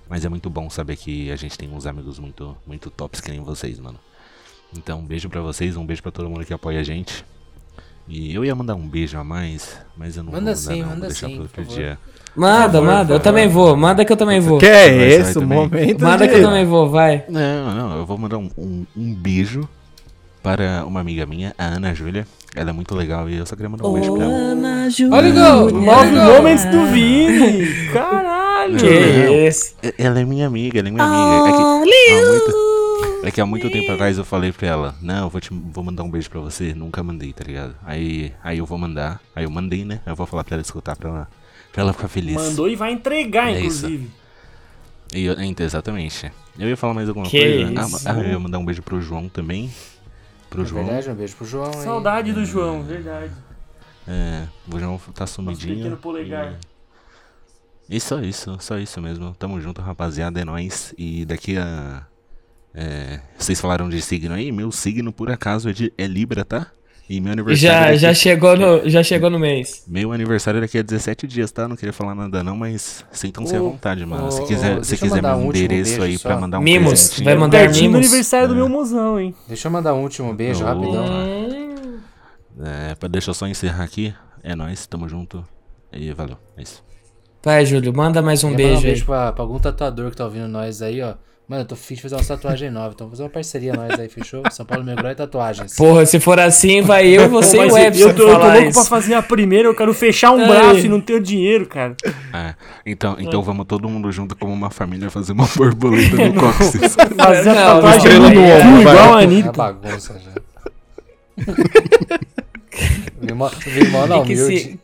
mas 0.08 0.24
é 0.24 0.28
muito 0.30 0.48
bom 0.48 0.70
saber 0.70 0.96
que 0.96 1.30
a 1.30 1.36
gente 1.36 1.58
tem 1.58 1.68
uns 1.70 1.84
amigos 1.84 2.18
muito 2.18 2.56
muito 2.66 2.90
tops 2.90 3.20
que 3.20 3.30
nem 3.30 3.42
vocês, 3.42 3.78
mano. 3.78 4.00
Então, 4.74 5.00
um 5.00 5.04
beijo 5.04 5.28
pra 5.28 5.42
vocês, 5.42 5.76
um 5.76 5.84
beijo 5.84 6.02
pra 6.02 6.10
todo 6.10 6.30
mundo 6.30 6.46
que 6.46 6.54
apoia 6.54 6.80
a 6.80 6.82
gente. 6.82 7.22
E 8.08 8.34
eu 8.34 8.44
ia 8.44 8.54
mandar 8.54 8.74
um 8.74 8.86
beijo 8.86 9.18
a 9.18 9.24
mais, 9.24 9.76
mas 9.96 10.16
eu 10.16 10.22
não 10.22 10.32
Manda 10.32 10.54
vou 10.54 10.62
mandar 10.62 10.74
sim, 10.74 10.80
não, 10.80 10.88
manda 10.88 11.00
vou 11.00 11.08
deixar 11.08 11.26
sim, 11.26 11.32
pro 11.34 11.42
outro 11.42 11.54
por 11.56 11.64
favor. 11.64 11.76
dia. 11.78 11.98
Manda, 12.36 12.78
Por 12.78 12.86
manda. 12.86 13.00
Eu 13.00 13.06
favor. 13.06 13.20
também 13.20 13.48
vou. 13.48 13.76
Manda 13.76 14.04
que 14.04 14.12
eu 14.12 14.16
também 14.16 14.40
vou. 14.40 14.58
Que 14.58 14.66
é 14.66 14.94
esse? 15.08 15.38
O 15.38 15.42
momento 15.46 16.02
Manda 16.04 16.26
de... 16.26 16.32
que 16.34 16.38
eu 16.38 16.42
também 16.42 16.66
vou, 16.66 16.88
vai. 16.90 17.24
Não, 17.28 17.74
não, 17.74 17.96
eu 17.98 18.04
vou 18.06 18.18
mandar 18.18 18.36
um, 18.38 18.50
um, 18.58 18.84
um 18.96 19.14
beijo 19.14 19.66
para 20.42 20.84
uma 20.86 21.00
amiga 21.00 21.24
minha, 21.26 21.54
a 21.58 21.64
Ana 21.64 21.94
Júlia. 21.94 22.26
Ela 22.54 22.70
é 22.70 22.72
muito 22.72 22.94
legal 22.94 23.28
e 23.28 23.36
eu 23.36 23.46
só 23.46 23.56
queria 23.56 23.68
mandar 23.70 23.88
um 23.88 23.92
beijo 23.94 24.14
pra 24.14 24.24
ela. 24.24 24.32
Olha 25.12 25.30
o 25.30 25.70
gol! 25.70 25.80
Nove 25.82 26.10
momentos 26.12 26.64
do 26.66 26.86
Vini! 26.86 27.66
Caralho! 27.92 28.76
Que 28.78 29.46
isso? 29.48 29.74
E- 29.82 29.94
Ela 29.98 30.20
é 30.20 30.24
minha 30.24 30.46
amiga, 30.46 30.78
ela 30.78 30.88
é 30.88 30.90
minha 30.90 31.04
amiga. 31.04 31.48
É 31.48 31.52
que, 31.52 31.62
muito, 31.62 32.52
é 33.26 33.30
que 33.30 33.40
há 33.40 33.46
muito 33.46 33.70
tempo 33.70 33.90
atrás 33.92 34.16
eu 34.18 34.24
falei 34.24 34.52
pra 34.52 34.66
ela, 34.68 34.94
não, 35.02 35.24
eu 35.24 35.30
vou, 35.30 35.40
te, 35.40 35.50
vou 35.52 35.82
mandar 35.84 36.02
um 36.02 36.10
beijo 36.10 36.30
pra 36.30 36.40
você, 36.40 36.74
nunca 36.74 37.02
mandei, 37.02 37.32
tá 37.32 37.44
ligado? 37.44 37.74
Aí, 37.84 38.32
aí 38.42 38.58
eu 38.58 38.66
vou 38.66 38.78
mandar, 38.78 39.20
aí 39.34 39.44
eu 39.44 39.50
mandei, 39.50 39.84
né? 39.84 40.00
Eu 40.06 40.14
vou 40.14 40.26
falar 40.26 40.44
pra 40.44 40.54
ela 40.56 40.62
escutar 40.62 40.96
pra 40.96 41.08
ela, 41.08 41.28
pra 41.72 41.82
ela 41.82 41.92
ficar 41.92 42.08
feliz. 42.08 42.34
Mandou 42.36 42.68
e 42.68 42.76
vai 42.76 42.92
entregar, 42.92 43.48
É 43.50 43.60
isso. 43.60 43.86
inclusive. 43.86 44.10
E 45.14 45.24
eu, 45.24 45.40
então, 45.40 45.64
exatamente. 45.64 46.30
Eu 46.58 46.68
ia 46.68 46.76
falar 46.76 46.94
mais 46.94 47.08
alguma 47.08 47.26
Que 47.26 47.38
coisa. 47.38 47.80
Ah, 47.80 47.84
isso. 47.86 48.08
ah, 48.08 48.12
eu 48.14 48.28
ia 48.30 48.38
mandar 48.38 48.58
um 48.58 48.64
beijo 48.64 48.82
pro 48.82 49.00
João 49.00 49.28
também. 49.28 49.70
Pro 50.50 50.62
É 50.62 50.64
João. 50.64 50.84
verdade, 50.84 51.10
um 51.10 51.14
beijo 51.14 51.36
pro 51.36 51.46
João. 51.46 51.72
Saudade 51.74 52.32
do 52.32 52.44
João, 52.44 52.82
verdade. 52.82 53.30
É, 54.08 54.46
o 54.72 54.78
João 54.78 54.98
tá 55.14 55.22
Nosso 55.22 55.34
sumidinho. 55.34 55.76
pequeno 55.76 55.96
polegar. 55.96 56.54
E 57.88 58.00
só 58.00 58.20
isso, 58.20 58.56
só 58.60 58.78
isso 58.78 59.00
mesmo. 59.00 59.32
Tamo 59.38 59.60
junto, 59.60 59.80
rapaziada, 59.80 60.40
é 60.40 60.44
nóis. 60.44 60.92
E 60.98 61.24
daqui 61.24 61.56
a. 61.56 62.04
É, 62.78 63.20
vocês 63.38 63.58
falaram 63.58 63.88
de 63.88 64.00
signo 64.02 64.34
aí? 64.34 64.52
Meu 64.52 64.70
signo, 64.70 65.10
por 65.12 65.30
acaso, 65.30 65.68
é, 65.70 65.72
de, 65.72 65.92
é 65.96 66.06
Libra, 66.06 66.44
tá? 66.44 66.66
E 67.08 67.20
meu 67.20 67.32
aniversário. 67.32 67.56
Já, 67.78 67.86
daqui, 67.86 67.98
já, 67.98 68.12
chegou 68.14 68.56
no, 68.56 68.90
já 68.90 69.02
chegou 69.02 69.30
no 69.30 69.38
mês. 69.38 69.84
Meu 69.86 70.12
aniversário 70.12 70.60
daqui 70.60 70.76
a 70.76 70.82
17 70.82 71.26
dias, 71.26 71.50
tá? 71.52 71.66
Não 71.68 71.76
queria 71.76 71.92
falar 71.92 72.14
nada 72.16 72.42
não, 72.42 72.56
mas 72.56 73.04
sintam-se 73.12 73.54
à 73.54 73.60
vontade, 73.60 74.04
mano. 74.04 74.30
se 74.30 74.44
quiser, 74.44 74.84
se 74.84 74.94
eu 74.96 74.98
quiser 74.98 75.16
mandar 75.22 75.36
meu 75.36 75.46
um 75.46 75.50
endereço 75.50 75.90
beijo 75.92 76.02
aí 76.02 76.18
só. 76.18 76.28
pra 76.28 76.40
mandar 76.40 76.58
um 76.58 76.62
Mimos, 76.62 77.20
vai 77.20 77.34
mandar 77.36 77.58
Pertinho 77.58 77.90
do 77.90 77.94
mimos. 77.94 78.06
aniversário 78.08 78.48
do 78.48 78.54
É. 78.54 78.56
meu 78.56 78.68
mozão, 78.68 79.20
hein? 79.20 79.34
Deixa 79.46 79.68
eu 79.68 79.72
mandar 79.72 79.94
um 79.94 80.02
último 80.02 80.34
beijo, 80.34 80.64
Ô. 80.64 80.66
rapidão. 80.66 81.04
É, 82.62 82.94
pra, 82.96 83.08
deixa 83.08 83.30
eu 83.30 83.34
só 83.34 83.46
encerrar 83.46 83.84
aqui. 83.84 84.12
É 84.42 84.54
nóis, 84.54 84.86
tamo 84.86 85.08
junto. 85.08 85.44
E 85.92 86.12
valeu, 86.12 86.36
é 86.56 86.62
isso. 86.62 86.84
Vai, 87.42 87.64
Júlio, 87.64 87.94
manda 87.94 88.20
mais 88.20 88.42
um 88.42 88.48
mandar 88.50 88.56
beijo 88.58 88.74
um 88.74 88.78
aí. 88.78 88.84
beijo 88.84 89.04
pra, 89.06 89.32
pra 89.32 89.44
algum 89.44 89.58
tatuador 89.58 90.10
que 90.10 90.16
tá 90.16 90.24
ouvindo 90.24 90.48
nós 90.48 90.82
aí, 90.82 91.00
ó. 91.00 91.14
Mano, 91.48 91.62
eu 91.62 91.66
tô 91.66 91.76
fixe 91.76 91.94
de 91.96 92.02
fazer 92.02 92.16
uma 92.16 92.24
tatuagem 92.24 92.70
nova, 92.72 92.88
então 92.92 93.06
vamos 93.06 93.18
fazer 93.18 93.22
uma 93.22 93.30
parceria 93.30 93.72
nós 93.72 94.00
aí, 94.00 94.08
fechou? 94.08 94.42
São 94.50 94.66
Paulo 94.66 94.82
Meu 94.84 94.96
Grau 94.96 95.12
e 95.12 95.14
Tatuagens. 95.14 95.76
Porra, 95.76 96.04
se 96.04 96.18
for 96.18 96.40
assim, 96.40 96.82
vai 96.82 97.06
eu, 97.06 97.28
você 97.28 97.56
Pô, 97.58 97.62
e 97.64 97.70
o 97.70 97.78
Epson 97.78 98.00
eu, 98.08 98.14
tô, 98.16 98.22
eu 98.28 98.38
tô 98.40 98.46
louco 98.46 98.58
isso. 98.64 98.72
pra 98.80 98.84
fazer 98.84 99.14
a 99.14 99.22
primeira, 99.22 99.68
eu 99.68 99.74
quero 99.74 99.94
fechar 99.94 100.32
um 100.32 100.40
Aí. 100.40 100.48
braço 100.48 100.80
e 100.80 100.88
não 100.88 101.00
tenho 101.00 101.20
dinheiro, 101.20 101.64
cara. 101.66 101.94
É, 102.34 102.54
então, 102.84 103.14
então 103.20 103.42
vamos 103.42 103.64
todo 103.66 103.88
mundo 103.88 104.10
junto 104.10 104.34
como 104.34 104.52
uma 104.52 104.70
família 104.70 105.08
fazer 105.08 105.30
uma 105.32 105.46
borboleta 105.56 106.16
no 106.16 106.34
cóccix. 106.40 106.96
Fazer 107.16 107.50
a 107.50 107.54
tatuagem 107.54 108.18
no 108.18 108.26
ombro, 108.26 108.80
igual 108.80 109.14
a 109.14 109.20
É 109.20 109.24
Anitta. 109.24 109.52
bagunça 109.52 110.18
já. 110.18 110.32
Vimó, 113.20 113.48
Vimó 113.48 114.06
não, 114.08 114.20
O 114.22 114.24
que, 114.24 114.32
esse, 114.32 114.78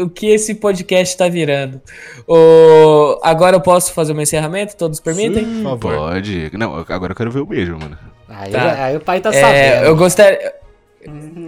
o 0.00 0.08
que 0.10 0.26
esse 0.26 0.54
podcast 0.56 1.16
tá 1.16 1.28
virando? 1.28 1.80
Ô, 2.26 3.18
agora 3.22 3.56
eu 3.56 3.60
posso 3.60 3.92
fazer 3.92 4.12
o 4.12 4.14
meu 4.14 4.22
encerramento? 4.24 4.76
Todos 4.76 5.00
permitem? 5.00 5.44
Por 5.44 5.78
favor. 5.80 5.96
Pode. 6.10 6.50
Não, 6.56 6.74
agora 6.88 7.12
eu 7.12 7.16
quero 7.16 7.30
ver 7.30 7.40
o 7.40 7.46
beijo, 7.46 7.76
mano. 7.78 7.96
Aí, 8.28 8.50
Tá. 8.52 8.84
aí 8.84 8.96
o 8.96 9.00
pai 9.00 9.20
tá 9.20 9.30
É, 9.32 9.40
sabendo. 9.40 9.86
eu 9.86 9.96
gostaria. 9.96 10.54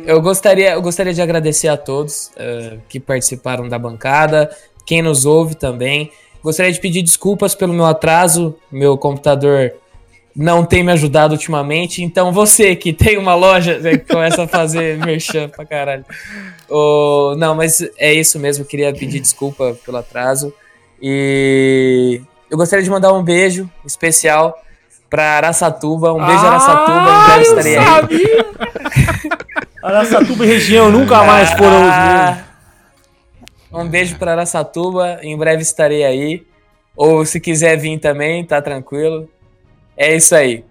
Eu 0.07 0.23
gostaria, 0.23 0.71
eu 0.75 0.81
gostaria 0.83 1.13
de 1.13 1.21
agradecer 1.21 1.67
a 1.67 1.77
todos 1.77 2.31
eh, 2.37 2.77
que 2.89 3.01
participaram 3.01 3.69
da 3.69 3.77
bancada, 3.77 4.49
quem 4.87 5.03
nos 5.03 5.27
ouve 5.27 5.57
também. 5.57 6.13
Gostaria 6.45 6.71
de 6.73 6.79
pedir 6.81 7.03
desculpas 7.03 7.57
pelo 7.57 7.75
meu 7.75 7.85
atraso, 7.85 8.55
meu 8.71 8.97
computador 8.97 9.73
não 10.39 10.65
tem 10.65 10.85
me 10.85 10.93
ajudado 10.93 11.33
ultimamente, 11.35 12.01
então 12.01 12.33
você 12.33 12.77
que 12.77 12.93
tem 12.93 13.19
uma 13.19 13.35
loja, 13.35 13.81
você 13.81 13.99
começa 14.09 14.45
a 14.45 14.47
fazer 14.47 14.97
merchan 14.99 15.49
pra 15.49 15.67
caralho. 15.67 16.05
Ô, 16.71 17.35
não, 17.37 17.57
mas 17.57 17.81
é 17.99 18.15
isso 18.15 18.39
mesmo, 18.39 18.65
queria 18.65 18.93
pedir 18.95 19.19
desculpa 19.19 19.77
pelo 19.85 19.97
atraso. 19.97 20.55
E 21.03 22.21
eu 22.49 22.57
gostaria 22.57 22.85
de 22.85 22.91
mandar 22.91 23.13
um 23.13 23.23
beijo 23.23 23.69
especial 23.85 24.57
pra 25.11 25.25
Araçatuba, 25.39 26.13
um 26.13 26.25
beijo 26.25 26.47
Araçatuba, 26.47 27.11
em 27.11 27.27
breve 27.27 27.43
estarei 27.43 27.77
aí. 27.77 27.85
sabia! 27.85 28.47
Araçatuba 29.83 30.45
e 30.45 30.49
região 30.49 30.89
nunca 30.91 31.25
mais 31.25 31.51
foram. 31.53 31.83
Ah, 31.91 32.45
Um 33.73 33.89
beijo 33.89 34.17
para 34.19 34.33
Araçatuba. 34.33 35.19
Em 35.23 35.37
breve 35.37 35.63
estarei 35.63 36.05
aí. 36.05 36.43
Ou 36.97 37.25
se 37.25 37.41
quiser 37.41 37.77
vir 37.77 37.99
também, 37.99 38.45
tá 38.45 38.61
tranquilo. 38.61 39.29
É 39.99 40.15
isso 40.15 40.35
aí. 40.35 40.65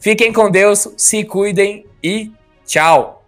Fiquem 0.00 0.32
com 0.32 0.50
Deus, 0.50 0.88
se 0.96 1.22
cuidem 1.24 1.86
e 2.02 2.32
tchau. 2.66 3.21